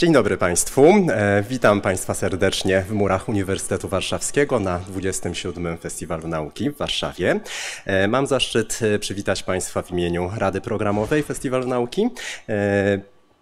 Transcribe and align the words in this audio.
Dzień 0.00 0.12
dobry 0.12 0.36
Państwu. 0.36 0.84
E, 0.86 1.44
witam 1.48 1.80
Państwa 1.80 2.14
serdecznie 2.14 2.82
w 2.88 2.92
murach 2.92 3.28
Uniwersytetu 3.28 3.88
Warszawskiego 3.88 4.60
na 4.60 4.78
27. 4.78 5.78
Festiwalu 5.78 6.28
Nauki 6.28 6.70
w 6.70 6.76
Warszawie. 6.76 7.40
E, 7.86 8.08
mam 8.08 8.26
zaszczyt 8.26 8.78
e, 8.82 8.98
przywitać 8.98 9.42
Państwa 9.42 9.82
w 9.82 9.90
imieniu 9.90 10.30
Rady 10.36 10.60
Programowej 10.60 11.22
Festiwalu 11.22 11.66
Nauki. 11.66 12.08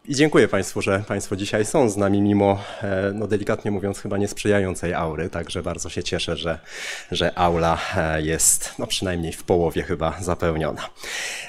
I 0.09 0.15
dziękuję 0.15 0.49
Państwu, 0.49 0.83
że 0.83 1.05
Państwo 1.09 1.37
dzisiaj 1.37 1.65
są 1.65 1.91
z 1.91 1.97
nami, 1.97 2.21
mimo, 2.23 2.63
e, 2.83 3.13
no 3.15 3.27
delikatnie 3.27 3.71
mówiąc, 3.71 4.01
chyba 4.01 4.19
niesprzyjającej 4.19 4.95
aury. 4.95 5.31
Także 5.31 5.63
bardzo 5.63 5.89
się 5.89 6.03
cieszę, 6.03 6.37
że, 6.37 6.59
że 7.13 7.39
aula 7.39 7.79
e, 7.97 8.23
jest 8.23 8.75
no 8.79 8.87
przynajmniej 8.87 9.33
w 9.33 9.45
połowie 9.45 9.83
chyba 9.83 10.17
zapełniona. 10.21 10.89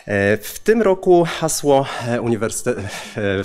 E, 0.06 0.38
w 0.38 0.60
tym 0.60 0.82
roku 0.82 1.26
hasło 1.40 1.86
Uniwersytet 2.22 2.78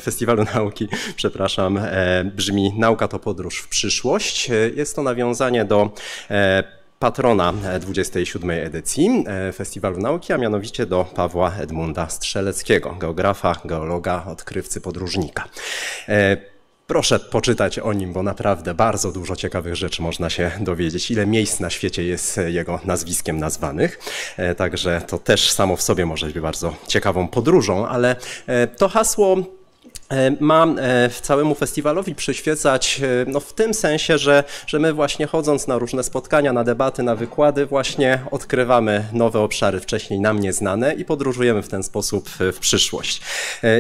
Festiwalu 0.02 0.45
Nauki, 0.54 0.88
przepraszam, 1.16 1.80
brzmi 2.24 2.73
Nauka 2.78 3.09
to 3.09 3.18
podróż 3.18 3.59
w 3.59 3.68
przyszłość. 3.68 4.51
Jest 4.74 4.96
to 4.96 5.02
nawiązanie 5.02 5.65
do 5.65 5.90
patrona 6.98 7.53
27. 7.80 8.51
edycji 8.51 9.25
e, 9.27 9.52
Festiwalu 9.52 9.98
Nauki, 9.98 10.33
a 10.33 10.39
mianowicie 10.39 10.87
do 10.87 11.05
Pawła 11.05 11.52
Edmunda 11.61 12.09
Strzeleckiego, 12.09 12.97
geografa, 12.98 13.57
geologa, 13.65 14.25
odkrywcy, 14.27 14.80
podróżnika. 14.80 15.45
E, 16.09 16.37
proszę 16.87 17.18
poczytać 17.21 17.79
o 17.79 17.93
nim, 17.93 18.13
bo 18.13 18.23
naprawdę 18.23 18.74
bardzo 18.74 19.13
dużo 19.13 19.37
ciekawych 19.37 19.77
rzeczy 19.77 20.02
można 20.02 20.30
się 20.30 20.51
dowiedzieć. 20.60 21.10
Ile 21.10 21.27
miejsc 21.27 21.60
na 21.60 21.71
świecie 21.71 22.05
jest 22.05 22.41
jego 22.46 22.80
nazwiskiem 22.85 23.38
nazwanych. 23.38 23.99
E, 24.37 24.55
także 24.55 25.02
to 25.09 25.18
też 25.18 25.51
samo 25.51 25.77
w 25.77 25.83
sobie 25.83 26.07
może 26.07 26.27
być 26.27 26.40
bardzo 26.40 26.77
ciekawą 26.88 27.29
podróżą, 27.29 27.88
ale 27.88 28.16
to 28.77 28.88
hasło 28.88 29.37
E, 29.37 29.63
ma 30.41 30.66
e, 30.66 31.10
całemu 31.23 31.55
festiwalowi 31.55 32.15
przyświecać 32.15 33.01
e, 33.02 33.30
no 33.30 33.41
w 33.41 33.52
tym 33.52 33.74
sensie, 33.74 34.19
że, 34.19 34.45
że 34.66 34.79
my 34.79 34.93
właśnie 34.93 35.27
chodząc 35.27 35.66
na 35.66 35.79
różne 35.79 36.02
spotkania, 36.02 36.52
na 36.52 36.65
debaty, 36.65 37.02
na 37.02 37.16
wykłady 37.16 37.66
właśnie 37.66 38.19
odkrywamy 38.30 39.05
nowe 39.13 39.41
obszary 39.41 39.80
wcześniej 39.80 40.21
nam 40.21 40.41
nieznane 40.41 40.95
i 40.95 41.05
podróżujemy 41.05 41.63
w 41.63 41.69
ten 41.69 41.83
sposób 41.83 42.29
w 42.29 42.59
przyszłość. 42.59 43.21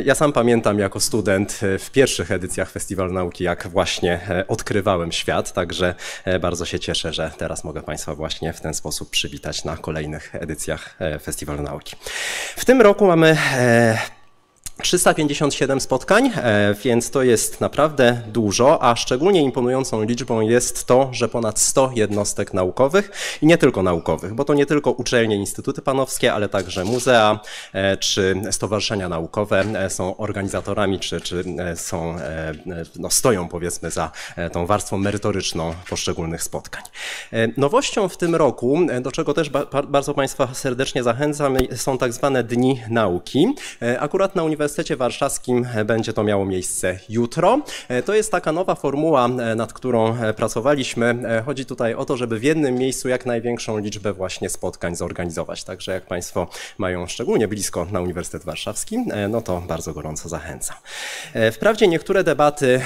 Ja 0.04 0.14
sam 0.14 0.32
pamiętam 0.32 0.78
jako 0.78 1.00
student 1.00 1.60
w 1.78 1.90
pierwszych 1.90 2.30
edycjach 2.30 2.70
Festiwalu 2.70 3.12
Nauki, 3.12 3.44
jak 3.44 3.68
właśnie 3.68 4.20
odkrywałem 4.48 5.12
świat, 5.12 5.52
także 5.52 5.94
bardzo 6.40 6.64
się 6.64 6.80
cieszę, 6.80 7.12
że 7.12 7.30
teraz 7.38 7.64
mogę 7.64 7.82
Państwa 7.82 8.14
właśnie 8.14 8.52
w 8.52 8.60
ten 8.60 8.74
sposób 8.74 9.10
przywitać 9.10 9.64
na 9.64 9.76
kolejnych 9.76 10.34
edycjach 10.34 10.98
Festiwalu 11.22 11.62
Nauki. 11.62 11.96
W 12.56 12.64
tym 12.64 12.80
roku 12.80 13.06
mamy 13.06 13.36
357 14.82 15.80
spotkań, 15.80 16.30
e, 16.36 16.74
więc 16.84 17.10
to 17.10 17.22
jest 17.22 17.60
naprawdę 17.60 18.22
dużo, 18.32 18.82
a 18.82 18.96
szczególnie 18.96 19.42
imponującą 19.42 20.02
liczbą 20.02 20.40
jest 20.40 20.84
to, 20.84 21.08
że 21.12 21.28
ponad 21.28 21.60
100 21.60 21.90
jednostek 21.94 22.54
naukowych 22.54 23.10
i 23.42 23.46
nie 23.46 23.58
tylko 23.58 23.82
naukowych, 23.82 24.34
bo 24.34 24.44
to 24.44 24.54
nie 24.54 24.66
tylko 24.66 24.90
uczelnie, 24.90 25.36
instytuty 25.36 25.82
panowskie, 25.82 26.32
ale 26.32 26.48
także 26.48 26.84
muzea 26.84 27.40
e, 27.72 27.96
czy 27.96 28.42
stowarzyszenia 28.50 29.08
naukowe 29.08 29.60
e, 29.60 29.90
są 29.90 30.16
organizatorami, 30.16 30.98
czy, 30.98 31.20
czy 31.20 31.44
są, 31.74 32.16
no 32.96 33.10
stoją 33.10 33.48
powiedzmy 33.48 33.90
za 33.90 34.10
tą 34.52 34.66
warstwą 34.66 34.98
merytoryczną 34.98 35.74
poszczególnych 35.88 36.42
spotkań. 36.42 36.82
Nowością 37.56 38.08
w 38.08 38.16
tym 38.16 38.34
roku, 38.34 38.78
do 39.02 39.12
czego 39.12 39.34
też 39.34 39.50
bardzo 39.88 40.14
Państwa 40.14 40.54
serdecznie 40.54 41.02
zachęcam, 41.02 41.56
są 41.76 41.98
tak 41.98 42.12
zwane 42.12 42.44
Dni 42.44 42.82
Nauki. 42.90 43.54
Akurat 43.98 44.36
na 44.36 44.42
Uniwersytecie 44.42 44.63
Uniwersytecie 44.64 44.96
Warszawskim 44.96 45.66
będzie 45.84 46.12
to 46.12 46.24
miało 46.24 46.44
miejsce 46.44 46.98
jutro. 47.08 47.60
E, 47.88 48.02
to 48.02 48.14
jest 48.14 48.30
taka 48.30 48.52
nowa 48.52 48.74
formuła, 48.74 49.26
e, 49.26 49.54
nad 49.54 49.72
którą 49.72 50.16
e, 50.16 50.34
pracowaliśmy. 50.34 51.22
Chodzi 51.44 51.66
tutaj 51.66 51.94
o 51.94 52.04
to, 52.04 52.16
żeby 52.16 52.38
w 52.38 52.42
jednym 52.42 52.74
miejscu 52.74 53.08
jak 53.08 53.26
największą 53.26 53.78
liczbę 53.78 54.12
właśnie 54.12 54.50
spotkań 54.50 54.96
zorganizować. 54.96 55.64
Także 55.64 55.92
jak 55.92 56.06
Państwo 56.06 56.46
mają 56.78 57.06
szczególnie 57.06 57.48
blisko 57.48 57.86
na 57.92 58.00
Uniwersytet 58.00 58.44
Warszawski, 58.44 58.98
no 59.28 59.40
to 59.40 59.60
bardzo 59.60 59.94
gorąco 59.94 60.28
zachęcam. 60.28 60.76
Wprawdzie 61.52 61.88
niektóre 61.88 62.24
debaty 62.24 62.80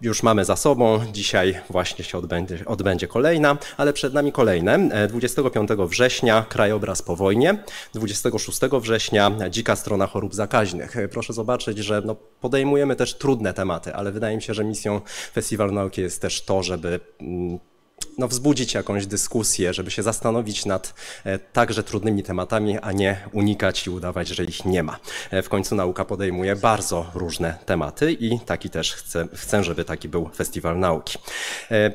już 0.00 0.22
mamy 0.22 0.44
za 0.44 0.56
sobą. 0.56 1.00
Dzisiaj 1.12 1.60
właśnie 1.70 2.04
się 2.04 2.18
odbędzie, 2.18 2.58
odbędzie 2.66 3.08
kolejna, 3.08 3.56
ale 3.76 3.92
przed 3.92 4.14
nami 4.14 4.32
kolejne. 4.32 5.06
25 5.08 5.70
września 5.88 6.44
krajobraz 6.48 7.02
po 7.02 7.16
wojnie, 7.16 7.58
26 7.94 8.60
września 8.80 9.30
dzika 9.50 9.76
strona 9.76 10.06
chorób 10.06 10.34
zakaźnych 10.34 10.96
proszę 11.08 11.32
zobaczyć, 11.32 11.78
że 11.78 12.02
no, 12.04 12.14
podejmujemy 12.14 12.96
też 12.96 13.14
trudne 13.14 13.54
tematy, 13.54 13.94
ale 13.94 14.12
wydaje 14.12 14.36
mi 14.36 14.42
się, 14.42 14.54
że 14.54 14.64
misją 14.64 15.00
Festiwalu 15.32 15.72
Nauki 15.72 16.00
jest 16.00 16.22
też 16.22 16.42
to, 16.42 16.62
żeby 16.62 17.00
mm, 17.20 17.58
no, 18.18 18.28
wzbudzić 18.28 18.74
jakąś 18.74 19.06
dyskusję, 19.06 19.74
żeby 19.74 19.90
się 19.90 20.02
zastanowić 20.02 20.66
nad 20.66 20.94
e, 21.24 21.38
także 21.38 21.82
trudnymi 21.82 22.22
tematami, 22.22 22.78
a 22.78 22.92
nie 22.92 23.20
unikać 23.32 23.86
i 23.86 23.90
udawać, 23.90 24.28
że 24.28 24.44
ich 24.44 24.64
nie 24.64 24.82
ma. 24.82 24.98
E, 25.30 25.42
w 25.42 25.48
końcu 25.48 25.74
nauka 25.74 26.04
podejmuje 26.04 26.56
bardzo 26.56 27.10
różne 27.14 27.58
tematy 27.66 28.12
i 28.12 28.38
taki 28.46 28.70
też 28.70 28.94
chcę, 28.94 29.28
chcę 29.34 29.64
żeby 29.64 29.84
taki 29.84 30.08
był 30.08 30.28
Festiwal 30.28 30.78
Nauki. 30.78 31.18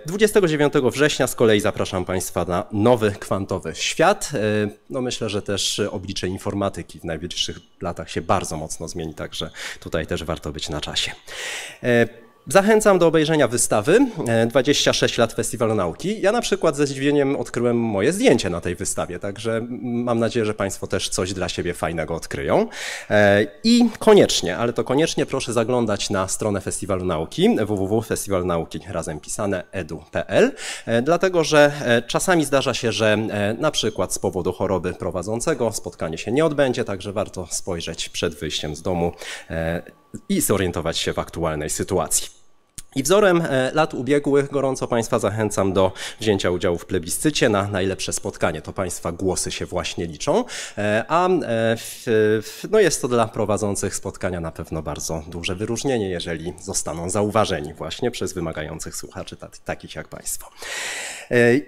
29 0.05 0.75
e, 0.75 0.91
września 0.91 1.27
z 1.27 1.35
kolei 1.35 1.59
zapraszam 1.59 2.05
Państwa 2.05 2.45
na 2.45 2.65
nowy 2.71 3.11
kwantowy 3.11 3.75
świat. 3.75 4.31
No 4.89 5.01
myślę, 5.01 5.29
że 5.29 5.41
też 5.41 5.81
oblicze 5.91 6.27
informatyki 6.27 6.99
w 6.99 7.03
najbliższych 7.03 7.59
latach 7.81 8.11
się 8.11 8.21
bardzo 8.21 8.57
mocno 8.57 8.87
zmieni, 8.87 9.13
także 9.13 9.49
tutaj 9.79 10.07
też 10.07 10.23
warto 10.23 10.51
być 10.51 10.69
na 10.69 10.81
czasie. 10.81 11.11
Zachęcam 12.47 12.99
do 12.99 13.07
obejrzenia 13.07 13.47
wystawy 13.47 13.99
26 14.49 15.19
e, 15.19 15.21
lat 15.21 15.33
Festiwalu 15.33 15.75
Nauki. 15.75 16.21
Ja 16.21 16.31
na 16.31 16.41
przykład 16.41 16.75
ze 16.75 16.87
zdziwieniem 16.87 17.35
odkryłem 17.35 17.77
moje 17.77 18.13
zdjęcie 18.13 18.49
na 18.49 18.61
tej 18.61 18.75
wystawie, 18.75 19.19
także 19.19 19.61
mam 19.81 20.19
nadzieję, 20.19 20.45
że 20.45 20.53
Państwo 20.53 20.87
też 20.87 21.09
coś 21.09 21.33
dla 21.33 21.49
siebie 21.49 21.73
fajnego 21.73 22.15
odkryją. 22.15 22.67
E, 23.09 23.47
I 23.63 23.89
koniecznie, 23.99 24.57
ale 24.57 24.73
to 24.73 24.83
koniecznie 24.83 25.25
proszę 25.25 25.53
zaglądać 25.53 26.09
na 26.09 26.27
stronę 26.27 26.61
Festiwalu 26.61 27.05
Nauki 27.05 27.55
www.festiwalnauki 27.65 28.79
razem 28.89 29.19
pisane 29.19 29.63
edu.pl, 29.71 30.51
e, 30.85 31.01
dlatego 31.01 31.43
że 31.43 31.71
czasami 32.07 32.45
zdarza 32.45 32.73
się, 32.73 32.91
że 32.91 33.17
na 33.57 33.71
przykład 33.71 34.13
z 34.13 34.19
powodu 34.19 34.53
choroby 34.53 34.93
prowadzącego 34.93 35.71
spotkanie 35.71 36.17
się 36.17 36.31
nie 36.31 36.45
odbędzie, 36.45 36.83
także 36.83 37.13
warto 37.13 37.47
spojrzeć 37.49 38.09
przed 38.09 38.35
wyjściem 38.35 38.75
z 38.75 38.81
domu 38.81 39.11
i 40.29 40.41
zorientować 40.41 40.97
się 40.97 41.13
w 41.13 41.19
aktualnej 41.19 41.69
sytuacji. 41.69 42.38
I 42.95 43.03
wzorem 43.03 43.41
e, 43.41 43.71
lat 43.73 43.93
ubiegłych 43.93 44.51
gorąco 44.51 44.87
Państwa 44.87 45.19
zachęcam 45.19 45.73
do 45.73 45.91
wzięcia 46.19 46.51
udziału 46.51 46.77
w 46.77 46.85
plebiscycie 46.85 47.49
na 47.49 47.67
najlepsze 47.67 48.13
spotkanie. 48.13 48.61
To 48.61 48.73
Państwa 48.73 49.11
głosy 49.11 49.51
się 49.51 49.65
właśnie 49.65 50.05
liczą, 50.05 50.45
e, 50.77 51.05
a 51.07 51.29
e, 51.29 51.77
no 52.69 52.79
jest 52.79 53.01
to 53.01 53.07
dla 53.07 53.27
prowadzących 53.27 53.95
spotkania 53.95 54.39
na 54.39 54.51
pewno 54.51 54.81
bardzo 54.81 55.23
duże 55.27 55.55
wyróżnienie, 55.55 56.09
jeżeli 56.09 56.53
zostaną 56.61 57.09
zauważeni 57.09 57.73
właśnie 57.73 58.11
przez 58.11 58.33
wymagających 58.33 58.95
słuchaczy 58.95 59.37
takich 59.65 59.95
jak 59.95 60.07
Państwo. 60.07 60.49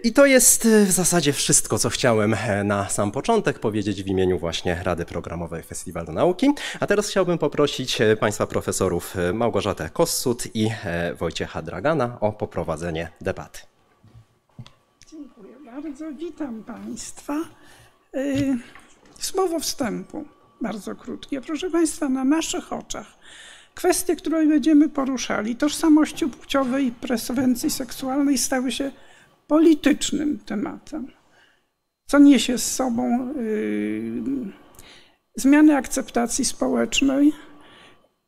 I 0.03 0.13
to 0.13 0.25
jest 0.25 0.67
w 0.67 0.91
zasadzie 0.91 1.33
wszystko, 1.33 1.79
co 1.79 1.89
chciałem 1.89 2.35
na 2.63 2.89
sam 2.89 3.11
początek 3.11 3.59
powiedzieć 3.59 4.03
w 4.03 4.07
imieniu 4.07 4.39
właśnie 4.39 4.81
Rady 4.83 5.05
Programowej 5.05 5.63
Festiwalu 5.63 6.11
Nauki. 6.11 6.49
A 6.79 6.87
teraz 6.87 7.07
chciałbym 7.07 7.37
poprosić 7.37 7.97
Państwa 8.19 8.47
profesorów 8.47 9.15
Małgorzatę 9.33 9.89
Kossut 9.89 10.47
i 10.53 10.69
Wojciecha 11.15 11.61
Dragana 11.61 12.19
o 12.19 12.31
poprowadzenie 12.31 13.11
debaty. 13.21 13.59
Dziękuję 15.07 15.55
bardzo. 15.65 16.13
Witam 16.13 16.63
Państwa. 16.63 17.37
Y, 18.15 18.57
słowo 19.19 19.59
wstępu, 19.59 20.25
bardzo 20.61 20.95
krótkie. 20.95 21.41
Proszę 21.41 21.69
Państwa, 21.69 22.09
na 22.09 22.23
naszych 22.23 22.73
oczach 22.73 23.17
kwestie, 23.75 24.15
które 24.15 24.45
będziemy 24.45 24.89
poruszali, 24.89 25.55
tożsamości 25.55 26.27
płciowej 26.27 26.85
i 26.85 26.91
prewencji 26.91 27.69
seksualnej 27.69 28.37
stały 28.37 28.71
się 28.71 28.91
politycznym 29.47 30.39
tematem, 30.39 31.07
co 32.05 32.19
niesie 32.19 32.57
z 32.57 32.75
sobą 32.75 33.33
yy, 33.33 34.23
zmianę 35.35 35.77
akceptacji 35.77 36.45
społecznej 36.45 37.33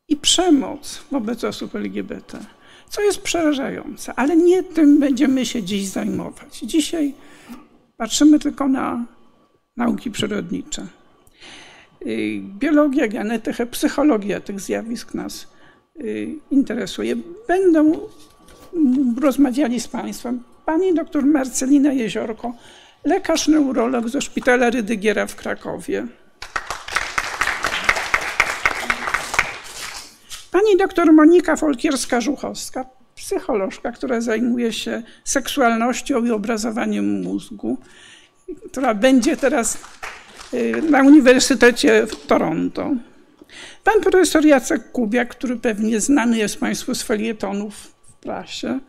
i 0.08 0.16
przemoc 0.16 1.02
wobec 1.10 1.44
osób 1.44 1.74
LGBT 1.74 2.38
co 2.88 3.02
jest 3.02 3.22
przerażające, 3.22 4.14
ale 4.14 4.36
nie 4.36 4.62
tym 4.62 4.98
będziemy 4.98 5.46
się 5.46 5.62
dziś 5.62 5.86
zajmować. 5.86 6.58
Dzisiaj 6.58 7.14
patrzymy 7.96 8.38
tylko 8.38 8.68
na 8.68 9.04
nauki 9.76 10.10
przyrodnicze. 10.10 10.86
Y, 12.06 12.40
biologia, 12.58 13.08
genetyka, 13.08 13.66
psychologia 13.66 14.40
tych 14.40 14.60
zjawisk 14.60 15.14
nas 15.14 15.46
y, 16.00 16.34
interesuje. 16.50 17.16
Będą 17.48 18.00
rozmawiali 19.20 19.80
z 19.80 19.88
Państwem 19.88 20.42
pani 20.66 20.94
dr 20.94 21.26
Marcelina 21.26 21.92
Jeziorko, 21.92 22.52
lekarz 23.04 23.48
neurolog 23.48 24.08
ze 24.08 24.20
szpitala 24.20 24.70
Rydygiera 24.70 25.26
w 25.26 25.36
Krakowie. 25.36 26.06
Pani 30.54 30.76
doktor 30.76 31.12
Monika 31.12 31.56
Folkierska-Żuchowska, 31.56 32.84
psycholożka, 33.14 33.92
która 33.92 34.20
zajmuje 34.20 34.72
się 34.72 35.02
seksualnością 35.24 36.24
i 36.24 36.30
obrazowaniem 36.30 37.22
mózgu, 37.22 37.78
która 38.70 38.94
będzie 38.94 39.36
teraz 39.36 39.78
y, 40.54 40.82
na 40.90 41.02
Uniwersytecie 41.02 42.06
w 42.06 42.26
Toronto. 42.26 42.90
Pan 43.84 44.00
profesor 44.00 44.46
Jacek 44.46 44.92
Kubiak, 44.92 45.28
który 45.28 45.56
pewnie 45.56 46.00
znany 46.00 46.38
jest 46.38 46.60
Państwu 46.60 46.94
z 46.94 47.02
felietonów 47.02 47.74
w 47.76 48.12
prasie, 48.12 48.80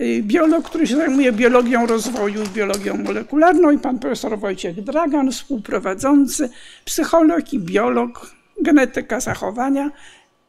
y, 0.00 0.22
biolog, 0.22 0.64
który 0.68 0.86
się 0.86 0.96
zajmuje 0.96 1.32
biologią 1.32 1.86
rozwoju 1.86 2.42
i 2.42 2.48
biologią 2.48 2.96
molekularną 2.96 3.70
i 3.70 3.78
pan 3.78 3.98
profesor 3.98 4.38
Wojciech 4.38 4.84
Dragan, 4.84 5.32
współprowadzący, 5.32 6.50
psycholog 6.84 7.52
i 7.52 7.58
biolog, 7.58 8.30
genetyka 8.60 9.20
zachowania 9.20 9.90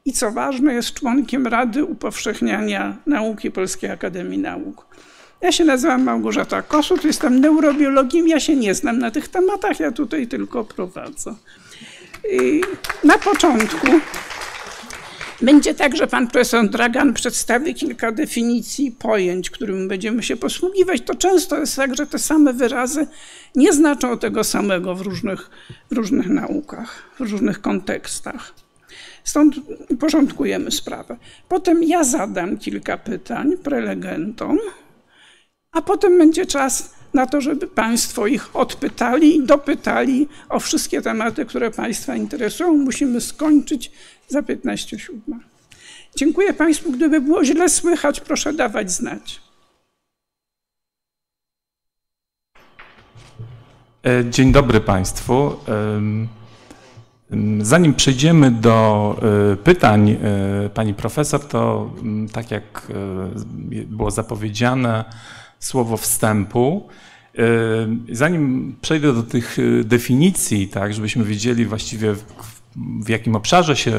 i 0.05 0.13
co 0.13 0.31
ważne 0.31 0.73
jest 0.73 0.93
członkiem 0.93 1.47
Rady 1.47 1.85
Upowszechniania 1.85 2.95
Nauki 3.05 3.51
Polskiej 3.51 3.91
Akademii 3.91 4.37
Nauk. 4.37 4.85
Ja 5.41 5.51
się 5.51 5.65
nazywam 5.65 6.03
Małgorzata 6.03 6.61
Kosut, 6.61 7.03
jestem 7.05 7.39
neurobiologiem, 7.39 8.27
ja 8.27 8.39
się 8.39 8.55
nie 8.55 8.75
znam 8.75 8.99
na 8.99 9.11
tych 9.11 9.27
tematach, 9.27 9.79
ja 9.79 9.91
tutaj 9.91 10.27
tylko 10.27 10.63
prowadzę. 10.63 11.35
I 12.31 12.61
na 13.03 13.17
początku 13.17 13.87
będzie 15.41 15.73
tak, 15.73 15.97
że 15.97 16.07
pan 16.07 16.27
profesor 16.27 16.69
Dragan 16.69 17.13
przedstawi 17.13 17.75
kilka 17.75 18.11
definicji 18.11 18.91
pojęć, 18.91 19.49
którymi 19.49 19.87
będziemy 19.87 20.23
się 20.23 20.37
posługiwać. 20.37 21.01
To 21.01 21.15
często 21.15 21.57
jest 21.57 21.75
tak, 21.75 21.95
że 21.95 22.07
te 22.07 22.19
same 22.19 22.53
wyrazy 22.53 23.07
nie 23.55 23.73
znaczą 23.73 24.17
tego 24.17 24.43
samego 24.43 24.95
w 24.95 25.01
różnych, 25.01 25.49
w 25.91 25.95
różnych 25.95 26.29
naukach, 26.29 27.03
w 27.15 27.19
różnych 27.19 27.61
kontekstach. 27.61 28.64
Stąd 29.25 29.55
porządkujemy 29.99 30.71
sprawę. 30.71 31.17
Potem 31.49 31.83
ja 31.83 32.03
zadam 32.03 32.57
kilka 32.57 32.97
pytań 32.97 33.57
prelegentom, 33.63 34.59
a 35.71 35.81
potem 35.81 36.17
będzie 36.17 36.45
czas 36.45 36.95
na 37.13 37.25
to, 37.25 37.41
żeby 37.41 37.67
Państwo 37.67 38.27
ich 38.27 38.55
odpytali 38.55 39.35
i 39.35 39.43
dopytali 39.43 40.27
o 40.49 40.59
wszystkie 40.59 41.01
tematy, 41.01 41.45
które 41.45 41.71
Państwa 41.71 42.15
interesują. 42.15 42.73
Musimy 42.73 43.21
skończyć 43.21 43.91
za 44.27 44.41
15.07. 44.41 45.11
Dziękuję 46.15 46.53
Państwu. 46.53 46.91
Gdyby 46.91 47.21
było 47.21 47.45
źle 47.45 47.69
słychać, 47.69 48.19
proszę 48.19 48.53
dawać 48.53 48.91
znać. 48.91 49.41
E, 54.05 54.29
dzień 54.29 54.51
dobry 54.51 54.81
Państwu. 54.81 55.55
Zanim 57.59 57.93
przejdziemy 57.93 58.51
do 58.51 59.17
e, 59.53 59.55
pytań 59.55 60.09
e, 60.09 60.69
pani 60.69 60.93
profesor, 60.93 61.47
to 61.47 61.91
tak 62.33 62.51
jak 62.51 62.91
było 63.87 64.11
zapowiedziane, 64.11 65.05
słowo 65.59 65.97
wstępu. 65.97 66.87
Zanim 68.11 68.75
przejdę 68.81 69.13
do 69.13 69.23
tych 69.23 69.57
definicji, 69.83 70.67
tak, 70.67 70.93
żebyśmy 70.93 71.23
wiedzieli 71.23 71.65
właściwie 71.65 72.13
w, 72.13 72.23
w 73.05 73.09
jakim 73.09 73.35
obszarze 73.35 73.75
się 73.75 73.93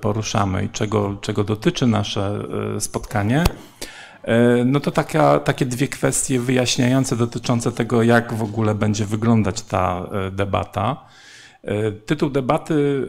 poruszamy 0.00 0.64
i 0.64 0.68
czego, 0.68 1.16
czego 1.20 1.44
dotyczy 1.44 1.86
nasze 1.86 2.44
spotkanie, 2.78 3.44
no 4.64 4.80
to 4.80 4.90
taka, 4.90 5.40
takie 5.40 5.66
dwie 5.66 5.88
kwestie 5.88 6.40
wyjaśniające 6.40 7.16
dotyczące 7.16 7.72
tego, 7.72 8.02
jak 8.02 8.34
w 8.34 8.42
ogóle 8.42 8.74
będzie 8.74 9.04
wyglądać 9.04 9.62
ta 9.62 10.06
debata. 10.32 11.06
E, 11.62 11.92
tytuł 11.92 12.30
debaty 12.30 13.06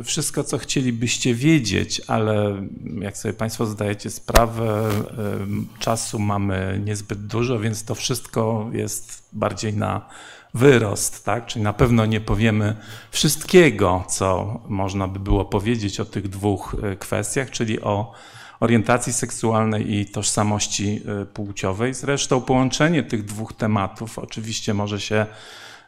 e, 0.00 0.02
Wszystko, 0.02 0.44
co 0.44 0.58
chcielibyście 0.58 1.34
wiedzieć, 1.34 2.02
ale 2.06 2.66
jak 3.00 3.16
sobie 3.16 3.34
Państwo 3.34 3.66
zdajecie 3.66 4.10
sprawę, 4.10 4.88
e, 4.88 5.78
czasu 5.78 6.18
mamy 6.18 6.80
niezbyt 6.84 7.26
dużo, 7.26 7.58
więc 7.58 7.84
to 7.84 7.94
wszystko 7.94 8.70
jest 8.72 9.28
bardziej 9.32 9.74
na 9.74 10.08
wyrost, 10.54 11.24
tak? 11.24 11.46
Czyli 11.46 11.62
na 11.62 11.72
pewno 11.72 12.06
nie 12.06 12.20
powiemy 12.20 12.76
wszystkiego, 13.10 14.04
co 14.08 14.60
można 14.68 15.08
by 15.08 15.18
było 15.18 15.44
powiedzieć 15.44 16.00
o 16.00 16.04
tych 16.04 16.28
dwóch 16.28 16.76
kwestiach, 16.98 17.50
czyli 17.50 17.80
o 17.80 18.12
orientacji 18.60 19.12
seksualnej 19.12 19.94
i 19.94 20.06
tożsamości 20.06 21.02
płciowej. 21.34 21.94
Zresztą 21.94 22.40
połączenie 22.40 23.02
tych 23.02 23.24
dwóch 23.24 23.52
tematów 23.52 24.18
oczywiście 24.18 24.74
może 24.74 25.00
się 25.00 25.26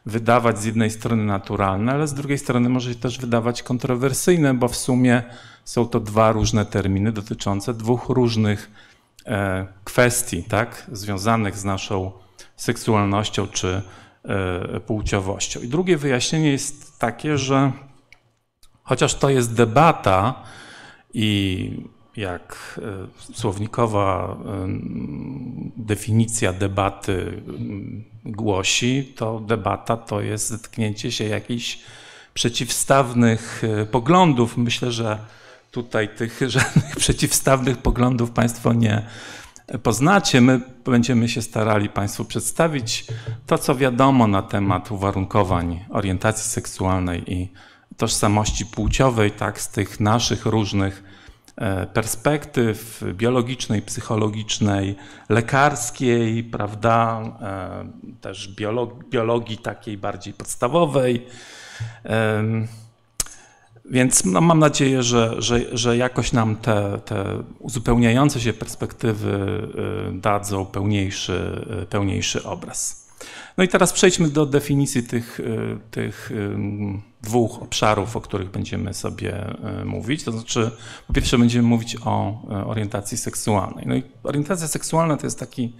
wydawać 0.05 0.59
z 0.59 0.65
jednej 0.65 0.91
strony 0.91 1.23
naturalne, 1.23 1.91
ale 1.91 2.07
z 2.07 2.13
drugiej 2.13 2.37
strony 2.37 2.69
może 2.69 2.93
się 2.93 2.99
też 2.99 3.19
wydawać 3.19 3.63
kontrowersyjne, 3.63 4.53
bo 4.53 4.67
w 4.67 4.75
sumie 4.75 5.23
są 5.65 5.87
to 5.87 5.99
dwa 5.99 6.31
różne 6.31 6.65
terminy 6.65 7.11
dotyczące 7.11 7.73
dwóch 7.73 8.09
różnych 8.09 8.71
e, 9.25 9.67
kwestii, 9.83 10.43
tak, 10.43 10.89
związanych 10.91 11.57
z 11.57 11.63
naszą 11.63 12.11
seksualnością 12.57 13.47
czy 13.47 13.81
e, 14.23 14.79
płciowością. 14.79 15.59
I 15.59 15.67
drugie 15.67 15.97
wyjaśnienie 15.97 16.51
jest 16.51 16.99
takie, 16.99 17.37
że 17.37 17.71
chociaż 18.83 19.15
to 19.15 19.29
jest 19.29 19.53
debata 19.53 20.43
i 21.13 21.94
jak 22.17 22.79
e, 23.31 23.33
słownikowa 23.33 24.37
definicja 25.77 26.53
debaty 26.53 27.41
głosi, 28.25 29.13
to 29.15 29.39
debata 29.39 29.97
to 29.97 30.21
jest 30.21 30.49
zetknięcie 30.49 31.11
się 31.11 31.23
jakichś 31.23 31.79
przeciwstawnych 32.33 33.61
e, 33.63 33.85
poglądów. 33.85 34.57
Myślę, 34.57 34.91
że 34.91 35.19
tutaj 35.71 36.09
tych 36.09 36.39
żadnych 36.47 36.95
przeciwstawnych 36.95 37.77
poglądów 37.77 38.31
Państwo 38.31 38.73
nie 38.73 39.05
poznacie. 39.83 40.41
My 40.41 40.61
będziemy 40.85 41.29
się 41.29 41.41
starali 41.41 41.89
Państwu 41.89 42.25
przedstawić 42.25 43.05
to, 43.45 43.57
co 43.57 43.75
wiadomo 43.75 44.27
na 44.27 44.41
temat 44.41 44.91
uwarunkowań 44.91 45.85
orientacji 45.89 46.49
seksualnej 46.49 47.33
i 47.33 47.51
tożsamości 47.97 48.65
płciowej, 48.65 49.31
tak 49.31 49.61
z 49.61 49.69
tych 49.69 49.99
naszych 49.99 50.45
różnych 50.45 51.03
E, 51.03 51.14
perspektyw 51.93 53.03
biologicznej, 53.13 53.81
psychologicznej, 53.81 54.95
lekarskiej, 55.29 56.43
prawda, 56.43 57.21
e, 57.41 58.21
też 58.21 58.47
biologii, 58.47 59.09
biologii 59.09 59.57
takiej 59.57 59.97
bardziej 59.97 60.33
podstawowej. 60.33 61.25
Więc 63.91 64.25
no, 64.25 64.41
mam 64.41 64.59
nadzieję, 64.59 65.03
że, 65.03 65.41
że, 65.41 65.77
że 65.77 65.97
jakoś 65.97 66.31
nam 66.31 66.55
te, 66.55 66.99
te 67.05 67.43
uzupełniające 67.59 68.41
się 68.41 68.53
perspektywy 68.53 69.67
e, 70.09 70.19
dadzą 70.19 70.65
pełniejszy, 70.65 71.65
pełniejszy 71.89 72.43
obraz. 72.43 73.09
No 73.57 73.63
i 73.63 73.67
teraz 73.67 73.93
przejdźmy 73.93 74.29
do 74.29 74.45
definicji 74.45 75.03
tych, 75.03 75.39
tych 75.91 76.31
dwóch 77.25 77.61
obszarów, 77.61 78.15
o 78.15 78.21
których 78.21 78.51
będziemy 78.51 78.93
sobie 78.93 79.55
y, 79.81 79.85
mówić. 79.85 80.23
To 80.23 80.31
znaczy, 80.31 80.71
po 81.07 81.13
pierwsze 81.13 81.37
będziemy 81.37 81.67
mówić 81.67 81.97
o 82.05 82.41
orientacji 82.65 83.17
seksualnej. 83.17 83.85
No 83.87 83.95
i 83.95 84.03
orientacja 84.23 84.67
seksualna 84.67 85.17
to 85.17 85.27
jest 85.27 85.39
taki 85.39 85.73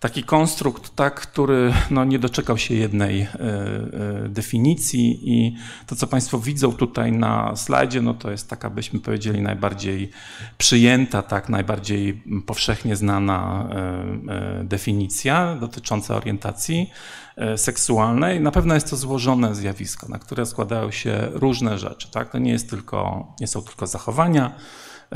taki 0.00 0.22
konstrukt, 0.24 0.96
tak, 0.96 1.20
który 1.20 1.72
no, 1.90 2.04
nie 2.04 2.18
doczekał 2.18 2.58
się 2.58 2.74
jednej 2.74 3.22
y, 3.22 3.28
definicji 4.28 5.20
i 5.24 5.56
to, 5.86 5.96
co 5.96 6.06
Państwo 6.06 6.38
widzą 6.38 6.72
tutaj 6.72 7.12
na 7.12 7.56
slajdzie, 7.56 8.02
no 8.02 8.14
to 8.14 8.30
jest 8.30 8.50
taka, 8.50 8.70
byśmy 8.70 9.00
powiedzieli, 9.00 9.42
najbardziej 9.42 10.10
przyjęta, 10.58 11.22
tak, 11.22 11.48
najbardziej 11.48 12.22
powszechnie 12.46 12.96
znana 12.96 13.68
definicja 14.64 15.56
dotycząca 15.56 16.16
orientacji 16.16 16.90
seksualnej. 17.56 18.40
Na 18.40 18.50
pewno 18.50 18.74
jest 18.74 18.90
to 18.90 18.96
złożone 18.96 19.54
zjawisko, 19.54 20.08
na 20.08 20.18
które 20.18 20.46
składają 20.46 20.90
się 20.90 21.28
różne 21.32 21.78
rzeczy. 21.78 22.10
Tak? 22.10 22.30
To 22.30 22.38
nie, 22.38 22.52
jest 22.52 22.70
tylko, 22.70 23.26
nie 23.40 23.46
są 23.46 23.62
tylko 23.62 23.86
zachowania, 23.86 24.52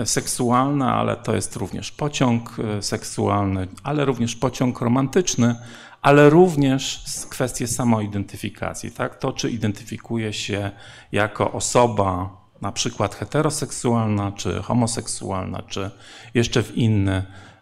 seksualna, 0.04 0.94
ale 0.94 1.16
to 1.16 1.34
jest 1.34 1.56
również 1.56 1.92
pociąg 1.92 2.56
e, 2.58 2.82
seksualny, 2.82 3.68
ale 3.82 4.04
również 4.04 4.36
pociąg 4.36 4.80
romantyczny, 4.80 5.54
ale 6.02 6.30
również 6.30 7.04
kwestie 7.30 7.68
samoidentyfikacji. 7.68 8.90
Tak? 8.90 9.18
To, 9.18 9.32
czy 9.32 9.50
identyfikuje 9.50 10.32
się 10.32 10.70
jako 11.12 11.52
osoba 11.52 12.36
na 12.60 12.72
przykład 12.72 13.14
heteroseksualna, 13.14 14.32
czy 14.32 14.62
homoseksualna, 14.62 15.62
czy 15.62 15.90
jeszcze 16.34 16.62
w 16.62 16.76
inny 16.76 17.12
e, 17.12 17.22
e, 17.22 17.53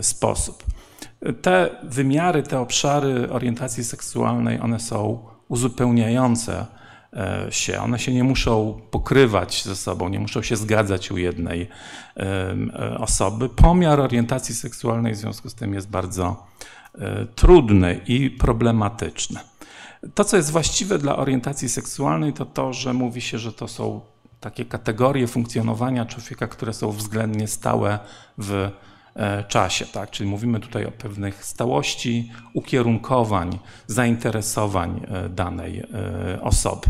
sposób. 0.00 0.64
Te 1.42 1.70
wymiary, 1.82 2.42
te 2.42 2.60
obszary 2.60 3.30
orientacji 3.30 3.84
seksualnej, 3.84 4.60
one 4.60 4.80
są 4.80 5.26
uzupełniające 5.48 6.66
E, 7.16 7.46
się. 7.50 7.80
One 7.80 7.98
się 7.98 8.14
nie 8.14 8.24
muszą 8.24 8.80
pokrywać 8.90 9.64
ze 9.64 9.76
sobą, 9.76 10.08
nie 10.08 10.20
muszą 10.20 10.42
się 10.42 10.56
zgadzać 10.56 11.10
u 11.10 11.16
jednej 11.16 11.68
e, 12.16 12.98
osoby. 12.98 13.48
Pomiar 13.48 14.00
orientacji 14.00 14.54
seksualnej 14.54 15.12
w 15.12 15.16
związku 15.16 15.50
z 15.50 15.54
tym 15.54 15.74
jest 15.74 15.90
bardzo 15.90 16.46
e, 16.94 17.26
trudny 17.26 18.00
i 18.06 18.30
problematyczny. 18.30 19.40
To, 20.14 20.24
co 20.24 20.36
jest 20.36 20.50
właściwe 20.50 20.98
dla 20.98 21.16
orientacji 21.16 21.68
seksualnej, 21.68 22.32
to 22.32 22.46
to, 22.46 22.72
że 22.72 22.92
mówi 22.92 23.20
się, 23.20 23.38
że 23.38 23.52
to 23.52 23.68
są 23.68 24.00
takie 24.40 24.64
kategorie 24.64 25.26
funkcjonowania 25.26 26.06
człowieka, 26.06 26.46
które 26.46 26.72
są 26.72 26.92
względnie 26.92 27.48
stałe 27.48 27.98
w 28.38 28.52
e, 28.52 28.70
czasie. 29.48 29.86
Tak? 29.86 30.10
Czyli 30.10 30.30
mówimy 30.30 30.60
tutaj 30.60 30.86
o 30.86 30.90
pewnych 30.90 31.44
stałości, 31.44 32.32
ukierunkowań, 32.54 33.58
zainteresowań 33.86 35.00
e, 35.08 35.28
danej 35.28 35.78
e, 35.78 36.42
osoby. 36.42 36.86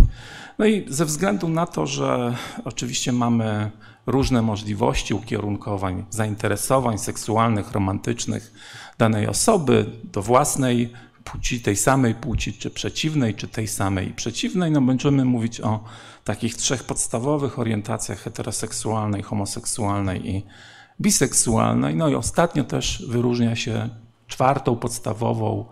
No 0.59 0.67
i 0.67 0.87
ze 0.89 1.05
względu 1.05 1.49
na 1.49 1.67
to, 1.67 1.87
że 1.87 2.35
oczywiście 2.65 3.13
mamy 3.13 3.71
różne 4.07 4.43
możliwości 4.43 5.15
ukierunkowań, 5.15 6.05
zainteresowań 6.11 6.99
seksualnych, 6.99 7.73
romantycznych 7.73 8.53
danej 8.99 9.27
osoby 9.27 9.87
do 10.05 10.23
własnej 10.23 10.93
płci, 11.25 11.61
tej 11.61 11.77
samej 11.77 12.15
płci, 12.15 12.53
czy 12.53 12.71
przeciwnej, 12.71 13.35
czy 13.35 13.49
tej 13.49 13.69
samej 13.69 14.09
i 14.09 14.15
przeciwnej, 14.15 14.71
no 14.71 14.81
będziemy 14.81 15.25
mówić 15.25 15.61
o 15.61 15.85
takich 16.25 16.57
trzech 16.57 16.85
podstawowych 16.85 17.59
orientacjach 17.59 18.19
heteroseksualnej, 18.19 19.23
homoseksualnej 19.23 20.31
i 20.31 20.43
biseksualnej. 21.03 21.97
No 21.97 22.09
i 22.09 22.15
ostatnio 22.15 22.65
też 22.65 23.05
wyróżnia 23.09 23.57
się 23.57 23.89
czwartą 24.27 24.77
podstawową 24.77 25.65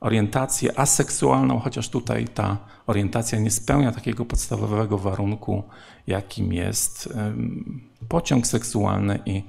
orientację 0.00 0.78
aseksualną, 0.78 1.58
chociaż 1.58 1.88
tutaj 1.88 2.28
ta 2.28 2.58
orientacja 2.86 3.38
nie 3.38 3.50
spełnia 3.50 3.92
takiego 3.92 4.24
podstawowego 4.24 4.98
warunku, 4.98 5.62
jakim 6.06 6.52
jest 6.52 7.14
pociąg 8.08 8.46
seksualny 8.46 9.18
i 9.26 9.42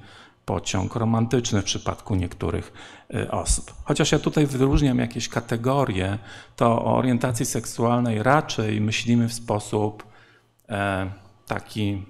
pociąg 0.44 0.94
romantyczny 0.94 1.62
w 1.62 1.64
przypadku 1.64 2.14
niektórych 2.14 2.72
y, 3.14 3.30
osób. 3.30 3.74
Chociaż 3.84 4.12
ja 4.12 4.18
tutaj 4.18 4.46
wyróżniam 4.46 4.98
jakieś 4.98 5.28
kategorie, 5.28 6.18
to 6.56 6.84
o 6.84 6.96
orientacji 6.96 7.46
seksualnej 7.46 8.22
raczej 8.22 8.80
myślimy 8.80 9.28
w 9.28 9.32
sposób 9.32 10.04
e, 10.68 11.10
taki 11.46 12.02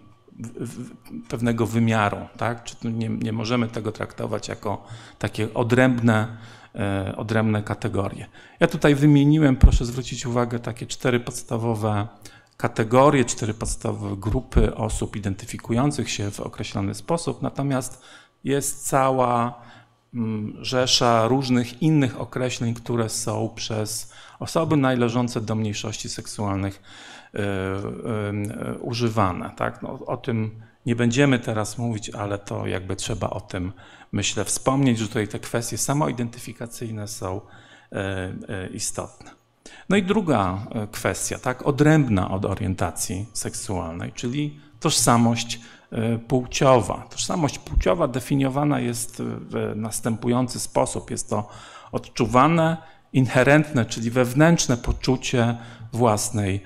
pewnego 1.29 1.67
wymiaru, 1.67 2.19
tak? 2.37 2.65
Czy 2.65 2.77
nie, 2.85 3.09
nie 3.09 3.33
możemy 3.33 3.69
tego 3.69 3.93
traktować 3.93 4.49
jako 4.49 4.87
takie 5.19 5.55
odrębne, 5.55 6.37
e, 6.75 7.15
odrębne 7.17 7.63
kategorie. 7.63 8.27
Ja 8.61 8.67
tutaj 8.67 8.95
wymieniłem, 8.95 9.57
proszę 9.57 9.85
zwrócić 9.85 10.27
uwagę, 10.27 10.59
takie 10.59 10.87
cztery 10.87 11.21
podstawowe 11.21 12.09
kategorie, 12.57 13.25
cztery 13.25 13.55
podstawowe 13.55 14.17
grupy 14.17 14.75
osób 14.75 15.17
identyfikujących 15.17 16.11
się 16.11 16.31
w 16.31 16.41
określony 16.41 16.95
sposób, 16.95 17.43
natomiast 17.43 18.03
jest 18.45 18.89
cała 18.89 19.63
mm, 20.15 20.57
rzesza 20.61 21.29
różnych 21.29 21.83
innych 21.83 22.21
określeń, 22.21 22.75
które 22.75 23.09
są 23.09 23.51
przez 23.55 24.13
osoby 24.39 24.77
należące 24.77 25.41
do 25.41 25.55
mniejszości 25.55 26.09
seksualnych 26.09 26.83
używane. 28.81 29.51
Tak? 29.57 29.83
No, 29.83 29.99
o 30.07 30.17
tym 30.17 30.63
nie 30.87 30.97
będziemy 30.97 31.39
teraz 31.39 31.79
mówić, 31.79 32.11
ale 32.11 32.39
to 32.39 32.67
jakby 32.67 32.97
trzeba 32.97 33.31
o 33.31 33.41
tym, 33.41 33.73
myślę, 34.13 34.45
wspomnieć, 34.45 34.99
że 34.99 35.09
tutaj 35.09 35.29
te 35.29 35.39
kwestie 35.39 35.79
samoidentyfikacyjne 35.79 37.09
są 37.09 37.41
istotne. 38.73 39.31
No 39.89 39.97
i 39.97 40.03
druga 40.03 40.67
kwestia, 40.93 41.39
tak, 41.39 41.67
odrębna 41.67 42.31
od 42.31 42.45
orientacji 42.45 43.27
seksualnej, 43.33 44.13
czyli 44.13 44.61
tożsamość 44.81 45.61
E, 45.95 46.19
płciowa. 46.19 47.07
Tożsamość 47.11 47.59
płciowa 47.59 48.09
definiowana 48.09 48.81
jest 48.81 49.23
w 49.23 49.73
następujący 49.77 50.61
sposób. 50.61 51.11
Jest 51.11 51.31
to 51.31 51.49
odczuwane, 51.93 52.77
inherentne, 53.13 53.87
czyli 53.87 54.11
wewnętrzne 54.11 54.77
poczucie 54.77 55.57
własnej 55.93 56.55
e, 56.57 56.61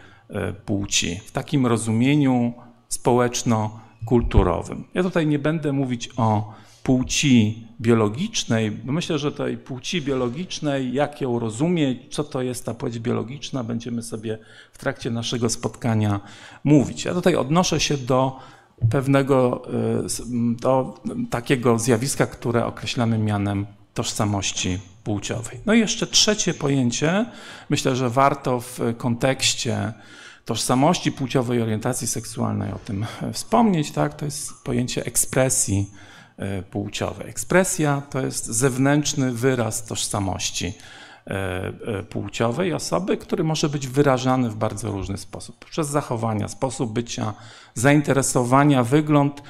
płci 0.64 1.20
w 1.26 1.32
takim 1.32 1.66
rozumieniu 1.66 2.52
społeczno-kulturowym. 2.88 4.84
Ja 4.94 5.02
tutaj 5.02 5.26
nie 5.26 5.38
będę 5.38 5.72
mówić 5.72 6.10
o 6.16 6.52
płci 6.82 7.66
biologicznej, 7.80 8.70
bo 8.70 8.92
myślę, 8.92 9.18
że 9.18 9.32
tej 9.32 9.58
płci 9.58 10.02
biologicznej, 10.02 10.92
jak 10.92 11.20
ją 11.20 11.38
rozumieć, 11.38 11.98
co 12.10 12.24
to 12.24 12.42
jest 12.42 12.66
ta 12.66 12.74
płeć 12.74 12.98
biologiczna, 12.98 13.64
będziemy 13.64 14.02
sobie 14.02 14.38
w 14.72 14.78
trakcie 14.78 15.10
naszego 15.10 15.50
spotkania 15.50 16.20
mówić. 16.64 17.04
Ja 17.04 17.14
tutaj 17.14 17.36
odnoszę 17.36 17.80
się 17.80 17.96
do 17.96 18.36
pewnego 18.90 19.62
y, 19.68 20.56
do 20.60 21.00
takiego 21.30 21.78
zjawiska, 21.78 22.26
które 22.26 22.66
określamy 22.66 23.18
mianem 23.18 23.66
tożsamości 23.94 24.78
płciowej. 25.04 25.60
No 25.66 25.74
i 25.74 25.78
jeszcze 25.78 26.06
trzecie 26.06 26.54
pojęcie, 26.54 27.26
myślę, 27.70 27.96
że 27.96 28.10
warto 28.10 28.60
w 28.60 28.80
kontekście 28.98 29.92
tożsamości 30.48 31.12
płciowej, 31.12 31.62
orientacji 31.62 32.06
seksualnej 32.06 32.72
o 32.72 32.78
tym 32.78 33.06
wspomnieć, 33.32 33.90
tak? 33.90 34.14
to 34.14 34.24
jest 34.24 34.62
pojęcie 34.64 35.04
ekspresji 35.04 35.90
y, 36.58 36.62
płciowej. 36.62 37.28
Ekspresja 37.28 38.02
to 38.10 38.20
jest 38.20 38.46
zewnętrzny 38.46 39.32
wyraz 39.32 39.84
tożsamości 39.84 40.74
E, 41.28 41.72
e, 41.98 42.02
płciowej 42.02 42.72
osoby, 42.72 43.16
który 43.16 43.44
może 43.44 43.68
być 43.68 43.88
wyrażany 43.88 44.50
w 44.50 44.56
bardzo 44.56 44.90
różny 44.90 45.18
sposób. 45.18 45.64
Przez 45.64 45.88
zachowania, 45.88 46.48
sposób 46.48 46.92
bycia, 46.92 47.34
zainteresowania, 47.74 48.84
wygląd 48.84 49.42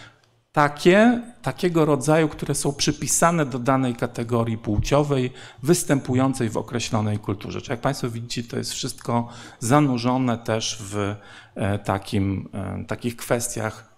takie, 0.59 1.21
takiego 1.43 1.85
rodzaju, 1.85 2.29
które 2.29 2.55
są 2.55 2.73
przypisane 2.73 3.47
do 3.47 3.59
danej 3.59 3.95
kategorii 3.95 4.59
płciowej, 4.59 5.33
występującej 5.63 6.51
w 6.51 6.57
określonej 6.57 7.19
kulturze. 7.19 7.61
Czyli 7.61 7.71
jak 7.71 7.81
Państwo 7.81 8.11
widzicie, 8.11 8.51
to 8.51 8.57
jest 8.59 8.73
wszystko 8.73 9.29
zanurzone 9.59 10.39
też 10.39 10.79
w 10.81 11.15
e, 11.55 11.79
takim, 11.79 12.49
takich 12.87 13.17
kwestiach 13.17 13.95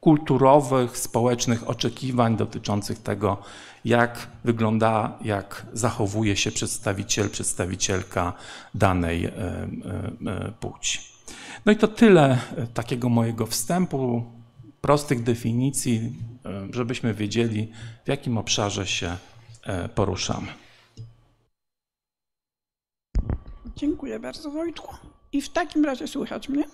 kulturowych, 0.00 0.98
społecznych 0.98 1.68
oczekiwań 1.68 2.36
dotyczących 2.36 2.98
tego, 2.98 3.38
jak 3.84 4.26
wygląda, 4.44 5.18
jak 5.22 5.66
zachowuje 5.72 6.36
się 6.36 6.50
przedstawiciel, 6.50 7.30
przedstawicielka 7.30 8.32
danej 8.74 9.24
e, 9.24 9.30
e, 9.30 9.66
e, 10.26 10.52
płci. 10.60 11.00
No 11.66 11.72
i 11.72 11.76
to 11.76 11.88
tyle 11.88 12.38
takiego 12.74 13.08
mojego 13.08 13.46
wstępu, 13.46 14.34
prostych 14.84 15.22
definicji, 15.22 16.12
żebyśmy 16.70 17.14
wiedzieli, 17.14 17.72
w 18.04 18.08
jakim 18.08 18.38
obszarze 18.38 18.86
się 18.86 19.16
poruszamy. 19.94 20.46
Dziękuję 23.76 24.20
bardzo, 24.20 24.50
Wojtku. 24.50 24.94
I 25.32 25.42
w 25.42 25.48
takim 25.48 25.84
razie 25.84 26.08
słychać 26.08 26.48
mnie? 26.48 26.64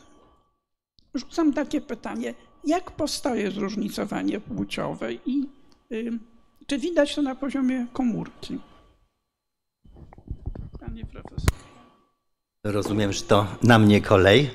Rzucam 1.14 1.52
takie 1.52 1.81
pytanie. 1.81 2.35
Jak 2.64 2.90
powstaje 2.90 3.50
zróżnicowanie 3.50 4.40
płciowe 4.40 5.12
i 5.12 5.49
y, 5.93 6.19
czy 6.67 6.79
widać 6.79 7.14
to 7.14 7.23
na 7.23 7.35
poziomie 7.35 7.87
komórki? 7.93 8.59
Panie 10.81 11.07
profesor. 11.07 11.50
Rozumiem, 12.64 13.12
że 13.12 13.23
to 13.23 13.47
na 13.62 13.79
mnie 13.79 14.00
kolej, 14.00 14.50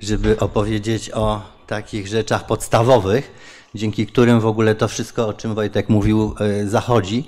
żeby 0.00 0.38
opowiedzieć 0.40 1.10
o 1.10 1.55
takich 1.66 2.06
rzeczach 2.06 2.46
podstawowych, 2.46 3.32
dzięki 3.74 4.06
którym 4.06 4.40
w 4.40 4.46
ogóle 4.46 4.74
to 4.74 4.88
wszystko, 4.88 5.28
o 5.28 5.32
czym 5.32 5.54
Wojtek 5.54 5.88
mówił, 5.88 6.34
e, 6.40 6.66
zachodzi. 6.66 7.24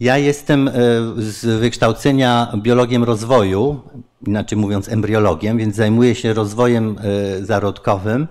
Ja 0.00 0.18
jestem 0.18 0.68
e, 0.68 0.72
z 1.16 1.60
wykształcenia 1.60 2.52
biologiem 2.56 3.04
rozwoju, 3.04 3.80
inaczej 4.26 4.58
mówiąc 4.58 4.88
embriologiem, 4.88 5.58
więc 5.58 5.76
zajmuję 5.76 6.14
się 6.14 6.34
rozwojem 6.34 6.96
e, 6.98 7.44
zarodkowym 7.44 8.28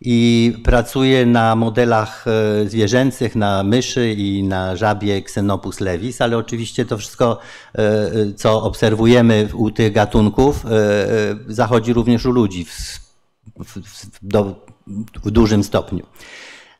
i 0.00 0.52
pracuję 0.64 1.26
na 1.26 1.56
modelach 1.56 2.24
zwierzęcych, 2.66 3.36
na 3.36 3.62
myszy 3.62 4.12
i 4.12 4.42
na 4.42 4.76
żabie 4.76 5.16
Xenopus 5.16 5.80
levis, 5.80 6.20
ale 6.20 6.36
oczywiście 6.38 6.84
to 6.84 6.98
wszystko, 6.98 7.38
co 8.36 8.62
obserwujemy 8.62 9.48
u 9.54 9.70
tych 9.70 9.92
gatunków, 9.92 10.64
zachodzi 11.48 11.92
również 11.92 12.26
u 12.26 12.30
ludzi 12.32 12.66
do, 14.22 14.66
w 15.24 15.30
dużym 15.30 15.64
stopniu. 15.64 16.06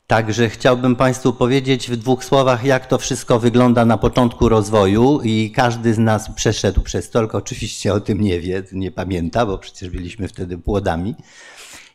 Także 0.06 0.48
chciałbym 0.48 0.96
Państwu 0.96 1.32
powiedzieć 1.32 1.90
w 1.90 1.96
dwóch 1.96 2.24
słowach, 2.24 2.64
jak 2.64 2.86
to 2.86 2.98
wszystko 2.98 3.38
wygląda 3.38 3.84
na 3.84 3.98
początku 3.98 4.48
rozwoju 4.48 5.20
i 5.24 5.50
każdy 5.50 5.94
z 5.94 5.98
nas 5.98 6.30
przeszedł 6.34 6.80
przez 6.80 7.10
to, 7.10 7.18
tylko 7.18 7.38
oczywiście 7.38 7.94
o 7.94 8.00
tym 8.00 8.20
nie 8.20 8.40
wie, 8.40 8.62
nie 8.72 8.90
pamięta, 8.90 9.46
bo 9.46 9.58
przecież 9.58 9.90
byliśmy 9.90 10.28
wtedy 10.28 10.58
płodami. 10.58 11.14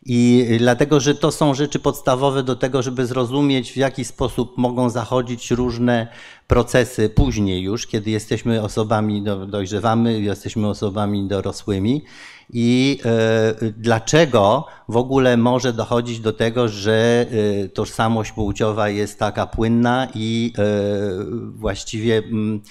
I 0.06 0.48
dlatego, 0.60 1.00
że 1.00 1.16
to 1.16 1.32
są 1.32 1.54
rzeczy 1.54 1.80
podstawowe 1.80 2.44
do 2.44 2.56
tego, 2.56 2.84
żeby 2.84 3.06
zrozumieć, 3.06 3.72
w 3.72 3.76
jaki 3.76 4.06
sposób 4.06 4.58
mogą 4.58 4.90
zachodzić 4.90 5.52
różne 5.52 6.08
procesy 6.48 7.10
później 7.10 7.62
już, 7.62 7.88
kiedy 7.88 8.10
jesteśmy 8.10 8.64
osobami, 8.64 9.24
dojrzewamy, 9.48 10.22
jesteśmy 10.22 10.68
osobami 10.68 11.28
dorosłymi 11.28 12.04
i 12.50 13.00
e, 13.06 13.72
dlaczego 13.72 14.66
w 14.90 14.98
ogóle 14.98 15.38
może 15.38 15.74
dochodzić 15.74 16.20
do 16.20 16.34
tego, 16.34 16.68
że 16.68 17.26
y, 17.66 17.70
tożsamość 17.70 18.32
płciowa 18.32 18.90
jest 18.90 19.20
taka 19.20 19.48
płynna 19.48 20.08
i 20.16 20.54
y, 20.60 21.52
właściwie 21.52 22.18
mm, 22.18 22.62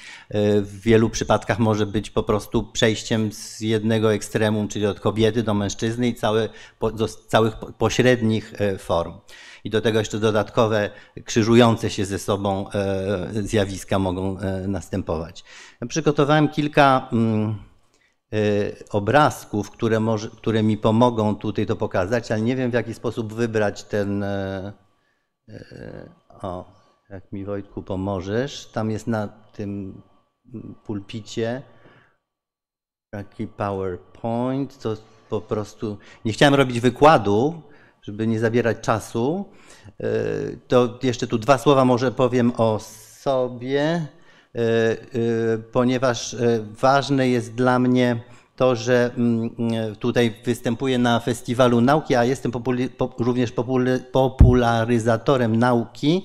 w 0.63 0.81
wielu 0.81 1.11
przypadkach 1.11 1.59
może 1.59 1.87
być 1.87 2.11
po 2.11 2.23
prostu 2.23 2.63
przejściem 2.63 3.33
z 3.33 3.61
jednego 3.61 4.13
ekstremum, 4.13 4.69
czyli 4.69 4.87
od 4.87 5.01
kobiety 5.01 5.43
do 5.43 5.55
mężczyzny 5.55 6.09
i 6.09 6.15
całe, 6.15 6.49
do 6.95 7.09
całych 7.09 7.55
pośrednich 7.79 8.53
form. 8.79 9.13
I 9.65 9.71
do 9.71 9.81
tego 9.81 9.99
jeszcze 9.99 10.19
dodatkowe, 10.19 10.91
krzyżujące 11.25 11.91
się 11.91 12.05
ze 12.05 12.19
sobą 12.19 12.67
zjawiska 13.31 13.99
mogą 13.99 14.37
następować. 14.69 15.45
Przygotowałem 15.89 16.49
kilka 16.49 17.09
mm, 17.13 17.66
obrazków, 18.91 19.71
które, 19.71 20.01
może, 20.01 20.31
które 20.31 20.63
mi 20.63 20.77
pomogą 20.77 21.37
tutaj 21.37 21.67
to 21.67 21.77
pokazać, 21.77 22.33
ale 22.33 22.41
nie 22.41 22.57
wiem 22.57 22.71
w 22.71 22.75
jaki 22.75 22.95
sposób 22.95 23.33
wybrać 23.33 23.85
ten. 23.85 24.23
Y, 24.23 24.73
y, 25.49 26.11
o, 26.43 26.65
jak 27.11 27.33
mi 27.33 27.45
Wojtku 27.45 27.83
pomożesz. 27.83 28.67
Tam 28.67 28.91
jest 28.91 29.07
na 29.07 29.29
tym 29.29 30.03
pulpicie 30.85 31.63
taki 33.11 33.47
PowerPoint. 33.47 34.79
To 34.79 34.97
po 35.31 35.41
prostu. 35.41 35.99
Nie 36.25 36.33
chciałem 36.33 36.55
robić 36.55 36.81
wykładu, 36.81 37.63
żeby 38.03 38.27
nie 38.27 38.41
zabierać 38.41 38.81
czasu. 38.81 39.45
To 40.69 40.99
jeszcze 41.03 41.27
tu 41.27 41.39
dwa 41.39 41.59
słowa 41.59 41.85
może 41.85 42.13
powiem 42.13 42.53
o 42.57 42.79
sobie. 42.79 44.07
E, 44.57 44.59
e, 44.61 45.59
ponieważ 45.73 46.35
e, 46.35 46.39
ważne 46.81 47.29
jest 47.29 47.55
dla 47.55 47.79
mnie 47.79 48.21
to, 48.57 48.77
że 48.77 49.11
mm, 49.17 49.51
tutaj 49.99 50.35
występuję 50.45 50.99
na 50.99 51.21
Festiwalu 51.21 51.81
Nauki, 51.81 52.15
a 52.15 52.25
jestem 52.25 52.53
również 53.19 53.53
popularyzatorem 54.13 55.57
nauki 55.57 56.25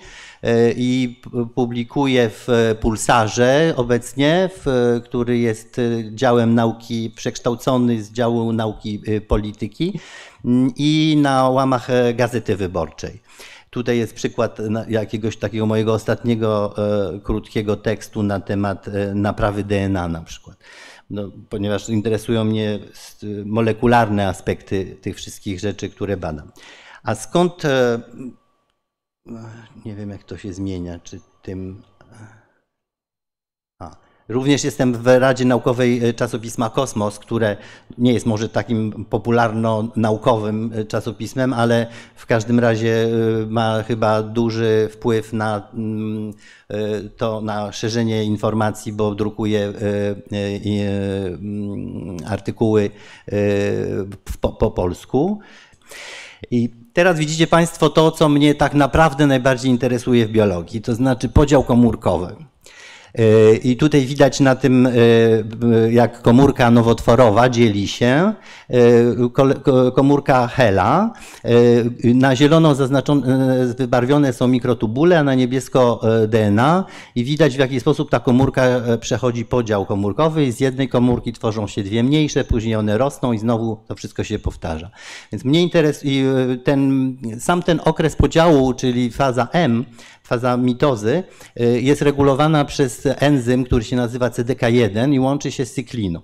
i 0.75 1.21
publikuję 1.55 2.29
w 2.29 2.75
Pulsarze 2.81 3.73
obecnie, 3.77 4.49
który 5.03 5.37
jest 5.37 5.81
działem 6.11 6.55
nauki 6.55 7.13
przekształcony 7.15 8.03
z 8.03 8.11
działu 8.11 8.53
nauki 8.53 9.01
polityki 9.27 9.99
mm, 10.45 10.71
i 10.75 11.17
na 11.21 11.49
łamach 11.49 11.87
Gazety 12.13 12.55
Wyborczej. 12.55 13.21
Tutaj 13.71 13.97
jest 13.97 14.13
przykład 14.13 14.57
jakiegoś 14.87 15.37
takiego 15.37 15.65
mojego 15.65 15.93
ostatniego 15.93 16.75
e, 16.77 17.19
krótkiego 17.19 17.77
tekstu 17.77 18.23
na 18.23 18.39
temat 18.39 18.87
e, 18.87 19.15
naprawy 19.15 19.63
DNA 19.63 20.07
na 20.07 20.21
przykład. 20.21 20.57
No, 21.09 21.31
ponieważ 21.49 21.89
interesują 21.89 22.43
mnie 22.43 22.79
molekularne 23.45 24.27
aspekty 24.27 24.97
tych 25.01 25.15
wszystkich 25.15 25.59
rzeczy, 25.59 25.89
które 25.89 26.17
badam. 26.17 26.51
A 27.03 27.15
skąd, 27.15 27.65
e, 27.65 28.01
nie 29.85 29.95
wiem 29.95 30.09
jak 30.09 30.23
to 30.23 30.37
się 30.37 30.53
zmienia, 30.53 30.99
czy 30.99 31.19
tym 31.41 31.81
Również 34.31 34.63
jestem 34.63 34.93
w 34.93 35.07
Radzie 35.07 35.45
Naukowej 35.45 36.05
e, 36.05 36.13
czasopisma 36.13 36.69
Kosmos, 36.69 37.19
które 37.19 37.57
nie 37.97 38.13
jest 38.13 38.25
może 38.25 38.49
takim 38.49 39.05
popularno-naukowym 39.09 40.71
e, 40.75 40.85
czasopismem, 40.85 41.53
ale 41.53 41.87
w 42.15 42.25
każdym 42.25 42.59
razie 42.59 43.03
e, 43.03 43.09
ma 43.45 43.83
chyba 43.83 44.23
duży 44.23 44.89
wpływ 44.91 45.33
na 45.33 45.69
mm, 45.73 46.33
to, 47.17 47.41
na 47.41 47.71
szerzenie 47.71 48.23
informacji, 48.23 48.93
bo 48.93 49.15
drukuje 49.15 49.73
mm, 50.31 52.17
artykuły 52.27 52.89
po, 54.41 54.49
po 54.49 54.71
polsku. 54.71 55.39
I 56.51 56.69
teraz 56.93 57.19
widzicie 57.19 57.47
Państwo 57.47 57.89
to, 57.89 58.11
co 58.11 58.29
mnie 58.29 58.55
tak 58.55 58.73
naprawdę 58.73 59.27
najbardziej 59.27 59.71
interesuje 59.71 60.27
w 60.27 60.31
biologii, 60.31 60.81
to 60.81 60.95
znaczy 60.95 61.29
podział 61.29 61.63
komórkowy. 61.63 62.35
E, 63.15 63.55
I 63.55 63.77
tutaj 63.77 64.05
widać 64.05 64.39
na 64.39 64.55
tym, 64.55 64.87
e, 64.87 64.91
jak 65.91 66.21
komórka 66.21 66.71
nowotworowa 66.71 67.49
dzieli 67.49 67.87
się, 67.87 68.33
e, 68.69 69.91
komórka 69.95 70.47
HeLa. 70.47 71.13
Na 72.03 72.35
zielono 72.35 72.75
zaznaczone, 72.75 73.65
wybarwione 73.77 74.33
są 74.33 74.47
mikrotubule, 74.47 75.19
a 75.19 75.23
na 75.23 75.35
niebiesko 75.35 76.01
DNA 76.27 76.85
i 77.15 77.23
widać 77.23 77.55
w 77.55 77.59
jaki 77.59 77.79
sposób 77.79 78.09
ta 78.09 78.19
komórka 78.19 78.63
przechodzi 78.99 79.45
podział 79.45 79.85
komórkowy. 79.85 80.51
Z 80.51 80.59
jednej 80.59 80.89
komórki 80.89 81.33
tworzą 81.33 81.67
się 81.67 81.83
dwie 81.83 82.03
mniejsze, 82.03 82.43
później 82.43 82.75
one 82.75 82.97
rosną 82.97 83.33
i 83.33 83.37
znowu 83.37 83.77
to 83.87 83.95
wszystko 83.95 84.23
się 84.23 84.39
powtarza. 84.39 84.89
Więc 85.31 85.45
mnie 85.45 85.61
interesuje 85.61 86.57
ten, 86.63 87.17
sam 87.39 87.63
ten 87.63 87.81
okres 87.85 88.15
podziału, 88.15 88.73
czyli 88.73 89.11
faza 89.11 89.47
M, 89.51 89.85
faza 90.23 90.57
mitozy, 90.57 91.23
y, 91.61 91.81
jest 91.81 92.01
regulowana 92.01 92.65
przez 92.65 93.01
enzym, 93.05 93.63
który 93.63 93.83
się 93.83 93.95
nazywa 93.95 94.29
CDK1 94.29 95.13
i 95.13 95.19
łączy 95.19 95.51
się 95.51 95.65
z 95.65 95.73
cykliną. 95.73 96.21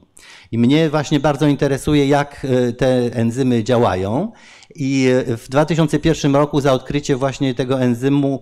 I 0.51 0.57
mnie 0.57 0.89
właśnie 0.89 1.19
bardzo 1.19 1.47
interesuje, 1.47 2.07
jak 2.07 2.45
y, 2.45 2.73
te 2.73 2.87
enzymy 3.13 3.63
działają. 3.63 4.31
I 4.75 5.07
y, 5.29 5.37
w 5.37 5.49
2001 5.49 6.35
roku 6.35 6.61
za 6.61 6.73
odkrycie 6.73 7.15
właśnie 7.15 7.53
tego 7.53 7.81
enzymu 7.81 8.41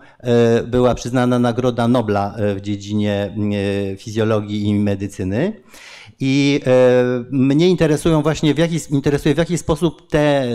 była 0.67 0.95
przyznana 0.95 1.39
Nagroda 1.39 1.87
Nobla 1.87 2.35
w 2.55 2.61
dziedzinie 2.61 3.35
fizjologii 3.97 4.67
i 4.67 4.75
medycyny. 4.75 5.53
I 6.19 6.61
e, 6.65 7.25
mnie 7.31 7.69
interesują 7.69 8.21
właśnie 8.21 8.53
w 8.53 8.57
jaki, 8.57 8.77
interesuje 8.89 9.35
w 9.35 9.37
jaki 9.37 9.57
sposób 9.57 10.09
te 10.09 10.47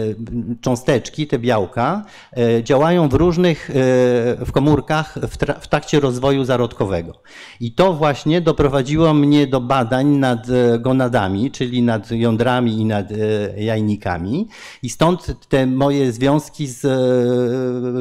cząsteczki, 0.61 1.27
te 1.27 1.39
białka 1.39 2.05
e, 2.37 2.65
działają 2.65 3.09
w 3.09 3.15
różnych, 3.15 3.71
e, 3.71 3.75
w 4.45 4.53
komórkach 4.53 5.19
w, 5.23 5.37
w 5.67 6.01
rozwoju 6.01 6.45
zarodkowego. 6.45 7.23
I 7.61 7.73
to 7.73 7.93
właśnie 7.93 8.41
doprowadziło 8.41 9.15
mnie 9.15 9.47
do 9.47 9.61
badań 9.61 10.07
nad 10.07 10.47
gonadami, 10.79 11.51
czyli 11.51 11.83
nad 11.83 12.11
jądrami 12.11 12.81
i 12.81 12.85
nad 12.85 13.07
jajnikami. 13.57 14.49
I 14.83 14.91
stąd 14.91 15.49
te 15.49 15.67
moje 15.67 16.13
związki 16.13 16.67
z 16.67 16.87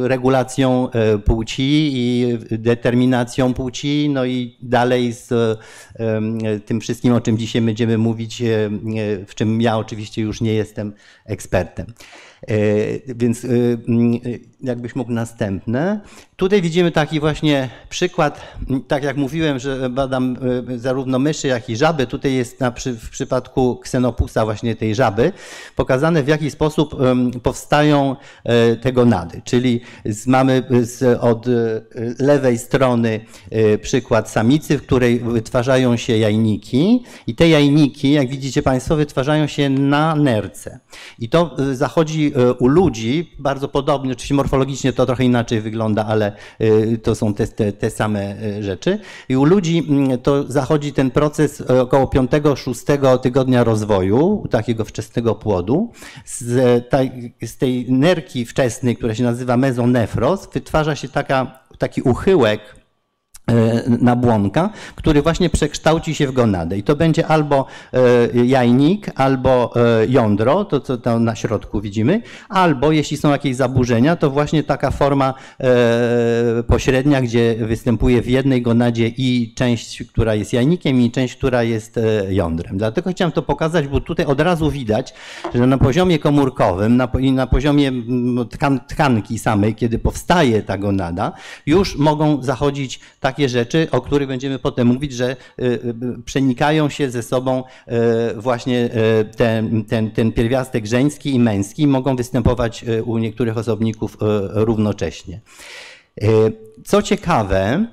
regulacją 0.08 0.90
płci 1.26 1.92
i 1.94 2.38
determinacją 2.52 3.54
płci, 3.54 4.10
no 4.14 4.26
i 4.26 4.58
dalej 4.62 5.14
z 5.14 5.58
tym 6.66 6.82
wszystkim, 6.82 7.14
o 7.14 7.22
czym 7.22 7.38
dzisiaj 7.38 7.49
dzisiaj 7.50 7.62
będziemy 7.62 7.98
mówić, 7.98 8.42
e, 8.42 8.46
e, 8.46 8.70
w 9.26 9.36
czym 9.36 9.62
ja 9.62 9.78
oczywiście 9.78 10.22
już 10.22 10.42
nie 10.42 10.54
jestem 10.54 10.94
ekspertem. 11.26 11.86
E, 12.48 12.56
więc 13.16 13.48
jakbyś 14.62 14.96
mógł 14.96 15.12
następne. 15.12 16.00
Tutaj 16.36 16.62
widzimy 16.62 16.92
taki 16.92 17.20
właśnie 17.20 17.70
przykład, 17.90 18.42
tak 18.88 19.04
jak 19.04 19.18
mówiłem, 19.18 19.60
że 19.60 19.90
badam 19.90 20.38
zarówno 20.76 21.20
myszy, 21.20 21.48
jak 21.48 21.70
i 21.70 21.78
żaby. 21.78 22.08
Tutaj 22.08 22.34
jest 22.34 22.60
na, 22.60 22.74
w 23.00 23.10
przypadku 23.10 23.76
ksenopusa 23.76 24.46
właśnie 24.46 24.76
tej 24.76 24.96
żaby 24.96 25.32
pokazane 25.76 26.24
w 26.24 26.28
jaki 26.28 26.52
sposób 26.52 26.96
powstają 27.44 28.16
te 28.82 28.94
gonady. 28.94 29.42
Czyli 29.44 29.82
mamy 30.28 30.64
od 31.20 31.46
lewej 32.20 32.58
strony 32.58 33.20
przykład 33.82 34.30
samicy, 34.30 34.78
w 34.78 34.82
której 34.82 35.20
wytwarzają 35.20 35.98
się 35.98 36.18
jajniki 36.18 37.04
i 37.28 37.36
te 37.36 37.50
jajniki, 37.50 38.12
jak 38.12 38.30
widzicie 38.30 38.64
Państwo, 38.64 38.96
wytwarzają 38.96 39.48
się 39.48 39.70
na 39.70 40.16
nerce. 40.16 40.80
I 41.20 41.30
to 41.30 41.56
zachodzi 41.74 42.34
u 42.60 42.68
ludzi 42.68 43.36
bardzo 43.40 43.68
podobnie, 43.68 44.12
oczywiście 44.12 44.36
morfologicznie 44.50 44.94
to 44.94 45.06
trochę 45.06 45.24
inaczej 45.24 45.62
wygląda, 45.62 46.06
ale 46.06 46.32
y, 46.62 47.00
to 47.04 47.16
są 47.16 47.34
te, 47.34 47.48
te, 47.48 47.74
te 47.74 47.90
same 47.90 48.36
rzeczy. 48.64 49.00
I 49.30 49.38
u 49.38 49.46
ludzi 49.46 49.86
mm, 49.90 50.18
to 50.18 50.44
zachodzi 50.52 50.94
ten 50.94 51.12
proces 51.12 51.62
około 51.62 52.06
5-6 52.06 53.20
tygodnia 53.20 53.64
rozwoju, 53.64 54.48
takiego 54.50 54.86
wczesnego 54.86 55.36
płodu. 55.36 55.92
Z, 56.26 56.90
tej, 56.90 57.34
z 57.42 57.58
tej 57.58 57.92
nerki 57.92 58.46
wczesnej, 58.46 58.96
która 58.98 59.16
się 59.16 59.24
nazywa 59.24 59.58
mezonefros, 59.58 60.50
wytwarza 60.54 60.96
się 60.96 61.10
taka, 61.10 61.60
taki 61.78 62.02
uchyłek 62.02 62.79
E, 63.50 63.84
nabłonka, 64.02 64.70
który 64.96 65.22
właśnie 65.22 65.50
przekształci 65.50 66.16
się 66.16 66.28
w 66.28 66.32
gonadę. 66.32 66.78
I 66.78 66.84
to 66.84 66.96
będzie 66.96 67.28
albo 67.28 67.66
e, 67.94 68.46
jajnik, 68.46 69.12
albo 69.16 69.74
e, 69.76 70.06
jądro, 70.08 70.66
to 70.66 70.80
co 70.80 70.98
tam 70.98 71.24
na 71.24 71.36
środku 71.36 71.82
widzimy, 71.82 72.22
albo 72.50 72.92
jeśli 72.92 73.18
są 73.18 73.32
jakieś 73.32 73.56
zaburzenia, 73.56 74.16
to 74.16 74.30
właśnie 74.30 74.64
taka 74.64 74.92
forma 74.92 75.34
pośrednia, 76.68 77.22
gdzie 77.22 77.56
występuje 77.56 78.22
w 78.22 78.30
jednej 78.30 78.62
gonadzie 78.62 79.08
i 79.08 79.54
część, 79.56 80.04
która 80.04 80.36
jest 80.36 80.54
jajnikiem 80.54 81.02
i 81.02 81.12
część, 81.12 81.36
która 81.36 81.64
jest 81.64 82.00
jądrem. 82.30 82.78
Dlatego 82.78 83.12
chciałem 83.12 83.32
to 83.32 83.42
pokazać, 83.42 83.88
bo 83.88 84.02
tutaj 84.02 84.26
od 84.26 84.42
razu 84.42 84.72
widać, 84.72 85.14
że 85.56 85.68
na 85.68 85.78
poziomie 85.78 86.20
komórkowym 86.20 86.98
na, 86.98 87.08
i 87.20 87.32
na 87.32 87.48
poziomie 87.48 87.92
tkan, 88.50 88.80
tkanki 88.88 89.40
samej, 89.40 89.76
kiedy 89.76 90.00
powstaje 90.00 90.62
ta 90.64 90.78
gonada, 90.78 91.32
już 91.66 91.96
mogą 91.96 92.44
zachodzić 92.44 93.00
takie 93.20 93.39
takie 93.40 93.50
rzeczy, 93.50 93.88
o 93.92 94.02
których 94.02 94.28
będziemy 94.28 94.60
potem 94.60 94.88
mówić, 94.88 95.14
że 95.14 95.36
przenikają 96.26 96.90
się 96.90 97.10
ze 97.10 97.24
sobą 97.24 97.64
właśnie 98.36 98.90
ten, 99.38 99.86
ten, 99.86 100.12
ten 100.12 100.32
pierwiastek 100.32 100.86
żeński 100.86 101.36
i 101.36 101.40
męski, 101.40 101.88
mogą 101.88 102.16
występować 102.16 102.86
u 103.06 103.18
niektórych 103.18 103.58
osobników 103.58 104.18
równocześnie. 104.54 105.42
Co 106.86 107.02
ciekawe, 107.02 107.86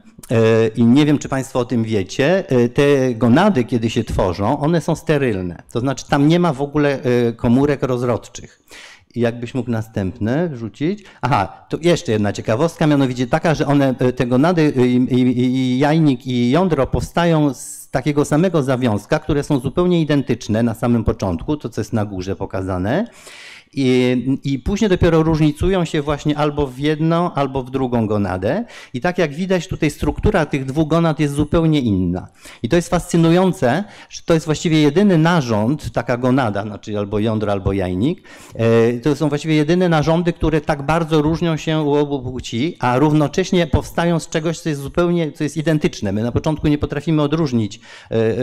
i 0.77 0.85
nie 0.85 1.07
wiem, 1.07 1.19
czy 1.19 1.29
Państwo 1.29 1.59
o 1.61 1.65
tym 1.65 1.85
wiecie, 1.85 2.45
te 2.75 3.15
gonady, 3.15 3.65
kiedy 3.65 3.91
się 3.91 4.05
tworzą, 4.05 4.61
one 4.61 4.81
są 4.81 4.97
sterylne. 4.97 5.63
To 5.73 5.81
znaczy, 5.81 6.05
tam 6.09 6.29
nie 6.29 6.41
ma 6.41 6.53
w 6.53 6.63
ogóle 6.63 6.99
komórek 7.37 7.83
rozrodczych. 7.83 8.63
I 9.15 9.21
jakbyś 9.21 9.55
mógł 9.55 9.71
następne 9.71 10.49
wrzucić? 10.49 11.05
Aha, 11.21 11.67
tu 11.69 11.79
jeszcze 11.83 12.13
jedna 12.13 12.33
ciekawostka, 12.33 12.87
mianowicie 12.87 13.27
taka, 13.27 13.55
że 13.55 13.67
one, 13.67 13.95
te 13.95 14.27
gonady, 14.27 14.73
i, 14.77 14.97
i, 15.15 15.39
i 15.39 15.79
jajnik 15.79 16.27
i 16.27 16.51
jądro 16.51 16.87
powstają 16.87 17.55
z 17.55 17.89
takiego 17.91 18.25
samego 18.25 18.63
zawiązka, 18.63 19.19
które 19.19 19.43
są 19.43 19.59
zupełnie 19.59 20.01
identyczne 20.01 20.63
na 20.63 20.75
samym 20.75 21.05
początku, 21.05 21.57
to 21.57 21.69
co 21.69 21.81
jest 21.81 21.93
na 21.93 22.05
górze 22.05 22.37
pokazane. 22.37 23.07
I, 23.75 24.39
I 24.45 24.59
później 24.59 24.91
dopiero 24.91 25.23
różnicują 25.23 25.85
się 25.85 26.03
właśnie 26.03 26.39
albo 26.39 26.67
w 26.67 26.79
jedną, 26.79 27.33
albo 27.35 27.63
w 27.63 27.71
drugą 27.71 28.07
gonadę. 28.07 28.65
I 28.95 29.01
tak 29.01 29.19
jak 29.19 29.35
widać, 29.35 29.69
tutaj 29.69 29.91
struktura 29.91 30.47
tych 30.47 30.65
dwóch 30.65 30.89
gonad 30.89 31.21
jest 31.21 31.35
zupełnie 31.35 31.81
inna. 31.81 32.29
I 32.63 32.69
to 32.69 32.77
jest 32.77 32.89
fascynujące, 32.89 33.85
że 34.09 34.23
to 34.25 34.35
jest 34.35 34.47
właściwie 34.47 34.81
jedyny 34.81 35.19
narząd, 35.19 35.93
taka 35.93 36.17
gonada, 36.17 36.63
znaczy 36.63 36.99
albo 36.99 37.19
jądro, 37.19 37.53
albo 37.53 37.73
jajnik. 37.73 38.23
E, 38.55 38.93
to 38.93 39.17
są 39.17 39.29
właściwie 39.29 39.55
jedyne 39.55 39.89
narządy, 39.89 40.33
które 40.33 40.61
tak 40.61 40.83
bardzo 40.83 41.23
różnią 41.23 41.57
się 41.57 41.81
u 41.81 41.95
obu 41.95 42.23
płci, 42.23 42.77
a 42.79 42.99
równocześnie 42.99 43.67
powstają 43.67 44.19
z 44.19 44.29
czegoś, 44.29 44.59
co 44.59 44.69
jest 44.69 44.81
zupełnie, 44.81 45.33
co 45.33 45.45
jest 45.45 45.57
identyczne. 45.57 46.13
My 46.13 46.23
na 46.23 46.33
początku 46.33 46.69
nie 46.69 46.79
potrafimy 46.79 47.23
odróżnić, 47.23 47.81
e, 48.11 48.15
e, 48.15 48.37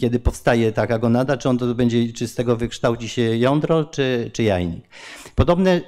kiedy 0.00 0.18
powstaje 0.18 0.72
taka 0.72 0.98
gonada, 0.98 1.36
czy 1.36 1.48
on 1.48 1.58
to 1.58 1.74
będzie, 1.74 2.12
czy 2.12 2.28
z 2.28 2.34
tego 2.34 2.56
wykształci 2.56 3.08
się 3.08 3.36
jądro, 3.36 3.84
czy, 3.96 4.30
czy 4.32 4.42
jajnik. 4.42 4.84
Podobne 5.34 5.80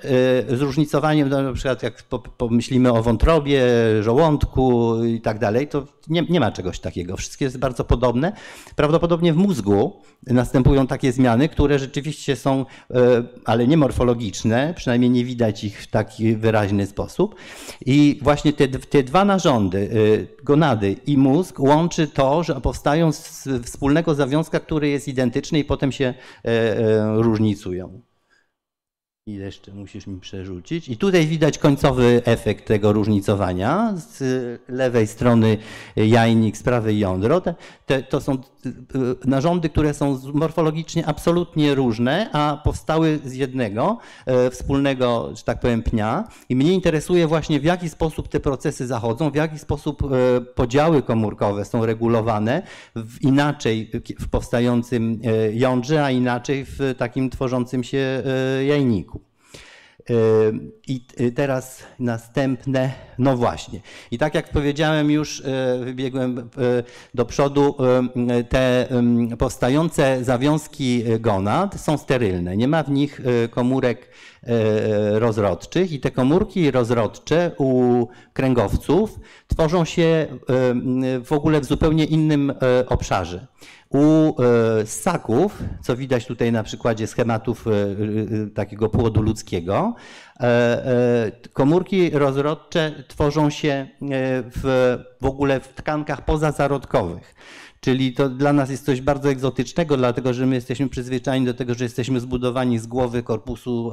e, 0.51 0.57
zróżnicowanie, 0.57 1.25
no, 1.25 1.43
na 1.43 1.53
przykład 1.53 1.83
jak 1.83 2.03
pomyślimy 2.39 2.93
o 2.93 3.03
wątrobie, 3.03 3.63
żołądku 4.01 4.95
i 5.05 5.21
tak 5.21 5.39
dalej, 5.39 5.69
to 5.69 5.87
nie, 6.09 6.23
nie 6.29 6.41
ma 6.41 6.51
czegoś 6.51 6.81
takiego. 6.81 7.17
Wszystkie 7.17 7.45
jest 7.45 7.59
bardzo 7.59 7.85
podobne. 7.85 8.33
Prawdopodobnie 8.77 9.33
w 9.33 9.37
mózgu 9.37 10.03
następują 10.27 10.87
takie 10.87 11.13
zmiany, 11.13 11.49
które 11.49 11.79
rzeczywiście 11.79 12.37
są, 12.37 12.67
e, 12.91 12.95
ale 13.45 13.67
nie 13.67 13.77
morfologiczne, 13.77 14.75
przynajmniej 14.77 15.11
nie 15.11 15.25
widać 15.25 15.65
ich 15.65 15.83
w 15.83 15.87
taki 15.87 16.37
wyraźny 16.37 16.87
sposób. 16.87 17.35
I 17.87 18.19
właśnie 18.23 18.53
te, 18.53 18.69
te 18.69 19.03
dwa 19.03 19.25
narządy, 19.25 19.91
e, 20.39 20.45
gonady 20.45 20.97
i 21.07 21.17
mózg, 21.17 21.61
łączy 21.61 22.07
to, 22.07 22.43
że 22.43 22.61
powstają 22.61 23.13
z 23.13 23.49
wspólnego 23.65 24.15
zawiązka, 24.15 24.61
który 24.61 24.89
jest 24.89 25.09
identyczny 25.09 25.59
i 25.59 25.65
potem 25.65 25.93
się 25.93 26.15
różnicują. 27.15 27.98
I 29.29 29.35
jeszcze 29.35 29.73
musisz 29.73 30.07
mi 30.07 30.21
przerzucić. 30.21 30.89
I 30.89 30.97
tutaj 30.97 31.27
widać 31.27 31.59
końcowy 31.59 32.23
efekt 32.25 32.67
tego 32.67 32.93
różnicowania. 32.93 33.95
Z 33.97 34.23
lewej 34.69 35.07
strony 35.07 35.57
jajnik, 35.97 36.57
z 36.57 36.63
prawej 36.63 36.99
jądro. 36.99 37.41
Te, 37.41 37.55
te, 37.87 38.03
to 38.03 38.21
są 38.21 38.35
y, 38.35 38.71
narządy, 39.25 39.69
które 39.69 39.95
są 39.95 40.21
morfologicznie 40.35 41.07
absolutnie 41.07 41.75
różne, 41.75 42.31
a 42.33 42.61
powstały 42.65 43.19
z 43.25 43.35
jednego 43.35 43.99
e, 44.27 44.51
wspólnego, 44.51 45.31
że 45.37 45.43
tak 45.43 45.61
powiem, 45.61 45.83
pnia. 45.83 46.29
I 46.49 46.57
mnie 46.57 46.73
interesuje 46.73 47.27
właśnie 47.27 47.61
w 47.61 47.65
jaki 47.65 47.89
sposób 47.89 48.29
te 48.29 48.41
procesy 48.41 48.87
zachodzą, 48.87 49.31
w 49.31 49.35
jaki 49.35 49.59
sposób 49.59 50.03
e, 50.03 50.41
podziały 50.41 51.03
komórkowe 51.03 51.65
są 51.65 51.87
regulowane 51.87 52.63
w, 52.97 53.23
inaczej 53.23 53.91
w 54.21 54.29
powstającym 54.29 55.21
e, 55.25 55.53
jądrze, 55.53 56.05
a 56.05 56.11
inaczej 56.11 56.65
w 56.65 56.95
takim 56.99 57.31
tworzącym 57.31 57.85
się 57.85 58.23
jajniku. 58.67 59.18
I 60.89 61.01
y, 61.21 61.33
teraz 61.33 61.83
następne, 61.99 62.93
no 63.19 63.37
właśnie. 63.37 63.81
I 64.11 64.19
tak 64.19 64.35
jak 64.35 64.51
powiedziałem 64.51 65.11
już, 65.11 65.41
y, 65.41 65.45
wybiegłem 65.85 66.39
y, 66.39 66.43
do 67.15 67.25
przodu, 67.25 67.77
te 68.49 68.89
powstające 69.39 70.25
zawiązki 70.25 71.05
gonad 71.21 71.81
są 71.81 71.99
sterylne. 71.99 72.57
Nie 72.57 72.69
ma 72.69 72.83
w 72.83 72.91
nich 72.91 73.21
komórek 73.51 74.11
rozrodczych 75.13 75.93
i 75.93 76.01
te 76.01 76.11
komórki 76.11 76.71
rozrodcze 76.71 77.51
u 77.59 78.07
kręgowców 78.33 79.21
tworzą 79.47 79.85
się 79.85 80.27
w 81.25 81.33
ogóle 81.33 81.61
w 81.61 81.65
zupełnie 81.65 82.05
innym 82.05 82.53
obszarze. 82.87 83.47
U 83.91 84.35
e, 84.43 84.87
ssaków, 84.87 85.63
co 85.83 85.97
widać 85.97 86.27
tutaj 86.27 86.53
na 86.53 86.63
przykładzie 86.63 87.07
schematów 87.07 87.67
e, 87.67 87.71
e, 87.71 88.47
takiego 88.47 88.89
płodu 88.89 89.23
ludzkiego, 89.23 89.95
komórki 91.53 92.11
rozrodcze 92.11 93.05
tworzą 93.09 93.51
się 93.51 93.89
w, 94.57 94.97
w 95.21 95.27
ogóle 95.27 95.61
w 95.61 95.69
tkankach 95.69 96.25
pozazarodkowych. 96.25 97.35
Czyli 97.81 98.13
to 98.13 98.29
dla 98.29 98.53
nas 98.53 98.71
jest 98.71 98.85
coś 98.85 99.01
bardzo 99.01 99.31
egzotycznego, 99.31 99.97
dlatego 99.97 100.35
że 100.35 100.47
my 100.47 100.55
jesteśmy 100.55 100.89
przyzwyczajeni 100.89 101.47
do 101.47 101.55
tego, 101.55 101.75
że 101.75 101.85
jesteśmy 101.85 102.21
zbudowani 102.21 102.79
z 102.79 102.87
głowy, 102.87 103.23
korpusu, 103.23 103.93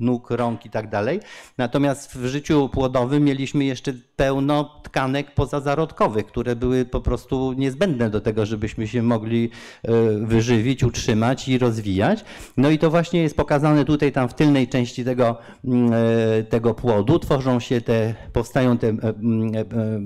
nóg, 0.00 0.30
rąk 0.30 0.66
i 0.66 0.70
tak 0.70 0.90
dalej. 0.90 1.20
Natomiast 1.58 2.12
w 2.12 2.26
życiu 2.26 2.68
płodowym 2.72 3.24
mieliśmy 3.24 3.64
jeszcze 3.64 3.92
pełno 4.16 4.80
tkanek 4.82 5.34
pozazarodkowych, 5.34 6.26
które 6.26 6.56
były 6.56 6.84
po 6.84 7.00
prostu 7.00 7.52
niezbędne 7.52 8.10
do 8.10 8.20
tego, 8.20 8.46
żebyśmy 8.46 8.88
się 8.88 9.02
mogli 9.02 9.50
e, 9.82 9.92
wyżywić, 10.26 10.84
utrzymać 10.84 11.48
i 11.48 11.58
rozwijać. 11.58 12.24
No 12.56 12.70
i 12.70 12.78
to 12.78 12.90
właśnie 12.90 13.22
jest 13.22 13.36
pokazane 13.36 13.84
tutaj, 13.84 14.12
tam 14.12 14.28
w 14.28 14.34
tylnej 14.34 14.68
części 14.68 15.04
tego, 15.04 15.38
mm, 15.64 15.92
e, 15.92 16.42
tego 16.44 16.74
płodu. 16.74 17.18
Tworzą 17.18 17.60
się 17.60 17.80
te, 17.80 18.14
powstają 18.32 18.78
te 18.78 18.88
e, 18.88 18.94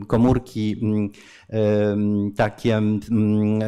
komórki 0.06 0.76
takie 2.36 2.76
mm, 2.76 3.00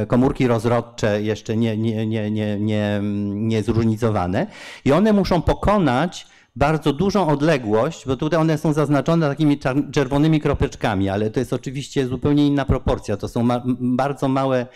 komórki 0.08 0.46
rozrodcze 0.46 1.22
jeszcze 1.22 1.56
nie, 1.56 1.76
nie, 1.76 2.06
nie, 2.06 2.30
nie, 2.30 2.58
nie, 2.60 3.00
nie 3.32 3.62
zróżnicowane 3.62 4.46
i 4.84 4.92
one 4.92 5.12
muszą 5.12 5.42
pokonać 5.42 6.26
bardzo 6.56 6.92
dużą 6.92 7.28
odległość, 7.28 8.06
bo 8.06 8.16
tutaj 8.16 8.40
one 8.40 8.58
są 8.58 8.72
zaznaczone 8.72 9.28
takimi 9.28 9.58
czerwonymi 9.92 10.40
kropeczkami, 10.40 11.08
ale 11.08 11.30
to 11.30 11.40
jest 11.40 11.52
oczywiście 11.52 12.06
zupełnie 12.06 12.46
inna 12.46 12.64
proporcja. 12.64 13.16
To 13.16 13.28
są 13.28 13.42
ma 13.42 13.62
bardzo 13.80 14.28
małe 14.28 14.66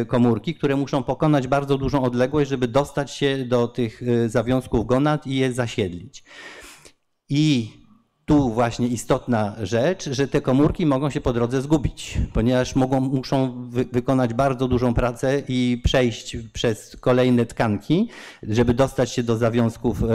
y, 0.00 0.06
komórki, 0.06 0.54
które 0.54 0.76
muszą 0.76 1.02
pokonać 1.02 1.48
bardzo 1.48 1.78
dużą 1.78 2.02
odległość, 2.02 2.50
żeby 2.50 2.68
dostać 2.68 3.10
się 3.10 3.44
do 3.44 3.68
tych 3.68 4.02
y, 4.02 4.28
zawiązków 4.28 4.86
gonad 4.86 5.26
i 5.26 5.36
je 5.36 5.52
zasiedlić. 5.52 6.24
I 7.28 7.79
tu 8.30 8.50
właśnie 8.50 8.86
istotna 8.86 9.54
rzecz, 9.62 10.10
że 10.10 10.28
te 10.28 10.40
komórki 10.40 10.86
mogą 10.86 11.10
się 11.10 11.20
po 11.20 11.32
drodze 11.32 11.62
zgubić, 11.62 12.18
ponieważ 12.32 12.76
mogą, 12.76 13.00
muszą 13.00 13.68
wy, 13.68 13.84
wykonać 13.92 14.34
bardzo 14.34 14.68
dużą 14.68 14.94
pracę 14.94 15.42
i 15.48 15.80
przejść 15.84 16.36
przez 16.52 16.96
kolejne 17.00 17.46
tkanki, 17.46 18.08
żeby 18.42 18.74
dostać 18.74 19.12
się 19.12 19.22
do 19.22 19.36
zawiązków 19.36 20.02
e, 20.02 20.06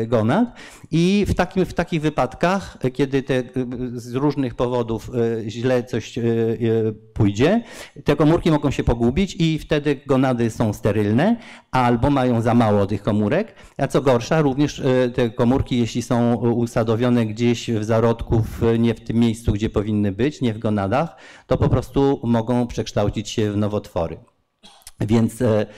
e, 0.00 0.06
gonad. 0.06 0.48
I 0.90 1.24
w, 1.28 1.34
takim, 1.34 1.66
w 1.66 1.74
takich 1.74 2.00
wypadkach, 2.00 2.78
kiedy 2.92 3.22
te, 3.22 3.42
z 3.94 4.14
różnych 4.14 4.54
powodów 4.54 5.10
e, 5.46 5.50
źle 5.50 5.84
coś 5.84 6.18
pójdzie, 7.14 7.62
te 8.04 8.16
komórki 8.16 8.50
mogą 8.50 8.70
się 8.70 8.84
pogubić 8.84 9.36
i 9.38 9.58
wtedy 9.58 10.00
gonady 10.06 10.50
są 10.50 10.72
sterylne 10.72 11.36
albo 11.70 12.10
mają 12.10 12.40
za 12.40 12.54
mało 12.54 12.86
tych 12.86 13.02
komórek, 13.02 13.54
a 13.78 13.86
co 13.86 14.02
gorsza, 14.02 14.42
również 14.42 14.82
te 15.14 15.30
komórki, 15.30 15.78
jeśli 15.78 16.02
są 16.02 16.34
usadowione 16.34 17.26
gdzieś 17.26 17.47
gdzieś 17.48 17.70
w 17.70 17.84
zarodku, 17.84 18.44
nie 18.78 18.94
w 18.94 19.00
tym 19.00 19.16
miejscu, 19.16 19.52
gdzie 19.52 19.70
powinny 19.70 20.12
być, 20.12 20.40
nie 20.40 20.54
w 20.54 20.58
gonadach, 20.58 21.16
to 21.46 21.56
po 21.56 21.68
prostu 21.68 22.20
mogą 22.22 22.66
przekształcić 22.66 23.30
się 23.30 23.52
w 23.52 23.56
nowotwory. 23.56 24.18
Więc 25.00 25.42
e, 25.42 25.60
e, 25.60 25.68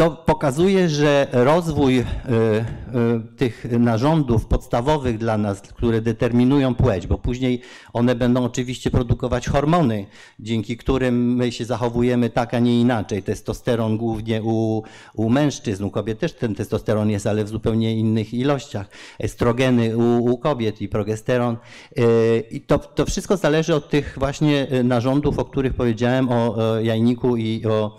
to 0.00 0.10
pokazuje, 0.10 0.88
że 0.88 1.26
rozwój 1.32 1.98
y, 1.98 2.02
y, 2.02 2.04
tych 3.36 3.66
narządów 3.78 4.46
podstawowych 4.46 5.18
dla 5.18 5.38
nas, 5.38 5.60
które 5.60 6.00
determinują 6.00 6.74
płeć, 6.74 7.06
bo 7.06 7.18
później 7.18 7.60
one 7.92 8.14
będą 8.14 8.44
oczywiście 8.44 8.90
produkować 8.90 9.48
hormony, 9.48 10.06
dzięki 10.38 10.76
którym 10.76 11.34
my 11.34 11.52
się 11.52 11.64
zachowujemy 11.64 12.30
tak, 12.30 12.54
a 12.54 12.58
nie 12.58 12.80
inaczej. 12.80 13.22
Testosteron 13.22 13.96
głównie 13.96 14.42
u, 14.42 14.82
u 15.14 15.30
mężczyzn, 15.30 15.84
u 15.84 15.90
kobiet 15.90 16.18
też 16.18 16.32
ten 16.32 16.54
testosteron 16.54 17.10
jest, 17.10 17.26
ale 17.26 17.44
w 17.44 17.48
zupełnie 17.48 17.96
innych 17.96 18.34
ilościach. 18.34 18.88
Estrogeny 19.18 19.96
u, 19.96 20.24
u 20.24 20.38
kobiet 20.38 20.82
i 20.82 20.88
progesteron. 20.88 21.56
Y, 21.98 22.44
I 22.50 22.60
to, 22.60 22.78
to 22.78 23.06
wszystko 23.06 23.36
zależy 23.36 23.74
od 23.74 23.90
tych 23.90 24.16
właśnie 24.18 24.66
narządów, 24.84 25.38
o 25.38 25.44
których 25.44 25.74
powiedziałem, 25.74 26.28
o 26.28 26.56
jajniku 26.82 27.36
i 27.36 27.66
o, 27.66 27.98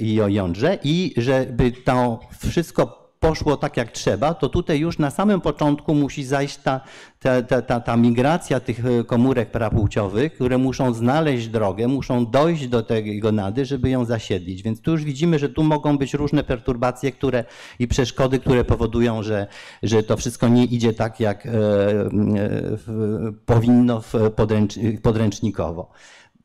i 0.00 0.20
o 0.20 0.28
jądrze. 0.28 0.78
I 0.84 1.14
żeby 1.26 1.72
to 1.72 2.20
wszystko 2.48 3.06
poszło 3.20 3.56
tak 3.56 3.76
jak 3.76 3.92
trzeba, 3.92 4.34
to 4.34 4.48
tutaj 4.48 4.78
już 4.78 4.98
na 4.98 5.10
samym 5.10 5.40
początku 5.40 5.94
musi 5.94 6.24
zajść 6.24 6.56
ta, 6.56 6.80
ta, 7.20 7.42
ta, 7.42 7.62
ta, 7.62 7.80
ta 7.80 7.96
migracja 7.96 8.60
tych 8.60 8.86
e, 8.86 9.04
komórek 9.04 9.50
prapłciowych, 9.50 10.34
które 10.34 10.58
muszą 10.58 10.94
znaleźć 10.94 11.48
drogę, 11.48 11.88
muszą 11.88 12.26
dojść 12.26 12.68
do 12.68 12.82
tej 12.82 13.20
gonady, 13.20 13.64
żeby 13.64 13.90
ją 13.90 14.04
zasiedlić. 14.04 14.62
Więc 14.62 14.80
tu 14.80 14.90
już 14.90 15.04
widzimy, 15.04 15.38
że 15.38 15.48
tu 15.48 15.62
mogą 15.62 15.98
być 15.98 16.14
różne 16.14 16.44
perturbacje 16.44 17.12
które, 17.12 17.44
i 17.78 17.88
przeszkody, 17.88 18.38
które 18.38 18.64
powodują, 18.64 19.22
że, 19.22 19.46
że 19.82 20.02
to 20.02 20.16
wszystko 20.16 20.48
nie 20.48 20.64
idzie 20.64 20.92
tak, 20.92 21.20
jak 21.20 21.46
e, 21.46 21.50
e, 21.50 22.10
powinno 23.46 24.02
podręcz, 24.36 24.74
podręcznikowo. 25.02 25.90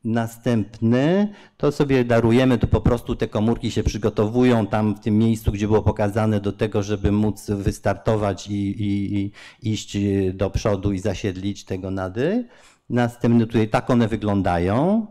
Następny 0.04 1.32
to 1.56 1.72
sobie 1.72 2.04
darujemy, 2.04 2.58
to 2.58 2.66
po 2.66 2.80
prostu 2.80 3.16
te 3.16 3.28
komórki 3.28 3.70
się 3.70 3.82
przygotowują 3.82 4.66
tam 4.66 4.94
w 4.94 5.00
tym 5.00 5.18
miejscu, 5.18 5.52
gdzie 5.52 5.66
było 5.66 5.82
pokazane 5.82 6.40
do 6.40 6.52
tego, 6.52 6.82
żeby 6.82 7.12
móc 7.12 7.50
wystartować 7.50 8.48
i, 8.48 8.82
i, 8.82 9.14
i 9.14 9.32
iść 9.72 9.96
do 10.34 10.50
przodu 10.50 10.92
i 10.92 10.98
zasiedlić 10.98 11.64
tego 11.64 11.90
nady. 11.90 12.48
Następny 12.90 13.46
tutaj 13.46 13.68
tak 13.68 13.90
one 13.90 14.08
wyglądają. 14.08 15.06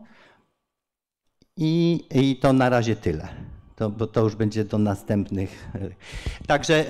I, 1.58 2.06
i 2.15 2.36
to 2.36 2.54
na 2.54 2.69
razie 2.69 2.95
tyle. 2.95 3.27
To, 3.75 3.89
bo 3.89 4.08
to 4.08 4.21
już 4.21 4.36
będzie 4.36 4.65
do 4.65 4.77
następnych. 4.77 5.71
Także 6.47 6.86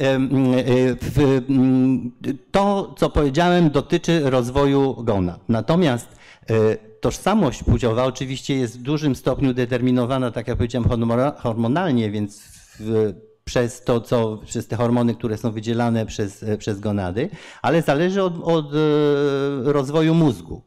to, 2.52 2.96
co 2.98 3.10
powiedziałem, 3.10 3.70
dotyczy 3.70 4.30
rozwoju 4.30 5.04
gonad. 5.04 5.50
Natomiast 5.50 6.08
e, 6.50 6.91
tożsamość 7.02 7.64
płciowa 7.64 8.06
oczywiście 8.06 8.56
jest 8.56 8.80
w 8.80 8.82
dużym 8.82 9.16
stopniu 9.16 9.54
determinowana, 9.54 10.32
tak 10.32 10.48
jak 10.48 10.58
powiedziałem, 10.58 10.90
hormonalnie, 11.38 12.12
więc 12.12 12.42
w, 12.80 13.14
przez 13.44 13.84
to, 13.84 14.02
co, 14.02 14.38
przez 14.46 14.68
te 14.68 14.76
hormony, 14.76 15.16
które 15.16 15.38
są 15.38 15.52
wydzielane 15.52 16.06
przez, 16.06 16.46
przez 16.58 16.80
gonady, 16.80 17.30
ale 17.62 17.82
zależy 17.82 18.24
od, 18.24 18.34
od 18.44 18.74
e, 18.74 18.78
rozwoju 19.64 20.14
mózgu. 20.14 20.62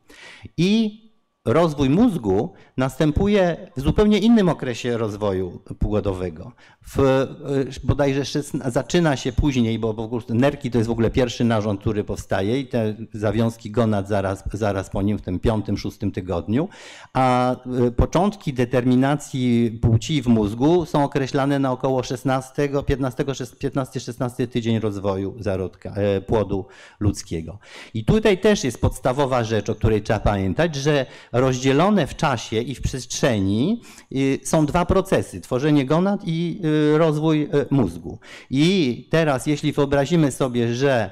I 0.56 1.03
rozwój 1.44 1.90
mózgu 1.90 2.52
następuje 2.76 3.70
w 3.76 3.80
zupełnie 3.80 4.18
innym 4.18 4.48
okresie 4.48 4.98
rozwoju 4.98 5.60
płodowego. 5.78 6.52
W, 6.86 6.98
y, 7.00 7.86
bodajże 7.86 8.24
szesna, 8.24 8.70
zaczyna 8.70 9.16
się 9.16 9.32
później, 9.32 9.78
bo 9.78 9.88
ogóle 9.88 10.22
nerki 10.28 10.70
to 10.70 10.78
jest 10.78 10.88
w 10.88 10.90
ogóle 10.90 11.10
pierwszy 11.10 11.44
narząd, 11.44 11.80
który 11.80 12.04
powstaje 12.04 12.60
i 12.60 12.66
te 12.66 12.94
zawiązki 13.12 13.70
gonad 13.70 14.08
zaraz, 14.08 14.44
zaraz 14.52 14.90
po 14.90 15.02
nim 15.02 15.18
w 15.18 15.22
tym 15.22 15.40
piątym, 15.40 15.78
szóstym 15.78 16.12
tygodniu, 16.12 16.68
a 17.12 17.56
y, 17.86 17.92
początki 17.92 18.52
determinacji 18.52 19.78
płci 19.82 20.22
w 20.22 20.26
mózgu 20.26 20.86
są 20.86 21.04
określane 21.04 21.58
na 21.58 21.72
około 21.72 22.02
16, 22.02 22.68
15, 22.86 23.24
15, 23.58 24.00
16 24.00 24.46
tydzień 24.46 24.80
rozwoju 24.80 25.34
zarodka, 25.40 25.94
e, 25.94 26.20
płodu 26.20 26.66
ludzkiego. 27.00 27.58
I 27.94 28.04
tutaj 28.04 28.38
też 28.38 28.64
jest 28.64 28.80
podstawowa 28.80 29.44
rzecz, 29.44 29.70
o 29.70 29.74
której 29.74 30.02
trzeba 30.02 30.20
pamiętać, 30.20 30.74
że 30.74 31.06
rozdzielone 31.34 32.06
w 32.06 32.16
czasie 32.16 32.60
i 32.60 32.74
w 32.74 32.80
przestrzeni 32.80 33.80
y, 34.12 34.40
są 34.44 34.66
dwa 34.66 34.86
procesy: 34.86 35.40
tworzenie 35.40 35.86
gonad 35.86 36.20
i 36.26 36.60
y, 36.94 36.98
rozwój 36.98 37.42
y, 37.42 37.48
mózgu. 37.70 38.18
I 38.50 39.08
teraz, 39.10 39.46
jeśli 39.46 39.72
wyobrazimy 39.72 40.32
sobie, 40.32 40.74
że 40.74 41.10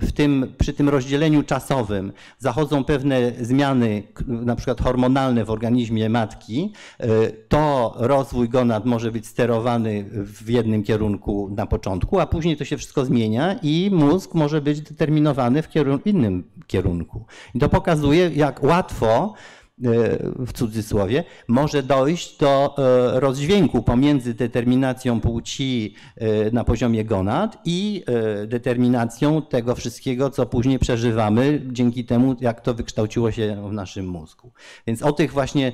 w 0.00 0.12
tym, 0.12 0.54
przy 0.58 0.72
tym 0.72 0.88
rozdzieleniu 0.88 1.42
czasowym 1.42 2.12
zachodzą 2.38 2.84
pewne 2.84 3.32
zmiany, 3.40 4.02
na 4.26 4.56
przykład 4.56 4.80
hormonalne 4.80 5.44
w 5.44 5.50
organizmie 5.50 6.08
matki, 6.08 6.72
to 7.48 7.94
rozwój 7.96 8.48
gonad 8.48 8.84
może 8.84 9.12
być 9.12 9.26
sterowany 9.26 10.04
w 10.10 10.50
jednym 10.50 10.82
kierunku 10.82 11.50
na 11.56 11.66
początku, 11.66 12.20
a 12.20 12.26
później 12.26 12.56
to 12.56 12.64
się 12.64 12.76
wszystko 12.76 13.04
zmienia 13.04 13.58
i 13.62 13.90
mózg 13.92 14.34
może 14.34 14.60
być 14.60 14.80
determinowany 14.80 15.62
w 15.62 15.68
kierunku, 15.68 16.08
innym 16.08 16.44
kierunku. 16.66 17.26
I 17.54 17.58
to 17.58 17.68
pokazuje, 17.68 18.30
jak 18.34 18.62
łatwo 18.62 19.34
w 20.46 20.52
cudzysłowie, 20.52 21.24
może 21.48 21.82
dojść 21.82 22.38
do 22.38 22.74
e, 22.78 23.20
rozdźwięku 23.20 23.82
pomiędzy 23.82 24.34
determinacją 24.34 25.20
płci 25.20 25.94
e, 26.16 26.50
na 26.50 26.64
poziomie 26.64 27.04
gonad 27.04 27.58
i 27.64 28.04
e, 28.06 28.46
determinacją 28.46 29.42
tego 29.42 29.74
wszystkiego, 29.74 30.30
co 30.30 30.46
później 30.46 30.78
przeżywamy 30.78 31.62
dzięki 31.66 32.04
temu, 32.04 32.36
jak 32.40 32.60
to 32.60 32.74
wykształciło 32.74 33.30
się 33.30 33.68
w 33.68 33.72
naszym 33.72 34.06
mózgu. 34.06 34.52
Więc 34.86 35.02
o 35.02 35.12
tych 35.12 35.32
właśnie 35.32 35.72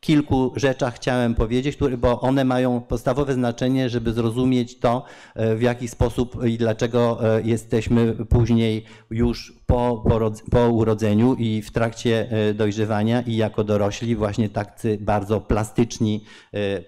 kilku 0.00 0.52
rzeczach 0.56 0.94
chciałem 0.94 1.34
powiedzieć, 1.34 1.76
które, 1.76 1.96
bo 1.96 2.20
one 2.20 2.44
mają 2.44 2.80
podstawowe 2.80 3.34
znaczenie, 3.34 3.88
żeby 3.88 4.12
zrozumieć 4.12 4.78
to, 4.78 5.04
e, 5.34 5.56
w 5.56 5.62
jaki 5.62 5.88
sposób 5.88 6.44
i 6.46 6.58
dlaczego 6.58 7.20
e, 7.36 7.42
jesteśmy 7.42 8.26
później 8.26 8.84
już 9.10 9.52
po, 9.66 10.04
po 10.50 10.68
urodzeniu 10.68 11.34
i 11.34 11.62
w 11.62 11.70
trakcie 11.70 12.30
e, 12.30 12.54
dojrzewania 12.54 13.22
i 13.22 13.36
jako 13.36 13.64
dorośli 13.64 14.16
właśnie 14.16 14.48
tacy 14.48 14.98
bardzo 15.00 15.40
plastyczni 15.40 16.24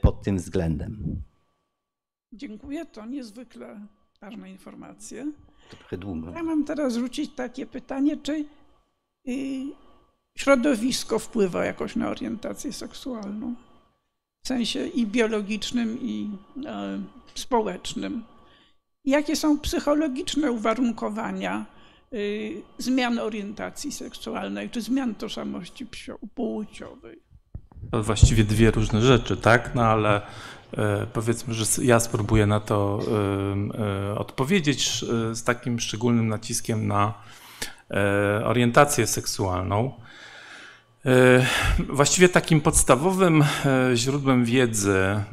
pod 0.00 0.22
tym 0.22 0.36
względem. 0.36 1.22
Dziękuję, 2.32 2.86
to 2.86 3.06
niezwykle 3.06 3.80
ważne 4.20 4.50
informacje. 4.50 5.32
Trochę 5.70 5.98
długo. 5.98 6.30
Ja 6.30 6.42
mam 6.42 6.64
teraz 6.64 6.94
rzucić 6.94 7.34
takie 7.34 7.66
pytanie, 7.66 8.16
czy 8.16 8.44
y, 9.28 9.81
środowisko 10.38 11.18
wpływa 11.18 11.64
jakoś 11.64 11.96
na 11.96 12.08
orientację 12.08 12.72
seksualną. 12.72 13.54
W 14.44 14.48
sensie 14.48 14.86
i 14.86 15.06
biologicznym, 15.06 15.98
i 16.02 16.30
e, 16.66 17.00
społecznym. 17.34 18.24
Jakie 19.04 19.36
są 19.36 19.58
psychologiczne 19.58 20.52
uwarunkowania 20.52 21.66
y, 22.12 22.62
zmian 22.78 23.18
orientacji 23.18 23.92
seksualnej 23.92 24.70
czy 24.70 24.80
zmian 24.80 25.14
tożsamości 25.14 25.86
płciowej? 26.34 27.22
To 27.90 28.02
właściwie 28.02 28.44
dwie 28.44 28.70
różne 28.70 29.00
rzeczy, 29.00 29.36
tak? 29.36 29.74
No 29.74 29.82
ale 29.82 30.22
e, 30.72 31.06
powiedzmy, 31.12 31.54
że 31.54 31.64
ja 31.82 32.00
spróbuję 32.00 32.46
na 32.46 32.60
to 32.60 33.00
e, 34.12 34.18
odpowiedzieć 34.18 35.04
z 35.32 35.44
takim 35.44 35.80
szczególnym 35.80 36.28
naciskiem 36.28 36.86
na 36.86 37.14
orientację 38.44 39.06
seksualną. 39.06 39.92
E, 41.06 41.46
właściwie 41.88 42.28
takim 42.28 42.60
podstawowym 42.60 43.42
e, 43.42 43.46
źródłem 43.94 44.44
wiedzy 44.44 44.96
e, 44.96 45.24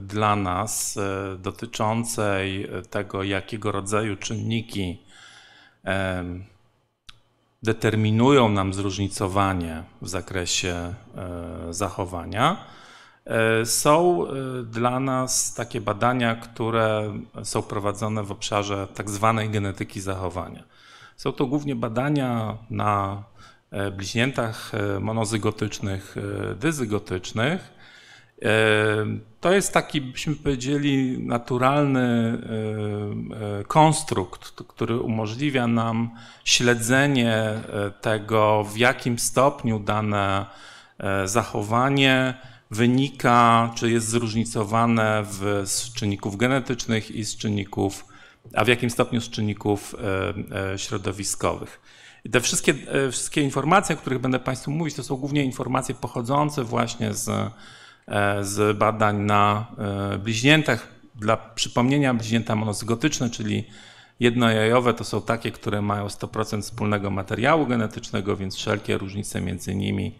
dla 0.00 0.36
nas 0.36 0.98
dotyczącej 1.38 2.68
tego, 2.90 3.22
jakiego 3.22 3.72
rodzaju 3.72 4.16
czynniki 4.16 5.02
determinują 7.62 8.48
nam 8.48 8.74
zróżnicowanie 8.74 9.82
w 10.02 10.08
zakresie 10.08 10.94
zachowania, 11.70 12.64
są 13.64 14.26
dla 14.64 15.00
nas 15.00 15.54
takie 15.54 15.80
badania, 15.80 16.34
które 16.34 17.14
są 17.42 17.62
prowadzone 17.62 18.22
w 18.22 18.32
obszarze 18.32 18.88
tak 18.94 19.10
zwanej 19.10 19.50
genetyki 19.50 20.00
zachowania. 20.00 20.62
Są 21.16 21.32
to 21.32 21.46
głównie 21.46 21.76
badania 21.76 22.56
na 22.70 23.22
bliźniętach 23.96 24.72
e, 24.74 25.00
monozygotycznych, 25.00 26.16
e, 26.50 26.54
dyzygotycznych. 26.54 27.78
To 29.40 29.52
jest 29.52 29.72
taki, 29.72 30.00
byśmy 30.00 30.34
powiedzieli, 30.34 31.18
naturalny 31.26 32.38
konstrukt, 33.68 34.50
który 34.68 35.00
umożliwia 35.00 35.66
nam 35.66 36.10
śledzenie 36.44 37.52
tego, 38.00 38.64
w 38.64 38.76
jakim 38.76 39.18
stopniu 39.18 39.78
dane 39.78 40.46
zachowanie 41.24 42.34
wynika, 42.70 43.70
czy 43.74 43.90
jest 43.90 44.08
zróżnicowane 44.08 45.22
w, 45.24 45.62
z 45.66 45.92
czynników 45.92 46.36
genetycznych 46.36 47.10
i 47.10 47.24
z 47.24 47.36
czynników, 47.36 48.04
a 48.54 48.64
w 48.64 48.68
jakim 48.68 48.90
stopniu 48.90 49.20
z 49.20 49.30
czynników 49.30 49.94
środowiskowych. 50.76 51.80
Te 52.32 52.40
wszystkie, 52.40 52.74
e, 53.06 53.10
wszystkie 53.10 53.40
informacje, 53.40 53.96
o 53.96 53.98
których 53.98 54.18
będę 54.18 54.38
Państwu 54.38 54.70
mówić, 54.70 54.94
to 54.94 55.02
są 55.02 55.16
głównie 55.16 55.44
informacje 55.44 55.94
pochodzące 55.94 56.64
właśnie 56.64 57.14
z, 57.14 57.28
e, 57.28 58.44
z 58.44 58.78
badań 58.78 59.16
na 59.16 59.66
e, 60.14 60.18
bliźniętach. 60.18 60.88
Dla 61.14 61.36
przypomnienia, 61.36 62.14
bliźnięta 62.14 62.56
monozygotyczne, 62.56 63.30
czyli 63.30 63.64
jednojajowe, 64.20 64.94
to 64.94 65.04
są 65.04 65.22
takie, 65.22 65.52
które 65.52 65.82
mają 65.82 66.06
100% 66.06 66.62
wspólnego 66.62 67.10
materiału 67.10 67.66
genetycznego, 67.66 68.36
więc 68.36 68.56
wszelkie 68.56 68.98
różnice 68.98 69.40
między 69.40 69.74
nimi 69.74 70.14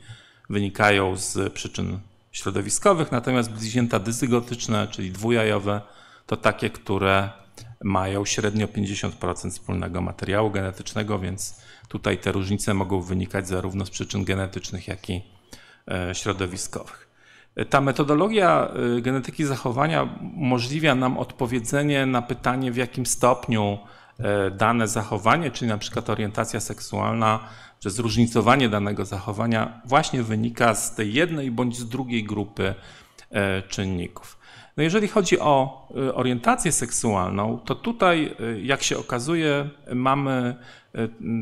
wynikają 0.50 1.16
z 1.16 1.52
przyczyn 1.52 1.98
środowiskowych. 2.32 3.12
Natomiast 3.12 3.50
bliźnięta 3.50 3.98
dyzygotyczne, 3.98 4.88
czyli 4.90 5.10
dwujajowe, 5.10 5.80
to 6.26 6.36
takie, 6.36 6.70
które 6.70 7.30
mają 7.84 8.24
średnio 8.24 8.66
50% 8.66 9.50
wspólnego 9.50 10.00
materiału 10.00 10.50
genetycznego, 10.50 11.18
więc 11.18 11.60
tutaj 11.88 12.18
te 12.18 12.32
różnice 12.32 12.74
mogą 12.74 13.00
wynikać 13.00 13.48
zarówno 13.48 13.86
z 13.86 13.90
przyczyn 13.90 14.24
genetycznych, 14.24 14.88
jak 14.88 15.10
i 15.10 15.22
e, 15.88 16.14
środowiskowych. 16.14 17.08
Ta 17.70 17.80
metodologia 17.80 18.68
genetyki 19.02 19.44
zachowania 19.44 20.08
umożliwia 20.36 20.94
nam 20.94 21.18
odpowiedzenie 21.18 22.06
na 22.06 22.22
pytanie, 22.22 22.72
w 22.72 22.76
jakim 22.76 23.06
stopniu 23.06 23.78
dane 24.56 24.88
zachowanie, 24.88 25.50
czyli 25.50 25.68
na 25.68 25.78
przykład 25.78 26.10
orientacja 26.10 26.60
seksualna, 26.60 27.40
że 27.80 27.90
zróżnicowanie 27.90 28.68
danego 28.68 29.04
zachowania 29.04 29.80
właśnie 29.84 30.22
wynika 30.22 30.74
z 30.74 30.94
tej 30.94 31.14
jednej 31.14 31.50
bądź 31.50 31.76
z 31.76 31.88
drugiej 31.88 32.24
grupy 32.24 32.74
czynników. 33.68 34.38
No 34.76 34.82
jeżeli 34.82 35.08
chodzi 35.08 35.40
o 35.40 35.88
orientację 36.14 36.72
seksualną, 36.72 37.58
to 37.64 37.74
tutaj, 37.74 38.36
jak 38.62 38.82
się 38.82 38.98
okazuje, 38.98 39.68
mamy 39.94 40.56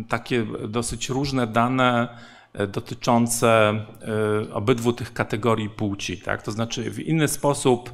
takie 0.08 0.46
dosyć 0.68 1.08
różne 1.08 1.46
dane 1.46 2.08
dotyczące 2.68 3.74
obydwu 4.52 4.92
tych 4.92 5.12
kategorii 5.12 5.70
płci. 5.70 6.18
Tak? 6.18 6.42
To 6.42 6.52
znaczy, 6.52 6.90
w 6.90 7.00
inny 7.00 7.28
sposób 7.28 7.92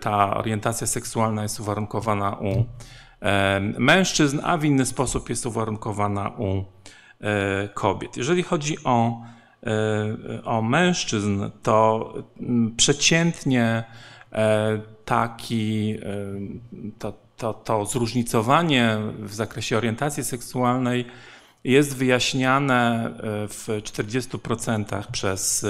ta 0.00 0.36
orientacja 0.36 0.86
seksualna 0.86 1.42
jest 1.42 1.60
uwarunkowana 1.60 2.36
u 2.36 2.64
mężczyzn, 3.78 4.40
a 4.42 4.56
w 4.56 4.64
inny 4.64 4.86
sposób 4.86 5.30
jest 5.30 5.46
uwarunkowana 5.46 6.28
u 6.28 6.64
kobiet. 7.74 8.16
Jeżeli 8.16 8.42
chodzi 8.42 8.76
o, 8.84 9.22
o 10.44 10.62
mężczyzn, 10.62 11.44
to 11.62 12.14
przeciętnie 12.76 13.84
E, 14.32 14.80
taki, 15.04 15.96
to, 17.42 17.54
to, 17.54 17.86
zróżnicowanie 17.86 18.98
w 19.18 19.34
zakresie 19.34 19.76
orientacji 19.76 20.24
seksualnej 20.24 21.04
jest 21.64 21.96
wyjaśniane 21.96 23.06
e, 23.06 23.48
w 23.48 23.68
40% 23.68 25.02
przez 25.12 25.66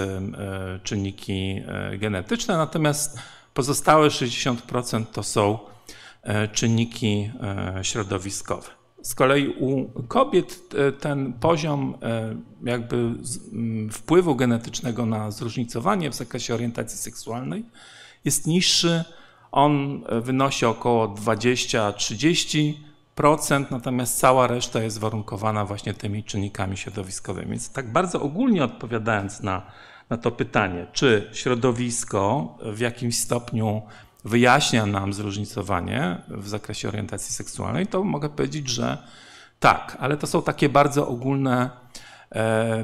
czynniki 0.83 1.63
genetyczne, 1.99 2.57
natomiast 2.57 3.19
pozostałe 3.55 4.09
60% 4.09 5.05
to 5.13 5.23
są 5.23 5.59
czynniki 6.53 7.31
środowiskowe. 7.83 8.69
Z 9.03 9.15
kolei 9.15 9.49
u 9.49 9.89
kobiet 10.09 10.61
ten 11.01 11.33
poziom 11.33 11.99
jakby 12.65 13.11
wpływu 13.93 14.37
genetycznego 14.37 15.07
na 15.07 15.31
zróżnicowanie 15.31 16.11
w 16.11 16.15
zakresie 16.15 16.55
orientacji 16.55 16.99
seksualnej 16.99 17.65
jest 18.25 18.47
niższy. 18.47 19.05
On 19.53 20.05
wynosi 20.23 20.67
około 20.67 21.09
20-30%, 21.09 22.75
natomiast 23.71 24.19
cała 24.19 24.47
reszta 24.47 24.83
jest 24.83 24.99
warunkowana 24.99 25.65
właśnie 25.65 25.95
tymi 25.95 26.25
czynnikami 26.25 26.77
środowiskowymi. 26.77 27.51
Więc 27.51 27.73
tak 27.73 27.93
bardzo 27.93 28.21
ogólnie 28.21 28.65
odpowiadając 28.65 29.41
na, 29.41 29.62
na 30.11 30.17
to 30.17 30.31
pytanie, 30.31 30.87
czy 30.93 31.31
środowisko 31.33 32.55
w 32.62 32.81
jakimś 32.81 33.19
stopniu 33.19 33.83
wyjaśnia 34.25 34.87
nam 34.87 35.12
zróżnicowanie 35.12 36.17
w 36.29 36.49
zakresie 36.49 36.88
orientacji 36.88 37.35
seksualnej, 37.35 37.87
to 37.87 38.05
mogę 38.05 38.29
powiedzieć, 38.29 38.69
że 38.69 38.99
tak, 39.61 39.97
ale 40.01 40.17
to 40.17 40.27
są 40.27 40.43
takie 40.43 40.69
bardzo 40.69 41.09
ogólne 41.09 41.71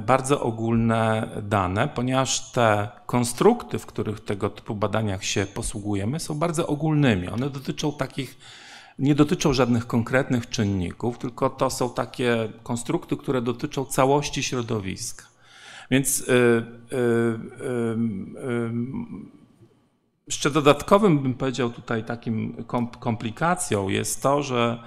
bardzo 0.06 0.40
ogólne 0.40 1.28
dane, 1.42 1.88
ponieważ 1.88 2.52
te 2.52 2.88
konstrukty, 3.06 3.78
w 3.78 3.86
których 3.86 4.20
tego 4.20 4.50
typu 4.50 4.74
badaniach 4.74 5.24
się 5.24 5.46
posługujemy, 5.54 6.20
są 6.20 6.34
bardzo 6.34 6.66
ogólnymi. 6.66 7.28
One 7.28 7.50
dotyczą 7.50 7.92
takich, 7.92 8.38
nie 8.98 9.14
dotyczą 9.14 9.52
żadnych 9.52 9.86
konkretnych 9.86 10.48
czynników, 10.48 11.18
tylko 11.18 11.50
to 11.50 11.70
są 11.70 11.90
takie 11.90 12.48
konstrukty, 12.62 13.16
które 13.16 13.42
dotyczą 13.42 13.84
całości 13.84 14.42
środowiska. 14.42 15.24
Więc 15.90 16.18
yy, 16.18 16.64
yy, 16.90 17.38
yy, 18.44 18.72
jeszcze 20.26 20.50
dodatkowym, 20.50 21.18
bym 21.18 21.34
powiedział 21.34 21.70
tutaj 21.70 22.04
takim 22.04 22.64
komplikacją 23.00 23.88
jest 23.88 24.22
to, 24.22 24.42
że 24.42 24.82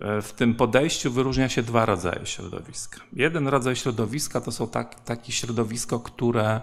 w 0.00 0.32
tym 0.32 0.54
podejściu 0.54 1.12
wyróżnia 1.12 1.48
się 1.48 1.62
dwa 1.62 1.86
rodzaje 1.86 2.26
środowiska. 2.26 3.00
Jeden 3.12 3.48
rodzaj 3.48 3.76
środowiska 3.76 4.40
to 4.40 4.52
są 4.52 4.68
tak, 4.68 5.00
takie 5.00 5.32
środowisko, 5.32 6.00
które 6.00 6.60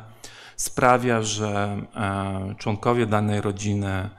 sprawia, 0.55 1.21
że 1.21 1.81
e, 1.95 2.55
członkowie 2.57 3.05
danej 3.05 3.41
rodziny 3.41 4.09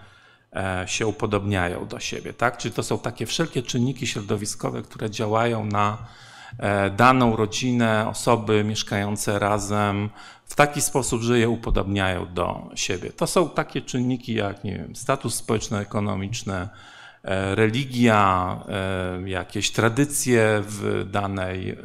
e, 0.56 0.84
się 0.86 1.06
upodobniają 1.06 1.86
do 1.86 2.00
siebie. 2.00 2.32
Tak? 2.32 2.58
Czyli 2.58 2.74
to 2.74 2.82
są 2.82 2.98
takie 2.98 3.26
wszelkie 3.26 3.62
czynniki 3.62 4.06
środowiskowe, 4.06 4.82
które 4.82 5.10
działają 5.10 5.64
na 5.64 5.98
e, 6.58 6.90
daną 6.90 7.36
rodzinę, 7.36 8.08
osoby 8.08 8.64
mieszkające 8.64 9.38
razem 9.38 10.10
w 10.46 10.54
taki 10.54 10.80
sposób, 10.80 11.22
że 11.22 11.38
je 11.38 11.48
upodobniają 11.48 12.34
do 12.34 12.70
siebie. 12.74 13.12
To 13.12 13.26
są 13.26 13.48
takie 13.48 13.82
czynniki 13.82 14.34
jak 14.34 14.64
nie 14.64 14.78
wiem, 14.78 14.96
status 14.96 15.34
społeczno-ekonomiczny, 15.34 16.54
E, 16.54 16.68
religia, 17.54 18.60
e, 18.68 19.30
jakieś 19.30 19.70
tradycje 19.70 20.62
w, 20.66 21.06
danej, 21.10 21.76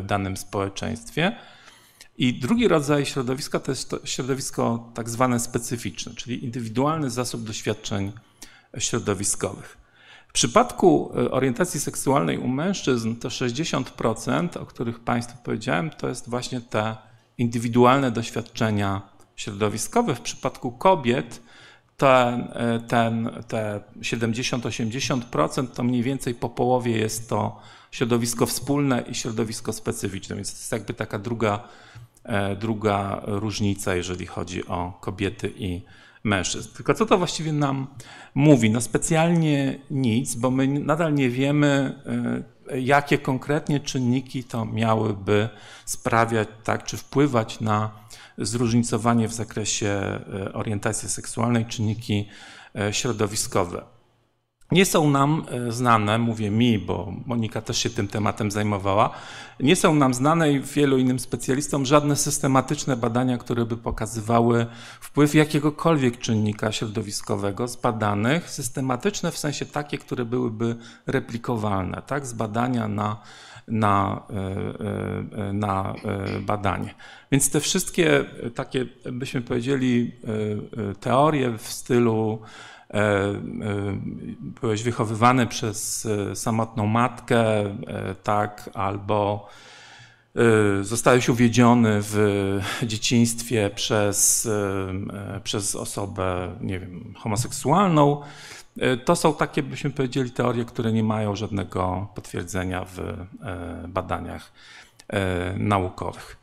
w 0.00 0.06
danym 0.06 0.36
społeczeństwie. 0.36 1.36
I 2.18 2.34
drugi 2.34 2.68
rodzaj 2.68 3.06
środowiska 3.06 3.60
to 3.60 3.72
jest 3.72 3.90
to 3.90 3.98
środowisko 4.04 4.90
tak 4.94 5.10
zwane 5.10 5.40
specyficzne, 5.40 6.14
czyli 6.14 6.44
indywidualny 6.44 7.10
zasób 7.10 7.44
doświadczeń 7.44 8.12
środowiskowych. 8.78 9.78
W 10.28 10.32
przypadku 10.32 11.12
e, 11.16 11.30
orientacji 11.30 11.80
seksualnej 11.80 12.38
u 12.38 12.48
mężczyzn 12.48 13.16
to 13.16 13.28
60%, 13.28 14.58
o 14.58 14.66
których 14.66 15.00
Państwu 15.00 15.38
powiedziałem, 15.44 15.90
to 15.90 16.08
jest 16.08 16.30
właśnie 16.30 16.60
te 16.60 16.96
indywidualne 17.38 18.10
doświadczenia 18.10 19.02
środowiskowe. 19.36 20.14
W 20.14 20.20
przypadku 20.20 20.72
kobiet 20.72 21.40
ten, 21.96 22.48
ten, 22.88 23.30
te 23.48 23.80
70-80% 24.00 25.66
to 25.66 25.82
mniej 25.82 26.02
więcej 26.02 26.34
po 26.34 26.48
połowie 26.48 26.98
jest 26.98 27.28
to 27.28 27.60
środowisko 27.90 28.46
wspólne 28.46 29.04
i 29.10 29.14
środowisko 29.14 29.72
specyficzne, 29.72 30.36
więc 30.36 30.52
to 30.52 30.58
jest 30.58 30.72
jakby 30.72 30.94
taka 30.94 31.18
druga, 31.18 31.68
e, 32.24 32.56
druga 32.56 33.20
różnica, 33.26 33.94
jeżeli 33.94 34.26
chodzi 34.26 34.66
o 34.66 34.98
kobiety 35.00 35.52
i 35.56 35.82
mężczyzn. 36.24 36.68
Tylko 36.76 36.94
co 36.94 37.06
to 37.06 37.18
właściwie 37.18 37.52
nam 37.52 37.86
mówi? 38.34 38.70
No 38.70 38.80
specjalnie 38.80 39.78
nic, 39.90 40.34
bo 40.34 40.50
my 40.50 40.66
nadal 40.66 41.14
nie 41.14 41.30
wiemy, 41.30 41.94
e, 42.70 42.80
jakie 42.80 43.18
konkretnie 43.18 43.80
czynniki 43.80 44.44
to 44.44 44.64
miałyby 44.64 45.48
sprawiać, 45.84 46.48
tak, 46.64 46.84
czy 46.84 46.96
wpływać 46.96 47.60
na 47.60 47.90
zróżnicowanie 48.38 49.28
w 49.28 49.32
zakresie 49.32 49.88
e, 49.88 50.52
orientacji 50.52 51.08
seksualnej, 51.08 51.66
czynniki 51.66 52.28
e, 52.74 52.92
środowiskowe. 52.92 53.94
Nie 54.70 54.84
są 54.84 55.10
nam 55.10 55.46
e, 55.50 55.72
znane, 55.72 56.18
mówię 56.18 56.50
mi, 56.50 56.78
bo 56.78 57.12
Monika 57.26 57.60
też 57.60 57.78
się 57.78 57.90
tym 57.90 58.08
tematem 58.08 58.50
zajmowała, 58.50 59.10
nie 59.60 59.76
są 59.76 59.94
nam 59.94 60.14
znane 60.14 60.52
i 60.52 60.60
wielu 60.60 60.98
innym 60.98 61.18
specjalistom 61.18 61.86
żadne 61.86 62.16
systematyczne 62.16 62.96
badania, 62.96 63.38
które 63.38 63.66
by 63.66 63.76
pokazywały 63.76 64.66
wpływ 65.00 65.34
jakiegokolwiek 65.34 66.18
czynnika 66.18 66.72
środowiskowego 66.72 67.68
z 67.68 67.76
badanych, 67.76 68.50
systematyczne 68.50 69.30
w 69.30 69.38
sensie 69.38 69.66
takie, 69.66 69.98
które 69.98 70.24
byłyby 70.24 70.76
replikowalne, 71.06 72.02
tak, 72.06 72.26
z 72.26 72.32
badania 72.32 72.88
na 72.88 73.20
na, 73.68 74.22
e, 74.30 75.48
e, 75.48 75.52
na 75.52 75.94
e, 76.04 76.40
badanie. 76.40 76.94
Więc 77.32 77.50
te 77.50 77.60
wszystkie 77.60 78.24
takie, 78.54 78.86
byśmy 79.12 79.42
powiedzieli, 79.42 80.12
teorie 81.00 81.58
w 81.58 81.66
stylu 81.72 82.42
byłeś 84.60 84.82
wychowywany 84.82 85.46
przez 85.46 86.08
samotną 86.34 86.86
matkę, 86.86 87.44
tak, 88.22 88.70
albo 88.74 89.48
zostałeś 90.80 91.28
uwiedziony 91.28 91.98
w 92.02 92.60
dzieciństwie 92.82 93.70
przez, 93.74 94.48
przez 95.44 95.76
osobę, 95.76 96.56
nie 96.60 96.80
wiem, 96.80 97.14
homoseksualną, 97.16 98.22
to 99.04 99.16
są 99.16 99.34
takie, 99.34 99.62
byśmy 99.62 99.90
powiedzieli, 99.90 100.30
teorie, 100.30 100.64
które 100.64 100.92
nie 100.92 101.04
mają 101.04 101.36
żadnego 101.36 102.08
potwierdzenia 102.14 102.84
w 102.84 102.98
e, 102.98 103.26
badaniach 103.88 104.52
e, 105.08 105.54
naukowych. 105.58 106.36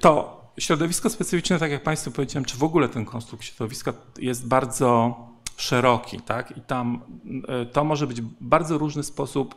To 0.00 0.44
środowisko 0.58 1.10
specyficzne, 1.10 1.58
tak 1.58 1.70
jak 1.70 1.82
Państwu 1.82 2.10
powiedziałem, 2.10 2.44
czy 2.44 2.56
w 2.56 2.62
ogóle 2.62 2.88
ten 2.88 3.04
konstrukt 3.04 3.44
środowiska 3.44 3.92
jest 4.18 4.46
bardzo 4.46 5.16
szeroki, 5.56 6.20
tak? 6.20 6.56
I 6.56 6.60
tam 6.60 7.00
to 7.72 7.84
może 7.84 8.06
być 8.06 8.22
w 8.22 8.28
bardzo 8.40 8.78
różny 8.78 9.02
sposób 9.02 9.54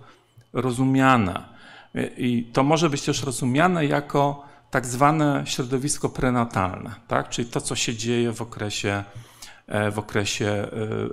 rozumiane. 0.54 1.44
I 2.18 2.50
to 2.54 2.64
może 2.64 2.90
być 2.90 3.02
też 3.02 3.24
rozumiane 3.24 3.86
jako 3.86 4.46
tak 4.72 4.86
zwane 4.86 5.44
środowisko 5.46 6.10
prenatalne, 6.10 6.96
tak? 7.08 7.30
Czyli 7.30 7.50
to, 7.50 7.62
co 7.62 7.76
się 7.76 7.96
dzieje 7.96 8.32
w 8.32 8.42
okresie 8.42 8.90
E, 8.90 9.37
w 9.92 10.00
okresie, 10.00 10.68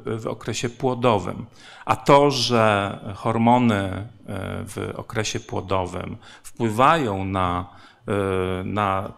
e, 0.06 0.18
w 0.18 0.26
okresie 0.26 0.68
płodowym. 0.68 1.46
A 1.84 1.96
to, 1.96 2.30
że 2.30 2.98
hormony 3.14 3.74
e, 3.74 4.06
w 4.66 4.92
okresie 4.96 5.40
płodowym 5.40 6.16
wpływają 6.42 7.24
na, 7.24 7.66
na 8.64 9.12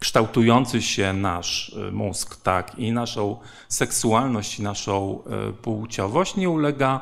kształtujący 0.00 0.82
się 0.82 1.12
nasz 1.12 1.76
mózg, 1.92 2.36
tak, 2.36 2.78
i 2.78 2.92
naszą 2.92 3.36
seksualność, 3.68 4.58
i 4.58 4.62
naszą 4.62 5.22
płciowość 5.62 6.36
nie 6.36 6.50
ulega 6.50 7.00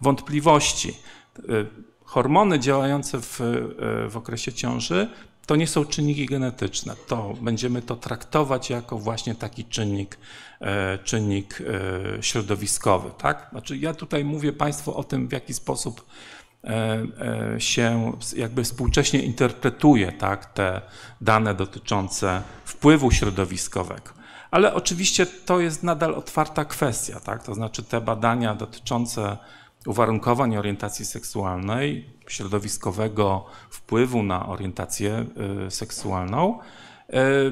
wątpliwości. 0.00 0.94
Hormony 2.04 2.58
działające 2.58 3.20
w, 3.20 3.40
w 4.08 4.16
okresie 4.16 4.52
ciąży 4.52 5.08
to 5.50 5.56
nie 5.56 5.66
są 5.66 5.84
czynniki 5.84 6.26
genetyczne. 6.26 6.96
To 7.06 7.34
będziemy 7.40 7.82
to 7.82 7.96
traktować 7.96 8.70
jako 8.70 8.98
właśnie 8.98 9.34
taki 9.34 9.64
czynnik, 9.64 10.14
e, 10.14 10.49
czynnik 11.04 11.58
e, 11.60 12.22
środowiskowy. 12.22 13.10
Tak? 13.18 13.46
Znaczy 13.50 13.76
ja 13.76 13.94
tutaj 13.94 14.24
mówię 14.24 14.52
Państwu 14.52 14.94
o 14.94 15.04
tym, 15.04 15.28
w 15.28 15.32
jaki 15.32 15.54
sposób 15.54 16.06
e, 16.64 17.06
się 17.58 18.12
jakby 18.36 18.64
współcześnie 18.64 19.22
interpretuje 19.22 20.12
tak, 20.12 20.44
te 20.44 20.80
dane 21.20 21.54
dotyczące 21.54 22.42
wpływu 22.64 23.10
środowiskowego. 23.10 24.10
Ale 24.50 24.74
oczywiście 24.74 25.26
to 25.26 25.60
jest 25.60 25.82
nadal 25.82 26.14
otwarta 26.14 26.64
kwestia, 26.64 27.20
tak? 27.20 27.42
to 27.42 27.54
znaczy 27.54 27.82
te 27.82 28.00
badania 28.00 28.54
dotyczące 28.54 29.36
uwarunkowań 29.86 30.56
orientacji 30.56 31.04
seksualnej, 31.04 32.10
środowiskowego 32.28 33.46
wpływu 33.70 34.22
na 34.22 34.46
orientację 34.46 35.26
seksualną, 35.68 36.58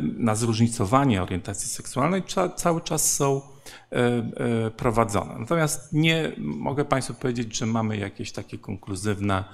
na 0.00 0.34
zróżnicowanie 0.34 1.22
orientacji 1.22 1.68
seksualnej 1.68 2.22
cały 2.56 2.80
czas 2.80 3.14
są 3.14 3.40
y, 4.66 4.70
prowadzone. 4.70 5.38
Natomiast 5.38 5.92
nie 5.92 6.32
mogę 6.38 6.84
Państwu 6.84 7.14
powiedzieć, 7.14 7.56
że 7.56 7.66
mamy 7.66 7.96
jakieś 7.96 8.32
takie 8.32 8.58
konkluzywne 8.58 9.44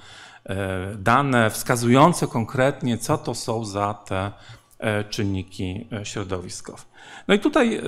dane 0.97 1.49
wskazujące 1.49 2.27
konkretnie, 2.27 2.97
co 2.97 3.17
to 3.17 3.35
są 3.35 3.65
za 3.65 3.93
te 3.93 4.31
czynniki 5.09 5.87
środowiskowe. 6.03 6.81
No 7.27 7.33
i 7.33 7.39
tutaj 7.39 7.81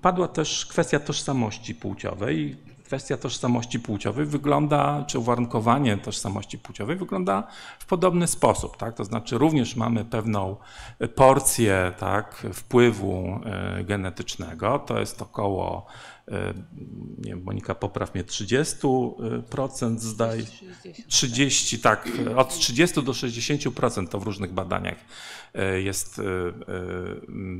padła 0.00 0.28
też 0.28 0.66
kwestia 0.66 1.00
tożsamości 1.00 1.74
płciowej 1.74 2.56
kwestia 2.84 3.16
tożsamości 3.16 3.80
płciowej 3.80 4.26
wygląda, 4.26 5.04
czy 5.06 5.18
uwarunkowanie 5.18 5.96
tożsamości 5.96 6.58
płciowej 6.58 6.96
wygląda 6.96 7.46
w 7.78 7.86
podobny 7.86 8.26
sposób. 8.26 8.76
Tak? 8.76 8.94
To 8.94 9.04
znaczy 9.04 9.38
również 9.38 9.76
mamy 9.76 10.04
pewną 10.04 10.56
porcję 11.14 11.92
tak, 11.98 12.46
wpływu 12.52 13.40
e, 13.44 13.84
genetycznego, 13.84 14.78
to 14.78 15.00
jest 15.00 15.22
około 15.22 15.86
e, 16.28 16.54
nie 17.18 17.30
wiem, 17.30 17.42
Monika 17.42 17.74
popraw 17.74 18.14
mnie, 18.14 18.24
30% 18.24 19.98
zdaje, 19.98 20.42
30, 21.08 21.78
tak, 21.78 22.08
od 22.36 22.58
30 22.58 23.02
do 23.02 23.12
60% 23.12 24.08
to 24.08 24.20
w 24.20 24.22
różnych 24.22 24.52
badaniach 24.52 24.98
e, 25.54 25.80
jest 25.80 26.20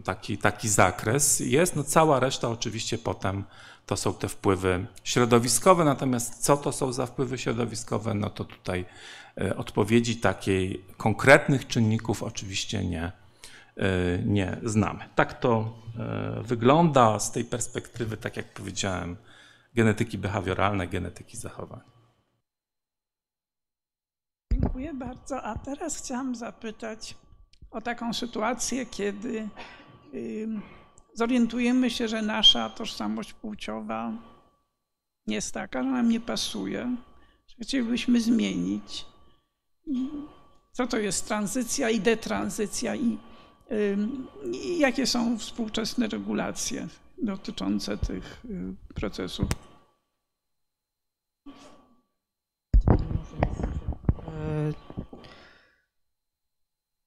taki, 0.04 0.38
taki 0.38 0.68
zakres. 0.68 1.40
Jest, 1.40 1.76
no 1.76 1.84
cała 1.84 2.20
reszta 2.20 2.48
oczywiście 2.48 2.98
potem 2.98 3.44
to 3.86 3.96
są 3.96 4.14
te 4.14 4.28
wpływy 4.28 4.86
środowiskowe. 5.04 5.84
Natomiast 5.84 6.44
co 6.44 6.56
to 6.56 6.72
są 6.72 6.92
za 6.92 7.06
wpływy 7.06 7.38
środowiskowe, 7.38 8.14
no 8.14 8.30
to 8.30 8.44
tutaj 8.44 8.84
e, 9.40 9.56
odpowiedzi 9.56 10.16
takiej 10.16 10.84
konkretnych 10.96 11.66
czynników 11.66 12.22
oczywiście 12.22 12.84
nie, 12.84 13.12
e, 13.76 14.18
nie 14.24 14.56
znamy. 14.62 15.08
Tak 15.14 15.40
to 15.40 15.78
e, 15.98 16.42
wygląda 16.42 17.18
z 17.18 17.32
tej 17.32 17.44
perspektywy, 17.44 18.16
tak 18.16 18.36
jak 18.36 18.54
powiedziałem, 18.54 19.16
genetyki 19.74 20.18
behawioralnej, 20.18 20.88
genetyki 20.88 21.36
zachowań. 21.36 21.80
Dziękuję 24.52 24.94
bardzo. 24.94 25.42
A 25.42 25.58
teraz 25.58 25.98
chciałam 25.98 26.34
zapytać 26.34 27.16
o 27.70 27.80
taką 27.80 28.12
sytuację, 28.12 28.86
kiedy 28.86 29.48
zorientujemy 31.14 31.90
się, 31.90 32.08
że 32.08 32.22
nasza 32.22 32.70
tożsamość 32.70 33.32
płciowa 33.32 34.12
jest 35.26 35.54
taka, 35.54 35.82
że 35.82 35.90
nam 35.90 36.08
nie 36.08 36.20
pasuje, 36.20 36.96
że 37.46 37.64
chcielibyśmy 37.64 38.20
zmienić. 38.20 39.06
Co 40.72 40.86
to 40.86 40.98
jest 40.98 41.28
tranzycja 41.28 41.90
i 41.90 42.00
detranzycja 42.00 42.96
i, 42.96 43.18
i 44.52 44.78
jakie 44.78 45.06
są 45.06 45.38
współczesne 45.38 46.08
regulacje 46.08 46.88
dotyczące 47.18 47.98
tych 47.98 48.44
y, 48.44 48.94
procesów? 48.94 49.48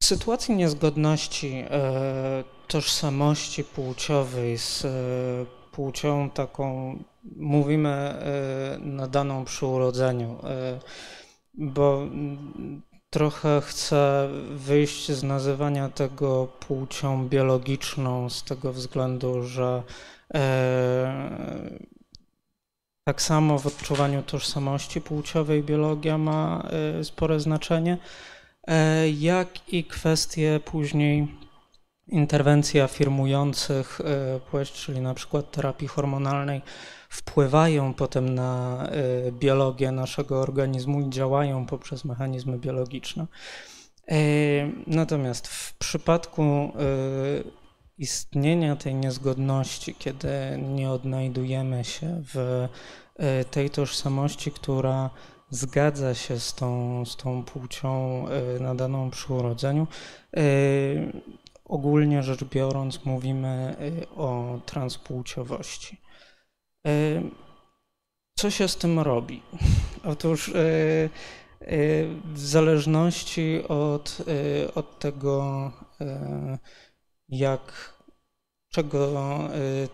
W 0.01 0.05
sytuacji 0.05 0.55
niezgodności 0.55 1.63
e, 1.69 2.43
tożsamości 2.67 3.63
płciowej 3.63 4.57
z 4.57 4.85
e, 4.85 4.89
płcią 5.71 6.29
taką, 6.29 6.97
mówimy, 7.35 7.89
e, 7.89 8.77
nadaną 8.81 9.45
przy 9.45 9.65
urodzeniu, 9.65 10.37
bo 11.53 12.07
trochę 13.09 13.61
chcę 13.61 14.29
wyjść 14.51 15.11
z 15.11 15.23
nazywania 15.23 15.89
tego 15.89 16.47
płcią 16.59 17.27
biologiczną 17.27 18.29
z 18.29 18.43
tego 18.43 18.73
względu, 18.73 19.43
że 19.43 19.83
tak 23.07 23.21
samo 23.21 23.59
w 23.59 23.67
odczuwaniu 23.67 24.23
tożsamości 24.23 25.01
płciowej 25.01 25.63
biologia 25.63 26.17
ma 26.17 26.67
spore 27.03 27.39
znaczenie. 27.39 27.97
E, 28.67 29.09
jak 29.09 29.73
i 29.73 29.83
kwestie 29.83 30.59
później 30.65 31.27
interwencji 32.07 32.79
afirmujących 32.81 34.01
e, 34.01 34.39
płeć, 34.39 34.71
czyli 34.71 35.01
na 35.01 35.13
przykład 35.13 35.51
terapii 35.51 35.87
hormonalnej, 35.87 36.61
wpływają 37.09 37.93
potem 37.93 38.35
na 38.35 38.83
e, 38.87 39.31
biologię 39.31 39.91
naszego 39.91 40.41
organizmu 40.41 41.01
i 41.01 41.09
działają 41.09 41.65
poprzez 41.65 42.05
mechanizmy 42.05 42.57
biologiczne. 42.57 43.25
Natomiast 44.87 45.47
w 45.47 45.77
przypadku 45.77 46.71
istnienia 47.97 48.75
tej 48.75 48.95
niezgodności, 48.95 49.95
kiedy 49.95 50.29
nie 50.75 50.89
odnajdujemy 50.89 51.83
się 51.83 52.21
w 52.33 52.67
tej 53.51 53.69
tożsamości, 53.69 54.51
która 54.51 55.09
zgadza 55.49 56.15
się 56.15 56.39
z 56.39 56.53
tą, 56.53 57.05
z 57.05 57.15
tą 57.15 57.43
płcią 57.43 58.25
e, 58.27 58.59
nadaną 58.59 59.09
przy 59.11 59.33
urodzeniu. 59.33 59.87
Ogólnie 61.65 62.23
rzecz 62.23 62.43
biorąc, 62.43 63.05
mówimy 63.05 63.75
e, 63.79 64.15
o 64.15 64.59
transpłciowości. 64.65 65.97
Co 68.35 68.51
się 68.51 68.67
z 68.67 68.77
tym 68.77 68.99
robi? 68.99 69.41
Otóż 70.11 70.51
w 72.25 72.39
zależności 72.39 73.61
od, 73.67 74.17
od 74.75 74.99
tego, 74.99 75.71
jak, 77.29 77.93
czego 78.71 79.39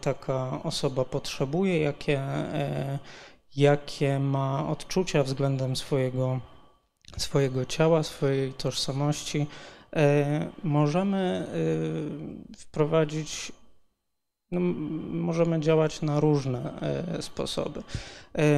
taka 0.02 0.64
osoba 0.64 1.06
potrzebuje, 1.06 1.80
jakie 1.80 2.22
jakie 3.56 4.20
ma 4.20 4.68
odczucia 4.70 5.24
względem 5.24 5.76
swojego, 5.76 6.40
swojego 7.18 7.66
ciała, 7.66 8.04
swojej 8.04 8.54
tożsamości, 8.54 9.48
możemy 10.64 11.48
e, 12.54 12.58
wprowadzić, 12.58 13.52
no, 14.52 14.60
możemy 15.10 15.60
działać 15.60 16.02
na 16.02 16.20
różne 16.20 16.82
e, 16.82 17.22
sposoby. 17.22 17.84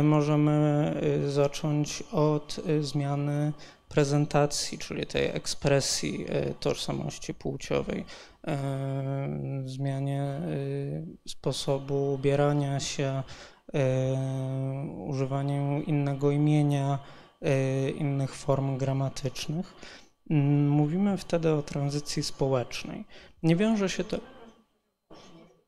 Możemy 0.03 0.95
zacząć 1.27 2.03
od 2.11 2.59
zmiany 2.81 3.53
prezentacji, 3.89 4.77
czyli 4.77 5.05
tej 5.05 5.25
ekspresji 5.25 6.25
tożsamości 6.59 7.33
płciowej, 7.33 8.05
zmianie 9.65 10.41
sposobu 11.27 12.13
ubierania 12.13 12.79
się, 12.79 13.23
E, 13.73 14.17
używaniem 15.07 15.85
innego 15.85 16.31
imienia, 16.31 16.99
e, 17.41 17.89
innych 17.89 18.35
form 18.35 18.77
gramatycznych. 18.77 19.73
Mm, 20.29 20.69
mówimy 20.69 21.17
wtedy 21.17 21.51
o 21.51 21.61
tranzycji 21.61 22.23
społecznej. 22.23 23.05
Nie 23.43 23.55
wiąże 23.55 23.89
się 23.89 24.03
to. 24.03 24.17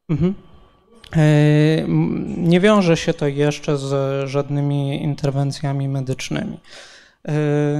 Mhm. 0.09 0.33
E, 1.15 1.87
nie 2.37 2.59
wiąże 2.59 2.97
się 2.97 3.13
to 3.13 3.27
jeszcze 3.27 3.77
z 3.77 4.29
żadnymi 4.29 5.03
interwencjami 5.03 5.87
medycznymi. 5.87 6.59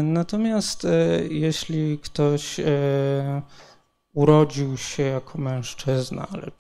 Natomiast 0.04 0.88
jeśli 1.30 2.00
ktoś 2.00 2.60
urodził 4.14 4.78
się 4.78 5.04
jako 5.04 5.38
mężczyzna, 5.38 6.28
ale 6.32 6.52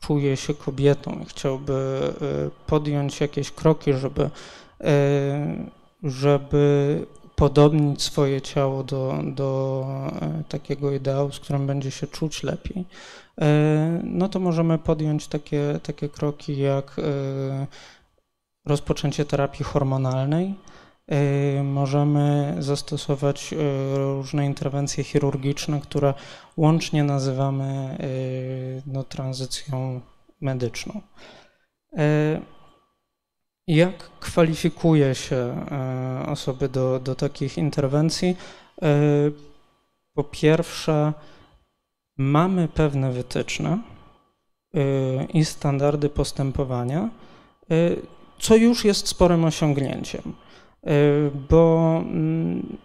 czuje 0.00 0.36
się 0.36 0.54
kobietą 0.54 1.20
i 1.22 1.24
chciałby 1.24 1.72
e, 1.72 2.66
podjąć 2.66 3.20
jakieś 3.20 3.50
kroki, 3.50 3.92
żeby, 3.92 4.30
e, 4.80 5.70
żeby 6.02 7.06
upodobnić 7.36 8.02
swoje 8.02 8.40
ciało 8.42 8.84
do, 8.84 9.18
do 9.24 9.86
takiego 10.48 10.92
ideału, 10.92 11.32
z 11.32 11.40
którym 11.40 11.66
będzie 11.66 11.90
się 11.90 12.06
czuć 12.06 12.42
lepiej, 12.42 12.84
no 14.02 14.28
to 14.28 14.40
możemy 14.40 14.78
podjąć 14.78 15.28
takie, 15.28 15.80
takie 15.82 16.08
kroki 16.08 16.58
jak 16.58 16.96
rozpoczęcie 18.66 19.24
terapii 19.24 19.64
hormonalnej, 19.64 20.54
możemy 21.64 22.56
zastosować 22.58 23.54
różne 23.94 24.46
interwencje 24.46 25.04
chirurgiczne, 25.04 25.80
które 25.80 26.14
łącznie 26.56 27.04
nazywamy 27.04 27.98
no, 28.86 29.04
tranzycją 29.04 30.00
medyczną. 30.40 31.00
Jak 33.66 34.10
kwalifikuje 34.20 35.14
się 35.14 35.66
osoby 36.26 36.68
do, 36.68 37.00
do 37.00 37.14
takich 37.14 37.58
interwencji? 37.58 38.36
Po 40.14 40.24
pierwsze, 40.24 41.12
mamy 42.18 42.68
pewne 42.68 43.12
wytyczne 43.12 43.78
i 45.34 45.44
standardy 45.44 46.08
postępowania, 46.08 47.10
co 48.38 48.56
już 48.56 48.84
jest 48.84 49.08
sporym 49.08 49.44
osiągnięciem. 49.44 50.34
Bo 51.50 51.96
mm, 52.04 52.76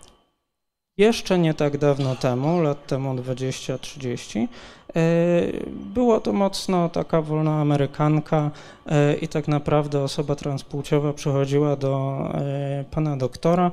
jeszcze 1.01 1.39
nie 1.39 1.53
tak 1.53 1.77
dawno 1.77 2.15
temu, 2.15 2.61
lat 2.61 2.87
temu 2.87 3.15
20-30, 3.15 4.47
y, 4.95 5.65
była 5.93 6.19
to 6.19 6.33
mocno 6.33 6.89
taka 6.89 7.21
wolna 7.21 7.61
Amerykanka 7.61 8.51
y, 8.51 9.15
i 9.15 9.27
tak 9.27 9.47
naprawdę 9.47 10.03
osoba 10.03 10.35
transpłciowa 10.35 11.13
przychodziła 11.13 11.75
do 11.75 12.23
pana 12.91 13.17
doktora, 13.17 13.71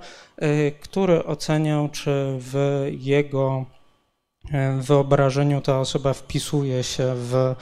który 0.80 1.24
oceniał, 1.24 1.88
czy 1.88 2.10
w 2.38 2.86
jego 3.00 3.64
wyobrażeniu 4.80 5.60
ta 5.60 5.80
osoba 5.80 6.12
wpisuje 6.12 6.82
się 6.82 7.14
w 7.16 7.54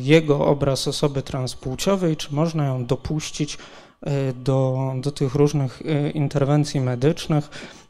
jego 0.00 0.46
obraz 0.46 0.88
osoby 0.88 1.22
transpłciowej, 1.22 2.16
czy 2.16 2.34
można 2.34 2.66
ją 2.66 2.86
dopuścić 2.86 3.58
E, 4.06 4.32
do, 4.32 4.92
do 4.96 5.10
tych 5.10 5.34
różnych 5.34 5.82
e, 5.82 6.10
interwencji 6.10 6.80
medycznych. 6.80 7.44
e, 7.44 7.85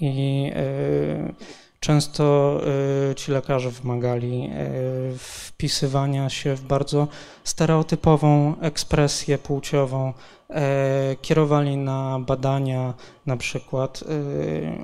i 0.00 0.52
często 1.80 2.60
ci 3.16 3.32
lekarze 3.32 3.70
wymagali 3.70 4.50
wpisywania 5.18 6.28
się 6.30 6.54
w 6.56 6.62
bardzo 6.62 7.08
stereotypową 7.44 8.54
ekspresję 8.60 9.38
płciową, 9.38 10.12
kierowali 11.22 11.76
na 11.76 12.18
badania 12.20 12.94
na 13.26 13.36
przykład 13.36 14.04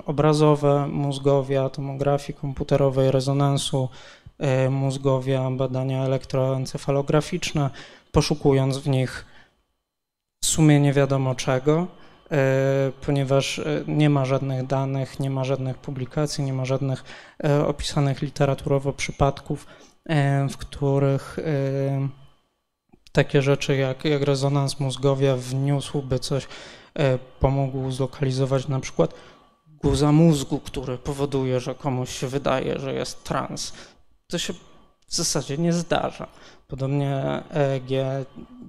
obrazowe 0.07 0.87
mózgowia, 0.89 1.69
tomografii 1.69 2.39
komputerowej, 2.39 3.11
rezonansu 3.11 3.89
mózgowia, 4.71 5.51
badania 5.51 6.05
elektroencefalograficzne, 6.05 7.71
poszukując 8.13 8.79
w 8.79 8.89
nich 8.89 9.27
w 10.43 10.47
sumie 10.47 10.81
nie 10.81 10.93
wiadomo 10.93 11.35
czego, 11.35 11.79
e, 11.81 12.02
ponieważ 13.07 13.59
e, 13.59 13.85
nie 13.87 14.11
ma 14.11 14.25
żadnych 14.25 14.67
danych, 14.67 15.21
nie 15.21 15.31
ma 15.31 15.45
żadnych 15.45 15.79
publikacji, 15.79 16.45
nie 16.45 16.53
ma 16.53 16.65
żadnych 16.65 17.05
e, 17.45 17.67
opisanych 17.67 18.23
literaturowo 18.23 18.93
przypadków, 18.93 19.67
w 20.51 20.57
których 20.57 21.39
takie 23.13 23.43
rzeczy 23.43 23.77
jak, 23.77 24.05
jak 24.05 24.23
rezonans 24.23 24.81
mózgowia 24.81 25.37
wniósłby 25.37 26.19
coś, 26.19 26.49
pomógł 27.41 27.91
zlokalizować 27.91 28.69
na 28.69 28.81
przykład 28.81 29.15
guza 29.83 30.13
mózgu, 30.13 30.61
który 30.61 30.99
powoduje, 30.99 31.61
że 31.61 31.75
komuś 31.75 32.11
się 32.11 32.27
wydaje, 32.27 32.79
że 32.79 32.95
jest 32.95 33.25
trans. 33.25 33.73
To 34.27 34.39
się 34.39 34.53
w 35.07 35.15
zasadzie 35.15 35.59
nie 35.59 35.73
zdarza. 35.73 36.27
Podobnie 36.73 37.43
EEG 37.55 37.91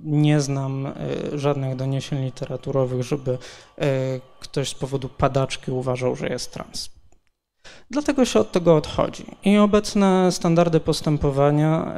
nie 0.03 0.41
znam 0.41 0.85
e, 0.85 0.93
żadnych 1.37 1.75
doniesień 1.75 2.23
literaturowych, 2.23 3.03
żeby 3.03 3.31
e, 3.31 3.87
ktoś 4.39 4.69
z 4.69 4.73
powodu 4.73 5.09
padaczki 5.09 5.71
uważał, 5.71 6.15
że 6.15 6.27
jest 6.27 6.53
trans. 6.53 6.89
Dlatego 7.91 8.25
się 8.25 8.39
od 8.39 8.51
tego 8.51 8.75
odchodzi. 8.75 9.25
I 9.43 9.57
obecne 9.57 10.31
standardy 10.31 10.79
postępowania 10.79 11.85
e, 11.85 11.93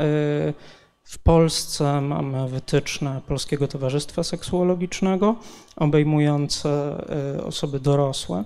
w 1.04 1.20
Polsce 1.24 2.02
mamy 2.02 2.50
wytyczne 2.50 3.22
Polskiego 3.28 3.68
Towarzystwa 3.68 4.24
Seksuologicznego 4.24 5.36
obejmujące 5.76 6.98
osoby 7.46 7.80
dorosłe, 7.80 8.44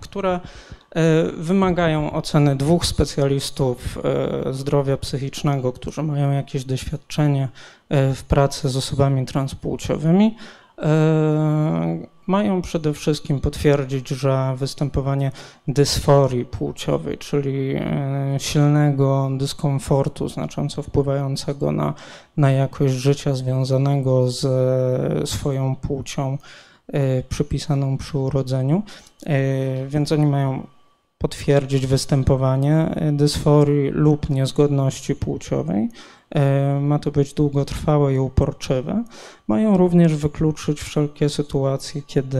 które 0.00 0.40
e, 0.90 1.22
wymagają 1.32 2.12
oceny 2.12 2.56
dwóch 2.56 2.86
specjalistów 2.86 3.98
e, 4.04 4.52
zdrowia 4.52 4.96
psychicznego, 4.96 5.72
którzy 5.72 6.02
mają 6.02 6.32
jakieś 6.32 6.64
doświadczenie 6.64 7.48
e, 7.88 8.14
w 8.14 8.24
pracy 8.24 8.68
z 8.68 8.76
osobami 8.76 9.26
transpłciowymi. 9.26 10.36
Mają 12.26 12.62
przede 12.62 12.92
wszystkim 12.92 13.40
potwierdzić, 13.40 14.08
że 14.08 14.54
występowanie 14.56 15.32
dysforii 15.68 16.44
płciowej, 16.44 17.18
czyli 17.18 17.74
silnego 18.38 19.30
dyskomfortu 19.36 20.28
znacząco 20.28 20.82
wpływającego 20.82 21.72
na, 21.72 21.94
na 22.36 22.50
jakość 22.50 22.94
życia 22.94 23.34
związanego 23.34 24.30
z 24.30 25.28
swoją 25.28 25.76
płcią, 25.76 26.38
przypisaną 27.28 27.98
przy 27.98 28.18
urodzeniu, 28.18 28.82
e, 29.26 29.86
więc 29.86 30.12
oni 30.12 30.26
mają 30.26 30.66
potwierdzić 31.18 31.86
występowanie 31.86 32.76
e, 32.76 33.12
dysforii 33.12 33.90
lub 33.90 34.30
niezgodności 34.30 35.14
płciowej. 35.14 35.88
Ma 36.80 36.98
to 36.98 37.10
być 37.10 37.34
długotrwałe 37.34 38.14
i 38.14 38.18
uporczywe. 38.18 39.04
Mają 39.48 39.76
również 39.76 40.14
wykluczyć 40.14 40.80
wszelkie 40.80 41.28
sytuacje, 41.28 42.02
kiedy 42.02 42.38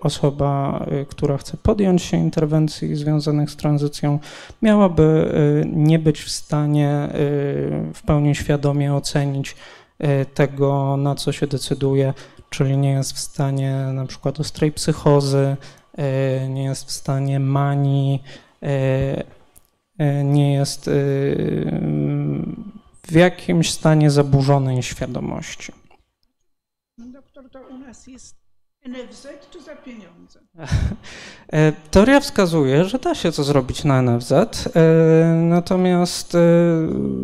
osoba, 0.00 0.86
która 1.08 1.36
chce 1.36 1.56
podjąć 1.62 2.02
się 2.02 2.16
interwencji 2.16 2.96
związanych 2.96 3.50
z 3.50 3.56
tranzycją, 3.56 4.18
miałaby 4.62 5.32
nie 5.66 5.98
być 5.98 6.20
w 6.20 6.30
stanie 6.30 7.08
w 7.94 8.02
pełni 8.06 8.34
świadomie 8.34 8.94
ocenić 8.94 9.56
tego, 10.34 10.96
na 10.96 11.14
co 11.14 11.32
się 11.32 11.46
decyduje, 11.46 12.14
czyli 12.52 12.76
nie 12.76 12.90
jest 12.90 13.12
w 13.12 13.18
stanie 13.18 13.74
na 13.94 14.06
przykład 14.06 14.40
ostrej 14.40 14.72
psychozy, 14.72 15.56
e, 15.92 16.48
nie 16.48 16.64
jest 16.64 16.88
w 16.88 16.90
stanie 16.90 17.40
manii, 17.40 18.22
e, 18.62 19.24
e, 19.98 20.24
nie 20.24 20.52
jest 20.52 20.90
w 23.02 23.12
jakimś 23.12 23.70
stanie 23.70 24.10
zaburzonej 24.10 24.82
świadomości. 24.82 25.72
Doktor, 26.98 27.50
to 27.50 27.60
u 27.60 27.78
nas 27.78 28.06
jest 28.06 28.41
NFZ 28.88 29.26
czy 29.50 29.62
za 29.62 29.76
pieniądze? 29.76 30.40
E, 31.52 31.72
teoria 31.90 32.20
wskazuje, 32.20 32.84
że 32.84 32.98
da 32.98 33.14
się 33.14 33.32
to 33.32 33.44
zrobić 33.44 33.84
na 33.84 34.02
NFZ, 34.02 34.32
e, 34.32 34.44
natomiast 35.34 36.34
e, 36.34 36.38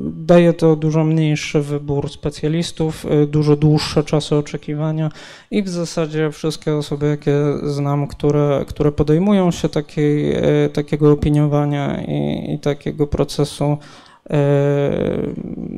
daje 0.05 0.53
to 0.53 0.77
dużo 0.77 1.05
mniejszy 1.05 1.61
wybór 1.61 2.11
specjalistów, 2.11 3.07
dużo 3.27 3.57
dłuższe 3.57 4.05
czasy 4.05 4.37
oczekiwania 4.37 5.11
i 5.51 5.63
w 5.63 5.69
zasadzie 5.69 6.31
wszystkie 6.31 6.75
osoby, 6.75 7.07
jakie 7.07 7.37
znam, 7.63 8.07
które, 8.07 8.65
które 8.69 8.93
podejmują 8.93 9.51
się 9.51 9.69
takiej, 9.69 10.37
takiego 10.73 11.13
opiniowania 11.13 12.03
i, 12.03 12.53
i 12.55 12.59
takiego 12.59 13.07
procesu, 13.07 13.79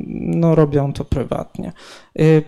no, 0.07 0.55
robią 0.55 0.93
to 0.93 1.05
prywatnie. 1.05 1.71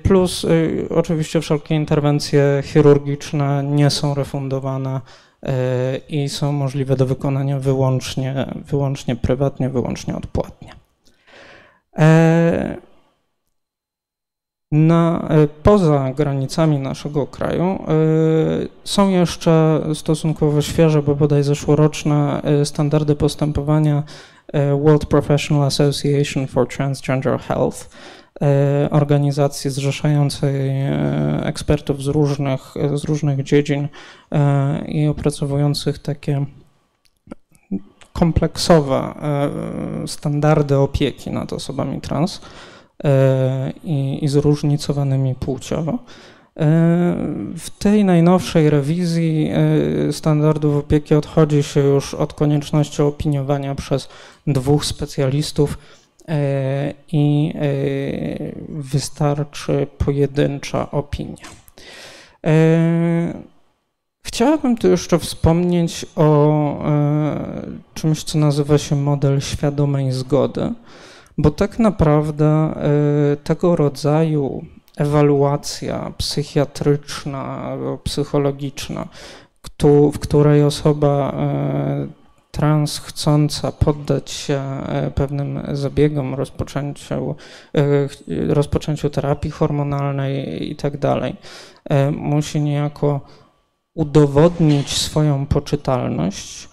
Plus 0.03 0.45
oczywiście 0.89 1.41
wszelkie 1.41 1.75
interwencje 1.75 2.63
chirurgiczne 2.65 3.63
nie 3.63 3.89
są 3.89 4.13
refundowane 4.13 5.01
i 6.09 6.29
są 6.29 6.51
możliwe 6.51 6.95
do 6.95 7.05
wykonania 7.05 7.59
wyłącznie, 7.59 8.53
wyłącznie 8.55 9.15
prywatnie, 9.15 9.69
wyłącznie 9.69 10.15
odpłatnie. 10.15 10.73
Na, 14.71 15.29
poza 15.63 16.13
granicami 16.15 16.79
naszego 16.79 17.27
kraju 17.27 17.79
są 18.83 19.09
jeszcze 19.09 19.81
stosunkowo 19.93 20.61
świeże, 20.61 21.01
bo 21.01 21.15
bodaj 21.15 21.43
zeszłoroczne 21.43 22.41
standardy 22.63 23.15
postępowania 23.15 24.03
World 24.53 25.05
Professional 25.05 25.63
Association 25.63 26.47
for 26.47 26.67
Transgender 26.67 27.39
Health, 27.39 27.89
e, 28.41 28.87
organizacji 28.91 29.69
zrzeszającej 29.69 30.69
e, 30.69 31.41
ekspertów 31.43 32.03
z 32.03 32.07
różnych, 32.07 32.73
z 32.93 33.03
różnych 33.03 33.43
dziedzin 33.43 33.87
e, 34.31 34.85
i 34.85 35.07
opracowujących 35.07 35.99
takie 35.99 36.45
kompleksowe 38.13 39.13
standardy 40.07 40.77
opieki 40.77 41.31
nad 41.31 41.53
osobami 41.53 42.01
trans 42.01 42.41
i, 43.83 44.25
i 44.25 44.27
zróżnicowanymi 44.27 45.35
płciowo. 45.35 45.99
W 47.57 47.69
tej 47.79 48.05
najnowszej 48.05 48.69
rewizji 48.69 49.51
standardów 50.11 50.75
opieki 50.75 51.15
odchodzi 51.15 51.63
się 51.63 51.79
już 51.79 52.13
od 52.13 52.33
konieczności 52.33 53.01
opiniowania 53.01 53.75
przez 53.75 54.09
dwóch 54.47 54.85
specjalistów 54.85 55.77
i 57.11 57.53
wystarczy 58.69 59.87
pojedyncza 59.97 60.91
opinia. 60.91 61.45
Chciałabym 64.25 64.77
tu 64.77 64.87
jeszcze 64.87 65.19
wspomnieć 65.19 66.05
o 66.15 66.83
czymś, 67.93 68.23
co 68.23 68.39
nazywa 68.39 68.77
się 68.77 68.95
model 68.95 69.41
świadomej 69.41 70.11
zgody, 70.11 70.73
bo 71.37 71.51
tak 71.51 71.79
naprawdę 71.79 72.75
tego 73.43 73.75
rodzaju 73.75 74.65
ewaluacja 74.97 76.11
psychiatryczna 76.17 77.77
psychologiczna, 78.03 79.07
w 80.13 80.19
której 80.19 80.63
osoba 80.63 81.33
e, 81.37 82.07
trans 82.51 82.99
chcąca 82.99 83.71
poddać 83.71 84.31
się 84.31 84.61
e, 84.87 85.11
pewnym 85.15 85.61
zabiegom, 85.71 86.35
rozpoczęciu, 86.35 87.35
e, 87.77 88.07
rozpoczęciu 88.53 89.09
terapii 89.09 89.51
hormonalnej 89.51 90.71
i 90.71 90.75
tak 90.75 90.97
dalej, 90.97 91.35
musi 92.11 92.61
niejako 92.61 93.21
udowodnić 93.95 94.97
swoją 94.97 95.45
poczytalność, 95.45 96.69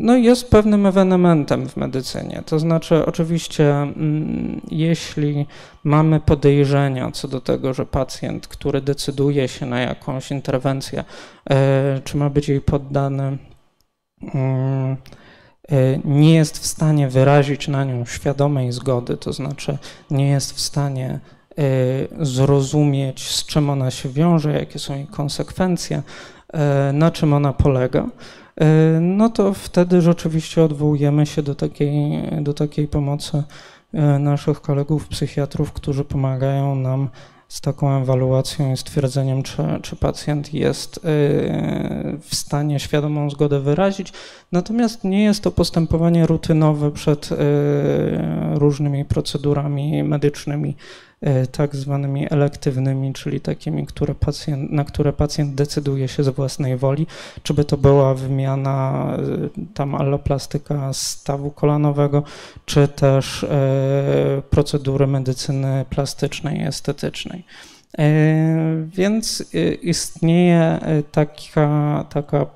no 0.00 0.16
jest 0.16 0.50
pewnym 0.50 0.86
ewenementem 0.86 1.68
w 1.68 1.76
medycynie. 1.76 2.42
To 2.46 2.58
znaczy, 2.58 3.06
oczywiście, 3.06 3.76
mm, 3.76 4.60
jeśli 4.70 5.46
mamy 5.84 6.20
podejrzenia 6.20 7.10
co 7.10 7.28
do 7.28 7.40
tego, 7.40 7.74
że 7.74 7.86
pacjent, 7.86 8.48
który 8.48 8.80
decyduje 8.80 9.48
się 9.48 9.66
na 9.66 9.80
jakąś 9.80 10.30
interwencję, 10.30 11.04
e, 11.50 12.00
czy 12.04 12.16
ma 12.16 12.30
być 12.30 12.48
jej 12.48 12.60
poddany, 12.60 13.38
mm, 14.34 14.96
e, 15.72 15.98
nie 16.04 16.34
jest 16.34 16.58
w 16.58 16.66
stanie 16.66 17.08
wyrazić 17.08 17.68
na 17.68 17.84
nią 17.84 18.04
świadomej 18.04 18.72
zgody, 18.72 19.16
to 19.16 19.32
znaczy 19.32 19.78
nie 20.10 20.28
jest 20.28 20.52
w 20.52 20.60
stanie 20.60 21.20
e, 21.58 21.62
zrozumieć, 22.24 23.28
z 23.28 23.46
czym 23.46 23.70
ona 23.70 23.90
się 23.90 24.08
wiąże, 24.08 24.52
jakie 24.52 24.78
są 24.78 24.94
jej 24.94 25.06
konsekwencje, 25.06 26.02
na 26.92 27.10
czym 27.10 27.32
ona 27.32 27.52
polega, 27.52 28.06
E, 28.06 28.39
no 29.00 29.28
to 29.28 29.54
wtedy 29.54 30.00
rzeczywiście 30.00 30.62
odwołujemy 30.62 31.26
się 31.26 31.42
do 31.42 31.54
takiej, 31.54 32.22
do 32.40 32.54
takiej 32.54 32.88
pomocy 32.88 33.42
e, 33.92 34.18
naszych 34.18 34.60
kolegów 34.60 35.08
psychiatrów, 35.08 35.72
którzy 35.72 36.04
pomagają 36.04 36.74
nam 36.74 37.08
z 37.48 37.60
taką 37.60 38.02
ewaluacją 38.02 38.72
i 38.72 38.76
stwierdzeniem, 38.76 39.42
czy, 39.42 39.62
czy 39.82 39.96
pacjent 39.96 40.54
jest 40.54 40.96
e, 40.96 41.00
w 42.20 42.34
stanie 42.34 42.80
świadomą 42.80 43.30
zgodę 43.30 43.60
wyrazić. 43.60 44.12
Natomiast 44.52 45.04
nie 45.04 45.24
jest 45.24 45.42
to 45.42 45.50
postępowanie 45.50 46.26
rutynowe 46.26 46.90
przed 46.90 47.28
różnymi 48.54 49.04
procedurami 49.04 50.02
medycznymi 50.04 50.76
E, 50.76 51.09
tak 51.52 51.76
zwanymi 51.76 52.26
elektywnymi, 52.30 53.12
czyli 53.12 53.40
takimi, 53.40 53.86
które 53.86 54.14
pacjent, 54.14 54.72
na 54.72 54.84
które 54.84 55.12
pacjent 55.12 55.54
decyduje 55.54 56.08
się 56.08 56.24
z 56.24 56.28
własnej 56.28 56.76
woli, 56.76 57.06
czy 57.42 57.54
by 57.54 57.64
to 57.64 57.76
była 57.76 58.14
wymiana 58.14 59.06
e, 59.16 59.64
tam 59.74 59.94
alloplastyka 59.94 60.92
stawu 60.92 61.50
kolanowego, 61.50 62.22
czy 62.66 62.88
też 62.88 63.44
e, 63.44 64.42
procedury 64.50 65.06
medycyny 65.06 65.84
plastycznej, 65.90 66.62
estetycznej. 66.62 67.44
E, 67.98 68.86
więc 68.86 69.44
e, 69.54 69.74
istnieje 69.74 70.60
e, 70.60 71.02
taka, 71.02 72.04
taka, 72.10 72.46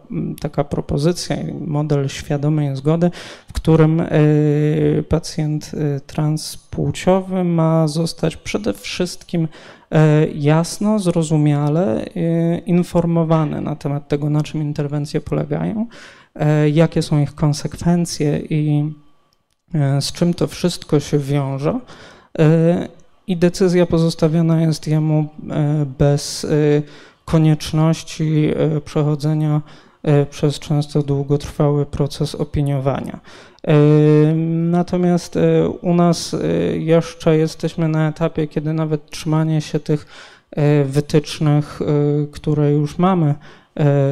taka 0.40 0.64
propozycja, 0.64 1.36
model 1.66 2.08
świadomej 2.08 2.76
zgody, 2.76 3.10
w 3.48 3.52
którym 3.52 4.02
pacjent 5.08 5.72
transpłciowy 6.06 7.44
ma 7.44 7.88
zostać 7.88 8.36
przede 8.36 8.72
wszystkim 8.72 9.48
jasno, 10.34 10.98
zrozumiale 10.98 12.04
informowany 12.66 13.60
na 13.60 13.76
temat 13.76 14.08
tego, 14.08 14.30
na 14.30 14.42
czym 14.42 14.62
interwencje 14.62 15.20
polegają, 15.20 15.86
jakie 16.72 17.02
są 17.02 17.20
ich 17.20 17.34
konsekwencje 17.34 18.38
i 18.38 18.92
z 20.00 20.12
czym 20.12 20.34
to 20.34 20.46
wszystko 20.46 21.00
się 21.00 21.18
wiąże 21.18 21.80
i 23.26 23.36
decyzja 23.36 23.86
pozostawiona 23.86 24.60
jest 24.60 24.86
jemu 24.86 25.26
e, 25.50 25.86
bez 25.98 26.44
e, 26.44 26.48
konieczności 27.24 28.50
e, 28.56 28.80
przechodzenia 28.80 29.60
przez 30.30 30.58
często 30.58 31.02
długotrwały 31.02 31.86
proces 31.86 32.34
opiniowania. 32.34 33.20
Natomiast 34.46 35.38
u 35.80 35.94
nas 35.94 36.36
jeszcze 36.78 37.36
jesteśmy 37.36 37.88
na 37.88 38.08
etapie, 38.08 38.48
kiedy 38.48 38.72
nawet 38.72 39.10
trzymanie 39.10 39.60
się 39.60 39.80
tych 39.80 40.06
wytycznych, 40.84 41.80
które 42.32 42.72
już 42.72 42.98
mamy, 42.98 43.34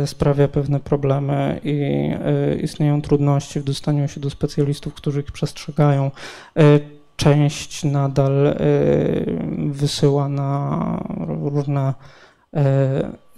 sprawia 0.06 0.48
pewne 0.48 0.80
problemy 0.80 1.60
i 1.64 2.10
istnieją 2.62 3.02
trudności 3.02 3.60
w 3.60 3.64
dostaniu 3.64 4.08
się 4.08 4.20
do 4.20 4.30
specjalistów, 4.30 4.94
którzy 4.94 5.20
ich 5.20 5.32
przestrzegają 5.32 6.10
część 7.22 7.84
nadal 7.84 8.46
y, 8.46 8.56
wysyła 9.68 10.28
na 10.28 11.04
różne 11.26 11.94
y, 12.56 12.60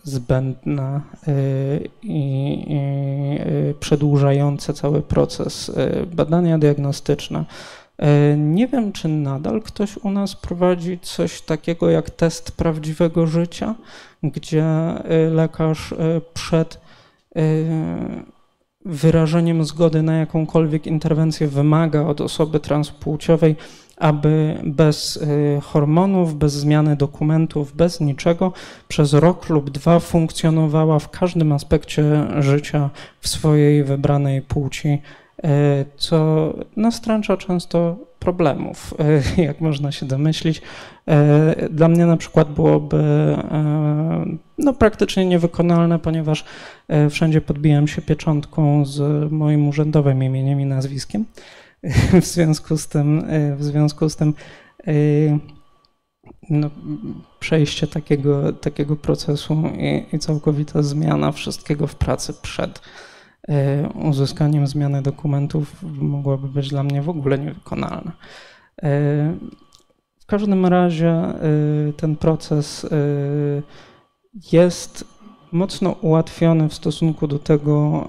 zbędne 0.02 1.00
y, 1.28 1.88
i 2.02 2.64
przedłużające 3.80 4.74
cały 4.74 5.02
proces 5.02 5.72
badania 6.16 6.58
diagnostyczne. 6.58 7.44
Nie 8.36 8.68
wiem, 8.68 8.92
czy 8.92 9.08
nadal 9.08 9.62
ktoś 9.62 9.96
u 9.96 10.10
nas 10.10 10.36
prowadzi 10.36 10.98
coś 11.02 11.40
takiego 11.40 11.90
jak 11.90 12.10
test 12.10 12.52
prawdziwego 12.52 13.26
życia, 13.26 13.74
gdzie 14.22 14.64
lekarz 15.30 15.94
przed 16.34 16.80
wyrażeniem 18.84 19.64
zgody 19.64 20.02
na 20.02 20.16
jakąkolwiek 20.18 20.86
interwencję 20.86 21.48
wymaga 21.48 22.02
od 22.02 22.20
osoby 22.20 22.60
transpłciowej, 22.60 23.56
aby 23.96 24.60
bez 24.64 25.16
y, 25.16 25.60
hormonów, 25.62 26.34
bez 26.38 26.52
zmiany 26.52 26.96
dokumentów, 26.96 27.76
bez 27.76 28.00
niczego 28.00 28.52
przez 28.88 29.12
rok 29.12 29.48
lub 29.48 29.70
dwa 29.70 30.00
funkcjonowała 30.00 30.98
w 30.98 31.10
każdym 31.10 31.52
aspekcie 31.52 32.26
życia 32.38 32.90
w 33.20 33.28
swojej 33.28 33.84
wybranej 33.84 34.42
płci, 34.42 34.88
y, 34.88 35.48
co 35.96 36.52
nastręcza 36.76 37.36
często 37.36 37.96
problemów, 38.24 38.94
jak 39.48 39.60
można 39.60 39.92
się 39.92 40.06
domyślić. 40.06 40.62
Dla 41.70 41.88
mnie 41.88 42.06
na 42.06 42.16
przykład 42.16 42.52
byłoby 42.52 43.04
no, 44.58 44.72
praktycznie 44.72 45.26
niewykonalne, 45.26 45.98
ponieważ 45.98 46.44
wszędzie 47.10 47.40
podbijam 47.40 47.88
się 47.88 48.02
pieczątką 48.02 48.86
z 48.86 49.32
moim 49.32 49.68
urzędowym 49.68 50.22
imieniem 50.22 50.60
i 50.60 50.66
nazwiskiem. 50.66 51.24
W 52.22 52.24
związku 52.24 52.76
z 52.76 52.88
tym, 52.88 53.24
w 53.56 53.64
związku 53.64 54.08
z 54.08 54.16
tym 54.16 54.34
no, 56.50 56.70
przejście 57.40 57.86
takiego, 57.86 58.52
takiego 58.52 58.96
procesu 58.96 59.62
i, 59.78 60.16
i 60.16 60.18
całkowita 60.18 60.82
zmiana 60.82 61.32
wszystkiego 61.32 61.86
w 61.86 61.94
pracy 61.94 62.34
przed 62.42 62.80
uzyskaniem 63.94 64.66
zmiany 64.66 65.02
dokumentów 65.02 65.82
mogłaby 65.82 66.48
być 66.48 66.68
dla 66.68 66.82
mnie 66.82 67.02
w 67.02 67.08
ogóle 67.08 67.38
niewykonalna. 67.38 68.12
W 70.20 70.26
każdym 70.26 70.66
razie 70.66 71.22
ten 71.96 72.16
proces 72.16 72.86
jest 74.52 75.04
mocno 75.54 75.90
ułatwiony 76.00 76.68
w 76.68 76.74
stosunku 76.74 77.26
do 77.26 77.38
tego, 77.38 78.06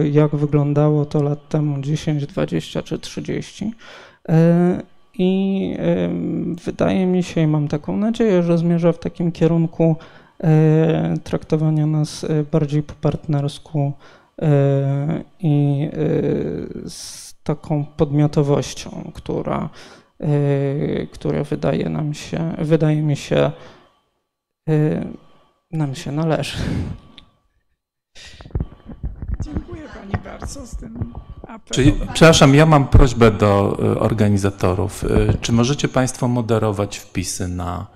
e, 0.00 0.08
jak 0.08 0.36
wyglądało 0.36 1.04
to 1.04 1.22
lat 1.22 1.48
temu 1.48 1.80
10, 1.80 2.26
20 2.26 2.82
czy 2.82 2.98
30. 2.98 3.72
E, 4.28 4.82
I 5.18 5.74
e, 5.78 6.08
wydaje 6.64 7.06
mi 7.06 7.22
się, 7.22 7.40
i 7.40 7.46
mam 7.46 7.68
taką 7.68 7.96
nadzieję, 7.96 8.42
że 8.42 8.58
zmierza 8.58 8.92
w 8.92 8.98
takim 8.98 9.32
kierunku 9.32 9.96
traktowania 11.24 11.86
nas 11.86 12.26
bardziej 12.52 12.82
po 12.82 12.94
partnersku 13.00 13.92
i 15.40 15.88
z 16.86 17.34
taką 17.42 17.84
podmiotowością, 17.84 19.10
która, 19.14 19.68
która 21.12 21.44
wydaje 21.44 21.88
nam 21.88 22.14
się, 22.14 22.54
wydaje 22.58 23.02
mi 23.02 23.16
się, 23.16 23.52
nam 25.72 25.94
się 25.94 26.12
należy. 26.12 26.58
Dziękuję 29.40 29.82
Pani 30.00 30.24
bardzo 30.24 30.66
z 30.66 30.76
tym 30.76 31.14
apelem. 31.42 31.60
Czyli, 31.70 31.92
przepraszam, 32.12 32.54
ja 32.54 32.66
mam 32.66 32.88
prośbę 32.88 33.30
do 33.30 33.76
organizatorów. 34.00 35.04
Czy 35.40 35.52
możecie 35.52 35.88
Państwo 35.88 36.28
moderować 36.28 36.98
wpisy 36.98 37.48
na, 37.48 37.86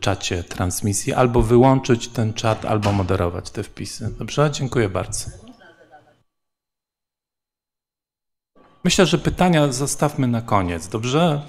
czacie 0.00 0.44
transmisji, 0.44 1.12
albo 1.12 1.42
wyłączyć 1.42 2.08
ten 2.08 2.32
czat, 2.32 2.64
albo 2.64 2.92
moderować 2.92 3.50
te 3.50 3.62
wpisy. 3.62 4.14
Dobrze? 4.18 4.50
Dziękuję 4.50 4.88
bardzo. 4.88 5.30
Myślę, 8.84 9.06
że 9.06 9.18
pytania 9.18 9.72
zostawmy 9.72 10.26
na 10.26 10.42
koniec, 10.42 10.88
dobrze? 10.88 11.42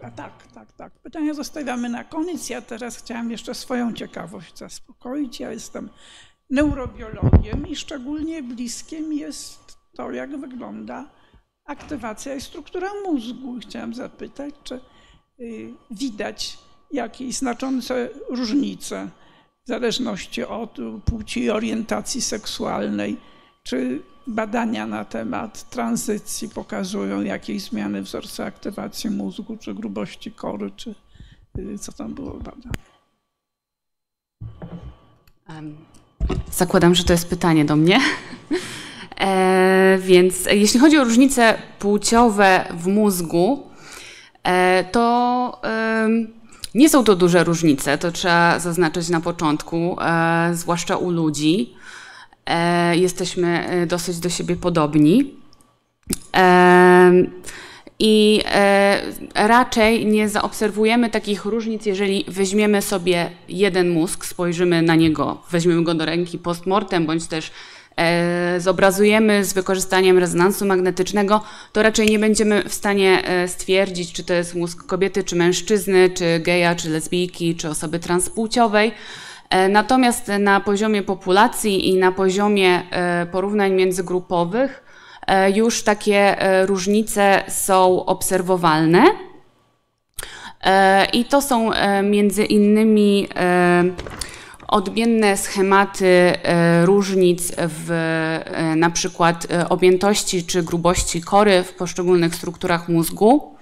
Tak, 0.00 0.46
tak, 0.54 0.72
tak. 0.72 0.92
Pytania 0.92 1.34
zostawiamy 1.34 1.88
na 1.88 2.04
koniec. 2.04 2.50
Ja 2.50 2.62
teraz 2.62 2.96
chciałam 2.96 3.30
jeszcze 3.30 3.54
swoją 3.54 3.92
ciekawość 3.92 4.58
zaspokoić. 4.58 5.40
Ja 5.40 5.50
jestem 5.50 5.90
neurobiologiem 6.50 7.66
i 7.66 7.76
szczególnie 7.76 8.42
bliskie 8.42 9.00
mi 9.00 9.16
jest 9.16 9.78
to, 9.96 10.12
jak 10.12 10.40
wygląda 10.40 11.10
aktywacja 11.64 12.34
i 12.34 12.40
struktura 12.40 12.90
mózgu. 13.06 13.58
Chciałam 13.60 13.94
zapytać, 13.94 14.54
czy 14.64 14.80
y, 15.40 15.74
widać 15.90 16.58
jakieś 16.94 17.36
znaczące 17.36 18.08
różnice 18.28 19.08
w 19.64 19.68
zależności 19.68 20.44
od 20.44 20.76
płci 21.04 21.42
i 21.42 21.50
orientacji 21.50 22.22
seksualnej, 22.22 23.16
czy 23.62 24.02
badania 24.26 24.86
na 24.86 25.04
temat 25.04 25.70
tranzycji 25.70 26.48
pokazują 26.48 27.22
jakieś 27.22 27.62
zmiany 27.62 28.02
wzorce 28.02 28.46
aktywacji 28.46 29.10
mózgu, 29.10 29.56
czy 29.56 29.74
grubości 29.74 30.32
kory, 30.32 30.70
czy 30.76 30.94
y, 31.58 31.78
co 31.78 31.92
tam 31.92 32.14
było 32.14 32.34
badane. 32.34 32.72
Zakładam, 36.52 36.94
że 36.94 37.04
to 37.04 37.12
jest 37.12 37.28
pytanie 37.28 37.64
do 37.64 37.76
mnie. 37.76 38.00
E, 39.20 39.98
więc 40.00 40.46
jeśli 40.46 40.80
chodzi 40.80 40.98
o 40.98 41.04
różnice 41.04 41.58
płciowe 41.78 42.64
w 42.70 42.86
mózgu, 42.86 43.70
e, 44.42 44.84
to 44.84 45.60
e, 45.64 46.08
nie 46.74 46.88
są 46.88 47.04
to 47.04 47.16
duże 47.16 47.44
różnice, 47.44 47.98
to 47.98 48.12
trzeba 48.12 48.58
zaznaczyć 48.58 49.08
na 49.08 49.20
początku, 49.20 49.96
e, 50.00 50.50
zwłaszcza 50.54 50.96
u 50.96 51.10
ludzi. 51.10 51.74
E, 52.46 52.96
jesteśmy 52.96 53.66
e, 53.66 53.86
dosyć 53.86 54.18
do 54.18 54.28
siebie 54.28 54.56
podobni. 54.56 55.34
I 57.98 58.42
raczej 59.34 60.06
nie 60.06 60.28
zaobserwujemy 60.28 61.10
takich 61.10 61.44
różnic, 61.44 61.86
jeżeli 61.86 62.24
weźmiemy 62.28 62.82
sobie 62.82 63.30
jeden 63.48 63.90
mózg, 63.90 64.24
spojrzymy 64.24 64.82
na 64.82 64.94
niego, 64.94 65.42
weźmiemy 65.50 65.84
go 65.84 65.94
do 65.94 66.04
ręki 66.04 66.38
postmortem, 66.38 67.06
bądź 67.06 67.26
też 67.26 67.50
zobrazujemy 68.58 69.44
z 69.44 69.52
wykorzystaniem 69.52 70.18
rezonansu 70.18 70.66
magnetycznego, 70.66 71.40
to 71.72 71.82
raczej 71.82 72.06
nie 72.06 72.18
będziemy 72.18 72.68
w 72.68 72.74
stanie 72.74 73.22
stwierdzić, 73.46 74.12
czy 74.12 74.24
to 74.24 74.34
jest 74.34 74.54
mózg 74.54 74.86
kobiety, 74.86 75.24
czy 75.24 75.36
mężczyzny, 75.36 76.10
czy 76.10 76.40
geja, 76.40 76.74
czy 76.74 76.90
lesbijki, 76.90 77.56
czy 77.56 77.68
osoby 77.68 77.98
transpłciowej. 77.98 78.92
E, 79.54 79.68
natomiast 79.68 80.28
na 80.38 80.60
poziomie 80.60 81.02
populacji 81.02 81.88
i 81.88 81.96
na 81.96 82.12
poziomie 82.12 82.82
e, 82.90 83.26
porównań 83.26 83.72
międzygrupowych 83.72 84.84
e, 85.26 85.50
już 85.50 85.82
takie 85.82 86.36
różnice 86.66 87.44
są 87.48 88.04
obserwowalne. 88.04 89.04
I 91.12 91.24
to 91.24 91.42
są 91.42 91.70
między 92.02 92.44
innymi 92.44 93.28
odmienne 94.74 95.36
schematy 95.36 96.32
różnic 96.84 97.52
w 97.58 97.90
na 98.76 98.90
przykład 98.90 99.46
objętości 99.68 100.44
czy 100.44 100.62
grubości 100.62 101.20
kory 101.20 101.62
w 101.62 101.74
poszczególnych 101.74 102.34
strukturach 102.34 102.88
mózgu. 102.88 103.54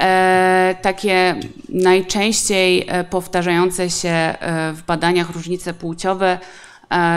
E, 0.00 0.76
takie 0.82 1.36
najczęściej 1.68 2.84
e, 2.88 3.04
powtarzające 3.04 3.90
się 3.90 4.08
e, 4.08 4.36
w 4.72 4.82
badaniach 4.82 5.30
różnice 5.30 5.74
płciowe 5.74 6.38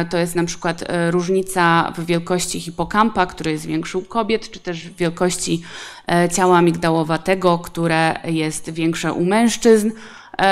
to 0.09 0.17
jest 0.17 0.35
na 0.35 0.43
przykład 0.43 0.83
różnica 1.09 1.93
w 1.97 2.05
wielkości 2.05 2.59
hipokampa, 2.59 3.25
który 3.25 3.51
jest 3.51 3.65
większy 3.65 3.97
u 3.97 4.01
kobiet, 4.01 4.51
czy 4.51 4.59
też 4.59 4.89
w 4.89 4.95
wielkości 4.95 5.61
ciała 6.33 6.61
migdałowatego, 6.61 7.59
które 7.59 8.19
jest 8.25 8.69
większe 8.69 9.13
u 9.13 9.25
mężczyzn. 9.25 9.91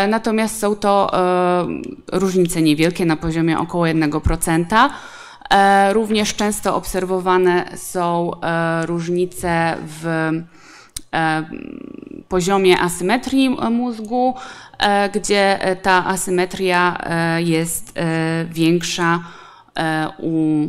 Natomiast 0.08 0.60
są 0.60 0.76
to 0.76 1.12
różnice 2.12 2.62
niewielkie 2.62 3.06
na 3.06 3.16
poziomie 3.16 3.60
około 3.60 3.86
1%. 3.86 4.90
Również 5.92 6.36
często 6.36 6.76
obserwowane 6.76 7.66
są 7.78 8.32
różnice 8.86 9.78
w 10.02 10.32
E, 11.16 11.44
poziomie 12.30 12.80
asymetrii 12.80 13.50
mózgu, 13.50 14.36
e, 14.80 15.10
gdzie 15.10 15.60
ta 15.82 16.06
asymetria 16.06 16.98
e, 17.00 17.42
jest 17.42 17.94
większa 18.50 19.24
u 20.20 20.68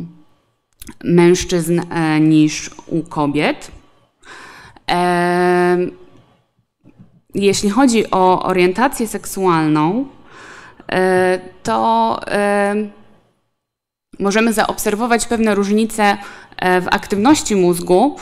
mężczyzn 1.03 1.81
niż 2.19 2.71
u 2.87 3.03
kobiet. 3.03 3.71
Jeśli 7.35 7.69
chodzi 7.69 8.11
o 8.11 8.43
orientację 8.43 9.07
seksualną, 9.07 10.05
to 11.63 12.19
możemy 14.19 14.53
zaobserwować 14.53 15.25
pewne 15.25 15.55
różnice 15.55 16.17
w 16.61 16.87
aktywności 16.89 17.55
mózgu, 17.55 18.15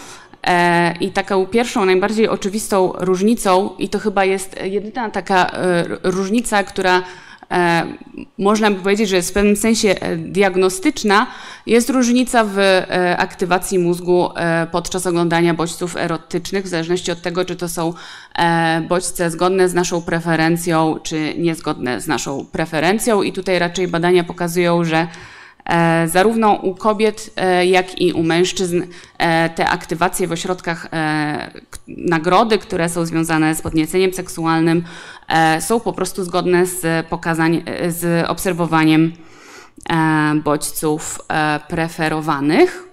E, 0.46 0.94
I 1.00 1.12
taką 1.12 1.46
pierwszą, 1.46 1.86
najbardziej 1.86 2.30
oczywistą 2.30 2.94
różnicą, 2.98 3.70
i 3.78 3.90
to 3.90 4.00
chyba 4.00 4.26
jest 4.26 4.64
jedyna 4.64 5.10
taka 5.10 5.50
e, 5.50 5.86
różnica, 6.04 6.64
która 6.64 6.98
e, 7.00 7.04
można 8.38 8.72
by 8.72 8.76
powiedzieć, 8.76 9.10
że 9.10 9.16
jest 9.16 9.30
w 9.30 9.34
pewnym 9.34 9.56
sensie 9.56 9.96
diagnostyczna, 10.18 11.28
jest 11.66 11.90
różnica 11.90 12.46
w 12.48 12.58
aktywacji 13.18 13.80
mózgu 13.80 14.30
podczas 14.72 15.08
oglądania 15.08 15.54
bodźców 15.54 15.98
erotycznych, 15.98 16.66
w 16.66 16.68
zależności 16.68 17.12
od 17.12 17.22
tego, 17.22 17.46
czy 17.46 17.56
to 17.56 17.70
są 17.70 17.94
bodźce 18.90 19.32
zgodne 19.32 19.70
z 19.70 19.74
naszą 19.74 20.02
preferencją, 20.02 21.00
czy 21.04 21.34
niezgodne 21.38 22.02
z 22.02 22.08
naszą 22.08 22.46
preferencją. 22.46 23.22
I 23.22 23.34
tutaj 23.34 23.60
raczej 23.60 23.88
badania 23.88 24.24
pokazują, 24.24 24.84
że 24.84 25.08
E, 25.08 25.08
zarówno 26.06 26.54
u 26.54 26.76
kobiet, 26.76 27.30
e, 27.36 27.66
jak 27.66 28.02
i 28.02 28.14
u 28.14 28.24
mężczyzn 28.24 28.84
e, 29.18 29.50
te 29.50 29.70
aktywacje 29.70 30.28
w 30.28 30.32
ośrodkach 30.32 30.88
nagrody, 31.88 32.58
które 32.58 32.90
są 32.90 33.06
związane 33.06 33.56
z 33.56 33.62
podnieceniem 33.62 34.14
seksualnym, 34.14 34.84
są 35.60 35.80
po 35.80 35.94
prostu 35.94 36.24
zgodne 36.24 36.66
z, 36.66 37.08
pokazań, 37.08 37.64
z 37.88 38.30
obserwowaniem 38.30 39.14
bodźców 40.44 41.22
preferowanych. 41.68 42.84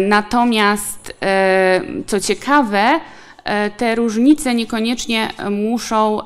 Natomiast, 0.00 1.16
co 2.06 2.20
ciekawe, 2.20 3.00
te 3.76 3.94
różnice 3.94 4.54
niekoniecznie 4.54 5.30
muszą 5.50 6.20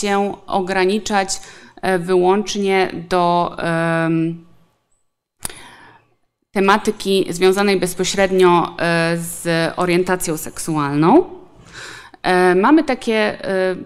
się 0.00 0.34
ograniczać 0.46 1.28
E, 1.38 1.65
wyłącznie 1.98 2.90
do 3.08 3.56
tematyki 6.56 7.26
związanej 7.30 7.80
bezpośrednio 7.80 8.76
e, 8.78 9.16
z 9.18 9.72
orientacją 9.76 10.36
seksualną. 10.36 11.24
E, 12.22 12.54
mamy 12.54 12.84
takie, 12.84 13.38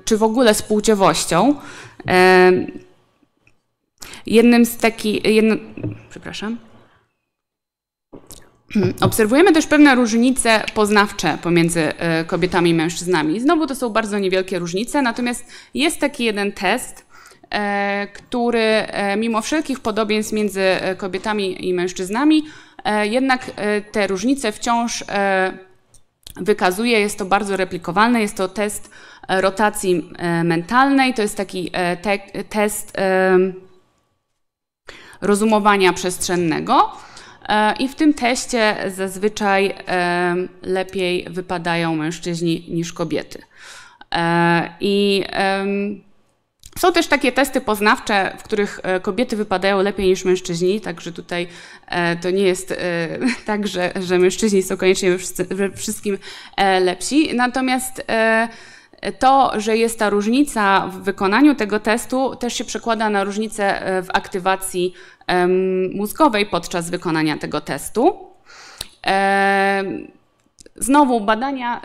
czy 0.05 0.17
w 0.19 0.23
ogóle 0.23 0.55
z 0.55 0.63
płciowością. 0.63 1.55
Jednym 4.27 4.67
z 4.67 4.77
takich, 4.77 5.25
jedno, 5.25 5.57
przepraszam. 6.11 6.59
Obserwujemy 9.01 9.53
też 9.53 9.67
pewne 9.67 9.95
różnice 9.95 10.63
poznawcze 10.75 11.39
pomiędzy 11.43 11.93
kobietami 12.27 12.71
i 12.71 12.75
mężczyznami. 12.75 13.41
Znowu 13.41 13.67
to 13.67 13.75
są 13.75 13.89
bardzo 13.89 14.19
niewielkie 14.19 14.59
różnice, 14.59 15.03
natomiast 15.03 15.45
jest 15.75 16.01
taki 16.01 16.25
jeden 16.25 16.53
test, 16.53 17.10
E, 17.10 17.10
który 18.13 18.61
e, 18.61 19.17
mimo 19.17 19.43
wszelkich 19.43 19.81
podobieństw 19.81 20.33
między 20.33 20.63
e, 20.63 20.97
kobietami 20.97 21.69
i 21.69 21.75
mężczyznami, 21.75 22.45
jednak 23.03 23.51
te 23.93 24.07
różnice 24.07 24.53
wciąż 24.53 25.05
wykazuje. 26.37 27.01
Jest 27.01 27.19
to 27.19 27.25
bardzo 27.25 27.57
replikowalne. 27.57 28.21
Jest 28.21 28.37
to 28.37 28.49
test 28.49 28.91
rotacji 29.29 30.13
mentalnej. 30.45 31.15
To 31.15 31.23
jest 31.23 31.37
taki 31.37 31.71
te 32.03 32.19
test 32.49 32.97
rozumowania 35.21 35.93
przestrzennego. 35.93 36.93
I 37.79 37.89
w 37.89 37.95
tym 37.95 38.15
teście 38.15 38.77
zazwyczaj 38.95 39.75
lepiej 40.63 41.27
wypadają 41.31 41.97
mężczyźni 41.97 42.67
niż 42.69 42.93
kobiety. 42.93 43.43
I 44.81 45.25
są 46.79 46.93
też 46.93 47.07
takie 47.07 47.33
testy 47.33 47.61
poznawcze, 47.61 48.37
w 48.39 48.43
których 48.43 48.81
e, 48.83 49.01
kobiety 49.01 49.37
wypadają 49.37 49.83
lepiej 49.83 50.07
niż 50.07 50.25
mężczyźni, 50.25 50.81
także 50.81 51.13
tutaj 51.13 51.49
e, 51.87 52.17
to 52.17 52.31
nie 52.31 52.43
jest 52.43 52.73
e, 52.73 53.09
tak, 53.47 53.67
że, 53.67 53.93
że 54.01 54.19
mężczyźni 54.19 54.63
są 54.63 54.77
koniecznie 54.77 55.17
we 55.51 55.71
wszystkim 55.71 56.19
lepsi. 56.81 57.35
Natomiast 57.35 58.07
to, 59.19 59.53
że 59.61 59.77
jest 59.77 59.99
ta 59.99 60.11
różnica 60.11 60.87
w 60.87 61.03
wykonaniu 61.03 61.55
tego 61.55 61.81
testu, 61.81 62.37
też 62.37 62.55
się 62.55 62.65
przekłada 62.65 63.11
na 63.11 63.25
różnicę 63.25 63.83
w 64.03 64.09
aktywacji 64.13 64.95
mózgowej 65.95 66.47
podczas 66.47 66.91
wykonania 66.91 67.37
tego 67.37 67.61
testu. 67.61 68.29
Znowu 70.77 71.21
badania, 71.21 71.81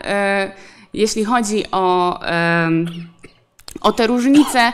jeśli 0.94 1.24
chodzi 1.24 1.70
o, 1.70 2.20
o 3.80 3.92
te 3.92 4.06
różnice, 4.06 4.72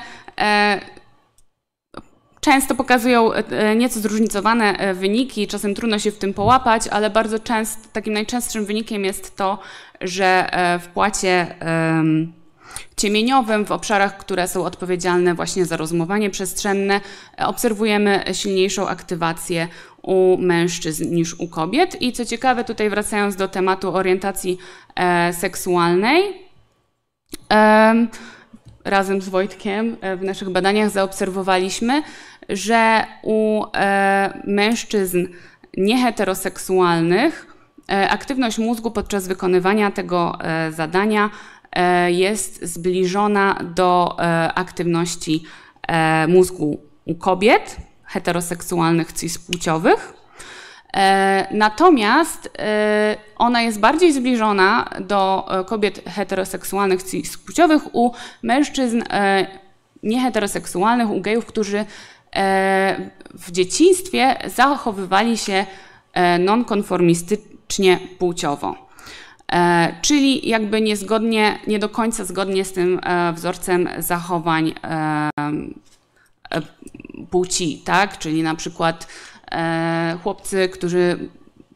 często 2.42 2.74
pokazują 2.74 3.32
e, 3.32 3.76
nieco 3.76 4.00
zróżnicowane 4.00 4.78
e, 4.78 4.94
wyniki, 4.94 5.46
czasem 5.46 5.74
trudno 5.74 5.98
się 5.98 6.10
w 6.10 6.18
tym 6.18 6.34
połapać, 6.34 6.88
ale 6.88 7.10
bardzo 7.10 7.38
często, 7.38 7.88
takim 7.92 8.12
najczęstszym 8.12 8.66
wynikiem 8.66 9.04
jest 9.04 9.36
to, 9.36 9.58
że 10.00 10.48
e, 10.52 10.78
w 10.78 10.88
płacie 10.88 11.54
ciemieniowym, 12.96 13.64
w 13.64 13.72
obszarach, 13.72 14.16
które 14.16 14.48
są 14.48 14.64
odpowiedzialne 14.64 15.34
właśnie 15.34 15.64
za 15.64 15.76
rozumowanie 15.76 16.30
przestrzenne, 16.30 17.00
obserwujemy 17.38 18.24
silniejszą 18.32 18.88
aktywację 18.88 19.68
u 20.02 20.38
mężczyzn 20.38 21.14
niż 21.14 21.34
u 21.40 21.48
kobiet. 21.48 22.02
I 22.02 22.12
co 22.12 22.24
ciekawe, 22.24 22.64
tutaj 22.64 22.90
wracając 22.90 23.36
do 23.36 23.48
tematu 23.48 23.94
orientacji 23.94 24.58
seksualnej, 25.32 26.22
razem 28.84 29.22
z 29.22 29.28
Wojtkiem 29.28 29.96
w 30.16 30.22
naszych 30.22 30.50
badaniach 30.50 30.90
zaobserwowaliśmy, 30.90 32.02
że 32.48 33.04
u 33.22 33.64
e, 33.74 34.40
mężczyzn 34.44 35.26
nieheteroseksualnych 35.76 37.46
e, 37.90 38.10
aktywność 38.10 38.58
mózgu 38.58 38.90
podczas 38.90 39.28
wykonywania 39.28 39.90
tego 39.90 40.38
e, 40.40 40.72
zadania 40.72 41.30
jest 42.06 42.64
zbliżona 42.64 43.58
do 43.74 44.16
aktywności 44.54 45.44
mózgu 46.28 46.80
u 47.04 47.14
kobiet 47.14 47.76
heteroseksualnych, 48.04 49.12
cispłciowych. 49.12 50.12
Natomiast 51.50 52.58
ona 53.42 53.62
jest 53.62 53.80
bardziej 53.80 54.12
zbliżona 54.12 54.90
do 55.00 55.48
kobiet 55.66 56.02
heteroseksualnych, 56.08 57.02
cispłciowych 57.02 57.94
u 57.94 58.12
mężczyzn 58.42 59.02
nieheteroseksualnych, 60.02 61.10
u 61.10 61.20
gejów, 61.20 61.46
którzy 61.46 61.84
E, 62.36 63.10
w 63.34 63.50
dzieciństwie 63.50 64.36
zachowywali 64.46 65.38
się 65.38 65.66
e, 66.12 66.38
nonkonformistycznie 66.38 67.98
płciowo. 68.18 68.88
E, 69.52 69.94
czyli 70.02 70.48
jakby 70.48 70.80
niezgodnie, 70.80 71.58
nie 71.66 71.78
do 71.78 71.88
końca 71.88 72.24
zgodnie 72.24 72.64
z 72.64 72.72
tym 72.72 73.00
wzorcem 73.34 73.88
zachowań 73.98 74.74
płci, 77.30 77.82
tak? 77.84 78.18
Czyli 78.18 78.42
na 78.42 78.54
przykład 78.54 79.06
chłopcy, 80.22 80.68
którzy 80.68 81.28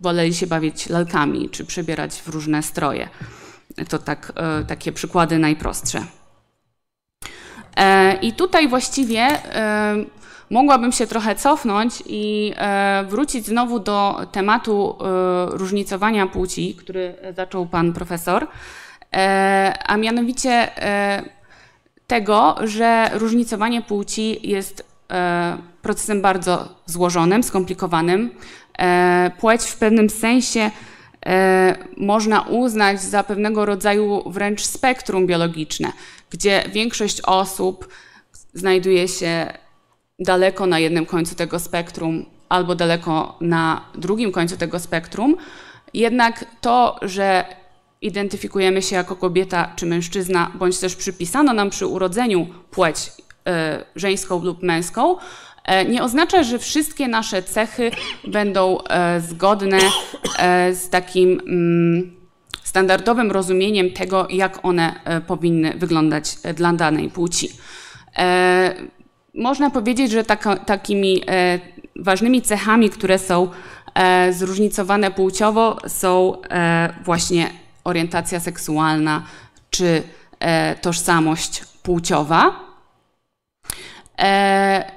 woleli 0.06 0.34
się 0.34 0.46
bawić 0.46 0.88
lalkami, 0.88 1.48
czy 1.50 1.64
przebierać 1.64 2.12
w 2.22 2.28
różne 2.28 2.62
stroje. 2.62 3.08
To 3.88 3.98
tak, 3.98 4.32
takie 4.68 4.92
przykłady 4.92 5.38
najprostsze. 5.38 6.04
I 8.22 8.32
tutaj 8.32 8.68
właściwie 8.68 9.28
mogłabym 10.50 10.92
się 10.92 11.06
trochę 11.06 11.34
cofnąć 11.34 12.02
i 12.06 12.52
e, 12.56 13.04
wrócić 13.08 13.46
znowu 13.46 13.78
do 13.80 14.26
tematu 14.32 14.98
e, 15.00 15.06
różnicowania 15.56 16.26
płci, 16.26 16.74
który 16.74 17.14
zaczął 17.36 17.66
pan 17.66 17.92
profesor, 17.92 18.46
e, 19.12 19.78
a 19.86 19.96
mianowicie 19.96 20.68
tego, 22.06 22.56
że 22.64 23.10
różnicowanie 23.12 23.82
płci 23.82 24.50
jest 24.50 24.96
procesem 25.82 26.22
bardzo 26.22 26.68
złożonym, 26.86 27.42
skomplikowanym. 27.42 28.30
Płeć 29.38 29.62
w 29.62 29.76
pewnym 29.76 30.10
sensie 30.10 30.70
można 31.96 32.40
uznać 32.40 33.02
za 33.02 33.24
pewnego 33.24 33.66
rodzaju 33.66 34.30
wręcz 34.30 34.64
spektrum 34.64 35.26
biologiczne, 35.26 35.92
gdzie 36.30 36.64
większość 36.72 37.20
osób 37.20 37.88
znajduje 38.54 39.08
się 39.08 39.52
daleko 40.18 40.66
na 40.66 40.78
jednym 40.78 41.06
końcu 41.06 41.34
tego 41.34 41.58
spektrum 41.58 42.26
albo 42.48 42.74
daleko 42.74 43.36
na 43.40 43.84
drugim 43.94 44.32
końcu 44.32 44.56
tego 44.56 44.80
spektrum. 44.80 45.36
Jednak 45.94 46.44
to, 46.60 46.98
że 47.02 47.44
identyfikujemy 48.00 48.82
się 48.82 48.96
jako 48.96 49.16
kobieta 49.16 49.72
czy 49.76 49.86
mężczyzna, 49.86 50.52
bądź 50.54 50.78
też 50.78 50.96
przypisano 50.96 51.52
nam 51.52 51.70
przy 51.70 51.86
urodzeniu 51.86 52.46
płeć 52.70 52.96
y, 52.98 53.52
żeńską 53.96 54.44
lub 54.44 54.62
męską, 54.62 55.16
nie 55.88 56.02
oznacza, 56.02 56.42
że 56.42 56.58
wszystkie 56.58 57.08
nasze 57.08 57.42
cechy 57.42 57.90
będą 58.28 58.78
y, 58.78 58.84
zgodne 59.20 59.78
z 60.72 60.88
takim 60.90 61.40
mm, 61.46 62.16
standardowym 62.62 63.30
rozumieniem 63.32 63.90
tego, 63.90 64.28
jak 64.30 64.64
one 64.64 64.94
powinny 65.26 65.74
wyglądać 65.76 66.34
dla 66.54 66.72
danej 66.72 67.10
płci 67.10 67.48
można 69.36 69.70
powiedzieć, 69.70 70.10
że 70.10 70.24
takimi 70.66 71.22
e, 71.26 71.60
ważnymi 71.96 72.42
cechami, 72.42 72.90
które 72.90 73.18
są 73.18 73.48
e, 73.94 74.32
zróżnicowane 74.32 75.10
płciowo, 75.10 75.78
są 75.86 76.42
e, 76.42 76.94
właśnie 77.04 77.50
orientacja 77.84 78.40
seksualna 78.40 79.22
czy 79.70 80.02
tożsamość 80.80 81.64
płciowa. 81.82 82.65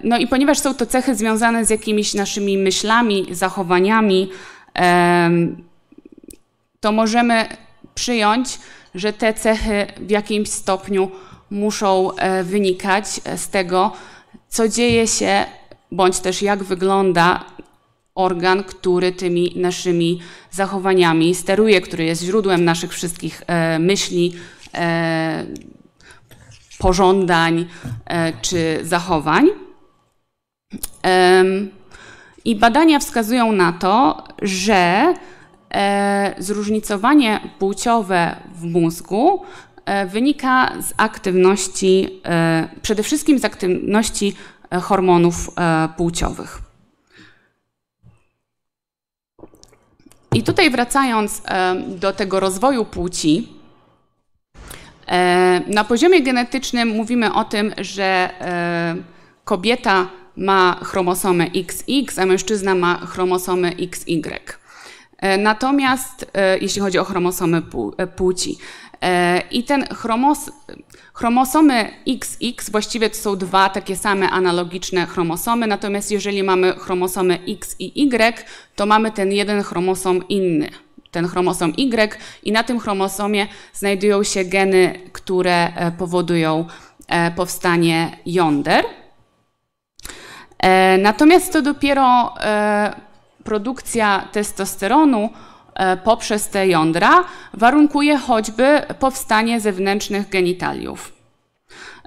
No 0.04 0.18
i 0.18 0.28
ponieważ 0.28 0.60
są 0.60 0.74
to 0.74 0.86
cechy 0.86 1.16
związane 1.16 1.66
z 1.66 1.70
jakimiś 1.70 2.14
naszymi 2.14 2.58
myślami, 2.58 3.28
zachowaniami, 3.32 4.30
to 6.80 6.92
możemy 6.92 7.46
przyjąć, 7.96 8.60
że 8.96 9.14
te 9.14 9.34
cechy 9.34 9.88
w 9.98 10.10
jakimś 10.10 10.50
stopniu 10.50 11.12
muszą 11.50 12.10
wynikać 12.44 13.08
z 13.36 13.50
tego, 13.50 13.92
co 14.50 14.68
dzieje 14.68 15.08
się, 15.08 15.46
bądź 15.92 16.20
też 16.20 16.42
jak 16.42 16.64
wygląda 16.64 17.46
organ, 18.16 18.64
który 18.64 19.12
tymi 19.12 19.54
naszymi 19.56 20.20
zachowaniami 20.52 21.36
steruje, 21.36 21.82
który 21.82 22.04
jest 22.04 22.24
źródłem 22.24 22.66
naszych 22.66 22.94
wszystkich 22.94 23.44
e, 23.48 23.80
myśli, 23.80 24.34
e, 24.74 25.46
pożądań 26.80 27.66
e, 28.06 28.34
czy 28.42 28.80
zachowań. 28.84 29.48
I 32.46 32.56
badania 32.56 33.00
wskazują 33.00 33.52
na 33.52 33.74
to, 33.74 34.24
że 34.42 35.14
e, 35.74 36.36
zróżnicowanie 36.38 37.40
płciowe 37.60 38.36
w 38.56 38.64
mózgu 38.64 39.46
E, 39.90 40.06
wynika 40.06 40.74
z 40.82 40.94
aktywności, 40.98 42.22
przede 42.82 43.04
wszystkim 43.04 43.40
z 43.40 43.46
aktywności 43.46 44.36
hormonów 44.82 45.50
płciowych. 45.98 46.62
I 50.34 50.44
tutaj 50.44 50.72
wracając 50.72 51.42
do 51.88 52.14
tego 52.14 52.40
rozwoju 52.40 52.86
płci, 52.86 53.59
na 55.68 55.84
poziomie 55.84 56.22
genetycznym 56.22 56.90
mówimy 56.90 57.34
o 57.34 57.44
tym, 57.44 57.74
że 57.78 58.30
kobieta 59.46 60.08
ma 60.36 60.80
chromosomę 60.84 61.46
XX, 61.56 62.20
a 62.20 62.26
mężczyzna 62.26 62.76
ma 62.76 62.98
chromosomę 62.98 63.70
XY. 63.70 64.40
Natomiast 65.38 66.32
jeśli 66.62 66.82
chodzi 66.82 67.00
o 67.00 67.04
chromosomy 67.04 67.62
płci, 68.16 68.58
E, 69.02 69.44
I 69.52 69.64
ten 69.64 69.86
chromos, 69.86 70.52
chromosomy 71.14 71.92
XX 72.08 72.70
właściwie 72.70 73.10
to 73.10 73.16
są 73.16 73.36
dwa 73.36 73.70
takie 73.70 73.96
same 73.96 74.30
analogiczne 74.30 75.06
chromosomy, 75.06 75.68
natomiast 75.68 76.12
jeżeli 76.12 76.44
mamy 76.44 76.74
chromosomy 76.74 77.40
X 77.48 77.76
i 77.80 78.04
Y, 78.04 78.46
to 78.76 78.86
mamy 78.86 79.12
ten 79.12 79.32
jeden 79.32 79.64
chromosom 79.64 80.28
inny, 80.28 80.70
ten 81.12 81.28
chromosom 81.28 81.74
Y 81.78 82.18
i 82.44 82.52
na 82.52 82.64
tym 82.64 82.80
chromosomie 82.80 83.48
znajdują 83.74 84.24
się 84.24 84.46
geny, 84.46 85.00
które 85.14 85.74
e, 85.76 85.92
powodują 85.92 86.66
e, 87.08 87.32
powstanie 87.32 88.18
jąder. 88.26 88.86
Natomiast 90.98 91.54
to 91.54 91.62
dopiero 91.62 92.34
produkcja 93.44 94.28
testosteronu 94.32 95.30
E, 95.80 95.98
poprzez 95.98 96.50
te 96.50 96.68
jądra 96.68 97.24
warunkuje 97.54 98.18
choćby 98.18 98.82
powstanie 99.00 99.60
zewnętrznych 99.60 100.30
genitaliów. 100.30 101.19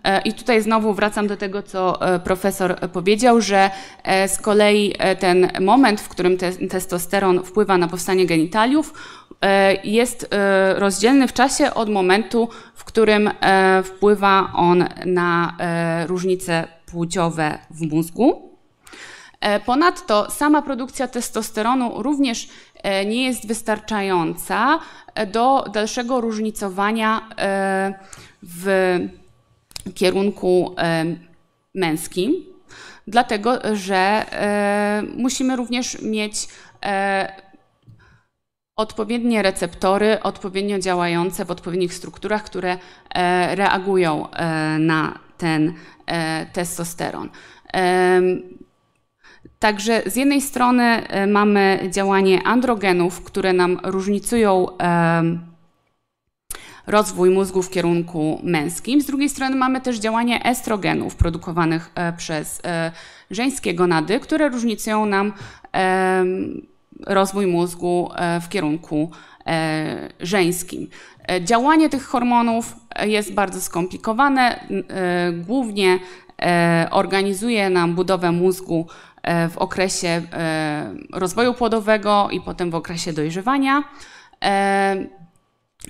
E, 0.04 0.20
I 0.20 0.32
tutaj 0.32 0.62
znowu 0.62 0.94
wracam 0.94 1.26
do 1.26 1.36
tego, 1.36 1.62
co 1.62 2.06
e, 2.14 2.20
profesor 2.20 2.90
powiedział, 2.92 3.40
że 3.40 3.70
e, 4.02 4.28
z 4.28 4.38
kolei 4.38 4.94
ten 5.18 5.50
moment, 5.60 6.00
w 6.00 6.08
którym 6.08 6.36
ten 6.36 6.68
testosteron 6.68 7.44
wpływa 7.44 7.78
na 7.78 7.88
powstanie 7.88 8.26
genitaliów, 8.26 8.94
jest 9.84 10.28
rozdzielny 10.74 11.28
w 11.28 11.32
czasie 11.32 11.74
od 11.74 11.88
momentu, 11.88 12.48
w 12.74 12.84
którym 12.84 13.30
wpływa 13.84 14.52
on 14.54 14.84
na 15.06 15.56
różnice 16.06 16.68
płciowe 16.86 17.58
w 17.70 17.80
mózgu. 17.80 18.50
Ponadto 19.66 20.30
sama 20.30 20.62
produkcja 20.62 21.08
testosteronu 21.08 22.02
również 22.02 22.48
nie 22.84 23.24
jest 23.24 23.46
wystarczająca 23.46 24.78
do 25.32 25.64
dalszego 25.72 26.20
różnicowania 26.20 27.28
w 28.42 28.98
kierunku 29.94 30.74
męskim, 31.74 32.34
dlatego 33.06 33.58
że 33.72 34.24
musimy 35.16 35.56
również 35.56 36.02
mieć 36.02 36.48
odpowiednie 38.76 39.42
receptory, 39.42 40.22
odpowiednio 40.22 40.78
działające 40.78 41.44
w 41.44 41.50
odpowiednich 41.50 41.94
strukturach, 41.94 42.44
które 42.44 42.78
reagują 43.54 44.28
na 44.78 45.18
ten 45.38 45.74
testosteron. 46.52 47.28
Także 49.58 50.02
z 50.06 50.16
jednej 50.16 50.40
strony 50.40 51.02
mamy 51.26 51.88
działanie 51.90 52.42
androgenów, 52.42 53.24
które 53.24 53.52
nam 53.52 53.80
różnicują 53.84 54.66
rozwój 56.86 57.30
mózgu 57.30 57.62
w 57.62 57.70
kierunku 57.70 58.40
męskim. 58.42 59.00
Z 59.00 59.06
drugiej 59.06 59.28
strony 59.28 59.56
mamy 59.56 59.80
też 59.80 59.98
działanie 59.98 60.44
estrogenów 60.44 61.16
produkowanych 61.16 61.90
e, 61.94 62.12
przez 62.12 62.60
e, 62.64 62.92
żeńskie 63.30 63.74
gonady, 63.74 64.20
które 64.20 64.48
różnicują 64.48 65.06
nam 65.06 65.32
rozwój 67.06 67.46
mózgu 67.46 68.10
e, 68.14 68.40
w 68.40 68.48
kierunku 68.48 69.10
żeńskim. 70.20 70.88
Działanie 71.40 71.88
tych 71.88 72.04
hormonów 72.04 72.76
jest 73.02 73.34
bardzo 73.34 73.60
skomplikowane. 73.60 74.66
Głównie 75.46 75.98
organizuje 76.90 77.70
nam 77.70 77.94
budowę 77.94 78.32
mózgu 78.32 78.86
w 79.50 79.58
okresie 79.58 80.22
rozwoju 81.12 81.54
płodowego 81.54 82.28
i 82.30 82.40
potem 82.40 82.70
w 82.70 82.74
okresie 82.74 83.12
dojrzewania. 83.12 83.84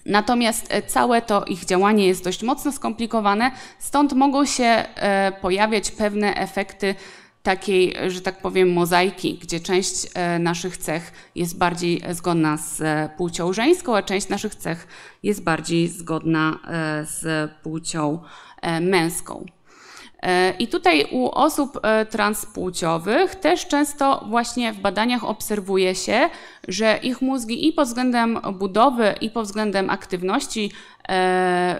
Natomiast 0.07 0.67
e, 0.71 0.83
całe 0.83 1.23
to 1.23 1.45
ich 1.45 1.65
działanie 1.65 2.07
jest 2.07 2.25
dość 2.25 2.43
mocno 2.43 2.73
skomplikowane, 2.73 3.51
stąd 3.79 4.13
mogą 4.13 4.47
się 4.47 4.65
e, 4.65 5.33
pojawiać 5.41 5.91
pewne 5.91 6.35
efekty 6.35 6.95
takiej, 7.43 7.95
że 8.09 8.21
tak 8.21 8.43
powiem, 8.43 8.73
mozaiki, 8.73 9.39
gdzie 9.43 9.61
część 9.61 10.07
e, 10.15 10.39
naszych 10.39 10.77
cech 10.77 11.13
jest 11.35 11.59
bardziej 11.59 12.03
zgodna 12.11 12.57
z 12.57 12.83
płcią 13.17 13.53
żeńską, 13.53 13.97
a 13.97 14.03
część 14.03 14.29
naszych 14.29 14.55
cech 14.55 14.87
jest 15.23 15.43
bardziej 15.43 15.89
zgodna 15.89 16.59
z 17.05 17.51
płcią 17.63 18.19
męską. 18.81 19.47
E, 20.23 20.55
I 20.59 20.69
tutaj 20.69 21.07
u 21.11 21.29
osób 21.29 21.79
e, 21.83 22.07
transpłciowych 22.07 23.35
też 23.35 23.67
często 23.67 24.25
właśnie 24.29 24.73
w 24.73 24.81
badaniach 24.81 25.25
obserwuje 25.25 25.95
się, 25.95 26.31
że 26.69 26.99
ich 27.03 27.23
mózgi 27.23 27.69
i 27.69 27.73
pod 27.73 27.89
względem 27.89 28.39
budowy, 28.59 29.15
i 29.21 29.31
pod 29.31 29.47
względem 29.47 29.91
aktywności, 29.91 30.73
e, 31.09 31.77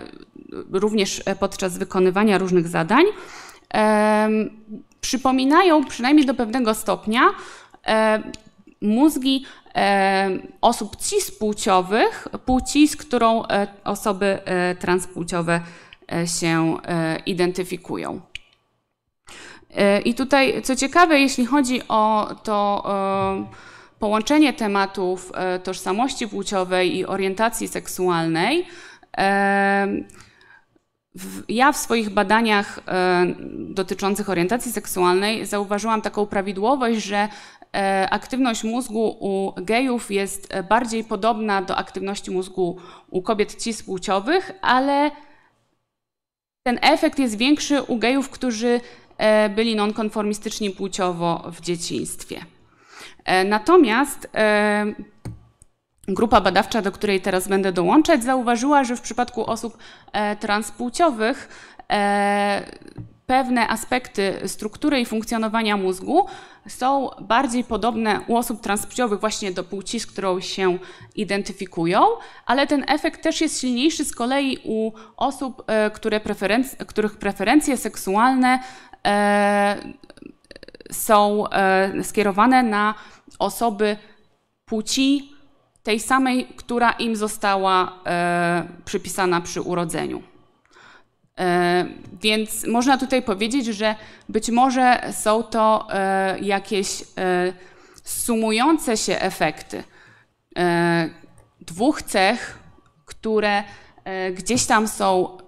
również 0.73 1.23
podczas 1.41 1.79
wykonywania 1.79 2.39
różnych 2.39 2.69
zadań, 2.69 3.05
przypominają 5.01 5.85
przynajmniej 5.85 6.27
do 6.27 6.35
pewnego 6.35 6.75
stopnia 6.75 7.21
mózgi 8.81 9.45
osób 10.61 10.97
cispłciowych, 10.97 12.29
płci, 12.45 12.89
z 12.89 12.97
którą 12.97 13.43
osoby 13.85 14.39
transpłciowe 14.79 15.61
się 16.27 16.77
identyfikują. 17.27 18.21
E, 19.77 20.01
I 20.01 20.15
tutaj, 20.15 20.63
co 20.63 20.77
ciekawe, 20.77 21.21
jeśli 21.21 21.47
chodzi 21.47 21.81
o 21.89 22.35
to 22.43 22.85
e, 22.87 23.99
połączenie 23.99 24.53
tematów 24.53 25.33
e, 25.35 25.59
tożsamości 25.59 26.29
płciowej 26.29 26.97
i 26.97 27.07
orientacji 27.07 27.69
seksualnej, 27.69 28.67
ja 31.49 31.73
w 31.73 31.77
swoich 31.77 32.11
badaniach 32.11 32.81
dotyczących 33.53 34.31
orientacji 34.31 34.73
seksualnej 34.73 35.47
zauważyłam 35.47 36.03
taką 36.03 36.27
prawidłowość, 36.27 37.05
że 37.05 37.29
aktywność 38.11 38.65
mózgu 38.65 39.17
u 39.21 39.53
gejów 39.57 40.11
jest 40.11 40.49
bardziej 40.69 41.05
podobna 41.05 41.63
do 41.63 41.77
aktywności 41.77 42.31
mózgu 42.31 42.77
u 43.11 43.23
kobiet 43.23 43.63
cispłciowych, 43.63 44.53
ale 44.63 45.11
ten 46.63 46.79
efekt 46.83 47.19
jest 47.19 47.39
większy 47.39 47.83
u 47.83 47.97
gejów, 47.97 48.31
którzy 48.31 48.81
byli 49.57 49.77
nonkonformistyczni 49.77 50.71
płciowo 50.71 51.51
w 51.53 51.61
dzieciństwie. 51.61 52.45
E, 53.25 53.45
natomiast 53.45 54.29
e, 54.35 54.87
grupa 56.09 56.41
badawcza, 56.41 56.83
do 56.83 56.93
której 56.93 57.21
teraz 57.21 57.49
będę 57.49 57.73
dołączać, 57.73 58.25
zauważyła, 58.25 58.85
że 58.85 58.97
w 58.97 59.01
przypadku 59.01 59.47
osób 59.47 59.79
transpłciowych 60.41 61.49
pewne 63.27 63.69
aspekty 63.69 64.41
struktury 64.47 65.01
i 65.01 65.07
funkcjonowania 65.07 65.77
mózgu 65.77 66.27
są 66.69 67.11
bardziej 67.21 67.65
podobne 67.65 68.21
u 68.27 68.37
osób 68.37 68.61
transpłciowych 68.61 69.21
właśnie 69.21 69.53
do 69.53 69.65
płci, 69.65 70.01
z 70.01 70.07
którą 70.07 70.41
się 70.41 70.79
identyfikują, 71.15 72.01
ale 72.47 72.67
ten 72.67 72.85
efekt 72.89 73.23
też 73.23 73.41
jest 73.41 73.61
silniejszy 73.61 74.05
z 74.05 74.15
kolei 74.15 74.59
u 74.65 74.93
osób, 75.17 75.65
które 75.95 76.21
których 76.87 77.17
preferencje 77.17 77.77
seksualne 77.77 78.59
E, 78.92 78.92
są 80.93 81.49
e, 81.49 82.05
skierowane 82.05 82.63
na 82.63 82.95
osoby 83.39 83.97
płci 84.67 85.33
tej 85.83 86.01
samej, 86.01 86.47
która 86.57 86.91
im 86.91 87.17
została 87.17 87.93
e, 88.07 88.65
przypisana 88.85 89.41
przy 89.41 89.61
urodzeniu. 89.61 90.23
Więc 92.23 92.67
można 92.67 92.99
tutaj 92.99 93.23
powiedzieć, 93.23 93.67
że 93.67 93.95
być 94.29 94.51
może 94.51 95.13
są 95.13 95.43
to 95.43 95.89
jakieś 96.41 97.05
sumujące 98.05 98.97
się 98.97 99.21
efekty 99.21 99.85
dwóch 101.61 102.03
cech, 102.03 102.59
które 103.05 103.65
gdzieś 104.35 104.67
tam 104.67 104.89
są 104.89 105.39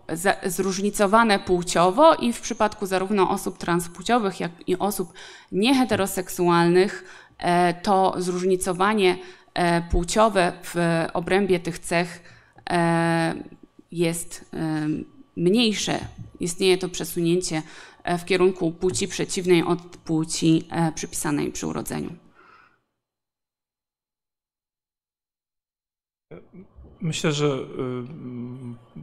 zróżnicowane 0.47 1.39
płciowo 1.39 2.15
i 2.15 2.33
w 2.33 2.41
przypadku 2.41 2.87
zarówno 2.87 3.31
osób 3.31 3.59
transpłciowych, 3.59 4.41
jak 4.41 4.53
i 4.67 4.79
osób 4.79 5.13
nieheteroseksualnych 5.53 7.05
e, 7.39 7.75
to 7.75 8.15
zróżnicowanie 8.19 9.19
e, 9.55 9.83
płciowe 9.83 10.53
w 10.63 10.77
obrębie 11.13 11.61
tych 11.61 11.79
cech 11.79 12.23
e, 12.71 13.35
jest 13.93 14.51
mniejsze. 15.37 15.99
Istnieje 16.41 16.79
to 16.79 16.89
przesunięcie 16.89 17.63
w 18.19 18.25
kierunku 18.25 18.73
płci 18.73 19.09
przeciwnej 19.09 19.63
od 19.63 19.81
płci 19.81 20.69
przypisanej 20.95 21.53
przy 21.53 21.67
urodzeniu. 21.67 22.11
Myślę, 27.05 27.33
że 27.33 27.47
y, 27.47 27.59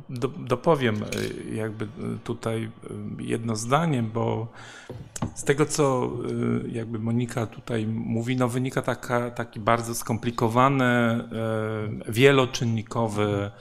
do, 0.10 0.28
dopowiem 0.28 1.04
y, 1.04 1.56
jakby 1.56 1.88
tutaj 2.24 2.64
y, 3.20 3.24
jedno 3.24 3.56
zdanie, 3.56 4.04
bo 4.04 4.47
z 5.36 5.43
tego, 5.43 5.66
co 5.66 6.12
jakby 6.72 6.99
Monika 6.99 7.45
tutaj 7.45 7.88
mówi, 7.88 8.36
no 8.36 8.47
wynika 8.47 8.82
taka, 8.82 9.32
taki 9.32 9.60
bardzo 9.60 9.95
skomplikowany, 9.95 11.24
wieloczynnikowy 12.08 13.52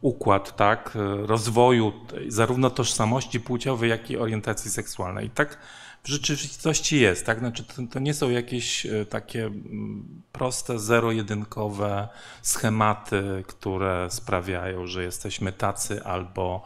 układ 0.00 0.56
tak, 0.56 0.98
rozwoju 1.26 1.92
zarówno 2.28 2.70
tożsamości 2.70 3.40
płciowej, 3.40 3.90
jak 3.90 4.10
i 4.10 4.16
orientacji 4.16 4.70
seksualnej. 4.70 5.26
I 5.26 5.30
tak 5.30 5.58
w 6.02 6.08
rzeczywistości 6.08 7.00
jest, 7.00 7.26
tak? 7.26 7.38
Znaczy 7.38 7.64
to, 7.64 7.82
to, 7.90 7.98
nie 7.98 8.14
są 8.14 8.30
jakieś 8.30 8.86
e, 8.86 9.06
takie 9.06 9.46
mm, 9.46 10.22
proste, 10.32 10.78
zero-jedynkowe 10.78 12.08
schematy, 12.42 13.44
które 13.46 14.06
sprawiają, 14.10 14.86
że 14.86 15.02
jesteśmy 15.04 15.52
tacy 15.52 16.04
albo 16.04 16.62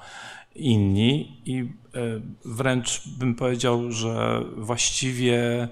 inni 0.55 1.43
i 1.45 1.59
e, 1.61 1.67
wręcz 2.45 3.09
bym 3.09 3.35
powiedział, 3.35 3.93
że 3.93 4.43
właściwie 4.57 5.69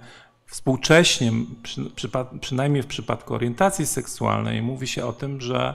współcześnie, 0.47 1.33
przy, 1.63 1.91
przynajmniej 2.41 2.83
w 2.83 2.87
przypadku 2.87 3.35
orientacji 3.35 3.87
seksualnej, 3.87 4.63
mówi 4.63 4.87
się 4.87 5.07
o 5.07 5.13
tym, 5.13 5.41
że 5.41 5.75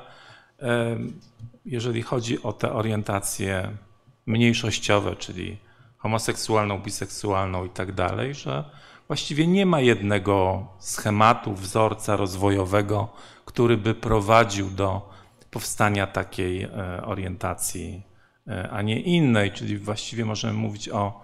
jeżeli 1.65 2.01
chodzi 2.01 2.43
o 2.43 2.53
te 2.53 2.73
orientacje 2.73 3.77
mniejszościowe, 4.25 5.15
czyli 5.15 5.57
homoseksualną, 5.97 6.79
biseksualną 6.79 7.65
i 7.65 7.69
tak 7.69 7.91
dalej, 7.91 8.35
że 8.35 8.63
właściwie 9.07 9.47
nie 9.47 9.65
ma 9.65 9.81
jednego 9.81 10.67
schematu, 10.79 11.53
wzorca 11.53 12.15
rozwojowego, 12.15 13.09
który 13.45 13.77
by 13.77 13.95
prowadził 13.95 14.69
do 14.69 15.09
powstania 15.51 16.07
takiej 16.07 16.63
e, 16.63 16.69
orientacji, 17.05 18.03
e, 18.47 18.69
a 18.69 18.81
nie 18.81 19.01
innej, 19.01 19.51
czyli 19.51 19.77
właściwie 19.77 20.25
możemy 20.25 20.53
mówić 20.53 20.89
o 20.89 21.21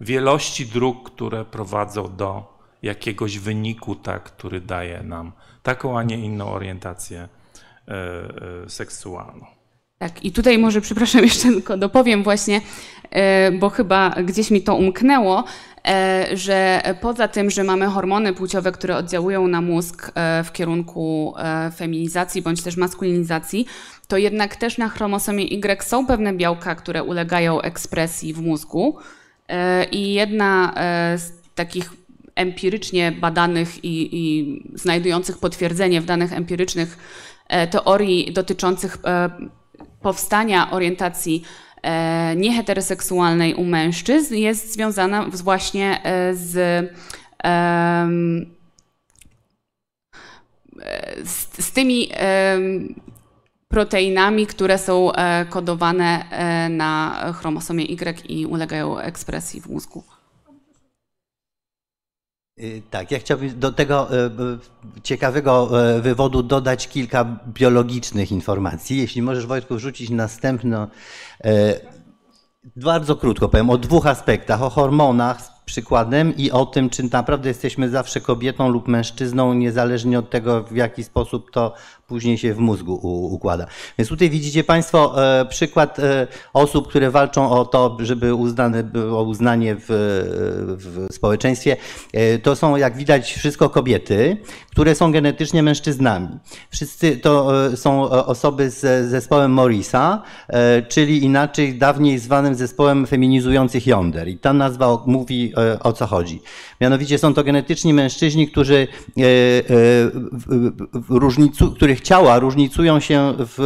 wielości 0.00 0.66
dróg, 0.66 1.10
które 1.10 1.44
prowadzą 1.44 2.16
do 2.16 2.58
jakiegoś 2.82 3.38
wyniku, 3.38 3.94
tak, 3.94 4.22
który 4.22 4.60
daje 4.60 5.02
nam 5.02 5.32
taką, 5.62 5.98
a 5.98 6.02
nie 6.02 6.18
inną 6.18 6.52
orientację 6.52 7.28
e, 7.88 8.70
seksualną. 8.70 9.53
Tak, 10.04 10.24
i 10.24 10.32
tutaj 10.32 10.58
może, 10.58 10.80
przepraszam, 10.80 11.24
jeszcze 11.30 11.48
tylko 11.48 11.76
dopowiem 11.76 12.22
właśnie, 12.22 12.60
e, 13.10 13.52
bo 13.52 13.70
chyba 13.70 14.10
gdzieś 14.10 14.50
mi 14.50 14.62
to 14.62 14.74
umknęło, 14.74 15.44
e, 15.88 16.26
że 16.32 16.82
poza 17.00 17.28
tym, 17.28 17.50
że 17.50 17.64
mamy 17.64 17.86
hormony 17.86 18.32
płciowe, 18.32 18.72
które 18.72 18.96
oddziałują 18.96 19.48
na 19.48 19.60
mózg 19.60 20.12
e, 20.14 20.44
w 20.44 20.52
kierunku 20.52 21.34
feminizacji 21.76 22.42
bądź 22.42 22.62
też 22.62 22.76
maskulinizacji, 22.76 23.66
to 24.08 24.16
jednak 24.16 24.56
też 24.56 24.78
na 24.78 24.88
chromosomie 24.88 25.44
Y 25.44 25.84
są 25.84 26.06
pewne 26.06 26.32
białka, 26.32 26.74
które 26.74 27.02
ulegają 27.02 27.60
ekspresji 27.60 28.34
w 28.34 28.40
mózgu. 28.40 28.96
I 29.92 30.14
jedna 30.14 30.74
z 31.16 31.32
takich 31.54 31.92
empirycznie 32.34 33.12
badanych 33.12 33.84
i, 33.84 34.08
i 34.12 34.62
znajdujących 34.74 35.38
potwierdzenie 35.38 36.00
w 36.00 36.04
danych 36.04 36.32
empirycznych 36.32 36.98
teorii 37.70 38.32
dotyczących 38.32 38.98
powstania 40.04 40.70
orientacji 40.70 41.44
e, 41.82 42.36
nieheteroseksualnej 42.36 43.54
u 43.54 43.64
mężczyzn 43.64 44.34
jest 44.34 44.72
związana 44.72 45.26
właśnie 45.42 46.00
e, 46.04 46.34
z, 46.34 46.52
z, 51.24 51.64
z 51.64 51.72
tymi 51.72 52.08
proteinami, 53.68 54.46
które 54.46 54.78
są 54.78 55.12
e, 55.12 55.46
kodowane 55.50 56.24
na 56.70 57.16
chromosomie 57.38 57.84
Y 57.84 58.26
i 58.28 58.46
ulegają 58.46 58.98
ekspresji 58.98 59.60
w 59.60 59.66
mózgu. 59.66 60.13
Y, 62.60 62.82
tak, 62.90 63.10
ja 63.10 63.18
chciałbym 63.18 63.58
do 63.58 63.72
tego 63.72 64.08
y, 64.14 64.26
y, 64.26 65.00
ciekawego 65.02 65.70
wywodu 66.00 66.42
dodać 66.42 66.88
kilka 66.88 67.24
biologicznych 67.48 68.32
informacji. 68.32 68.98
Jeśli 68.98 69.22
możesz, 69.22 69.46
Wojtku, 69.46 69.74
wrzucić 69.74 70.10
następno. 70.10 70.88
Bardzo 72.76 73.16
krótko 73.16 73.48
powiem 73.48 73.70
o 73.70 73.78
dwóch 73.78 74.06
aspektach: 74.06 74.62
o 74.62 74.70
hormonach 74.70 75.38
przykładem 75.64 76.36
i 76.36 76.50
o 76.50 76.66
tym, 76.66 76.90
czy 76.90 77.02
naprawdę 77.12 77.48
jesteśmy 77.48 77.88
zawsze 77.88 78.20
kobietą 78.20 78.68
lub 78.68 78.88
mężczyzną, 78.88 79.54
niezależnie 79.54 80.18
od 80.18 80.30
tego, 80.30 80.62
w 80.62 80.76
jaki 80.76 81.04
sposób 81.04 81.50
to 81.50 81.74
później 82.06 82.38
się 82.38 82.54
w 82.54 82.58
mózgu 82.58 82.94
układa. 83.32 83.66
Więc 83.98 84.08
tutaj 84.08 84.30
widzicie 84.30 84.64
Państwo 84.64 85.24
e, 85.40 85.44
przykład 85.44 85.98
e, 85.98 86.26
osób, 86.52 86.88
które 86.88 87.10
walczą 87.10 87.50
o 87.50 87.64
to, 87.64 87.96
żeby 88.00 88.34
uznane 88.34 88.84
było 88.84 89.22
uznanie 89.22 89.76
w, 89.78 89.84
w 90.78 91.14
społeczeństwie. 91.14 91.76
E, 92.12 92.38
to 92.38 92.56
są, 92.56 92.76
jak 92.76 92.96
widać, 92.96 93.32
wszystko 93.32 93.70
kobiety, 93.70 94.36
które 94.70 94.94
są 94.94 95.12
genetycznie 95.12 95.62
mężczyznami. 95.62 96.28
Wszyscy 96.70 97.16
to 97.16 97.52
są 97.76 98.02
osoby 98.10 98.70
z 98.70 99.10
zespołem 99.10 99.52
Morisa, 99.52 100.22
czyli 100.88 101.24
inaczej 101.24 101.78
dawniej 101.78 102.18
zwanym 102.18 102.54
zespołem 102.54 103.06
feminizujących 103.06 103.86
jąder. 103.86 104.28
I 104.28 104.38
ta 104.38 104.52
nazwa 104.52 105.02
mówi 105.06 105.52
o 105.80 105.92
co 105.92 106.06
chodzi. 106.06 106.42
Mianowicie 106.80 107.18
są 107.18 107.34
to 107.34 107.44
genetyczni 107.44 107.94
mężczyźni, 107.94 108.48
którzy 108.48 108.88
różnicu, 111.08 111.72
których 111.72 111.93
ciała 112.00 112.38
różnicują 112.38 113.00
się 113.00 113.34
w 113.38 113.60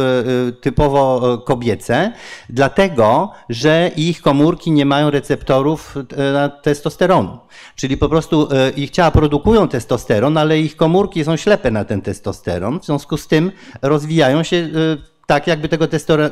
y, 0.49 0.61
typowo 0.61 1.33
y, 1.33 1.45
kobiece, 1.45 2.11
dlatego 2.49 3.31
że 3.49 3.91
ich 3.95 4.21
komórki 4.21 4.71
nie 4.71 4.85
mają 4.85 5.09
receptorów 5.09 5.97
y, 5.97 6.33
na 6.33 6.49
testosteronu. 6.49 7.39
Czyli 7.75 7.97
po 7.97 8.09
prostu 8.09 8.47
ich 8.75 8.89
ciała 8.89 9.11
produkują 9.11 9.67
testosteron, 9.67 10.37
ale 10.37 10.59
ich 10.59 10.75
komórki 10.75 11.25
są 11.25 11.37
ślepe 11.37 11.71
na 11.71 11.85
ten 11.85 12.01
testosteron, 12.01 12.79
w 12.79 12.85
związku 12.85 13.17
z 13.17 13.27
tym 13.27 13.51
rozwijają 13.81 14.43
się 14.43 14.69
tak 15.29 15.47
jakby 15.47 15.69
tego 15.69 15.87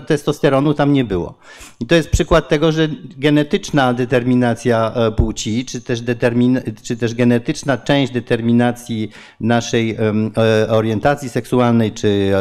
testosteronu 0.08 0.74
tam 0.74 0.94
nie 0.94 1.06
było. 1.06 1.38
I 1.80 1.86
to 1.86 1.96
jest 1.96 2.10
przykład 2.10 2.50
tego, 2.50 2.72
że 2.72 2.88
genetyczna 3.18 3.94
determinacja 3.94 4.94
e, 4.96 5.12
płci, 5.12 5.66
czy 5.66 5.82
też, 5.82 6.02
determin, 6.02 6.62
czy 6.84 6.98
też 6.98 7.14
genetyczna 7.14 7.78
część 7.78 8.14
determinacji 8.14 9.12
naszej 9.40 9.98
e, 10.38 10.70
orientacji 10.70 11.30
seksualnej, 11.30 11.92
czy 11.92 12.32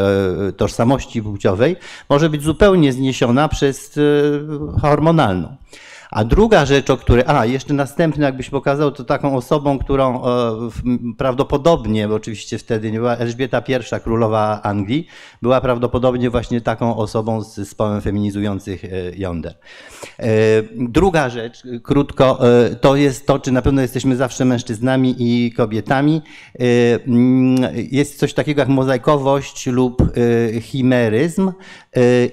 e, 0.49 0.53
tożsamości 0.53 1.23
płciowej 1.23 1.77
może 2.09 2.31
być 2.31 2.43
zupełnie 2.43 2.93
zniesiona 2.93 3.49
przez 3.49 3.99
hormonalną. 4.81 5.57
A 6.17 6.25
druga 6.25 6.67
rzecz, 6.67 6.91
o 6.91 6.97
której, 6.97 7.25
a 7.27 7.47
jeszcze 7.47 7.75
następny 7.75 8.25
jakbyś 8.25 8.51
pokazał, 8.51 8.93
to 8.93 9.05
taką 9.05 9.37
osobą, 9.37 9.79
którą 9.79 10.25
e, 10.25 10.29
prawdopodobnie, 11.19 12.09
bo 12.09 12.15
oczywiście 12.15 12.59
wtedy 12.59 12.91
nie 12.91 12.99
była 12.99 13.17
Elżbieta 13.17 13.63
I, 13.69 14.01
królowa 14.03 14.63
Anglii, 14.63 15.07
była 15.43 15.61
prawdopodobnie 15.61 16.31
właśnie 16.31 16.61
taką 16.61 16.97
osobą 16.97 17.43
z 17.43 17.55
zespołem 17.55 18.01
feminizujących 18.01 18.85
e, 18.85 18.89
jąder. 19.17 19.55
E, 20.19 20.27
druga 20.77 21.31
rzecz, 21.31 21.63
krótko, 21.83 22.39
to 22.81 22.97
jest 22.97 23.27
to, 23.27 23.39
czy 23.39 23.53
na 23.53 23.63
pewno 23.63 23.83
jesteśmy 23.83 24.17
zawsze 24.17 24.45
mężczyznami 24.45 25.15
i 25.19 25.53
kobietami. 25.53 26.23
Mm, 26.59 27.57
jest 27.75 28.19
coś 28.19 28.35
takiego 28.35 28.61
jak 28.61 28.69
mozaikowość 28.69 29.67
lub 29.67 30.03
chimeryzm 30.61 31.53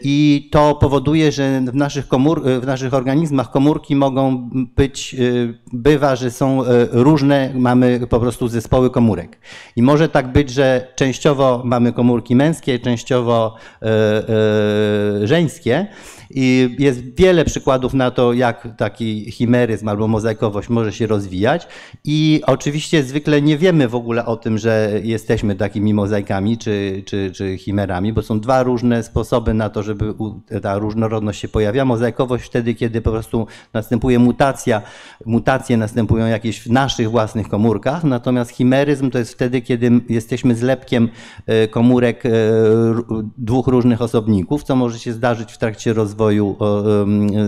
i 0.04 0.50
to 0.52 0.76
powoduje, 0.76 1.32
że 1.32 1.62
w 1.62 1.76
naszych, 1.76 2.08
komór, 2.08 2.44
w 2.44 2.66
naszych 2.66 2.94
organizmach 2.94 3.52
komórki 3.52 3.73
komórki 3.74 3.96
mogą 3.96 4.50
być, 4.76 5.16
y, 5.20 5.60
bywa, 5.74 6.16
że 6.16 6.32
są 6.32 6.64
y, 6.64 6.66
różne, 6.92 7.52
mamy 7.56 8.08
po 8.10 8.20
prostu 8.20 8.48
zespoły 8.48 8.90
komórek. 8.90 9.38
I 9.76 9.82
może 9.82 10.10
tak 10.10 10.32
być, 10.32 10.50
że 10.50 10.88
częściowo 10.96 11.62
mamy 11.66 11.94
komórki 11.94 12.36
męskie, 12.36 12.80
częściowo 12.80 13.56
y, 15.24 15.28
żeńskie. 15.28 15.88
I 16.36 16.76
jest 16.80 17.16
wiele 17.16 17.46
przykładów 17.46 17.94
na 17.94 18.12
to, 18.12 18.34
jak 18.34 18.68
taki 18.78 19.32
chimeryzm 19.32 19.88
albo 19.88 20.08
mozaikowość 20.08 20.70
może 20.70 20.94
się 20.94 21.08
rozwijać. 21.08 21.68
I 22.04 22.42
oczywiście 22.48 23.04
zwykle 23.04 23.42
nie 23.42 23.58
wiemy 23.58 23.88
w 23.88 23.96
ogóle 23.96 24.26
o 24.26 24.36
tym, 24.36 24.58
że 24.58 24.92
jesteśmy 25.04 25.56
takimi 25.56 25.94
mozaikami 25.94 26.58
czy, 26.58 27.04
czy, 27.06 27.32
czy 27.32 27.58
chimerami, 27.58 28.14
bo 28.14 28.22
są 28.22 28.40
dwa 28.40 28.64
różne 28.64 29.04
sposoby 29.04 29.54
na 29.54 29.70
to, 29.70 29.84
żeby 29.84 30.14
ta 30.62 30.78
różnorodność 30.78 31.40
się 31.42 31.48
pojawia. 31.48 31.86
Mozaikowość 31.86 32.46
wtedy, 32.46 32.74
kiedy 32.74 33.02
po 33.02 33.12
prostu 33.12 33.48
następuje 33.74 34.20
mutacja, 34.20 34.82
mutacje 35.26 35.78
następują 35.78 36.26
jakieś 36.28 36.62
w 36.62 36.70
naszych 36.70 37.12
własnych 37.12 37.48
komórkach, 37.48 38.04
natomiast 38.04 38.52
chimeryzm 38.52 39.12
to 39.12 39.20
jest 39.20 39.34
wtedy, 39.34 39.62
kiedy 39.62 39.92
jesteśmy 40.10 40.56
zlepkiem 40.56 41.10
e, 41.46 41.68
komórek 41.68 42.26
e, 42.26 42.30
dwóch 43.38 43.68
różnych 43.68 44.02
osobników, 44.02 44.64
co 44.64 44.76
może 44.76 45.00
się 45.00 45.14
zdarzyć 45.14 45.52
w 45.52 45.58
trakcie 45.58 45.94
rozwoju 45.94 46.23
rozwoju 46.24 46.56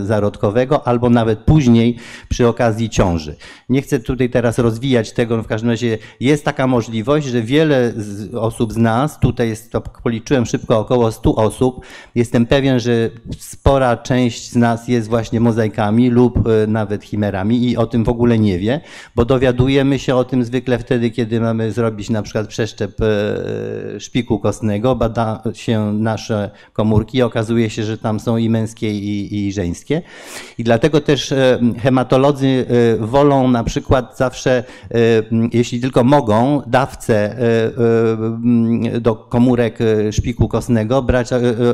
zarodkowego, 0.03 0.87
albo 0.87 1.09
nawet 1.09 1.39
później 1.39 1.97
przy 2.29 2.47
okazji 2.47 2.89
ciąży. 2.89 3.35
Nie 3.69 3.81
chcę 3.81 3.99
tutaj 3.99 4.29
teraz 4.29 4.59
rozwijać 4.59 5.11
tego, 5.11 5.43
w 5.43 5.47
każdym 5.47 5.69
razie 5.69 5.97
jest 6.19 6.45
taka 6.45 6.67
możliwość, 6.67 7.27
że 7.27 7.41
wiele 7.41 7.93
osób 8.33 8.73
z 8.73 8.77
nas, 8.77 9.19
tutaj 9.19 9.49
jest, 9.49 9.71
to 9.71 9.81
policzyłem 9.81 10.45
szybko 10.45 10.79
około 10.79 11.11
100 11.11 11.35
osób, 11.35 11.85
jestem 12.15 12.45
pewien, 12.45 12.79
że 12.79 13.09
spora 13.37 13.97
część 13.97 14.51
z 14.51 14.55
nas 14.55 14.87
jest 14.87 15.09
właśnie 15.09 15.39
mozaikami 15.39 16.09
lub 16.09 16.47
e, 16.47 16.67
nawet 16.67 17.03
chimerami 17.03 17.69
i 17.69 17.77
o 17.77 17.87
tym 17.87 18.03
w 18.03 18.09
ogóle 18.09 18.39
nie 18.39 18.59
wie, 18.59 18.81
bo 19.15 19.25
dowiadujemy 19.25 19.99
się 19.99 20.15
o 20.15 20.23
tym 20.23 20.43
zwykle 20.43 20.79
wtedy, 20.79 21.09
kiedy 21.09 21.39
mamy 21.41 21.71
zrobić 21.71 22.09
na 22.09 22.21
przykład 22.21 22.47
przeszczep 22.47 23.01
e, 23.01 23.99
szpiku 23.99 24.39
kostnego, 24.39 24.95
bada 24.95 25.43
się 25.53 25.93
nasze 25.93 26.51
komórki 26.73 27.17
i 27.17 27.21
okazuje 27.21 27.69
się, 27.69 27.83
że 27.83 27.97
tam 27.97 28.19
są 28.19 28.37
i 28.37 28.49
męskie 28.55 28.91
i, 28.91 29.47
i 29.47 29.53
żeńskie. 29.53 30.01
I 30.57 30.63
dlatego 30.63 31.01
też 31.01 31.31
e, 31.31 31.59
hematolodzy 31.83 32.47
e, 32.47 33.05
wolą 33.05 33.47
na 33.47 33.63
przykład 33.63 34.17
zawsze, 34.17 34.63
e, 34.91 34.97
jeśli 35.53 35.81
tylko 35.81 36.03
mogą, 36.03 36.61
dawcę 36.67 37.35
do 39.01 39.15
komórek 39.15 39.79
szpiku 40.11 40.47
kostnego 40.47 41.01
brać 41.01 41.29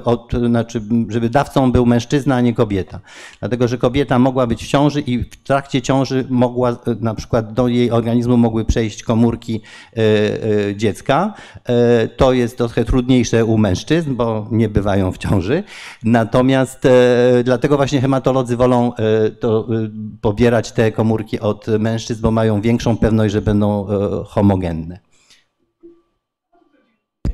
od, 0.06 0.34
znaczy, 0.48 0.82
żeby 1.10 1.30
dawcą 1.30 1.72
był 1.72 1.86
mężczyzna, 1.86 2.36
a 2.36 2.41
nie 2.41 2.53
kobieta. 2.53 2.99
Dlatego, 3.40 3.68
że 3.68 3.78
kobieta 3.78 4.20
mogła 4.20 4.48
być 4.48 4.64
w 4.64 4.68
ciąży 4.68 5.02
i 5.02 5.20
w 5.24 5.36
trakcie 5.44 5.82
ciąży 5.82 6.26
mogła, 6.30 6.78
na 7.02 7.16
przykład 7.16 7.53
do 7.53 7.68
jej 7.68 7.91
organizmu 7.91 8.38
mogły 8.38 8.66
przejść 8.66 9.03
komórki 9.03 9.62
dziecka. 10.76 11.34
To 12.18 12.34
jest 12.34 12.58
trochę 12.58 12.86
trudniejsze 12.86 13.45
u 13.45 13.58
mężczyzn, 13.58 14.16
bo 14.16 14.48
nie 14.52 14.70
bywają 14.70 15.12
w 15.12 15.18
ciąży. 15.18 15.64
Natomiast 16.03 16.70
e, 16.85 17.43
dlatego 17.43 17.77
właśnie 17.77 18.02
hematolodzy 18.02 18.57
wolą 18.57 18.93
e, 18.95 19.30
to, 19.30 19.68
e, 19.76 19.89
pobierać 20.22 20.72
te 20.72 20.91
komórki 20.91 21.39
od 21.39 21.68
mężczyzn, 21.68 22.22
bo 22.22 22.31
mają 22.31 22.61
większą 22.61 22.98
pewność, 22.98 23.34
że 23.34 23.41
będą 23.41 23.88
homogenne. 24.26 24.99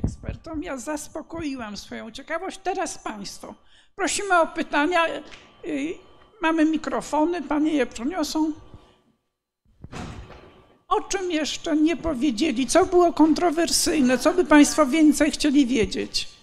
ekspertom. 0.04 0.64
Ja 0.64 0.78
zaspokoiłam 0.78 1.78
swoją 1.78 2.12
ciekawość. 2.12 2.60
Teraz 2.64 2.98
Państwo. 2.98 3.54
Prosimy 3.96 4.40
o 4.40 4.48
pytania. 4.48 5.06
Mamy 6.42 6.66
mikrofony, 6.66 7.42
Panie 7.42 7.74
je 7.74 7.86
przyniosą. 7.86 8.52
O 10.88 11.02
czym 11.02 11.32
jeszcze 11.32 11.76
nie 11.76 11.98
powiedzieli? 11.98 12.68
Co 12.68 12.86
było 12.86 13.14
kontrowersyjne? 13.14 14.18
Co 14.18 14.34
by 14.34 14.46
Państwo 14.46 14.86
więcej 14.86 15.32
chcieli 15.32 15.66
wiedzieć? 15.66 16.37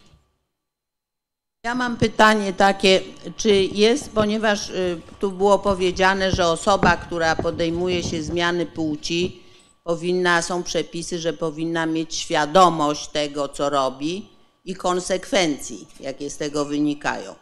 Ja 1.65 1.75
mam 1.75 1.97
pytanie 1.97 2.53
takie, 2.53 3.01
czy 3.37 3.51
jest, 3.55 4.11
ponieważ 4.11 4.71
y, 4.71 5.01
tu 5.21 5.33
było 5.33 5.59
powiedziane, 5.59 6.33
że 6.33 6.47
osoba, 6.47 6.97
która 6.97 7.37
podejmuje 7.37 8.03
się 8.03 8.23
zmiany 8.23 8.67
płci, 8.67 9.43
powinna, 9.85 10.43
są 10.43 10.63
przepisy, 10.63 11.19
że 11.19 11.33
powinna 11.33 11.87
mieć 11.87 12.15
świadomość 12.15 13.09
tego, 13.09 13.49
co 13.49 13.71
robi 13.71 14.29
i 14.65 14.75
konsekwencji, 14.75 15.89
jakie 16.01 16.31
z 16.31 16.37
tego 16.37 16.65
wynikają. 16.65 17.35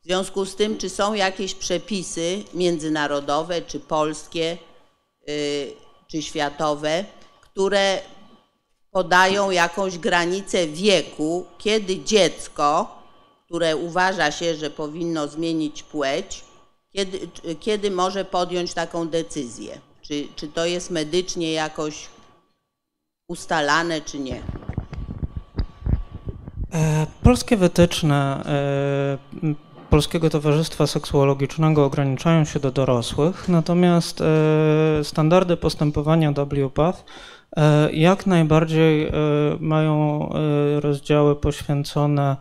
W 0.00 0.04
związku 0.04 0.44
z 0.44 0.56
tym, 0.56 0.78
czy 0.78 0.88
są 0.90 1.14
jakieś 1.14 1.54
przepisy 1.54 2.44
międzynarodowe, 2.54 3.62
czy 3.62 3.80
polskie, 3.80 4.58
y, 5.28 5.72
czy 6.06 6.22
światowe, 6.22 7.04
które 7.40 8.00
podają 8.90 9.50
jakąś 9.50 9.98
granicę 9.98 10.66
wieku, 10.66 11.46
kiedy 11.58 11.98
dziecko, 12.04 12.99
które 13.50 13.76
uważa 13.76 14.30
się, 14.30 14.54
że 14.54 14.70
powinno 14.70 15.28
zmienić 15.28 15.82
płeć, 15.82 16.44
kiedy, 16.92 17.18
kiedy 17.60 17.90
może 17.90 18.24
podjąć 18.24 18.74
taką 18.74 19.08
decyzję? 19.08 19.78
Czy, 20.02 20.28
czy 20.36 20.48
to 20.48 20.66
jest 20.66 20.90
medycznie 20.90 21.52
jakoś 21.52 22.08
ustalane, 23.28 24.00
czy 24.00 24.18
nie? 24.18 24.42
E, 26.72 27.06
Polskie 27.22 27.56
wytyczne 27.56 28.42
e, 28.46 29.54
Polskiego 29.90 30.30
Towarzystwa 30.30 30.86
Seksuologicznego 30.86 31.84
ograniczają 31.84 32.44
się 32.44 32.60
do 32.60 32.70
dorosłych, 32.70 33.48
natomiast 33.48 34.20
e, 34.20 34.24
standardy 35.04 35.56
postępowania 35.56 36.32
WPATH 36.32 37.04
jak 37.92 38.26
najbardziej 38.26 39.12
mają 39.60 40.28
rozdziały 40.80 41.36
poświęcone 41.36 42.36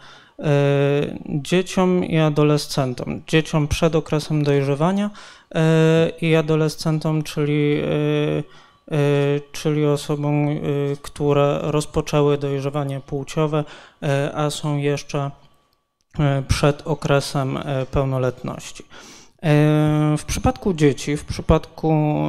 dzieciom 1.27 2.05
i 2.05 2.17
adolescentom. 2.17 3.21
Dzieciom 3.27 3.67
przed 3.67 3.95
okresem 3.95 4.43
dojrzewania 4.43 5.09
e, 5.55 6.09
i 6.21 6.35
adolescentom, 6.35 7.23
czyli 7.23 7.81
e, 7.81 8.69
czyli 9.51 9.85
osobom, 9.85 10.47
które 11.01 11.59
rozpoczęły 11.61 12.37
dojrzewanie 12.37 12.99
płciowe, 12.99 13.63
a 14.33 14.49
są 14.49 14.77
jeszcze 14.77 15.31
przed 16.47 16.87
okresem 16.87 17.59
pełnoletności. 17.91 18.83
W 20.17 20.23
przypadku 20.27 20.73
dzieci, 20.73 21.17
w 21.17 21.25
przypadku 21.25 22.19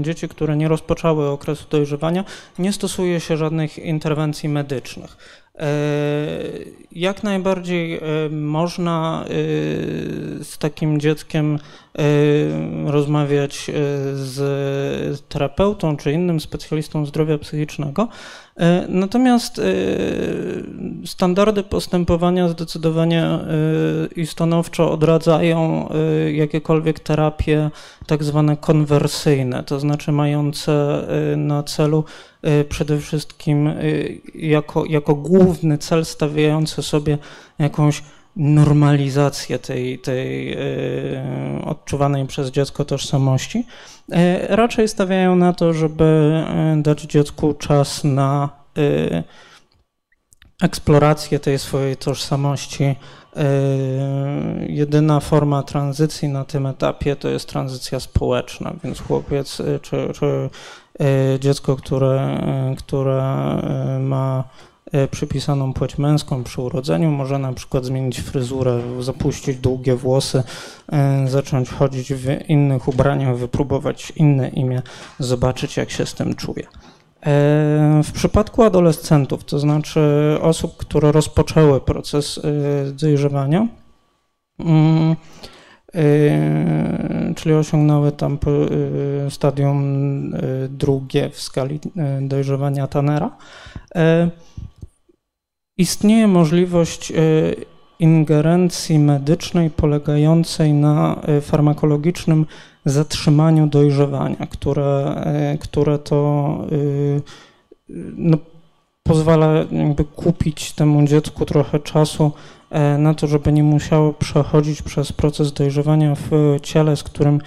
dzieci, 0.00 0.28
które 0.28 0.56
nie 0.56 0.68
rozpoczęły 0.68 1.28
okresu 1.28 1.64
dojrzewania, 1.70 2.24
nie 2.58 2.72
stosuje 2.72 3.20
się 3.20 3.36
żadnych 3.36 3.78
interwencji 3.78 4.48
medycznych. 4.48 5.41
Y, 5.60 6.82
Jak 6.92 7.22
najbardziej 7.22 7.96
y, 8.26 8.30
można 8.30 9.24
y, 9.30 10.44
z 10.44 10.58
takim 10.58 11.00
dzieckiem 11.00 11.58
rozmawiać 12.86 13.70
z 14.14 15.20
terapeutą 15.28 15.96
czy 15.96 16.12
innym 16.12 16.40
specjalistą 16.40 17.06
zdrowia 17.06 17.38
psychicznego. 17.38 18.08
Natomiast 18.88 19.60
standardy 21.06 21.62
postępowania 21.62 22.48
zdecydowanie 22.48 23.38
i 24.16 24.26
stanowczo 24.26 24.92
odradzają 24.92 25.88
jakiekolwiek 26.32 27.00
terapie 27.00 27.70
tak 28.06 28.24
zwane 28.24 28.56
konwersyjne, 28.56 29.64
to 29.64 29.80
znaczy 29.80 30.12
mające 30.12 31.02
na 31.36 31.62
celu 31.62 32.04
przede 32.68 32.98
wszystkim 32.98 33.66
y, 33.66 34.20
jako, 34.34 34.84
jako 34.84 35.14
główny 35.14 35.78
cel 35.78 36.04
stawiający 36.04 36.82
sobie 36.82 37.18
jakąś 37.58 38.02
normalizację 38.36 39.58
tej, 39.58 39.98
tej 39.98 40.52
y, 40.52 41.64
odczuwanej 41.64 42.26
przez 42.26 42.50
dziecko 42.50 42.84
tożsamości. 42.84 43.64
Raczej 44.48 44.88
stawiają 44.88 45.36
na 45.36 45.52
to, 45.52 45.72
żeby 45.72 46.42
dać 46.76 47.02
dziecku 47.02 47.54
czas 47.54 48.04
na 48.04 48.48
eksplorację 50.62 51.38
tej 51.38 51.58
swojej 51.58 51.96
tożsamości. 51.96 52.96
Jedyna 54.66 55.20
forma 55.20 55.62
tranzycji 55.62 56.28
na 56.28 56.44
tym 56.44 56.66
etapie 56.66 57.16
to 57.16 57.28
jest 57.28 57.48
tranzycja 57.48 58.00
społeczna, 58.00 58.72
więc 58.84 59.00
chłopiec 59.00 59.62
czy, 59.82 60.12
czy 60.14 60.50
dziecko, 61.38 61.76
które, 61.76 62.38
y, 62.72 62.76
które 62.76 63.22
y, 63.96 63.98
ma 63.98 64.44
y, 64.94 65.08
przypisaną 65.08 65.72
płeć 65.72 65.98
męską 65.98 66.44
przy 66.44 66.60
urodzeniu, 66.60 67.10
może 67.10 67.38
na 67.38 67.52
przykład 67.52 67.84
zmienić 67.84 68.20
fryzurę, 68.20 68.80
zapuścić 69.00 69.56
długie 69.56 69.96
włosy, 69.96 70.42
y, 71.24 71.28
zacząć 71.28 71.70
chodzić 71.70 72.12
w 72.14 72.48
innych 72.48 72.88
ubraniach, 72.88 73.36
wypróbować 73.36 74.12
inne 74.16 74.48
imię, 74.48 74.82
zobaczyć 75.18 75.76
jak 75.76 75.90
się 75.90 76.06
z 76.06 76.14
tym 76.14 76.34
czuje. 76.34 76.66
W 78.02 78.12
przypadku 78.12 78.62
adolescentów, 78.62 79.44
to 79.44 79.58
znaczy 79.58 80.00
osób, 80.40 80.76
które 80.76 81.12
rozpoczęły 81.12 81.80
proces 81.80 82.38
y, 82.38 82.92
dojrzewania, 82.92 83.68
mm, 84.58 85.12
y, 85.12 85.16
czyli 87.36 87.54
osiągnęły 87.54 88.12
tam 88.12 88.38
po- 88.38 88.50
y, 88.50 89.30
stadium 89.30 90.34
y, 90.34 90.68
drugie 90.68 91.30
w 91.30 91.40
skali 91.40 91.80
dojrzewania 92.20 92.86
Tannera, 92.86 93.30
e, 93.94 94.30
istnieje 95.76 96.28
możliwość 96.28 97.12
ingerencji 97.98 98.98
medycznej 98.98 99.70
polegającej 99.70 100.72
na 100.72 101.20
farmakologicznym 101.40 102.46
zatrzymaniu 102.84 103.66
dojrzewania, 103.66 104.46
które, 104.46 105.24
które 105.60 105.98
to 105.98 106.58
no, 108.16 108.36
pozwala 109.02 109.64
jakby 109.70 110.04
kupić 110.04 110.72
temu 110.72 111.06
dziecku 111.06 111.44
trochę 111.44 111.80
czasu 111.80 112.32
na 112.98 113.14
to, 113.14 113.26
żeby 113.26 113.52
nie 113.52 113.62
musiało 113.62 114.12
przechodzić 114.12 114.82
przez 114.82 115.12
proces 115.12 115.52
dojrzewania 115.52 116.14
w 116.14 116.30
ciele, 116.62 116.96
z 116.96 117.02
którym, 117.02 117.34
e, 117.34 117.40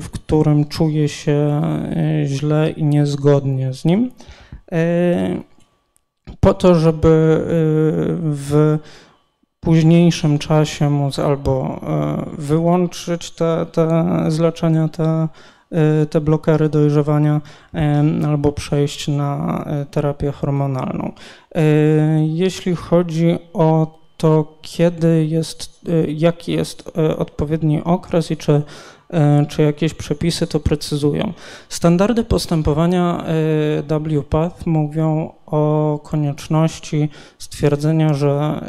w 0.00 0.08
którym 0.12 0.64
czuje 0.64 1.08
się 1.08 1.32
e, 2.22 2.26
źle 2.26 2.70
i 2.70 2.84
niezgodnie 2.84 3.72
z 3.74 3.84
nim. 3.84 4.10
E, 4.72 5.42
Po 6.40 6.54
to, 6.54 6.74
żeby 6.74 7.08
e, 7.08 7.44
w 8.22 8.78
późniejszym 9.60 10.38
czasie 10.38 10.90
móc 10.90 11.18
albo 11.18 11.80
e, 11.82 12.36
wyłączyć 12.38 13.30
te, 13.30 13.66
te 13.72 14.04
zleczenia, 14.28 14.88
te, 14.88 15.04
e, 15.04 15.28
te 16.10 16.20
blokery 16.20 16.68
dojrzewania, 16.68 17.40
em, 17.72 18.24
albo 18.24 18.52
przejść 18.52 19.08
na 19.08 19.64
e, 19.66 19.86
terapię 19.86 20.32
hormonalną. 20.32 21.12
Jeśli 22.26 22.76
chodzi 22.76 23.38
o 23.52 23.98
to, 24.16 24.58
kiedy 24.62 25.26
jest, 25.26 25.80
jaki 26.08 26.52
jest 26.52 26.92
odpowiedni 27.18 27.84
okres 27.84 28.30
i 28.30 28.36
czy, 28.36 28.62
czy 29.48 29.62
jakieś 29.62 29.94
przepisy 29.94 30.46
to 30.46 30.60
precyzują. 30.60 31.32
Standardy 31.68 32.24
postępowania 32.24 33.24
WPATH 33.88 34.66
mówią 34.66 35.32
o 35.46 35.98
konieczności 36.02 37.08
stwierdzenia, 37.38 38.14
że 38.14 38.64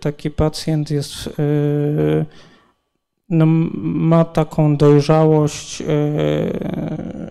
taki 0.00 0.30
pacjent 0.30 0.90
jest 0.90 1.30
no, 3.28 3.46
ma 3.74 4.24
taką 4.24 4.76
dojrzałość 4.76 5.82
e, 5.82 5.86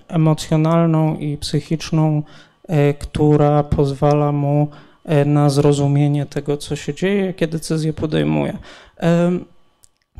emocjonalną 0.08 1.18
i 1.18 1.38
psychiczną, 1.38 2.24
e, 2.68 2.94
która 2.94 3.64
pozwala 3.64 4.32
mu 4.32 4.68
e, 5.04 5.26
na 5.26 5.50
zrozumienie 5.50 6.26
tego, 6.26 6.58
co 6.58 6.76
się 6.76 6.94
dzieje, 6.94 7.26
jakie 7.26 7.48
decyzje 7.48 7.94
podejmuje. 7.94 8.58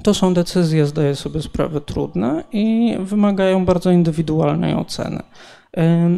To 0.04 0.14
są 0.14 0.34
decyzje, 0.34 0.86
zdaję 0.86 1.16
sobie 1.16 1.42
sprawę, 1.42 1.82
trudne 1.82 2.44
i 2.52 2.96
wymagają 3.00 3.66
bardzo 3.66 3.92
indywidualnej 3.92 4.74
oceny. 4.74 5.24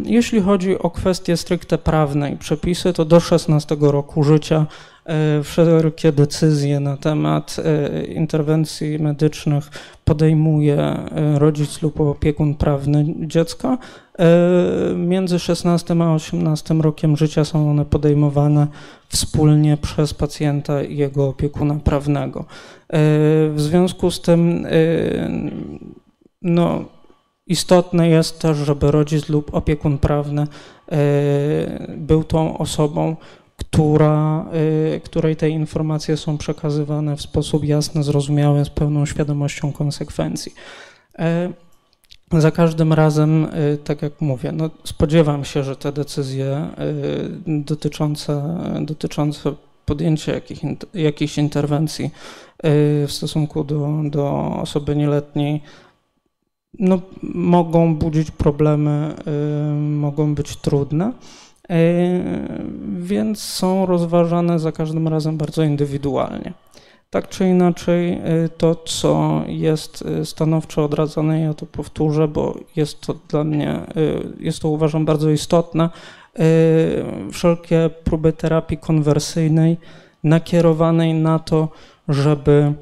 Jeśli 0.06 0.42
chodzi 0.42 0.80
o 0.80 0.90
kwestie 0.90 1.38
stricte 1.38 1.78
prawne 1.78 2.32
i 2.32 2.38
przepisy, 2.38 2.94
to 2.94 3.06
do 3.06 3.20
16 3.20 3.78
roku 3.80 4.24
życia 4.24 4.66
wszelkie 5.44 6.12
decyzje 6.12 6.80
na 6.80 6.98
temat 6.98 7.56
e, 7.60 8.06
interwencji 8.06 9.00
medycznych 9.00 9.70
podejmuje 10.06 10.78
e, 10.78 11.40
rodzic 11.40 11.82
lub 11.82 12.02
opiekun 12.02 12.56
prawny 12.56 13.06
dziecka. 13.20 13.78
Między 14.96 15.40
16 15.40 15.96
a 16.02 16.14
18 16.14 16.74
rokiem 16.74 17.18
życia 17.18 17.46
są 17.46 17.70
one 17.70 17.86
podejmowane 17.86 18.68
wspólnie 19.08 19.78
przez 19.78 20.14
pacjenta 20.14 20.84
i 20.84 20.98
jego 20.98 21.28
opiekuna 21.28 21.76
prawnego. 21.76 22.46
W 23.50 23.56
związku 23.58 24.12
z 24.12 24.22
tym, 24.22 24.68
no, 26.42 26.86
Istotne 27.48 28.10
jest 28.10 28.40
też, 28.40 28.58
żeby 28.58 28.92
rodzic 28.92 29.30
lub 29.30 29.54
opiekun 29.54 29.98
prawny 29.98 30.42
e, 30.42 30.98
był 31.98 32.24
tą 32.24 32.58
osobą, 32.58 33.16
która, 33.72 34.46
e, 34.96 35.00
której 35.00 35.36
te 35.36 35.50
informacje 35.50 36.18
są 36.18 36.38
przekazywane 36.38 37.16
w 37.16 37.22
sposób 37.22 37.64
jasny, 37.64 38.04
zrozumiały, 38.04 38.66
z 38.66 38.70
pełną 38.70 39.06
świadomością 39.06 39.72
konsekwencji. 39.72 40.54
E, 41.20 41.50
za 42.34 42.52
każdym 42.52 42.94
razem, 42.94 43.48
tak 43.84 44.02
jak 44.02 44.22
mówię, 44.22 44.52
no 44.52 44.70
spodziewam 44.84 45.46
się, 45.46 45.64
że 45.64 45.76
te 45.76 45.92
decyzje 45.92 46.70
dotyczące, 47.48 48.58
dotyczące 48.82 49.54
podjęcia 49.86 50.34
jakich, 50.34 50.60
jakichś 50.94 51.38
interwencji 51.38 52.10
w 53.08 53.08
stosunku 53.10 53.64
do, 53.64 54.02
do 54.04 54.54
osoby 54.62 54.96
nieletniej 54.96 55.62
no, 56.80 57.02
mogą 57.34 57.96
budzić 57.96 58.32
problemy, 58.32 59.16
y, 59.28 59.74
mogą 59.80 60.36
być 60.36 60.56
trudne, 60.56 61.10
y, 61.10 61.47
więc 62.98 63.40
są 63.40 63.86
rozważane 63.86 64.60
za 64.60 64.72
każdym 64.72 65.08
razem 65.08 65.38
bardzo 65.38 65.64
indywidualnie. 65.64 66.54
Tak 67.10 67.30
czy 67.30 67.50
inaczej, 67.50 68.14
y, 68.14 68.50
to 68.58 68.76
co 68.76 69.42
jest 69.48 70.04
stanowczo 70.24 70.86
odradzane, 70.86 71.42
ja 71.42 71.54
to 71.54 71.66
powtórzę, 71.66 72.28
bo 72.28 72.58
jest 72.76 73.02
to 73.02 73.16
dla 73.30 73.44
mnie, 73.44 73.80
jest 74.40 74.60
to 74.60 74.70
uważam 74.70 75.06
bardzo 75.06 75.30
istotne, 75.30 75.90
wszelkie 77.32 77.90
próby 78.04 78.34
terapii 78.34 78.78
konwersyjnej 78.78 79.78
nakierowanej 80.24 81.14
na 81.14 81.40
to, 81.40 81.70
żeby 82.08 82.74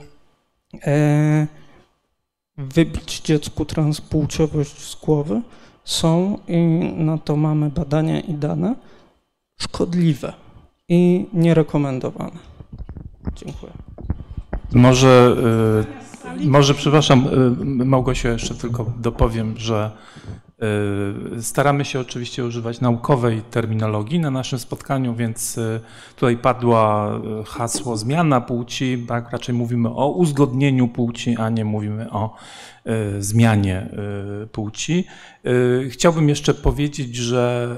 wybić 2.57 3.21
dziecku 3.21 3.65
transpłciowość 3.65 4.91
z 4.91 4.95
głowy 4.95 5.41
są, 5.85 6.37
i 6.47 6.57
na 6.97 7.17
to 7.17 7.35
mamy 7.35 7.69
badania 7.69 8.19
i 8.19 8.33
dane, 8.33 8.75
szkodliwe 9.57 10.33
i 10.89 11.25
nierekomendowane. 11.33 12.39
Dziękuję. 13.35 13.71
Może, 14.73 15.35
y, 16.41 16.47
może 16.47 16.73
przepraszam, 16.73 17.27
y, 17.81 17.85
Małgosiu, 17.85 18.27
jeszcze 18.27 18.55
tylko 18.55 18.85
dopowiem, 18.97 19.53
że 19.57 19.91
staramy 21.41 21.85
się 21.85 21.99
oczywiście 21.99 22.45
używać 22.45 22.81
naukowej 22.81 23.41
terminologii 23.41 24.19
na 24.19 24.31
naszym 24.31 24.59
spotkaniu, 24.59 25.15
więc 25.15 25.57
y, 25.57 25.81
tutaj 26.15 26.37
padła 26.37 27.15
y, 27.41 27.43
hasło 27.45 27.97
zmiana 27.97 28.41
płci, 28.41 29.05
tak? 29.07 29.31
raczej 29.31 29.55
mówimy 29.55 29.89
o 29.89 30.09
uzgodnieniu 30.09 30.87
płci, 30.87 31.35
a 31.37 31.49
nie 31.49 31.65
mówimy 31.65 32.11
o 32.11 32.35
zmianie 33.19 33.89
płci. 34.51 35.07
Chciałbym 35.89 36.29
jeszcze 36.29 36.53
powiedzieć, 36.53 37.15
że 37.15 37.75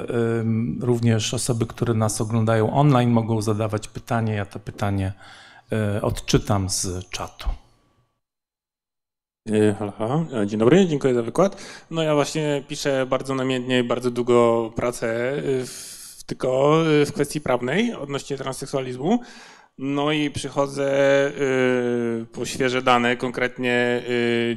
również 0.81 1.33
osoby, 1.33 1.65
które 1.65 1.93
nas 1.93 2.21
oglądają 2.21 2.73
online 2.73 3.11
mogą 3.11 3.41
zadawać 3.41 3.87
pytanie. 3.87 4.33
Ja 4.33 4.45
to 4.45 4.59
pytanie 4.59 5.13
odczytam 6.01 6.69
z 6.69 7.09
czatu. 7.09 7.49
Halo, 9.79 10.25
e, 10.33 10.47
Dzień 10.47 10.59
dobry, 10.59 10.87
dziękuję 10.87 11.13
za 11.13 11.21
wykład. 11.21 11.61
No 11.91 12.03
ja 12.03 12.15
właśnie 12.15 12.63
piszę 12.67 13.05
bardzo 13.09 13.35
namiętnie 13.35 13.83
bardzo 13.83 14.11
długo 14.11 14.71
pracę 14.75 15.33
e, 15.37 15.41
w, 15.65 16.23
tylko 16.25 16.81
w 17.05 17.11
kwestii 17.13 17.41
prawnej 17.41 17.93
odnośnie 17.93 18.37
transseksualizmu. 18.37 19.19
No 19.77 20.11
i 20.11 20.31
przychodzę 20.31 20.91
po 22.31 22.45
świeże 22.45 22.81
dane, 22.81 23.17
konkretnie 23.17 24.03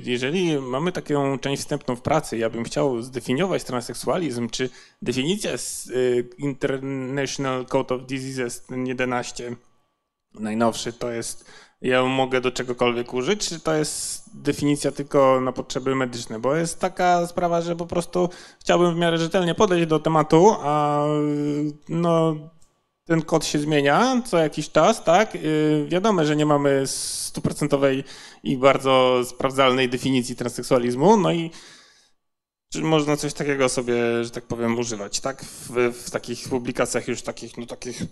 jeżeli 0.05 0.59
mamy 0.59 0.93
taką 0.93 1.39
część 1.39 1.63
wstępną 1.63 1.97
w 1.97 2.03
pracy, 2.03 2.39
ja 2.39 2.51
bym 2.51 2.65
chciał 2.65 3.03
zdefiniować 3.03 3.65
transseksualizm, 3.65 4.49
czy 4.51 4.71
definicja 5.03 5.57
z 5.57 5.93
International 6.39 7.67
Code 7.67 7.95
of 7.95 8.07
Diseases 8.07 8.67
11, 8.87 9.57
najnowszy, 10.35 10.93
to 10.93 11.11
jest 11.11 11.51
ja 11.83 12.05
mogę 12.05 12.41
do 12.41 12.53
czegokolwiek 12.53 13.15
użyć, 13.15 13.49
czy 13.49 13.61
to 13.61 13.75
jest 13.75 14.25
definicja 14.35 14.93
tylko 14.93 15.41
na 15.41 15.53
potrzeby 15.53 15.95
medyczne? 15.95 16.39
Bo 16.39 16.57
jest 16.57 16.81
taka 16.81 17.27
sprawa, 17.27 17.63
że 17.63 17.77
po 17.77 17.87
prostu 17.87 18.29
chciałbym 18.61 18.95
w 18.95 18.99
miarę 18.99 19.19
rzetelnie 19.19 19.55
podejść 19.55 19.87
do 19.87 19.99
tematu, 19.99 20.57
a 20.61 21.05
no, 21.89 22.37
ten 23.05 23.23
kod 23.23 23.45
się 23.45 23.59
zmienia 23.59 24.23
co 24.27 24.39
jakiś 24.39 24.71
czas, 24.71 25.05
tak? 25.05 25.35
Y, 25.35 25.87
wiadomo, 25.89 26.25
że 26.25 26.37
nie 26.37 26.47
mamy 26.47 26.83
stuprocentowej 26.87 28.05
i 28.43 28.57
bardzo 28.57 29.21
sprawdzalnej 29.25 29.89
definicji 29.89 30.37
transseksualizmu, 30.37 31.17
no 31.17 31.33
i 31.33 31.51
czy 32.73 32.83
można 32.83 33.17
coś 33.17 33.35
takiego 33.35 33.69
sobie, 33.69 34.25
że 34.25 34.31
tak 34.31 34.45
powiem, 34.45 34.79
używać, 34.79 35.21
tak? 35.21 35.45
W, 35.45 35.93
w 36.05 36.11
takich 36.11 36.49
publikacjach 36.49 37.09
już 37.09 37.23
takich, 37.23 37.57
no 37.57 37.67
takich 37.67 38.03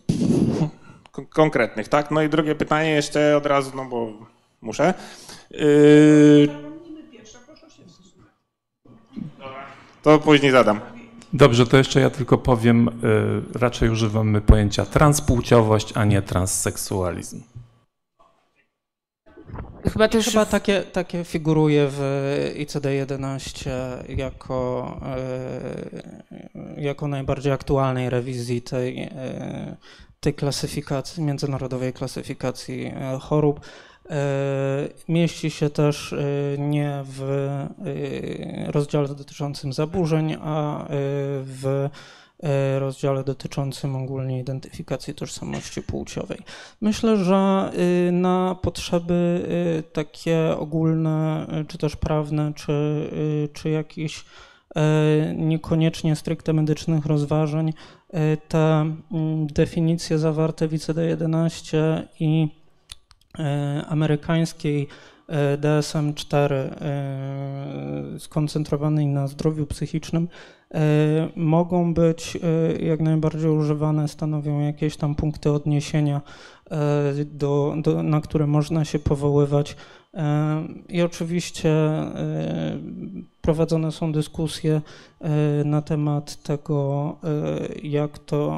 konkretnych, 1.27 1.89
tak? 1.89 2.11
No 2.11 2.23
i 2.23 2.29
drugie 2.29 2.55
pytanie 2.55 2.91
jeszcze 2.91 3.37
od 3.37 3.47
razu, 3.47 3.73
no 3.77 3.85
bo 3.85 4.13
muszę. 4.61 4.95
Yy... 5.51 6.49
To 10.03 10.19
później 10.19 10.53
zadam. 10.53 10.81
Dobrze, 11.33 11.67
to 11.67 11.77
jeszcze 11.77 12.01
ja 12.01 12.11
tylko 12.11 12.39
powiem, 12.39 12.91
yy, 13.03 13.61
raczej 13.61 13.91
używamy 13.91 14.41
pojęcia 14.41 14.87
transpłciowość, 14.87 15.93
a 15.97 16.05
nie 16.05 16.23
transseksualizm. 16.23 17.43
Chyba 19.93 20.09
też 20.09 20.27
Chyba 20.27 20.47
takie, 20.47 20.83
takie 20.83 21.25
figuruje 21.25 21.89
w 21.91 22.01
ICD-11 22.57 23.71
jako, 24.09 25.01
yy, 26.77 26.83
jako 26.83 27.09
najbardziej 27.09 27.53
aktualnej 27.53 28.11
rewizji 28.11 28.63
tej 28.63 29.11
tej 30.21 30.35
klasyfikacji, 30.35 31.23
międzynarodowej 31.23 31.93
klasyfikacji 31.93 32.87
e, 32.87 33.19
chorób. 33.21 33.61
E, 34.11 34.89
mieści 35.09 35.51
się 35.51 35.71
też 35.71 36.13
e, 36.13 36.17
nie 36.59 37.03
w 37.05 37.49
rozdziale 38.67 39.09
dotyczącym 39.09 39.73
zaburzeń, 39.73 40.37
a 40.41 40.87
w 41.43 41.89
rozdziale 42.79 43.25
dotyczącym 43.25 43.97
ogólnie 43.97 44.41
identyfikacji 44.41 45.15
tożsamości 45.15 45.83
płciowej. 45.83 46.39
Myślę, 46.81 47.17
że 47.17 47.73
na 48.13 48.57
potrzeby 48.63 49.43
takie 49.93 50.57
ogólne, 50.59 51.47
czy 51.69 51.79
też 51.79 51.97
prawne, 51.97 52.53
czy, 52.55 53.11
czy 53.53 53.71
jakieś 53.71 54.25
niekoniecznie 55.35 56.17
stricte 56.17 56.53
medycznych 56.53 57.07
rozważań, 57.07 57.73
te 58.49 58.59
mm, 59.13 59.47
definicje 59.47 60.19
zawarte 60.19 60.69
w 60.69 60.73
ICD-11 60.73 62.03
i 62.21 62.49
e, 63.39 63.85
amerykańskiej 63.89 64.89
e, 65.29 65.59
DSM-4 65.59 66.53
skoncentrowanej 68.19 69.07
na 69.07 69.27
zdrowiu 69.27 69.67
psychicznym 69.67 70.29
mogą 71.37 71.95
być 71.95 72.39
jak 72.81 73.01
najbardziej 73.01 73.51
używane, 73.51 74.09
stanowią 74.09 74.61
jakieś 74.61 74.97
tam 74.97 75.15
punkty 75.15 75.51
odniesienia, 75.51 76.21
do, 77.25 77.75
do, 77.83 78.03
na 78.03 78.21
które 78.21 78.47
można 78.47 78.85
się 78.85 78.99
powoływać. 78.99 79.77
I 80.89 81.03
oczywiście 81.03 81.71
prowadzone 83.49 83.93
są 83.93 84.13
dyskusje 84.13 84.81
e, 85.21 85.31
na 85.65 85.83
temat 85.83 86.43
tego, 86.43 87.17
e, 87.25 87.89
jak 87.89 88.19
to 88.19 88.53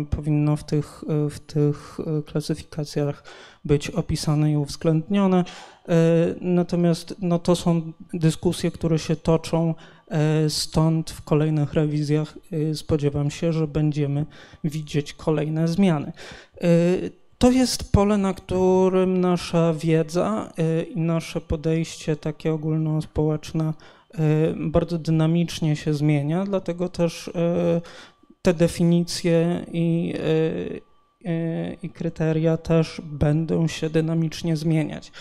e, 0.00 0.16
powinno 0.16 0.56
w 0.56 0.64
tych, 0.64 1.04
w 1.30 1.40
tych 1.40 1.98
klasyfikacjach 2.26 3.24
być 3.64 3.90
opisane 3.90 4.52
i 4.52 4.56
uwzględnione. 4.56 5.44
Natomiast 6.40 7.14
no, 7.20 7.38
to 7.38 7.56
są 7.56 7.92
dyskusje, 8.14 8.70
które 8.70 8.98
się 8.98 9.16
toczą, 9.16 9.74
stąd 10.48 11.10
w 11.10 11.22
kolejnych 11.22 11.74
rewizjach 11.74 12.38
spodziewam 12.74 13.30
się, 13.30 13.52
że 13.52 13.66
będziemy 13.66 14.26
widzieć 14.64 15.12
kolejne 15.12 15.68
zmiany. 15.68 16.12
To 17.38 17.50
jest 17.50 17.92
pole, 17.92 18.18
na 18.18 18.34
którym 18.34 19.20
nasza 19.20 19.74
wiedza 19.74 20.52
i 20.94 21.00
nasze 21.00 21.40
podejście 21.40 22.16
takie 22.16 22.52
ogólnospołeczne 22.52 23.72
bardzo 24.56 24.98
dynamicznie 24.98 25.76
się 25.76 25.94
zmienia, 25.94 26.44
dlatego 26.44 26.88
też 26.88 27.30
te 28.42 28.54
definicje 28.54 29.66
i, 29.72 30.14
i 31.82 31.90
kryteria 31.90 32.56
też 32.56 33.00
będą 33.04 33.68
się 33.68 33.90
dynamicznie 33.90 34.56
zmieniać. 34.56 35.12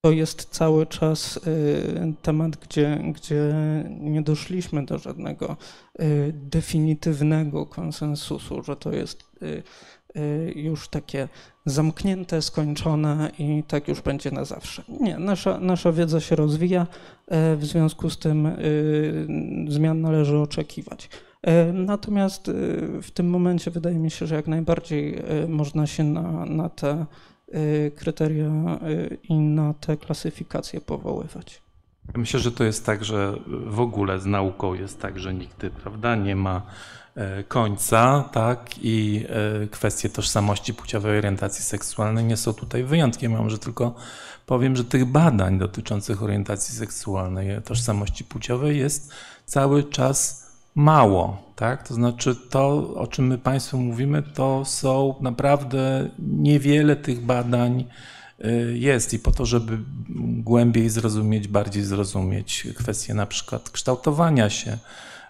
To 0.00 0.10
jest 0.10 0.44
cały 0.44 0.86
czas 0.86 1.36
y, 1.36 2.14
temat, 2.22 2.56
gdzie, 2.56 3.02
gdzie 3.14 3.54
nie 4.00 4.22
doszliśmy 4.22 4.86
do 4.86 4.98
żadnego 4.98 5.56
y, 6.00 6.32
definitywnego 6.34 7.66
konsensusu, 7.66 8.62
że 8.62 8.76
to 8.76 8.92
jest 8.92 9.24
y, 9.42 9.62
już 10.56 10.88
takie 10.88 11.28
zamknięte, 11.66 12.42
skończone 12.42 13.30
i 13.38 13.62
tak 13.68 13.88
już 13.88 14.00
będzie 14.00 14.30
na 14.30 14.44
zawsze. 14.44 14.82
Nie, 15.00 15.18
nasza, 15.18 15.58
nasza 15.58 15.92
wiedza 15.92 16.20
się 16.20 16.36
rozwija, 16.36 16.86
w 17.56 17.64
związku 17.64 18.10
z 18.10 18.18
tym 18.18 18.48
zmian 19.68 20.00
należy 20.00 20.38
oczekiwać. 20.38 21.08
Natomiast 21.72 22.50
w 23.02 23.10
tym 23.14 23.30
momencie 23.30 23.70
wydaje 23.70 23.98
mi 23.98 24.10
się, 24.10 24.26
że 24.26 24.34
jak 24.34 24.46
najbardziej 24.46 25.22
można 25.48 25.86
się 25.86 26.04
na, 26.04 26.46
na 26.46 26.68
te 26.68 27.06
kryteria 27.96 28.78
y, 28.88 29.18
i 29.28 29.34
na 29.34 29.74
te 29.74 29.96
klasyfikacje 29.96 30.80
powoływać. 30.80 31.62
Myślę, 32.14 32.40
że 32.40 32.52
to 32.52 32.64
jest 32.64 32.86
tak, 32.86 33.04
że 33.04 33.34
w 33.66 33.80
ogóle 33.80 34.20
z 34.20 34.26
nauką 34.26 34.74
jest 34.74 35.00
tak, 35.00 35.18
że 35.18 35.34
nigdy 35.34 35.70
prawda, 35.70 36.16
nie 36.16 36.36
ma 36.36 36.62
e, 37.14 37.44
końca, 37.44 38.28
tak? 38.32 38.70
I 38.82 39.26
e, 39.62 39.66
kwestie 39.66 40.08
tożsamości 40.08 40.74
płciowej, 40.74 41.18
orientacji 41.18 41.64
seksualnej 41.64 42.24
nie 42.24 42.36
są 42.36 42.52
tutaj 42.52 42.84
wyjątkiem. 42.84 43.32
Ja 43.32 43.42
może 43.42 43.58
tylko 43.58 43.94
powiem, 44.46 44.76
że 44.76 44.84
tych 44.84 45.04
badań 45.04 45.58
dotyczących 45.58 46.22
orientacji 46.22 46.74
seksualnej, 46.74 47.62
tożsamości 47.62 48.24
płciowej 48.24 48.78
jest 48.78 49.12
cały 49.46 49.84
czas 49.84 50.39
mało, 50.74 51.42
tak? 51.56 51.88
To 51.88 51.94
znaczy 51.94 52.36
to, 52.50 52.94
o 52.94 53.06
czym 53.06 53.26
my 53.26 53.38
Państwu 53.38 53.78
mówimy, 53.78 54.22
to 54.22 54.64
są 54.64 55.14
naprawdę 55.20 56.10
niewiele 56.18 56.96
tych 56.96 57.20
badań 57.20 57.84
y, 58.44 58.78
jest 58.78 59.14
i 59.14 59.18
po 59.18 59.30
to, 59.30 59.46
żeby 59.46 59.78
głębiej 60.18 60.90
zrozumieć, 60.90 61.48
bardziej 61.48 61.82
zrozumieć 61.82 62.66
kwestie 62.76 63.14
na 63.14 63.26
przykład 63.26 63.70
kształtowania 63.70 64.50
się 64.50 64.78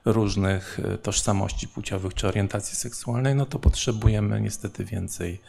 różnych 0.04 0.78
y, 0.78 0.98
tożsamości 0.98 1.68
płciowych 1.68 2.14
czy 2.14 2.28
orientacji 2.28 2.76
seksualnej, 2.76 3.34
no 3.34 3.46
to 3.46 3.58
potrzebujemy 3.58 4.40
niestety 4.40 4.84
więcej 4.84 5.40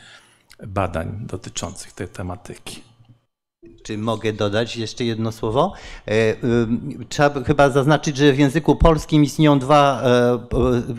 badań 0.68 1.20
dotyczących 1.22 1.94
tej 1.94 2.08
tematyki. 2.08 2.91
Czy 3.84 3.98
mogę 3.98 4.34
dodać 4.34 4.78
jeszcze 4.78 5.06
jedno 5.06 5.32
słowo? 5.32 5.74
E, 6.08 6.36
trzeba 7.10 7.44
chyba 7.44 7.70
zaznaczyć, 7.70 8.18
że 8.18 8.34
w 8.34 8.40
języku 8.40 8.76
polskim 8.76 9.24
istnieją 9.24 9.60
dwa, 9.60 10.02
e, 10.04 10.40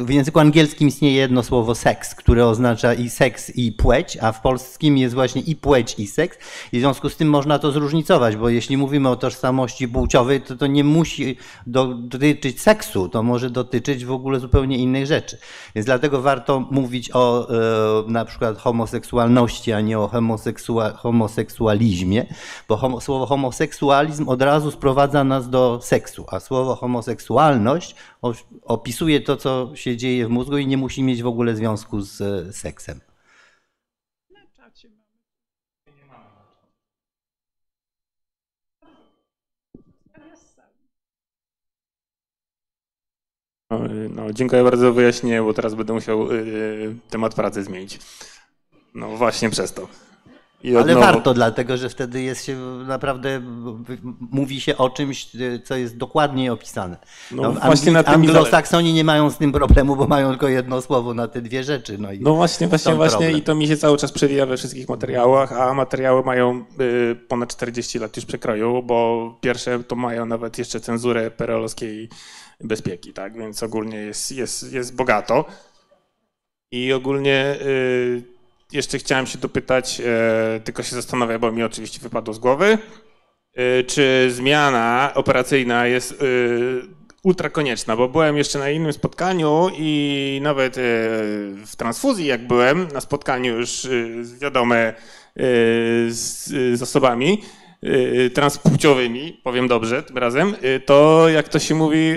w 0.04 0.10
języku 0.10 0.40
angielskim 0.40 0.88
istnieje 0.88 1.16
jedno 1.16 1.42
słowo 1.42 1.74
seks, 1.74 2.14
które 2.14 2.46
oznacza 2.46 2.94
i 2.94 3.10
seks 3.10 3.56
i 3.56 3.72
płeć, 3.72 4.18
a 4.20 4.32
w 4.32 4.40
polskim 4.40 4.98
jest 4.98 5.14
właśnie 5.14 5.42
i 5.42 5.56
płeć 5.56 5.94
i 5.98 6.06
seks. 6.06 6.38
I 6.72 6.78
w 6.78 6.80
związku 6.80 7.08
z 7.08 7.16
tym 7.16 7.28
można 7.28 7.58
to 7.58 7.72
zróżnicować, 7.72 8.36
bo 8.36 8.48
jeśli 8.48 8.76
mówimy 8.76 9.08
o 9.08 9.16
tożsamości 9.16 9.88
płciowej, 9.88 10.40
to 10.40 10.56
to 10.56 10.66
nie 10.66 10.84
musi 10.84 11.36
dotyczyć 11.66 12.60
seksu, 12.60 13.08
to 13.08 13.22
może 13.22 13.50
dotyczyć 13.50 14.04
w 14.04 14.12
ogóle 14.12 14.40
zupełnie 14.40 14.78
innych 14.78 15.06
rzeczy. 15.06 15.38
Więc 15.74 15.86
dlatego 15.86 16.22
warto 16.22 16.60
mówić 16.70 17.10
o 17.14 17.48
e, 17.50 18.10
na 18.10 18.24
przykład 18.24 18.58
homoseksualności, 18.58 19.72
a 19.72 19.80
nie 19.80 19.98
o 19.98 20.10
homoseksualizmie 20.96 22.26
bo 22.68 22.76
homo, 22.76 23.00
słowo 23.00 23.26
homoseksualizm 23.26 24.28
od 24.28 24.42
razu 24.42 24.70
sprowadza 24.70 25.24
nas 25.24 25.50
do 25.50 25.80
seksu, 25.82 26.26
a 26.28 26.40
słowo 26.40 26.74
homoseksualność 26.74 27.94
opisuje 28.64 29.20
to, 29.20 29.36
co 29.36 29.70
się 29.74 29.96
dzieje 29.96 30.26
w 30.26 30.30
mózgu 30.30 30.58
i 30.58 30.66
nie 30.66 30.76
musi 30.76 31.02
mieć 31.02 31.22
w 31.22 31.26
ogóle 31.26 31.56
związku 31.56 32.00
z 32.00 32.20
e, 32.20 32.52
seksem. 32.52 33.00
No, 44.10 44.32
dziękuję 44.32 44.64
bardzo 44.64 44.82
za 44.82 44.92
wyjaśnienie, 44.92 45.42
bo 45.42 45.54
teraz 45.54 45.74
będę 45.74 45.92
musiał 45.92 46.32
y, 46.32 46.96
temat 47.10 47.34
pracy 47.34 47.62
zmienić. 47.62 47.98
No 48.94 49.16
właśnie 49.16 49.50
przez 49.50 49.72
to. 49.72 49.88
Ale 50.78 50.94
warto, 50.94 51.34
dlatego 51.34 51.76
że 51.76 51.88
wtedy 51.88 52.22
jest 52.22 52.44
się 52.44 52.56
naprawdę, 52.86 53.40
mówi 54.30 54.60
się 54.60 54.76
o 54.76 54.90
czymś, 54.90 55.28
co 55.64 55.76
jest 55.76 55.96
dokładnie 55.96 56.52
opisane. 56.52 56.96
No, 57.30 57.42
no 57.42 57.52
właśnie 57.52 57.92
na 57.92 58.02
tym 58.02 58.14
Anglosaksoni 58.14 58.92
nie 58.92 59.04
mają 59.04 59.30
z 59.30 59.38
tym 59.38 59.52
problemu, 59.52 59.96
bo 59.96 60.06
mają 60.06 60.30
tylko 60.30 60.48
jedno 60.48 60.82
słowo 60.82 61.14
na 61.14 61.28
te 61.28 61.42
dwie 61.42 61.64
rzeczy. 61.64 61.98
No, 61.98 62.08
no 62.20 62.34
właśnie, 62.34 62.68
właśnie, 62.68 62.94
właśnie 62.94 63.32
i 63.32 63.42
to 63.42 63.54
mi 63.54 63.66
się 63.66 63.76
cały 63.76 63.98
czas 63.98 64.12
przewija 64.12 64.46
we 64.46 64.56
wszystkich 64.56 64.88
materiałach, 64.88 65.52
a 65.52 65.74
materiały 65.74 66.22
mają 66.22 66.64
y, 66.80 67.16
ponad 67.28 67.50
40 67.56 67.98
lat 67.98 68.16
już 68.16 68.26
przekroju, 68.26 68.82
bo 68.82 69.38
pierwsze 69.40 69.84
to 69.84 69.96
mają 69.96 70.26
nawet 70.26 70.58
jeszcze 70.58 70.80
cenzurę 70.80 71.30
perelowskiej 71.30 72.08
bezpieki, 72.60 73.12
tak, 73.12 73.38
więc 73.38 73.62
ogólnie 73.62 73.96
jest, 73.96 74.32
jest, 74.32 74.72
jest 74.72 74.96
bogato. 74.96 75.44
I 76.70 76.92
ogólnie 76.92 77.56
y, 77.60 78.31
jeszcze 78.72 78.98
chciałem 78.98 79.26
się 79.26 79.38
dopytać, 79.38 80.00
e, 80.00 80.60
tylko 80.64 80.82
się 80.82 80.96
zastanawiam, 80.96 81.40
bo 81.40 81.52
mi 81.52 81.62
oczywiście 81.62 82.00
wypadło 82.00 82.34
z 82.34 82.38
głowy, 82.38 82.78
e, 83.54 83.84
czy 83.84 84.28
zmiana 84.30 85.12
operacyjna 85.14 85.86
jest 85.86 86.12
e, 86.12 86.16
ultra 87.22 87.50
konieczna, 87.50 87.96
bo 87.96 88.08
byłem 88.08 88.36
jeszcze 88.36 88.58
na 88.58 88.70
innym 88.70 88.92
spotkaniu 88.92 89.70
i 89.78 90.40
nawet 90.42 90.76
w 91.66 91.76
transfuzji, 91.76 92.26
jak 92.26 92.46
byłem, 92.46 92.88
na 92.92 93.00
spotkaniu 93.00 93.58
już 93.58 93.88
wiadome 94.40 94.94
z, 96.08 96.46
z 96.78 96.82
osobami 96.82 97.42
transpłciowymi, 98.34 99.40
powiem 99.44 99.68
dobrze 99.68 100.02
tym 100.02 100.18
razem, 100.18 100.54
to 100.86 101.28
jak 101.28 101.48
to 101.48 101.58
się 101.58 101.74
mówi, 101.74 102.12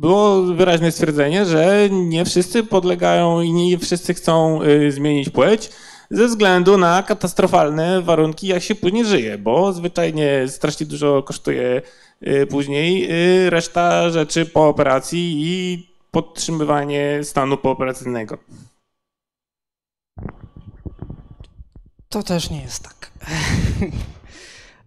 było 0.00 0.42
wyraźne 0.42 0.92
stwierdzenie, 0.92 1.46
że 1.46 1.90
nie 1.90 2.24
wszyscy 2.24 2.64
podlegają 2.64 3.40
i 3.40 3.52
nie 3.52 3.78
wszyscy 3.78 4.14
chcą 4.14 4.62
y, 4.62 4.92
zmienić 4.92 5.30
płeć 5.30 5.70
ze 6.10 6.26
względu 6.26 6.78
na 6.78 7.02
katastrofalne 7.02 8.02
warunki, 8.02 8.46
jak 8.46 8.62
się 8.62 8.74
później 8.74 9.04
żyje, 9.04 9.38
bo 9.38 9.72
zwyczajnie 9.72 10.48
strasznie 10.48 10.86
dużo 10.86 11.22
kosztuje 11.22 11.82
y, 12.26 12.46
później 12.46 13.10
y, 13.46 13.50
reszta 13.50 14.10
rzeczy 14.10 14.46
po 14.46 14.68
operacji 14.68 15.34
i 15.36 15.86
podtrzymywanie 16.10 17.20
stanu 17.22 17.56
pooperacyjnego. 17.56 18.38
To 22.08 22.22
też 22.22 22.50
nie 22.50 22.62
jest 22.62 22.82
tak. 22.82 23.10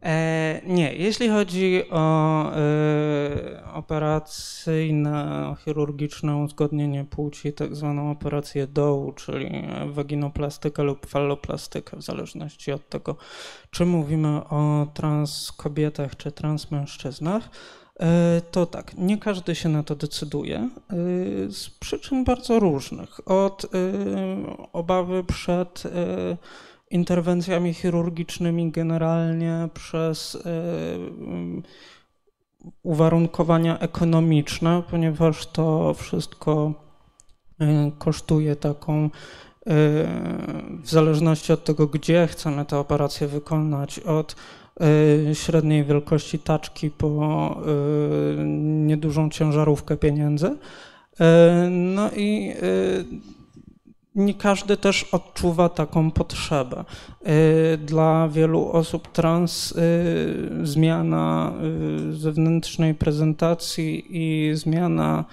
E, 0.03 0.61
nie, 0.65 0.93
jeśli 0.93 1.29
chodzi 1.29 1.83
o 1.89 2.45
e, 2.55 3.63
operacyjne, 3.73 5.55
chirurgiczne 5.65 6.37
uzgodnienie 6.37 7.05
płci, 7.05 7.53
tak 7.53 7.75
zwaną 7.75 8.11
operację 8.11 8.67
dołu, 8.67 9.11
czyli 9.11 9.67
waginoplastykę 9.87 10.83
lub 10.83 11.05
falloplastykę, 11.05 11.97
w 11.97 12.01
zależności 12.01 12.71
od 12.71 12.89
tego, 12.89 13.15
czy 13.71 13.85
mówimy 13.85 14.27
o 14.29 14.87
trans 14.93 15.51
kobietach 15.51 16.17
czy 16.17 16.31
trans 16.31 16.71
mężczyznach, 16.71 17.49
e, 17.99 18.41
to 18.51 18.65
tak, 18.65 18.97
nie 18.97 19.17
każdy 19.17 19.55
się 19.55 19.69
na 19.69 19.83
to 19.83 19.95
decyduje 19.95 20.69
z 21.49 21.69
przyczyn 21.79 22.23
bardzo 22.23 22.59
różnych. 22.59 23.31
Od 23.31 23.65
obawy 24.73 25.23
przed 25.23 25.83
interwencjami 26.93 27.73
chirurgicznymi 27.73 28.71
generalnie 28.71 29.69
przez 29.73 30.35
y, 30.35 30.39
uwarunkowania 32.83 33.79
ekonomiczne, 33.79 34.83
ponieważ 34.89 35.45
to 35.45 35.93
wszystko 35.93 36.73
y, 37.61 37.65
kosztuje 37.97 38.55
taką 38.55 39.05
y, 39.05 39.09
w 40.83 40.89
zależności 40.89 41.53
od 41.53 41.63
tego, 41.63 41.87
gdzie 41.87 42.27
chcemy 42.27 42.65
tę 42.65 42.77
operację 42.77 43.27
wykonać, 43.27 43.99
od 43.99 44.35
średniej 45.33 45.85
wielkości 45.85 46.39
taczki 46.39 46.91
po 46.91 47.57
niedużą 48.85 49.29
ciężarówkę 49.29 49.97
pieniędzy. 49.97 50.57
No 51.69 52.11
i 52.11 52.53
nie 54.15 54.33
każdy 54.33 54.77
też 54.77 55.03
odczuwa 55.03 55.69
taką 55.69 56.11
potrzebę. 56.11 56.85
Y, 57.73 57.77
dla 57.77 58.27
wielu 58.27 58.71
osób 58.71 59.11
trans 59.11 59.71
y, 59.71 60.67
zmiana 60.67 61.53
y, 62.09 62.13
zewnętrznej 62.15 62.95
prezentacji 62.95 64.05
i 64.09 64.55
zmiana 64.55 65.25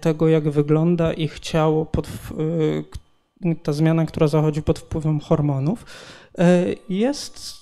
tego, 0.00 0.28
jak 0.28 0.50
wygląda 0.50 1.12
ich 1.12 1.40
ciało, 1.40 1.86
pod, 1.86 2.08
ta 3.62 3.72
zmiana, 3.72 4.06
która 4.06 4.28
zachodzi 4.28 4.62
pod 4.62 4.78
wpływem 4.78 5.20
hormonów, 5.20 5.84
jest 6.88 7.58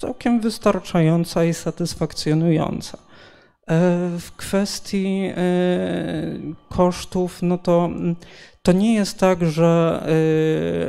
całkiem 0.00 0.40
wystarczająca 0.40 1.44
i 1.44 1.54
satysfakcjonująca. 1.54 2.98
W 4.18 4.28
kwestii 4.36 5.30
kosztów, 6.68 7.42
no 7.42 7.58
to 7.58 7.90
to 8.62 8.72
nie 8.72 8.94
jest 8.94 9.18
tak, 9.18 9.44
że 9.44 10.02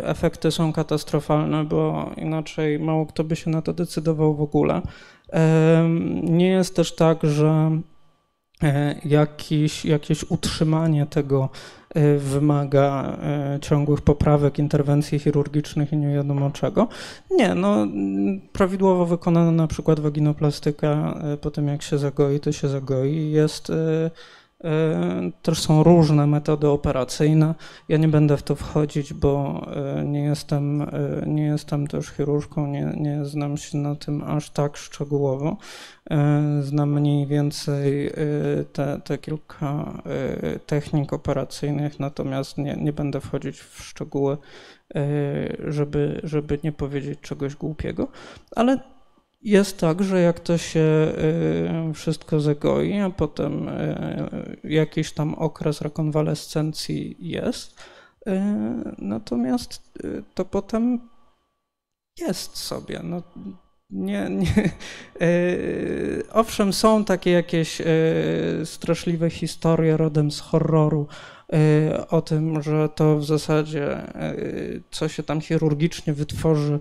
efekty 0.03 0.51
są 0.51 0.73
katastrofalne, 0.73 1.63
bo 1.63 2.11
inaczej 2.17 2.79
mało 2.79 3.05
kto 3.05 3.23
by 3.23 3.35
się 3.35 3.49
na 3.49 3.61
to 3.61 3.73
decydował 3.73 4.35
w 4.35 4.41
ogóle. 4.41 4.81
Nie 6.23 6.47
jest 6.47 6.75
też 6.75 6.95
tak, 6.95 7.19
że 7.23 7.79
e, 8.63 8.95
jakieś 9.83 10.23
utrzymanie 10.29 11.05
tego 11.05 11.49
e, 11.89 12.17
wymaga 12.17 13.17
e, 13.21 13.59
ciągłych 13.61 14.01
poprawek, 14.01 14.59
interwencji 14.59 15.19
chirurgicznych 15.19 15.93
i 15.93 15.97
nie 15.97 16.15
wiadomo 16.15 16.51
czego. 16.51 16.87
Nie, 17.31 17.55
no 17.55 17.87
prawidłowo 18.51 19.05
wykonana 19.05 19.51
na 19.51 19.67
przykład 19.67 19.99
waginoplastyka 19.99 21.19
po 21.41 21.51
tym 21.51 21.67
jak 21.67 21.81
się 21.81 21.97
zagoi, 21.97 22.39
to 22.39 22.51
się 22.51 22.67
zagoi 22.67 23.31
jest 23.31 23.71
też 25.41 25.59
są 25.59 25.83
różne 25.83 26.27
metody 26.27 26.67
operacyjne. 26.67 27.55
Ja 27.89 27.97
nie 27.97 28.07
będę 28.07 28.37
w 28.37 28.43
to 28.43 28.55
wchodzić, 28.55 29.13
bo 29.13 29.65
e, 29.75 30.05
nie 30.05 30.23
jestem, 30.23 30.81
e, 30.81 30.87
nie 31.27 31.43
jestem 31.43 31.87
też 31.87 32.07
chirurżką, 32.07 32.67
nie, 32.67 32.93
nie 32.97 33.25
znam 33.25 33.57
się 33.57 33.77
na 33.77 33.95
tym 33.95 34.23
aż 34.23 34.49
tak 34.49 34.77
szczegółowo. 34.77 35.57
Znam 36.61 36.93
mniej 36.93 37.27
więcej 37.27 38.11
te, 38.73 39.01
te 39.03 39.17
kilka 39.17 40.01
technik 40.65 41.13
operacyjnych, 41.13 41.99
natomiast 41.99 42.57
nie, 42.57 42.75
nie 42.75 42.93
będę 42.93 43.21
wchodzić 43.21 43.59
w 43.59 43.83
szczegóły, 43.83 44.37
żeby, 45.67 46.21
żeby 46.23 46.59
nie 46.63 46.71
powiedzieć 46.71 47.19
czegoś 47.19 47.55
głupiego, 47.55 48.07
ale 48.55 48.79
jest 49.43 49.77
tak, 49.77 50.03
że 50.03 50.21
jak 50.21 50.39
to 50.39 50.57
się 50.57 51.13
y, 51.89 51.93
wszystko 51.93 52.39
zagoi, 52.39 52.99
a 52.99 53.09
potem 53.09 53.69
y, 53.69 54.57
jakiś 54.63 55.11
tam 55.11 55.33
okres 55.33 55.81
rekonwalescencji 55.81 57.15
jest, 57.19 57.75
y, 58.27 58.31
natomiast 58.97 59.99
to 60.33 60.45
potem 60.45 60.99
jest 62.19 62.57
sobie. 62.57 62.99
No, 63.03 63.21
nie, 63.89 64.27
nie. 64.29 64.69
Owszem, 66.31 66.73
są 66.73 67.05
takie 67.05 67.31
jakieś 67.31 67.81
straszliwe 68.65 69.29
historie 69.29 69.97
rodem 69.97 70.31
z 70.31 70.39
horroru 70.39 71.07
o 72.09 72.21
tym, 72.21 72.61
że 72.61 72.89
to 72.89 73.17
w 73.17 73.25
zasadzie 73.25 74.01
co 74.91 75.07
się 75.07 75.23
tam 75.23 75.41
chirurgicznie 75.41 76.13
wytworzy 76.13 76.79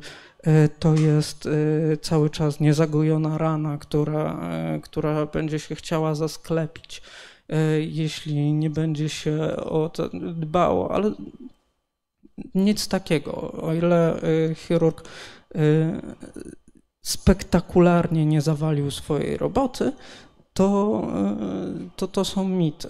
to 0.78 0.94
jest 0.94 1.46
e, 1.46 1.96
cały 1.96 2.30
czas 2.30 2.60
niezagojona 2.60 3.38
rana, 3.38 3.78
która, 3.78 4.50
e, 4.50 4.80
która 4.80 5.26
będzie 5.26 5.58
się 5.58 5.74
chciała 5.74 6.14
zasklepić, 6.14 7.02
jeśli 7.80 8.52
nie 8.52 8.70
będzie 8.70 9.08
się 9.08 9.56
o 9.56 9.88
to 9.88 10.08
dbało, 10.34 10.94
ale 10.94 11.12
nic 12.54 12.88
takiego. 12.88 13.52
O 13.52 13.74
ile 13.74 14.20
chirurg 14.54 15.08
spektakularnie 17.02 18.26
nie 18.26 18.40
zawalił 18.40 18.90
swojej 18.90 19.36
roboty, 19.36 19.92
to 20.52 21.02
to, 21.96 22.08
to 22.08 22.24
są 22.24 22.48
mity. 22.48 22.88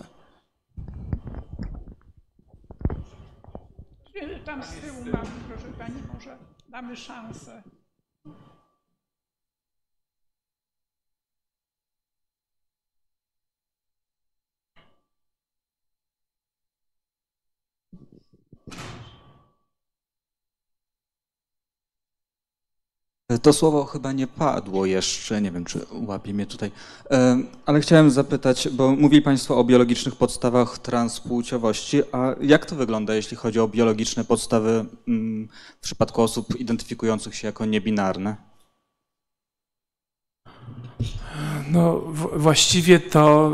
Tam 4.45 4.63
z 4.63 4.75
tyłu 4.75 4.99
mam, 5.13 5.27
proszę 5.49 5.69
pani, 5.79 6.03
może 6.15 6.52
mamy 6.73 6.97
szansę. 6.97 7.63
To 23.43 23.53
słowo 23.53 23.85
chyba 23.85 24.13
nie 24.13 24.27
padło 24.27 24.87
jeszcze, 24.87 25.41
nie 25.41 25.51
wiem 25.51 25.65
czy 25.65 25.87
łapie 25.93 26.35
mnie 26.35 26.47
tutaj, 26.47 26.71
ale 27.67 27.81
chciałem 27.81 28.11
zapytać, 28.11 28.69
bo 28.69 28.97
mówili 28.97 29.23
Państwo 29.23 29.59
o 29.59 29.65
biologicznych 29.65 30.17
podstawach 30.17 30.79
transpłciowości, 30.79 32.03
a 32.13 32.35
jak 32.41 32.67
to 32.67 32.77
wygląda, 32.77 33.15
jeśli 33.15 33.37
chodzi 33.37 33.61
o 33.61 33.69
biologiczne 33.69 34.25
podstawy 34.25 34.85
mm, 35.09 35.49
w 35.81 35.85
przypadku 35.85 36.23
osób 36.23 36.61
identyfikujących 36.61 37.35
się 37.35 37.47
jako 37.47 37.67
niebinarne? 37.67 38.37
No 41.71 42.01
właściwie 42.37 43.01
to... 43.01 43.53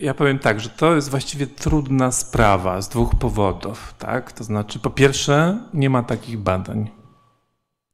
Ja 0.00 0.14
powiem 0.14 0.38
tak, 0.38 0.60
że 0.60 0.68
to 0.68 0.94
jest 0.94 1.10
właściwie 1.10 1.46
trudna 1.46 2.12
sprawa 2.12 2.82
z 2.82 2.88
dwóch 2.88 3.14
powodów. 3.14 3.94
Tak? 3.98 4.32
To 4.32 4.44
znaczy, 4.44 4.78
po 4.78 4.90
pierwsze, 4.90 5.58
nie 5.74 5.90
ma 5.90 6.02
takich 6.02 6.38
badań. 6.38 7.03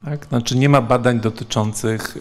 Tak? 0.05 0.27
Znaczy 0.27 0.57
nie 0.59 0.69
ma 0.69 0.83
badań 0.83 1.21
dotyczących 1.21 2.17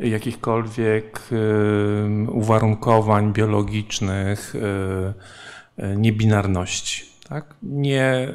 y, 0.00 0.08
jakichkolwiek 0.08 1.20
y, 1.32 2.30
uwarunkowań 2.30 3.32
biologicznych 3.32 4.54
y, 4.54 5.96
niebinarności. 5.96 7.04
Tak? 7.28 7.54
Nie, 7.62 8.32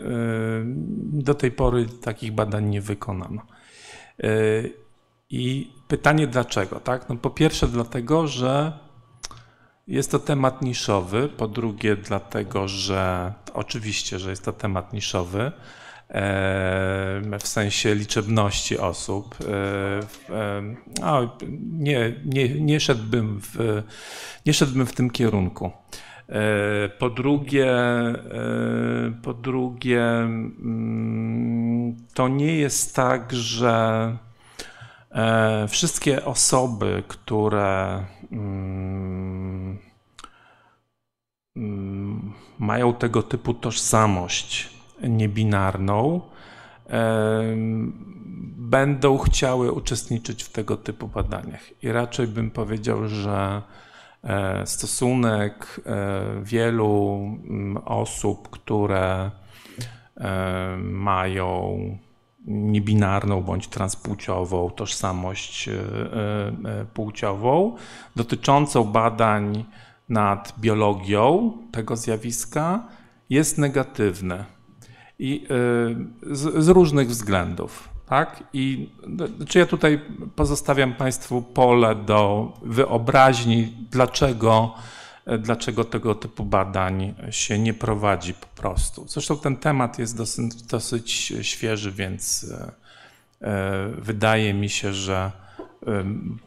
do 0.95 1.34
tej 1.34 1.51
pory 1.51 1.85
takich 1.85 2.31
badań 2.31 2.65
nie 2.65 2.81
wykonano. 2.81 3.41
I 5.30 5.72
pytanie 5.88 6.27
dlaczego? 6.27 6.80
Tak? 6.80 7.10
No 7.10 7.15
po 7.15 7.30
pierwsze 7.30 7.68
dlatego, 7.68 8.27
że 8.27 8.80
jest 9.88 10.11
to 10.11 10.19
temat 10.19 10.61
niszowy, 10.61 11.30
po 11.30 11.47
drugie 11.47 11.95
dlatego, 11.95 12.68
że 12.68 13.34
oczywiście, 13.53 14.19
że 14.19 14.30
jest 14.30 14.45
to 14.45 14.53
temat 14.53 14.93
niszowy, 14.93 15.51
w 17.40 17.48
sensie 17.48 17.95
liczebności 17.95 18.77
osób. 18.77 19.35
No, 21.02 21.38
nie, 21.72 22.14
nie, 22.26 22.49
nie, 22.49 22.80
szedłbym 22.80 23.40
w, 23.41 23.84
nie 24.45 24.53
szedłbym 24.53 24.85
w 24.85 24.94
tym 24.94 25.10
kierunku. 25.10 25.72
E, 26.30 26.90
po 26.90 27.10
drugie, 27.10 27.72
e, 27.72 29.14
po 29.23 29.34
drugie, 29.34 30.03
mm, 30.03 31.98
to 32.14 32.27
nie 32.27 32.56
jest 32.56 32.95
tak, 32.95 33.34
że 33.34 34.18
wszystkie 35.68 36.26
osoby, 36.26 37.03
które 37.07 38.06
mm, 38.31 39.77
mm, 41.56 42.34
mają 42.60 42.94
tego 42.94 43.23
typu 43.23 43.53
tożsamość, 43.53 44.69
niebinarną, 45.10 46.22
będą 48.74 49.18
chciały 49.18 49.72
uczestniczyć 49.72 50.44
w 50.44 50.50
tego 50.50 50.78
typu 50.78 51.08
badaniach. 51.08 51.84
I 51.84 51.92
raczej 51.92 52.28
bym 52.28 52.52
powiedział, 52.52 53.08
że 53.08 53.62
e, 54.24 54.68
stosunek 54.68 55.82
e, 55.86 56.44
wielu 56.44 57.20
osób, 57.86 58.50
które 58.50 59.32
e, 60.18 60.78
mają 60.78 61.78
niebinarną 62.46 63.42
bądź 63.42 63.68
transpłciową 63.68 64.70
tożsamość 64.70 65.70
płciową, 66.94 67.76
dotyczącą 68.16 68.84
badań 68.84 69.66
nad 70.10 70.54
biologią 70.60 71.58
tego 71.72 71.96
zjawiska, 71.96 72.88
jest 73.30 73.58
negatywne 73.58 74.53
i 75.24 75.45
y, 76.32 76.36
z, 76.36 76.64
z 76.64 76.68
różnych 76.68 77.10
względów. 77.10 77.90
Tak? 78.06 78.44
I 78.54 78.90
czy 79.48 79.60
ja 79.60 79.66
tutaj 79.66 80.02
pozostawiam 80.36 80.94
Państwu 80.94 81.41
pole 81.41 81.95
do 81.95 82.52
wyobraźni, 82.62 83.74
dlaczego, 83.91 84.76
dlaczego 85.40 85.84
tego 85.84 86.16
typu 86.16 86.45
badań 86.45 87.14
się 87.30 87.60
nie 87.60 87.74
prowadzi 87.74 88.34
po 88.34 88.62
prostu. 88.62 89.06
Zresztą 89.08 89.38
ten 89.38 89.58
temat 89.58 90.00
jest 90.00 90.18
dosyć, 90.18 90.64
dosyć 90.64 91.34
świeży, 91.41 91.91
więc 91.91 92.44
y, 92.44 92.48
y, 93.41 93.48
wydaje 93.98 94.54
mi 94.54 94.70
się, 94.70 94.94
że 94.94 95.32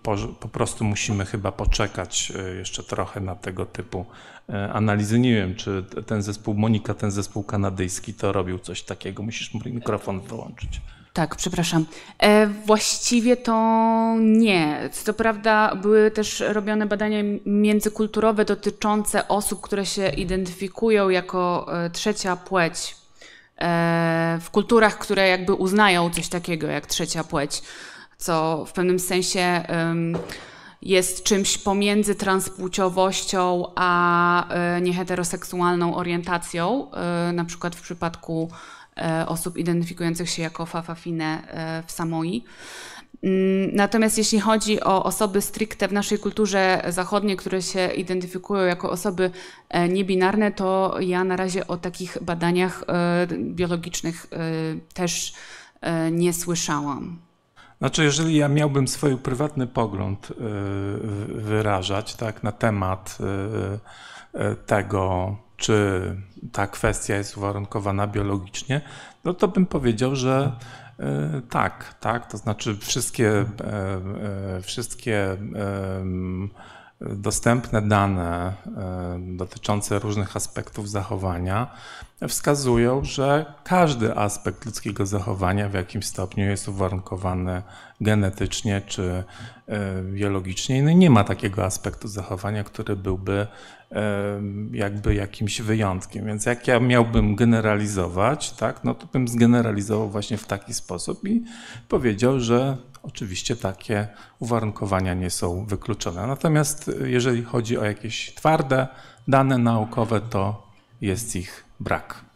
po, 0.03 0.17
po, 0.41 0.49
prostu 0.49 0.85
musimy 0.85 1.25
chyba 1.25 1.53
poczekać 1.53 2.33
jeszcze 2.59 2.83
trochę 2.83 3.21
na 3.21 3.35
tego 3.35 3.67
typu 3.67 4.07
E, 4.53 4.73
analizy. 4.73 5.19
Nie 5.19 5.35
wiem, 5.35 5.55
czy 5.55 5.85
ten 6.07 6.23
zespół 6.23 6.55
Monika, 6.55 6.95
ten 6.95 7.11
zespół 7.11 7.43
kanadyjski 7.43 8.15
to 8.15 8.33
robił 8.33 8.59
coś 8.59 8.83
takiego. 8.83 9.23
Musisz 9.23 9.55
mikrofon 9.55 10.21
wyłączyć. 10.21 10.81
Tak, 11.13 11.37
przepraszam. 11.37 11.87
E, 12.19 12.47
właściwie 12.47 13.37
to 13.37 14.17
nie. 14.21 14.91
Co 14.93 15.15
prawda 15.15 15.75
były 15.75 16.11
też 16.11 16.45
robione 16.49 16.87
badania 16.87 17.19
międzykulturowe 17.47 18.45
dotyczące 18.45 19.29
osób, 19.29 19.61
które 19.61 19.87
się 19.87 20.09
identyfikują 20.09 21.09
jako 21.09 21.67
e, 21.85 21.91
trzecia 21.91 22.37
płeć 22.37 22.97
e, 23.59 24.39
w 24.43 24.51
kulturach, 24.51 24.99
które 24.99 25.29
jakby 25.29 25.55
uznają 25.55 26.11
coś 26.11 26.29
takiego 26.29 26.67
jak 26.67 26.87
trzecia 26.87 27.25
płeć, 27.25 27.63
co 28.19 28.65
w 28.65 28.73
pewnym 28.73 28.99
sensie 28.99 29.63
jest 30.87 31.25
czymś 31.25 31.59
pomiędzy 31.59 32.15
transpłciowością 32.15 33.65
a 33.75 34.49
e, 34.49 34.81
nieheteroseksualną 34.81 35.97
orientacją, 35.97 36.91
e, 36.91 37.33
na 37.33 37.45
przykład 37.45 37.77
w 37.77 37.83
przypadku 37.83 38.51
e, 38.97 39.27
osób 39.29 39.57
identyfikujących 39.57 40.31
się 40.31 40.43
jako 40.43 40.67
fafafine 40.67 41.43
w 41.87 41.93
Samoi. 41.93 42.45
Mm, 43.23 43.75
natomiast 43.75 44.19
jeśli 44.19 44.41
chodzi 44.41 44.81
o 44.81 45.05
osoby 45.05 45.43
stricte 45.43 45.89
w 45.89 45.93
naszej 45.93 46.19
kulturze 46.19 46.83
zachodniej, 46.89 47.37
które 47.37 47.63
się 47.63 47.89
identyfikują 47.89 48.65
jako 48.65 48.91
osoby 48.91 49.31
niebinarne, 49.89 50.53
to 50.53 50.97
ja 51.01 51.25
na 51.25 51.37
razie 51.37 51.67
o 51.67 51.77
takich 51.77 52.19
badaniach 52.23 52.85
biologicznych 53.39 54.27
też 54.95 55.33
nie 56.11 56.33
słyszałam. 56.33 57.26
Znaczy, 57.79 58.05
jeżeli 58.05 58.37
ja 58.37 58.49
miałbym 58.49 58.89
swój 58.89 59.17
prywatny 59.17 59.67
pogląd 59.67 60.31
y, 60.31 60.35
wyrażać 61.29 62.15
tak, 62.15 62.43
na 62.43 62.53
temat 62.53 63.19
y, 63.21 64.41
y, 64.41 64.57
tego, 64.57 65.37
czy 65.57 66.03
ta 66.53 66.67
kwestia 66.67 67.17
jest 67.17 67.37
uwarunkowana 67.37 68.07
biologicznie, 68.07 68.81
no 69.25 69.35
to 69.35 69.49
bym 69.49 69.67
powiedział, 69.67 70.17
że 70.17 70.53
tak, 71.51 71.95
tak, 72.01 72.31
to 72.31 72.39
znaczy 72.39 72.77
wszystkie, 72.77 73.45
wszystkie 74.63 75.37
dostępne 77.01 77.83
dane 77.83 78.53
dotyczące 79.19 79.99
różnych 79.99 80.37
aspektów 80.37 80.91
zachowania 80.91 81.71
wskazują, 82.29 83.05
że 83.05 83.55
każdy 83.65 84.17
aspekt 84.17 84.67
ludzkiego 84.67 85.07
zachowania 85.07 85.69
w 85.69 85.75
jakimś 85.75 86.07
stopniu 86.07 86.45
jest 86.45 86.69
uwarunkowany 86.69 87.63
genetycznie 88.01 88.83
czy 88.87 89.25
e, 89.69 90.03
biologicznie. 90.03 90.83
No 90.83 90.93
nie 90.93 91.11
ma 91.11 91.25
takiego 91.25 91.65
aspektu 91.65 92.09
zachowania, 92.09 92.65
który 92.65 92.97
byłby 92.97 93.47
e, 93.93 94.41
jakby 94.73 95.15
jakimś 95.15 95.61
wyjątkiem. 95.61 96.27
Więc 96.27 96.47
jak 96.47 96.69
ja 96.69 96.81
miałbym 96.81 97.37
generalizować, 97.37 98.51
tak, 98.51 98.85
no 98.85 98.95
to 98.95 99.07
bym 99.07 99.29
zgeneralizował 99.29 100.11
właśnie 100.11 100.37
w 100.37 100.47
taki 100.47 100.75
sposób 100.75 101.29
i 101.29 101.45
powiedział, 101.89 102.41
że 102.41 102.77
oczywiście 103.07 103.57
takie 103.57 104.09
uwarunkowania 104.39 105.15
nie 105.15 105.31
są 105.31 105.67
wykluczone. 105.67 106.27
Natomiast 106.27 106.91
jeżeli 107.05 107.45
chodzi 107.45 107.79
o 107.79 107.85
jakieś 107.85 108.35
twarde 108.35 108.89
dane 109.29 109.59
naukowe, 109.59 110.21
to 110.21 110.67
jest 111.01 111.37
ich 111.37 111.65
brak. 111.81 112.27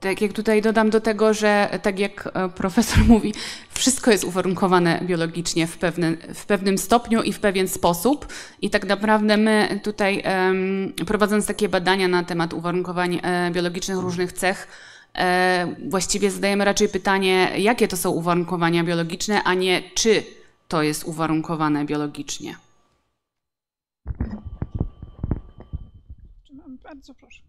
Tak 0.00 0.20
jak 0.20 0.32
tutaj 0.32 0.62
dodam 0.62 0.90
do 0.90 1.00
tego, 1.00 1.34
że 1.34 1.78
tak 1.82 1.98
jak 1.98 2.28
e, 2.34 2.48
profesor 2.48 3.04
mówi, 3.14 3.34
wszystko 3.70 4.10
jest 4.10 4.24
uwarunkowane 4.24 5.00
biologicznie 5.04 5.66
w, 5.66 5.78
pewnym 5.78 6.16
w 6.34 6.46
pewnym 6.46 6.78
stopniu 6.78 7.22
i 7.22 7.32
w 7.32 7.40
pewien 7.40 7.68
sposób. 7.68 8.26
I 8.62 8.70
tak 8.70 8.86
naprawdę 8.86 9.36
my 9.36 9.80
tutaj 9.82 10.22
prowadząc 11.06 11.46
takie 11.46 11.68
badania 11.68 12.08
na 12.08 12.24
temat 12.24 12.52
uwarunkowań 12.52 13.20
e, 13.22 13.50
biologicznych 13.50 13.98
różnych 13.98 14.32
cech, 14.32 14.68
właściwie 15.88 16.30
zadajemy 16.30 16.64
raczej 16.64 16.88
pytanie, 16.88 17.52
jakie 17.58 17.88
to 17.88 17.96
są 17.96 18.10
uwarunkowania 18.10 18.84
biologiczne, 18.84 19.42
a 19.42 19.54
nie 19.54 19.82
czy 19.94 20.22
to 20.68 20.82
jest 20.82 21.04
uwarunkowane 21.04 21.84
biologicznie. 21.84 22.56
Bardzo 26.82 27.14
proszę. 27.14 27.42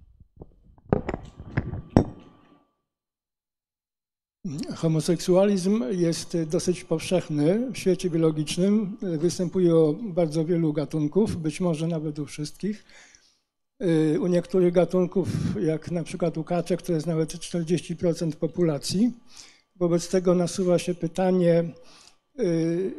Homoseksualizm 4.76 5.84
jest 5.91 6.38
dosyć 6.44 6.84
powszechny 6.84 7.72
w 7.72 7.77
świecie 7.77 8.10
biologicznym. 8.10 8.98
Występuje 9.02 9.76
u 9.76 9.94
bardzo 9.94 10.45
wielu 10.45 10.73
gatunków, 10.73 11.35
być 11.35 11.60
może 11.61 11.88
nawet 11.88 12.19
u 12.19 12.26
wszystkich. 12.26 12.85
U 14.19 14.27
niektórych 14.27 14.73
gatunków, 14.73 15.27
jak 15.61 15.91
na 15.91 16.03
przykład 16.03 16.37
u 16.37 16.43
kaczek, 16.43 16.81
to 16.81 16.93
jest 16.93 17.07
nawet 17.07 17.33
40% 17.33 18.31
populacji. 18.31 19.11
Wobec 19.75 20.09
tego 20.09 20.35
nasuwa 20.35 20.79
się 20.79 20.93
pytanie 20.93 21.63
y, 22.39 22.91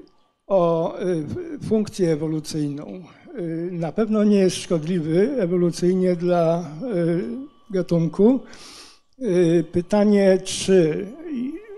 o 0.46 0.94
y, 1.00 1.24
funkcję 1.68 2.12
ewolucyjną. 2.12 3.04
Y, 3.38 3.68
na 3.72 3.92
pewno 3.92 4.24
nie 4.24 4.38
jest 4.38 4.56
szkodliwy 4.56 5.30
ewolucyjnie 5.38 6.16
dla 6.16 6.70
gatunku. 7.70 8.40
Pytanie, 9.72 10.38
czy 10.44 11.06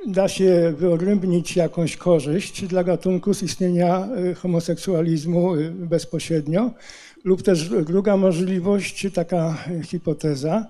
da 0.07 0.29
się 0.29 0.75
wyodrębnić 0.79 1.57
jakąś 1.57 1.97
korzyść 1.97 2.67
dla 2.67 2.85
gatunku 2.85 3.35
z 3.35 3.43
istnienia 3.43 4.09
homoseksualizmu 4.37 5.53
bezpośrednio, 5.75 6.71
lub 7.27 7.43
też 7.43 7.69
druga 7.69 8.17
możliwość, 8.17 9.07
taka 9.15 9.57
hipoteza 9.85 10.67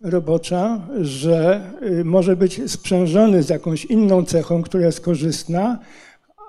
robocza, 0.00 0.88
że 1.00 1.70
może 2.04 2.36
być 2.36 2.70
sprzężony 2.70 3.42
z 3.42 3.48
jakąś 3.48 3.84
inną 3.84 4.24
cechą, 4.24 4.62
która 4.62 4.86
jest 4.86 5.00
korzystna, 5.00 5.78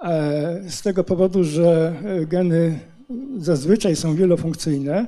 E, 0.04 0.62
z 0.70 0.82
tego 0.82 1.04
powodu, 1.04 1.44
że 1.44 1.94
geny 2.28 2.80
zazwyczaj 3.38 3.96
są 3.96 4.16
wielofunkcyjne, 4.16 5.08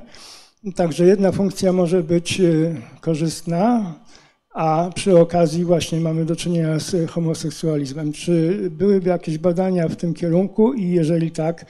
także 0.74 1.06
jedna 1.06 1.32
funkcja 1.32 1.72
może 1.72 2.02
być 2.02 2.40
e, 2.40 2.44
korzystna, 3.00 3.94
a 4.54 4.90
przy 4.94 5.18
okazji 5.18 5.64
właśnie 5.64 6.00
mamy 6.00 6.24
do 6.24 6.36
czynienia 6.36 6.78
z 6.78 7.10
homoseksualizmem. 7.10 8.12
Czy 8.12 8.58
byłyby 8.70 9.08
jakieś 9.08 9.38
badania 9.38 9.88
w 9.88 9.96
tym 9.96 10.14
kierunku 10.14 10.74
i 10.74 10.90
jeżeli 10.90 11.30
tak, 11.30 11.66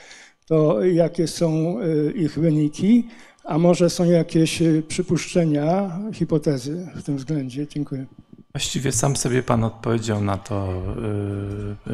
to 0.51 0.85
jakie 0.85 1.29
są 1.29 1.79
e, 1.81 2.11
ich 2.13 2.39
wyniki? 2.39 3.09
A 3.45 3.59
może 3.59 3.91
są 3.91 4.05
jakieś 4.05 4.63
przypuszczenia, 4.89 5.99
hipotezy 6.13 6.87
w 6.95 7.03
tym 7.03 7.17
względzie? 7.17 7.67
Dziękuję. 7.67 8.07
Właściwie 8.53 8.93
sam 8.93 9.17
sobie 9.17 9.43
Pan 9.43 9.65
odpowiedział 9.65 10.21
na 10.21 10.37
to 10.37 10.69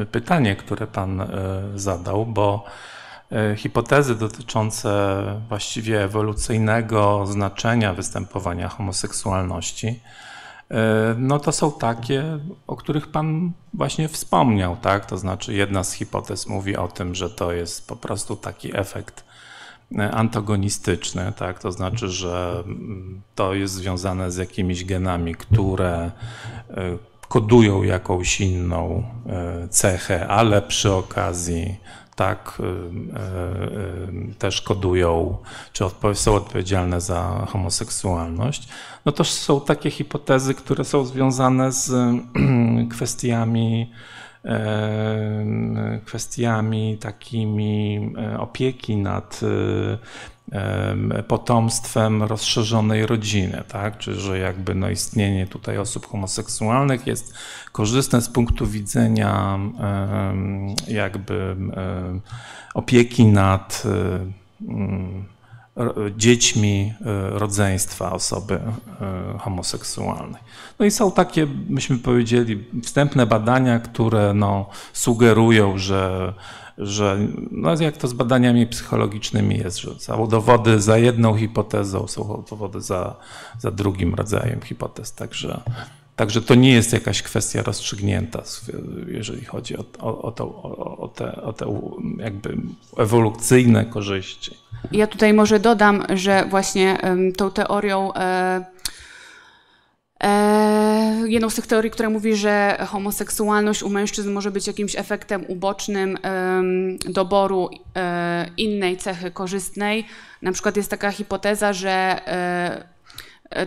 y, 0.01 0.05
pytanie, 0.05 0.55
które 0.55 0.87
Pan 0.87 1.21
y, 1.21 1.27
zadał, 1.75 2.25
bo 2.25 2.63
y, 3.31 3.55
hipotezy 3.55 4.15
dotyczące 4.15 4.89
właściwie 5.49 6.03
ewolucyjnego 6.03 7.25
znaczenia 7.25 7.93
występowania 7.93 8.69
homoseksualności, 8.69 9.99
no 11.17 11.39
to 11.39 11.51
są 11.51 11.71
takie, 11.71 12.39
o 12.67 12.75
których 12.75 13.07
Pan 13.07 13.51
właśnie 13.73 14.07
wspomniał, 14.07 14.77
tak? 14.81 15.05
To 15.05 15.17
znaczy 15.17 15.53
jedna 15.53 15.83
z 15.83 15.93
hipotez 15.93 16.47
mówi 16.47 16.77
o 16.77 16.87
tym, 16.87 17.15
że 17.15 17.29
to 17.29 17.51
jest 17.51 17.87
po 17.87 17.95
prostu 17.95 18.35
taki 18.35 18.77
efekt 18.77 19.27
antagonistyczny, 20.11 21.33
tak? 21.37 21.59
to 21.59 21.71
znaczy, 21.71 22.09
że 22.09 22.63
mm, 22.65 23.21
to 23.35 23.53
jest 23.53 23.73
związane 23.73 24.31
z 24.31 24.37
jakimiś 24.37 24.85
genami, 24.85 25.35
które 25.35 26.11
e, 26.69 26.97
kodują 27.27 27.83
jakąś 27.83 28.41
inną 28.41 29.03
e, 29.25 29.67
cechę, 29.67 30.27
ale 30.27 30.61
przy 30.61 30.93
okazji 30.93 31.75
tak 32.15 32.57
e, 32.59 34.33
też 34.39 34.61
kodują, 34.61 35.37
czy 35.73 35.83
są 36.13 36.35
odpowiedzialne 36.35 37.01
za 37.01 37.47
homoseksualność, 37.49 38.67
no 39.07 39.13
to 39.13 39.23
są 39.23 39.61
takie 39.61 39.91
hipotezy, 39.91 40.53
które 40.53 40.83
są 40.85 41.05
związane 41.05 41.71
z 41.71 41.91
kwestiami 42.93 43.91
kwestiami 46.05 46.97
takimi 46.97 47.99
e, 48.17 48.39
opieki 48.39 48.97
nad 48.97 49.41
e, 50.51 51.23
potomstwem 51.23 52.23
rozszerzonej 52.23 53.05
rodziny, 53.05 53.63
tak? 53.67 53.97
Czy 53.97 54.13
że 54.13 54.39
jakby 54.39 54.75
no 54.75 54.89
istnienie 54.89 55.47
tutaj 55.47 55.77
osób 55.77 56.07
homoseksualnych 56.07 57.07
jest 57.07 57.33
korzystne 57.71 58.21
z 58.21 58.29
punktu 58.29 58.67
widzenia 58.67 59.59
jakby 60.87 61.55
opieki 62.73 63.25
nad 63.25 63.83
dziećmi 66.17 66.93
e, 67.01 67.39
rodzeństwa 67.39 68.11
osoby 68.11 68.53
e, 68.55 69.37
homoseksualnej. 69.39 70.41
No 70.79 70.85
i 70.85 70.91
są 70.91 71.11
takie, 71.11 71.47
myśmy 71.69 71.97
powiedzieli, 71.97 72.65
wstępne 72.83 73.25
badania, 73.25 73.79
które 73.79 74.33
no, 74.33 74.65
sugerują, 74.93 75.77
że, 75.77 76.33
że 76.77 77.17
no 77.51 77.75
jak 77.79 77.97
to 77.97 78.07
z 78.07 78.13
badaniami 78.13 78.67
psychologicznymi 78.67 79.57
jest, 79.57 79.77
że 79.77 79.99
są 79.99 80.27
dowody 80.27 80.81
za 80.81 80.97
jedną 80.97 81.37
hipotezą, 81.37 82.07
są 82.07 82.43
dowody 82.49 82.81
za, 82.81 83.15
za 83.59 83.71
drugim 83.71 84.15
rodzajem 84.15 84.61
hipotez. 84.61 85.13
Także 85.13 85.61
Także 86.17 86.41
to 86.41 86.55
nie 86.55 86.73
jest 86.73 86.93
jakaś 86.93 87.21
kwestia 87.21 87.63
rozstrzygnięta, 87.63 88.43
jeżeli 89.07 89.45
chodzi 89.45 89.77
o, 89.77 89.85
o, 89.99 90.21
o, 90.21 90.31
to, 90.31 90.63
o, 90.97 91.07
te, 91.07 91.41
o 91.41 91.53
te 91.53 91.79
jakby 92.17 92.57
ewolucyjne 92.97 93.85
korzyści. 93.85 94.57
Ja 94.91 95.07
tutaj 95.07 95.33
może 95.33 95.59
dodam, 95.59 96.03
że 96.13 96.45
właśnie 96.49 96.97
tą 97.37 97.51
teorią 97.51 98.13
e, 98.13 98.65
e, 100.23 101.23
jedną 101.27 101.49
z 101.49 101.55
tych 101.55 101.67
teorii, 101.67 101.91
która 101.91 102.09
mówi, 102.09 102.35
że 102.35 102.77
homoseksualność 102.87 103.83
u 103.83 103.89
mężczyzn 103.89 104.31
może 104.31 104.51
być 104.51 104.67
jakimś 104.67 104.95
efektem 104.95 105.45
ubocznym 105.47 106.17
doboru 107.05 107.69
e, 107.95 108.49
innej 108.57 108.97
cechy 108.97 109.31
korzystnej. 109.31 110.05
Na 110.41 110.51
przykład 110.51 110.77
jest 110.77 110.89
taka 110.89 111.11
hipoteza, 111.11 111.73
że 111.73 112.21
E, 112.27 112.96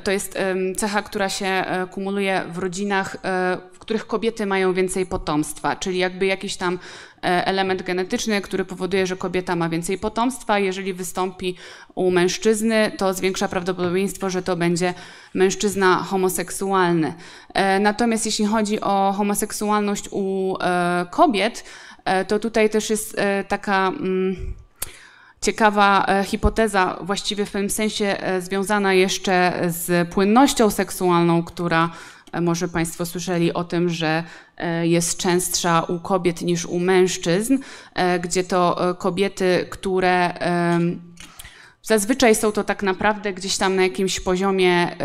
to 0.04 0.10
jest 0.10 0.38
cecha, 0.76 1.02
która 1.02 1.28
się 1.28 1.46
e, 1.46 1.86
kumuluje 1.90 2.42
w 2.52 2.58
rodzinach, 2.58 3.16
e, 3.24 3.58
w 3.72 3.78
których 3.78 4.06
kobiety 4.06 4.46
mają 4.46 4.72
więcej 4.72 5.06
potomstwa, 5.06 5.76
czyli 5.76 5.98
jakby 5.98 6.26
jakiś 6.26 6.56
tam 6.56 6.78
element 7.22 7.82
genetyczny, 7.82 8.40
który 8.40 8.64
powoduje, 8.64 9.06
że 9.06 9.16
kobieta 9.16 9.56
ma 9.56 9.68
więcej 9.68 9.98
potomstwa. 9.98 10.58
Jeżeli 10.58 10.92
wystąpi 10.92 11.56
u 11.94 12.10
mężczyzny, 12.10 12.92
to 12.96 13.14
zwiększa 13.14 13.48
prawdopodobieństwo, 13.48 14.30
że 14.30 14.42
to 14.42 14.56
będzie 14.56 14.94
mężczyzna 15.34 15.96
homoseksualny. 15.96 17.14
Natomiast 17.80 18.26
jeśli 18.26 18.46
chodzi 18.46 18.80
o 18.80 19.14
homoseksualność 19.16 20.08
u 20.10 20.56
kobiet, 21.10 21.64
to 22.28 22.38
tutaj 22.38 22.70
też 22.70 22.90
jest 22.90 23.16
taka 23.48 23.88
mm, 23.88 24.54
ciekawa 25.40 26.04
e, 26.08 26.24
hipoteza, 26.24 26.98
właściwie 27.02 27.46
w 27.46 27.50
pewnym 27.50 27.70
sensie 27.70 28.04
e, 28.04 28.40
związana 28.40 28.94
jeszcze 28.94 29.62
z 29.68 30.08
płynnością 30.08 30.70
seksualną, 30.70 31.42
która 31.42 31.90
e, 32.32 32.40
może 32.40 32.68
Państwo 32.68 33.06
słyszeli 33.06 33.52
o 33.52 33.64
tym, 33.64 33.88
że 33.88 34.24
jest 34.82 35.18
częstsza 35.18 35.82
u 35.82 36.00
kobiet 36.00 36.42
niż 36.42 36.66
u 36.66 36.78
mężczyzn, 36.78 37.58
gdzie 38.22 38.44
to 38.44 38.96
kobiety, 38.98 39.66
które 39.70 40.34
zazwyczaj 41.82 42.34
są 42.34 42.52
to 42.52 42.64
tak 42.64 42.82
naprawdę 42.82 43.32
gdzieś 43.32 43.56
tam 43.56 43.76
na 43.76 43.82
jakimś 43.82 44.20
poziomie 44.20 44.96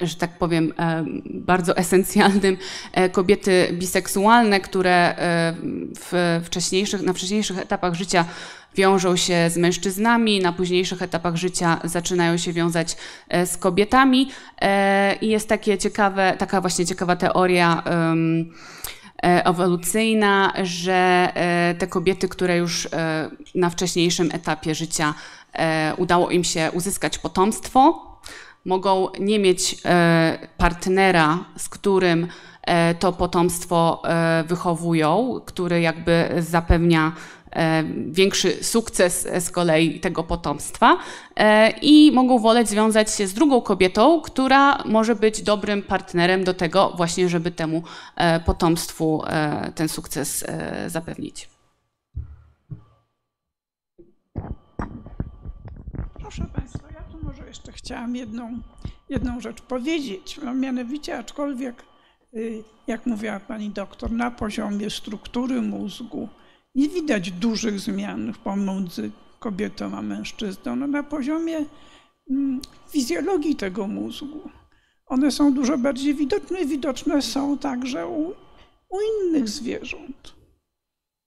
że 0.00 0.16
tak 0.16 0.38
powiem, 0.38 0.72
bardzo 1.24 1.76
esencjalnym 1.76 2.56
kobiety 3.12 3.68
biseksualne, 3.72 4.60
które 4.60 5.14
w 6.00 6.40
wcześniejszych, 6.44 7.02
na 7.02 7.12
wcześniejszych 7.12 7.58
etapach 7.58 7.94
życia 7.94 8.24
wiążą 8.74 9.16
się 9.16 9.50
z 9.50 9.56
mężczyznami, 9.56 10.40
na 10.40 10.52
późniejszych 10.52 11.02
etapach 11.02 11.36
życia 11.36 11.80
zaczynają 11.84 12.36
się 12.36 12.52
wiązać 12.52 12.96
e, 13.28 13.46
z 13.46 13.56
kobietami. 13.56 14.30
E, 14.60 15.16
i 15.16 15.28
jest 15.28 15.48
takie 15.48 15.78
ciekawe, 15.78 16.36
taka 16.38 16.60
właśnie 16.60 16.86
ciekawa 16.86 17.16
teoria 17.16 17.82
e, 17.86 19.44
ewolucyjna, 19.44 20.52
że 20.62 21.32
te 21.78 21.86
kobiety, 21.86 22.28
które 22.28 22.56
już 22.56 22.88
na 23.54 23.70
wcześniejszym 23.70 24.30
etapie 24.32 24.74
życia 24.74 25.14
udało 25.96 26.30
im 26.30 26.44
się 26.44 26.70
uzyskać 26.72 27.18
potomstwo, 27.18 28.04
mogą 28.64 29.08
nie 29.20 29.38
mieć 29.38 29.76
partnera, 30.56 31.44
z 31.56 31.68
którym 31.68 32.26
to 32.98 33.12
potomstwo 33.12 34.02
wychowują, 34.46 35.40
który 35.46 35.80
jakby 35.80 36.28
zapewnia 36.38 37.12
większy 38.10 38.64
sukces 38.64 39.28
z 39.38 39.50
kolei 39.50 40.00
tego 40.00 40.22
potomstwa 40.22 40.98
e, 41.36 41.70
i 41.70 42.12
mogą 42.12 42.38
woleć 42.38 42.68
związać 42.68 43.14
się 43.14 43.26
z 43.26 43.34
drugą 43.34 43.60
kobietą, 43.60 44.20
która 44.20 44.82
może 44.84 45.14
być 45.14 45.42
dobrym 45.42 45.82
partnerem 45.82 46.44
do 46.44 46.54
tego 46.54 46.92
właśnie, 46.96 47.28
żeby 47.28 47.50
temu 47.50 47.82
e, 48.16 48.40
potomstwu 48.40 49.22
ten 49.74 49.88
sukces 49.88 50.44
zapewnić. 50.86 51.48
Proszę 56.34 56.46
Państwa, 56.54 56.88
ja 56.94 57.02
tu 57.02 57.26
może 57.26 57.46
jeszcze 57.46 57.72
chciałam 57.72 58.16
jedną, 58.16 58.60
jedną 59.08 59.40
rzecz 59.40 59.62
powiedzieć, 59.62 60.40
no, 60.44 60.54
mianowicie 60.54 61.18
aczkolwiek, 61.18 61.84
y, 62.34 62.64
jak 62.86 63.06
mówiła 63.06 63.40
Pani 63.40 63.70
doktor, 63.70 64.10
na 64.10 64.30
poziomie 64.30 64.90
struktury 64.90 65.62
mózgu, 65.62 66.28
nie 66.74 66.88
widać 66.88 67.30
dużych 67.30 67.80
zmian 67.80 68.34
pomiędzy 68.44 69.10
kobietą 69.38 69.96
a 69.96 70.02
mężczyzną. 70.02 70.76
No 70.76 70.86
na 70.86 71.02
poziomie 71.02 71.64
mm, 72.30 72.60
fizjologii 72.88 73.56
tego 73.56 73.86
mózgu. 73.86 74.50
One 75.06 75.30
są 75.30 75.54
dużo 75.54 75.78
bardziej 75.78 76.14
widoczne. 76.14 76.66
Widoczne 76.66 77.22
są 77.22 77.58
także 77.58 78.06
u, 78.06 78.34
u 78.88 78.98
innych 79.00 79.48
zwierząt. 79.48 80.34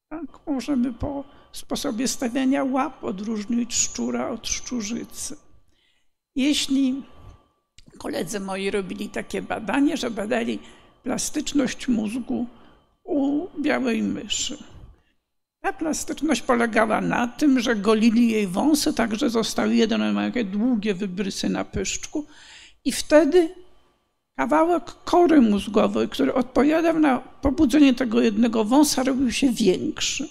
Tak? 0.10 0.48
Możemy 0.48 0.94
po 0.94 1.24
sposobie 1.52 2.08
stawiania 2.08 2.64
łap 2.64 3.04
odróżnić 3.04 3.74
szczura 3.76 4.30
od 4.30 4.48
szczurzycy. 4.48 5.38
Jeśli 6.36 7.04
koledzy 7.98 8.40
moi 8.40 8.72
robili 8.72 9.10
takie 9.10 9.42
badanie, 9.42 9.98
że 9.98 10.12
badali 10.12 10.60
plastyczność 11.04 11.88
mózgu 11.88 12.48
u 13.04 13.48
białej 13.62 14.04
myszy 14.04 14.58
ta 15.62 15.74
plastyczność 15.74 16.42
polegała 16.42 17.02
na 17.02 17.28
tym, 17.28 17.60
że 17.60 17.76
golili 17.76 18.32
jej 18.32 18.48
wąsy, 18.48 18.94
tak 18.94 19.16
że 19.16 19.30
zostały 19.30 19.76
jeden 19.76 20.02
długie 20.46 20.94
wybrysy 20.94 21.50
na 21.50 21.66
pyszczku. 21.66 22.26
I 22.86 22.92
wtedy 22.92 23.50
kawałek 24.36 24.84
kory 25.06 25.42
mózgowej, 25.42 26.10
który 26.10 26.34
odpowiadał 26.34 27.00
na 27.00 27.20
pobudzenie 27.20 27.94
tego 27.94 28.22
jednego 28.22 28.64
wąsa, 28.64 29.04
robił 29.04 29.32
się 29.32 29.52
większy. 29.52 30.30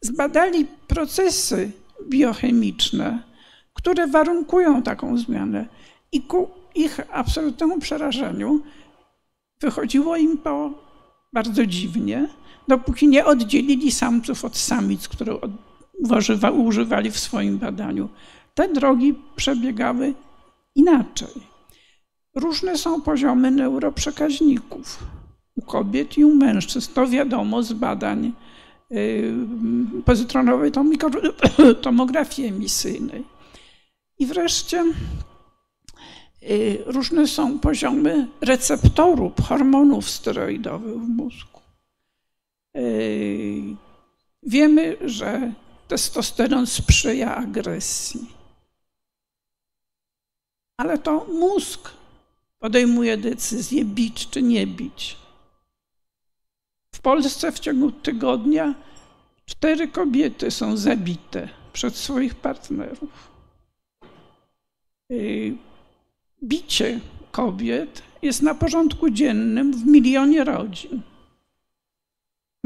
Zbadali 0.00 0.66
procesy 0.86 1.70
biochemiczne, 2.08 3.22
które 3.74 4.06
warunkują 4.06 4.82
taką 4.82 5.18
zmianę. 5.18 5.66
I 6.12 6.22
ku 6.22 6.50
ich 6.74 7.00
absolutnemu 7.12 7.78
przerażeniu 7.78 8.60
wychodziło 9.60 10.16
im 10.16 10.38
to 10.38 10.84
bardzo 11.32 11.66
dziwnie, 11.66 12.28
dopóki 12.68 13.08
nie 13.08 13.24
oddzielili 13.24 13.92
samców 13.92 14.44
od 14.44 14.56
samic, 14.56 15.08
które 15.08 15.38
używali 16.52 17.10
w 17.10 17.18
swoim 17.18 17.58
badaniu. 17.58 18.08
Te 18.54 18.68
drogi 18.68 19.14
przebiegały 19.36 20.14
inaczej. 20.74 21.58
Różne 22.34 22.78
są 22.78 23.00
poziomy 23.02 23.50
neuroprzekaźników 23.50 25.04
u 25.56 25.62
kobiet 25.62 26.18
i 26.18 26.24
u 26.24 26.34
mężczyzn. 26.34 26.92
To 26.94 27.06
wiadomo 27.06 27.62
z 27.62 27.72
badań 27.72 28.32
y, 28.92 29.34
pozytronowej 30.04 30.72
tomografii 31.82 32.48
emisyjnej. 32.48 33.24
I 34.18 34.26
wreszcie 34.26 34.84
y, 36.42 36.82
różne 36.86 37.26
są 37.26 37.58
poziomy 37.58 38.28
receptorów 38.40 39.32
hormonów 39.48 40.10
steroidowych 40.10 41.00
w 41.00 41.08
mózgu. 41.08 41.57
Yy, 42.78 43.76
wiemy, 44.42 44.96
że 45.04 45.52
testosteron 45.88 46.66
sprzyja 46.66 47.36
agresji. 47.36 48.26
Ale 50.76 50.98
to 50.98 51.26
mózg 51.32 51.90
podejmuje 52.58 53.16
decyzję 53.16 53.84
bić 53.84 54.28
czy 54.30 54.42
nie 54.42 54.66
bić. 54.66 55.16
W 56.94 57.00
Polsce 57.00 57.52
w 57.52 57.58
ciągu 57.58 57.92
tygodnia 57.92 58.74
cztery 59.46 59.88
kobiety 59.88 60.50
są 60.50 60.76
zabite 60.76 61.48
przez 61.72 61.96
swoich 61.96 62.34
partnerów. 62.34 63.30
Yy, 65.10 65.56
bicie 66.44 67.00
kobiet 67.30 68.02
jest 68.22 68.42
na 68.42 68.54
porządku 68.54 69.10
dziennym 69.10 69.72
w 69.72 69.86
milionie 69.86 70.44
rodzin 70.44 71.02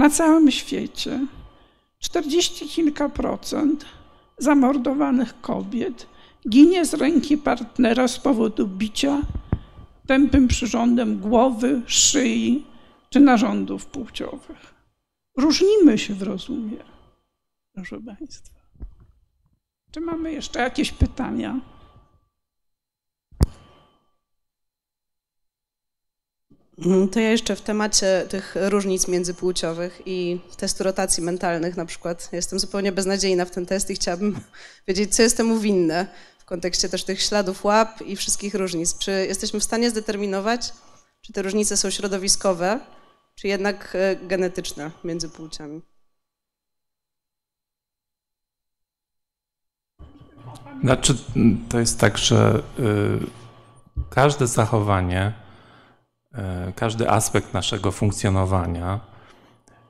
na 0.02 0.10
całym 0.10 0.50
świecie 0.50 1.26
40 1.98 2.68
kilka 2.68 3.08
procent 3.08 3.84
zamordowanych 4.38 5.40
kobiet 5.40 6.06
ginie 6.48 6.84
z 6.84 6.94
ręki 6.94 7.38
partnera 7.38 8.08
z 8.08 8.18
powodu 8.18 8.66
bicia 8.66 9.22
tępym 10.06 10.48
przyrządem 10.48 11.18
głowy, 11.18 11.82
szyi 11.86 12.66
czy 13.10 13.20
narządów 13.20 13.86
płciowych. 13.86 14.74
Różnimy 15.36 15.98
się 15.98 16.14
w 16.14 16.22
rozumie, 16.22 16.84
proszę 17.74 18.00
Państwa. 18.00 18.60
Czy 19.90 20.00
mamy 20.00 20.32
jeszcze 20.32 20.60
jakieś 20.60 20.92
pytania? 20.92 21.60
To 27.12 27.20
ja 27.20 27.30
jeszcze 27.30 27.56
w 27.56 27.60
temacie 27.60 28.26
tych 28.28 28.54
różnic 28.60 29.08
międzypłciowych 29.08 30.02
i 30.06 30.40
testu 30.56 30.84
rotacji 30.84 31.22
mentalnych 31.22 31.76
na 31.76 31.86
przykład. 31.86 32.28
Jestem 32.32 32.58
zupełnie 32.58 32.92
beznadziejna 32.92 33.44
w 33.44 33.50
ten 33.50 33.66
test 33.66 33.90
i 33.90 33.94
chciałabym 33.94 34.40
wiedzieć, 34.88 35.14
co 35.14 35.22
jest 35.22 35.36
temu 35.36 35.58
winne 35.58 36.06
w 36.38 36.44
kontekście 36.44 36.88
też 36.88 37.04
tych 37.04 37.22
śladów 37.22 37.64
łap 37.64 38.02
i 38.02 38.16
wszystkich 38.16 38.54
różnic. 38.54 38.98
Czy 38.98 39.10
jesteśmy 39.10 39.60
w 39.60 39.64
stanie 39.64 39.90
zdeterminować, 39.90 40.72
Czy 41.20 41.32
te 41.32 41.42
różnice 41.42 41.76
są 41.76 41.90
środowiskowe, 41.90 42.80
czy 43.34 43.48
jednak 43.48 43.92
e, 43.94 44.16
genetyczne 44.16 44.90
między 45.04 45.28
płciami? 45.28 45.82
Znaczy, 50.82 51.14
to 51.68 51.78
jest 51.78 52.00
tak, 52.00 52.18
że 52.18 52.62
y, 52.78 54.06
każde 54.10 54.46
zachowanie, 54.46 55.41
każdy 56.76 57.10
aspekt 57.10 57.54
naszego 57.54 57.92
funkcjonowania 57.92 59.00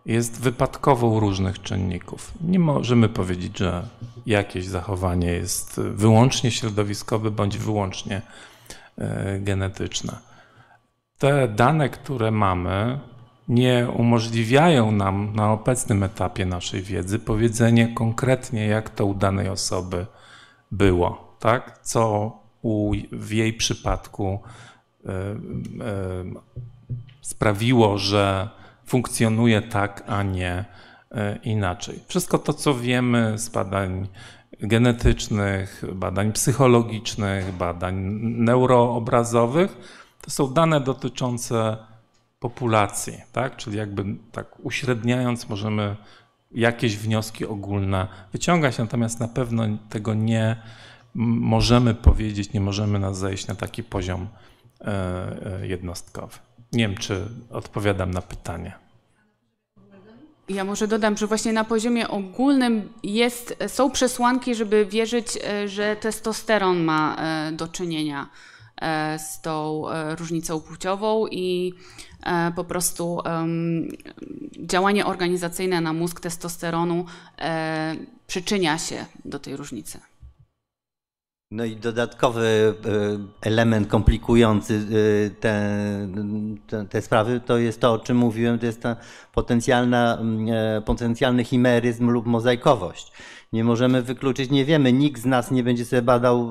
jest 0.07 0.41
wypadkową 0.41 1.21
różnych 1.21 1.63
czynników. 1.63 2.33
Nie 2.41 2.59
możemy 2.59 3.09
powiedzieć, 3.09 3.59
że 3.59 3.87
jakieś 4.27 4.67
zachowanie 4.67 5.33
jest 5.33 5.81
wyłącznie 5.81 6.51
środowiskowe 6.51 7.31
bądź 7.31 7.59
wyłącznie 7.59 8.23
y, 8.99 9.03
genetyczne. 9.41 10.17
Te 11.19 11.49
dane, 11.49 11.89
które 11.89 12.31
mamy, 12.31 12.99
nie 13.49 13.89
umożliwiają 13.97 14.93
nam 14.93 15.33
na 15.35 15.53
obecnym 15.53 16.03
etapie 16.03 16.47
naszej 16.47 16.83
wiedzy 16.83 17.19
powiedzenie 17.19 17.95
konkretnie, 17.95 18.67
jak 18.67 18.91
to 18.91 19.07
u 19.07 19.15
danej 19.15 19.49
osoby 19.49 20.07
było, 20.71 21.37
tak? 21.39 21.79
Co 21.83 22.33
u, 22.63 22.93
w 23.13 23.31
jej 23.31 23.53
przypadku 23.53 24.41
sprawiło, 27.21 27.99
że 27.99 28.49
funkcjonuje 28.87 29.63
tak, 29.63 30.05
a 30.07 30.23
nie 30.23 30.65
y, 31.13 31.39
inaczej. 31.45 32.01
Wszystko 32.09 32.39
to, 32.39 32.53
co 32.53 32.75
wiemy 32.75 33.39
z 33.39 33.49
badań 33.49 34.09
genetycznych, 34.61 35.85
badań 35.95 36.33
psychologicznych, 36.33 37.53
badań 37.53 37.95
neuroobrazowych, 38.23 39.77
to 40.21 40.31
są 40.31 40.49
dane 40.49 40.81
dotyczące 40.81 41.77
populacji, 42.41 43.21
tak? 43.33 43.57
Czyli 43.57 43.77
jakby 43.79 44.05
tak 44.33 44.47
uśredniając 44.65 45.49
możemy 45.49 45.97
jakieś 46.55 46.97
wnioski 46.97 47.47
ogólne 47.47 48.09
wyciągać, 48.33 48.79
natomiast 48.79 49.21
na 49.21 49.29
pewno 49.29 49.65
tego 49.89 50.15
nie 50.15 50.57
możemy 51.15 51.95
powiedzieć, 51.95 52.53
nie 52.53 52.61
możemy 52.61 52.99
nas 52.99 53.19
zejść 53.19 53.47
na 53.47 53.55
taki 53.55 53.83
poziom 53.83 54.23
e, 54.23 54.27
e, 54.27 54.52
jednostkowy. 55.63 56.39
Nie 56.73 56.89
wiem, 56.89 56.97
czy 56.97 57.29
odpowiadam 57.51 58.11
na 58.11 58.23
pytanie. 58.23 58.73
Ja 60.49 60.65
może 60.65 60.89
dodam, 60.89 61.17
że 61.17 61.27
właśnie 61.27 61.53
na 61.53 61.65
poziomie 61.65 62.09
ogólnym 62.09 62.93
jest, 63.03 63.57
są 63.67 63.91
przesłanki, 63.91 64.55
żeby 64.55 64.87
wierzyć, 64.87 65.27
e, 65.45 65.69
że 65.69 65.97
testosteron 65.97 66.85
ma 66.85 67.17
do 67.53 67.69
czynienia 67.69 68.29
z 69.19 69.41
tą 69.41 69.85
różnicą 70.17 70.61
płciową 70.61 71.27
i 71.27 71.75
E, 72.23 72.53
po 72.57 72.65
prostu 72.65 73.19
działanie 74.59 75.07
organizacyjne 75.07 75.81
na 75.81 75.93
mózg 75.93 76.21
testosteronu 76.21 77.07
e, 77.39 77.97
przyczynia 78.27 78.79
się 78.79 79.07
do 79.25 79.39
tej 79.39 79.57
różnicy. 79.57 80.01
No 81.53 81.65
i 81.65 81.77
dodatkowy 81.77 82.75
e, 83.43 83.49
element 83.49 83.89
komplikujący 83.89 84.87
te, 85.41 86.09
te, 86.67 86.87
te, 86.87 87.03
sprawy 87.03 87.41
to 87.41 87.59
jest 87.59 87.81
to, 87.81 87.93
o 87.93 87.99
czym 87.99 88.17
mówiłem, 88.17 88.59
to 88.59 88.67
jest 88.67 88.83
ta 88.83 88.97
potencjalna, 89.33 90.19
potencjalny 90.85 91.45
chimeryzm 91.45 92.11
lub 92.11 92.27
mozaikowość 92.27 93.13
nie 93.53 93.65
możemy 93.65 94.03
wykluczyć, 94.03 94.51
nie 94.51 94.65
wiemy, 94.65 94.93
nikt 94.93 95.23
z 95.23 95.25
nas 95.25 95.51
nie 95.51 95.63
będzie 95.63 95.85
sobie 95.85 96.03
badał, 96.03 96.51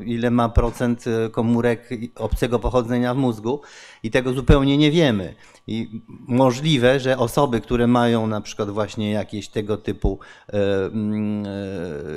e, 0.00 0.04
ile 0.04 0.30
ma 0.30 0.48
procent 0.48 1.04
e, 1.06 1.30
komórek 1.30 1.88
obcego 2.16 2.58
pochodzenia 2.58 3.14
w 3.14 3.16
mózgu 3.16 3.60
i 4.02 4.10
tego 4.10 4.32
zupełnie 4.32 4.78
nie 4.78 4.90
wiemy. 4.90 5.34
I 5.68 6.02
możliwe, 6.28 7.00
że 7.00 7.18
osoby, 7.18 7.60
które 7.60 7.86
mają 7.86 8.26
na 8.26 8.40
przykład 8.40 8.70
właśnie 8.70 9.10
jakieś 9.10 9.48
tego 9.48 9.76
typu 9.76 10.18
e, 10.48 10.56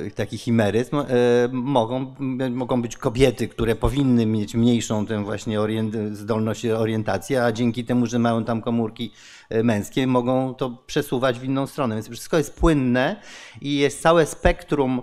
e, 0.06 0.10
taki 0.10 0.38
chimeryzm, 0.38 0.96
e, 0.96 1.04
mogą, 1.52 2.14
mogą 2.50 2.82
być 2.82 2.96
kobiety, 2.96 3.48
które 3.48 3.74
powinny 3.76 4.26
mieć 4.26 4.54
mniejszą 4.54 5.06
tę 5.06 5.24
właśnie 5.24 5.60
orient, 5.60 5.94
zdolność 6.12 6.66
orientacji, 6.66 7.36
a 7.36 7.52
dzięki 7.52 7.84
temu, 7.84 8.06
że 8.06 8.18
mają 8.18 8.44
tam 8.44 8.62
komórki 8.62 9.12
e, 9.48 9.62
męskie, 9.62 10.06
mogą 10.06 10.54
to 10.54 10.70
przesuwać 10.86 11.38
w 11.38 11.44
inną 11.44 11.66
stronę. 11.66 11.94
Więc 11.94 12.08
wszystko 12.08 12.38
jest 12.38 12.60
płynne 12.60 13.16
i 13.60 13.76
jest 13.76 14.02
całe 14.12 14.26
spektrum, 14.26 15.02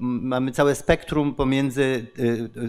mamy 0.00 0.52
całe 0.52 0.74
spektrum 0.74 1.34
pomiędzy 1.34 2.06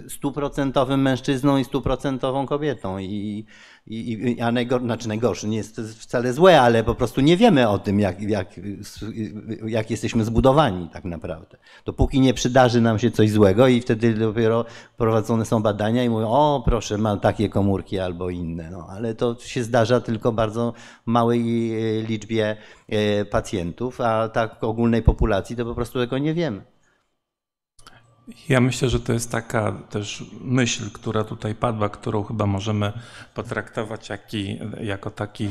stuprocentowym 0.07 1.02
mężczyzną 1.02 1.57
i 1.57 1.64
stuprocentową 1.64 2.45
kobietą. 2.45 2.98
I, 2.98 3.45
i, 3.88 4.41
a 4.41 4.52
najgor, 4.52 4.81
znaczy 4.81 5.07
najgorsze, 5.07 5.48
nie 5.48 5.57
jest 5.57 5.76
to 5.76 5.81
wcale 5.99 6.34
złe, 6.34 6.61
ale 6.61 6.84
po 6.84 6.95
prostu 6.95 7.22
nie 7.22 7.38
wiemy 7.38 7.69
o 7.69 7.80
tym, 7.80 7.99
jak, 7.99 8.22
jak, 8.22 8.60
jak 9.65 9.91
jesteśmy 9.91 10.26
zbudowani 10.26 10.89
tak 10.89 11.06
naprawdę. 11.06 11.57
Dopóki 11.85 12.19
nie 12.19 12.34
przydarzy 12.34 12.81
nam 12.81 12.99
się 12.99 13.11
coś 13.11 13.31
złego 13.31 13.68
i 13.68 13.81
wtedy 13.81 14.14
dopiero 14.14 14.65
prowadzone 14.98 15.45
są 15.45 15.61
badania 15.64 16.03
i 16.03 16.10
mówią, 16.10 16.27
o 16.30 16.64
proszę, 16.65 16.98
mam 16.98 17.19
takie 17.19 17.49
komórki 17.49 17.99
albo 17.99 18.30
inne. 18.30 18.72
No, 18.72 18.88
ale 18.89 19.15
to 19.15 19.35
się 19.39 19.64
zdarza 19.64 20.02
tylko 20.02 20.31
bardzo 20.31 20.73
małej 21.06 21.41
e, 21.41 22.02
liczbie 22.02 22.57
e, 22.89 23.26
pacjentów, 23.26 24.02
a 24.02 24.30
tak 24.30 24.64
ogólnej 24.64 25.02
populacji 25.02 25.56
to 25.56 25.65
po 25.65 25.76
prostu 25.76 25.99
tego 25.99 26.18
nie 26.18 26.34
wiemy. 26.34 26.61
Ja 28.49 28.61
myślę, 28.61 28.89
że 28.89 28.99
to 28.99 29.14
jest 29.14 29.31
taka 29.31 29.72
też 29.72 30.26
myśl, 30.41 30.91
która 30.91 31.23
tutaj 31.23 31.56
padła, 31.56 31.89
którą 31.89 32.23
chyba 32.23 32.45
możemy 32.45 32.93
potraktować 33.34 34.10
jaki, 34.10 34.60
jako 34.81 35.10
taki, 35.10 35.48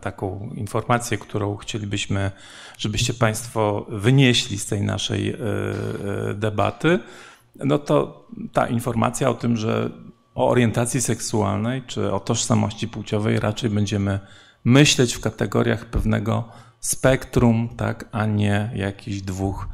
taką 0.00 0.50
informację, 0.54 1.18
którą 1.18 1.56
chcielibyśmy, 1.56 2.30
żebyście 2.78 3.14
Państwo 3.14 3.86
wynieśli 3.88 4.58
z 4.58 4.66
tej 4.66 4.82
naszej 4.82 5.30
e, 5.30 5.34
e, 5.34 6.34
debaty. 6.34 6.98
No 7.56 7.78
to 7.78 8.26
ta 8.52 8.66
informacja 8.66 9.30
o 9.30 9.34
tym, 9.34 9.56
że 9.56 9.90
o 10.34 10.48
orientacji 10.48 11.00
seksualnej 11.00 11.82
czy 11.86 12.12
o 12.12 12.20
tożsamości 12.20 12.88
płciowej 12.88 13.40
raczej 13.40 13.70
będziemy 13.70 14.20
myśleć 14.64 15.14
w 15.14 15.20
kategoriach 15.20 15.86
pewnego 15.86 16.48
spektrum, 16.80 17.68
tak, 17.76 18.08
a 18.12 18.26
nie 18.26 18.70
jakichś 18.74 19.20
dwóch 19.20 19.68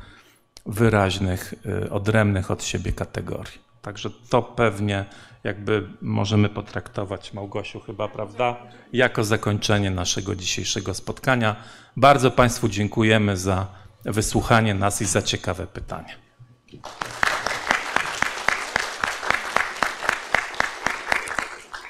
wyraźnych, 0.68 1.54
y, 1.84 1.90
odrębnych 1.90 2.50
od 2.50 2.64
siebie 2.64 2.92
kategorii. 2.92 3.58
Także 3.82 4.10
to 4.30 4.42
pewnie 4.42 5.04
jakby 5.44 5.88
możemy 6.02 6.48
potraktować, 6.48 7.32
Małgosiu 7.32 7.80
chyba, 7.80 8.08
prawda, 8.08 8.56
jako 8.92 9.24
zakończenie 9.24 9.90
naszego 9.90 10.34
dzisiejszego 10.34 10.94
spotkania. 10.94 11.56
Bardzo 11.96 12.30
Państwu 12.30 12.68
dziękujemy 12.68 13.36
za 13.36 13.66
wysłuchanie 14.04 14.74
nas 14.74 15.02
i 15.02 15.04
za 15.04 15.22
ciekawe 15.22 15.66
pytania. 15.66 16.14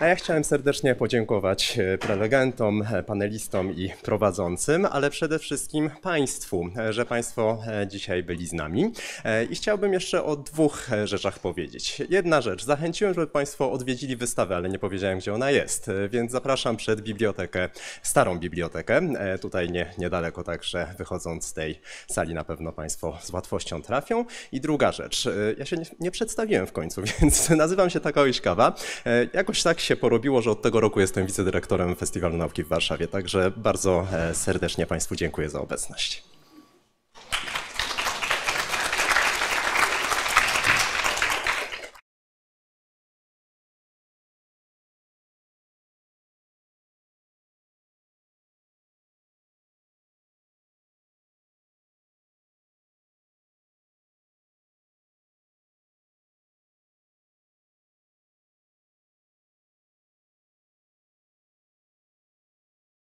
A 0.01 0.07
ja 0.07 0.15
chciałem 0.15 0.45
serdecznie 0.45 0.95
podziękować 0.95 1.79
e, 1.79 1.99
prelegentom, 1.99 2.83
e, 2.93 3.03
panelistom 3.03 3.77
i 3.77 3.93
prowadzącym, 4.03 4.87
ale 4.87 5.11
przede 5.11 5.39
wszystkim 5.39 5.91
Państwu, 6.03 6.69
e, 6.77 6.93
że 6.93 7.07
Państwo 7.07 7.63
dzisiaj 7.87 8.23
byli 8.23 8.47
z 8.47 8.53
nami. 8.53 8.93
I 9.51 9.55
chciałbym 9.55 9.93
jeszcze 9.93 10.25
o 10.25 10.37
dwóch 10.37 10.89
rzeczach 11.05 11.39
powiedzieć. 11.39 12.03
Jedna 12.11 12.41
rzecz, 12.41 12.65
zachęciłem, 12.65 13.15
żeby 13.15 13.27
Państwo 13.27 13.73
odwiedzili 13.73 14.17
wystawę, 14.17 14.57
ale 14.57 14.69
nie 14.69 14.79
powiedziałem, 14.79 15.19
gdzie 15.19 15.35
ona 15.35 15.51
jest, 15.51 15.91
więc 16.11 16.33
zapraszam 16.33 16.77
przed 16.77 17.01
bibliotekę, 17.01 17.69
starą 18.03 18.39
bibliotekę, 18.39 19.01
tutaj 19.41 19.71
nie, 19.71 19.95
niedaleko, 19.99 20.45
także 20.45 20.95
wychodząc 20.99 21.47
z 21.47 21.53
tej 21.53 21.81
sali 22.11 22.35
na 22.35 22.45
pewno 22.45 22.73
Państwo 22.73 23.19
z 23.23 23.31
łatwością 23.31 23.83
trafią. 23.83 24.25
I 24.53 24.61
druga 24.61 24.93
rzecz, 24.93 25.29
ja 25.59 25.65
się 25.65 25.77
nie, 25.77 25.87
nie 26.01 26.11
przedstawiłem 26.11 26.67
w 26.67 26.73
końcu, 26.73 27.03
więc 27.21 27.51
nazywam 27.51 27.91
się 27.91 28.01
Taka 28.01 28.21
Kawa. 28.43 28.75
Jakoś 29.33 29.63
tak 29.63 29.81
porobiło, 29.97 30.43
że 30.43 30.51
od 30.51 30.63
tego 30.63 30.81
roku 30.81 31.01
jestem 31.01 31.27
wicedyrektorem 31.27 31.97
Festiwalu 31.97 32.37
Nauki 32.37 32.65
w 32.65 32.69
Warszawie. 32.69 33.09
Także 33.09 33.53
bardzo 33.57 34.07
e, 34.13 34.35
serdecznie 34.35 34.87
Państwu 34.87 35.17
dziękuję 35.17 35.51
za 35.51 35.61
obecność. 35.61 36.23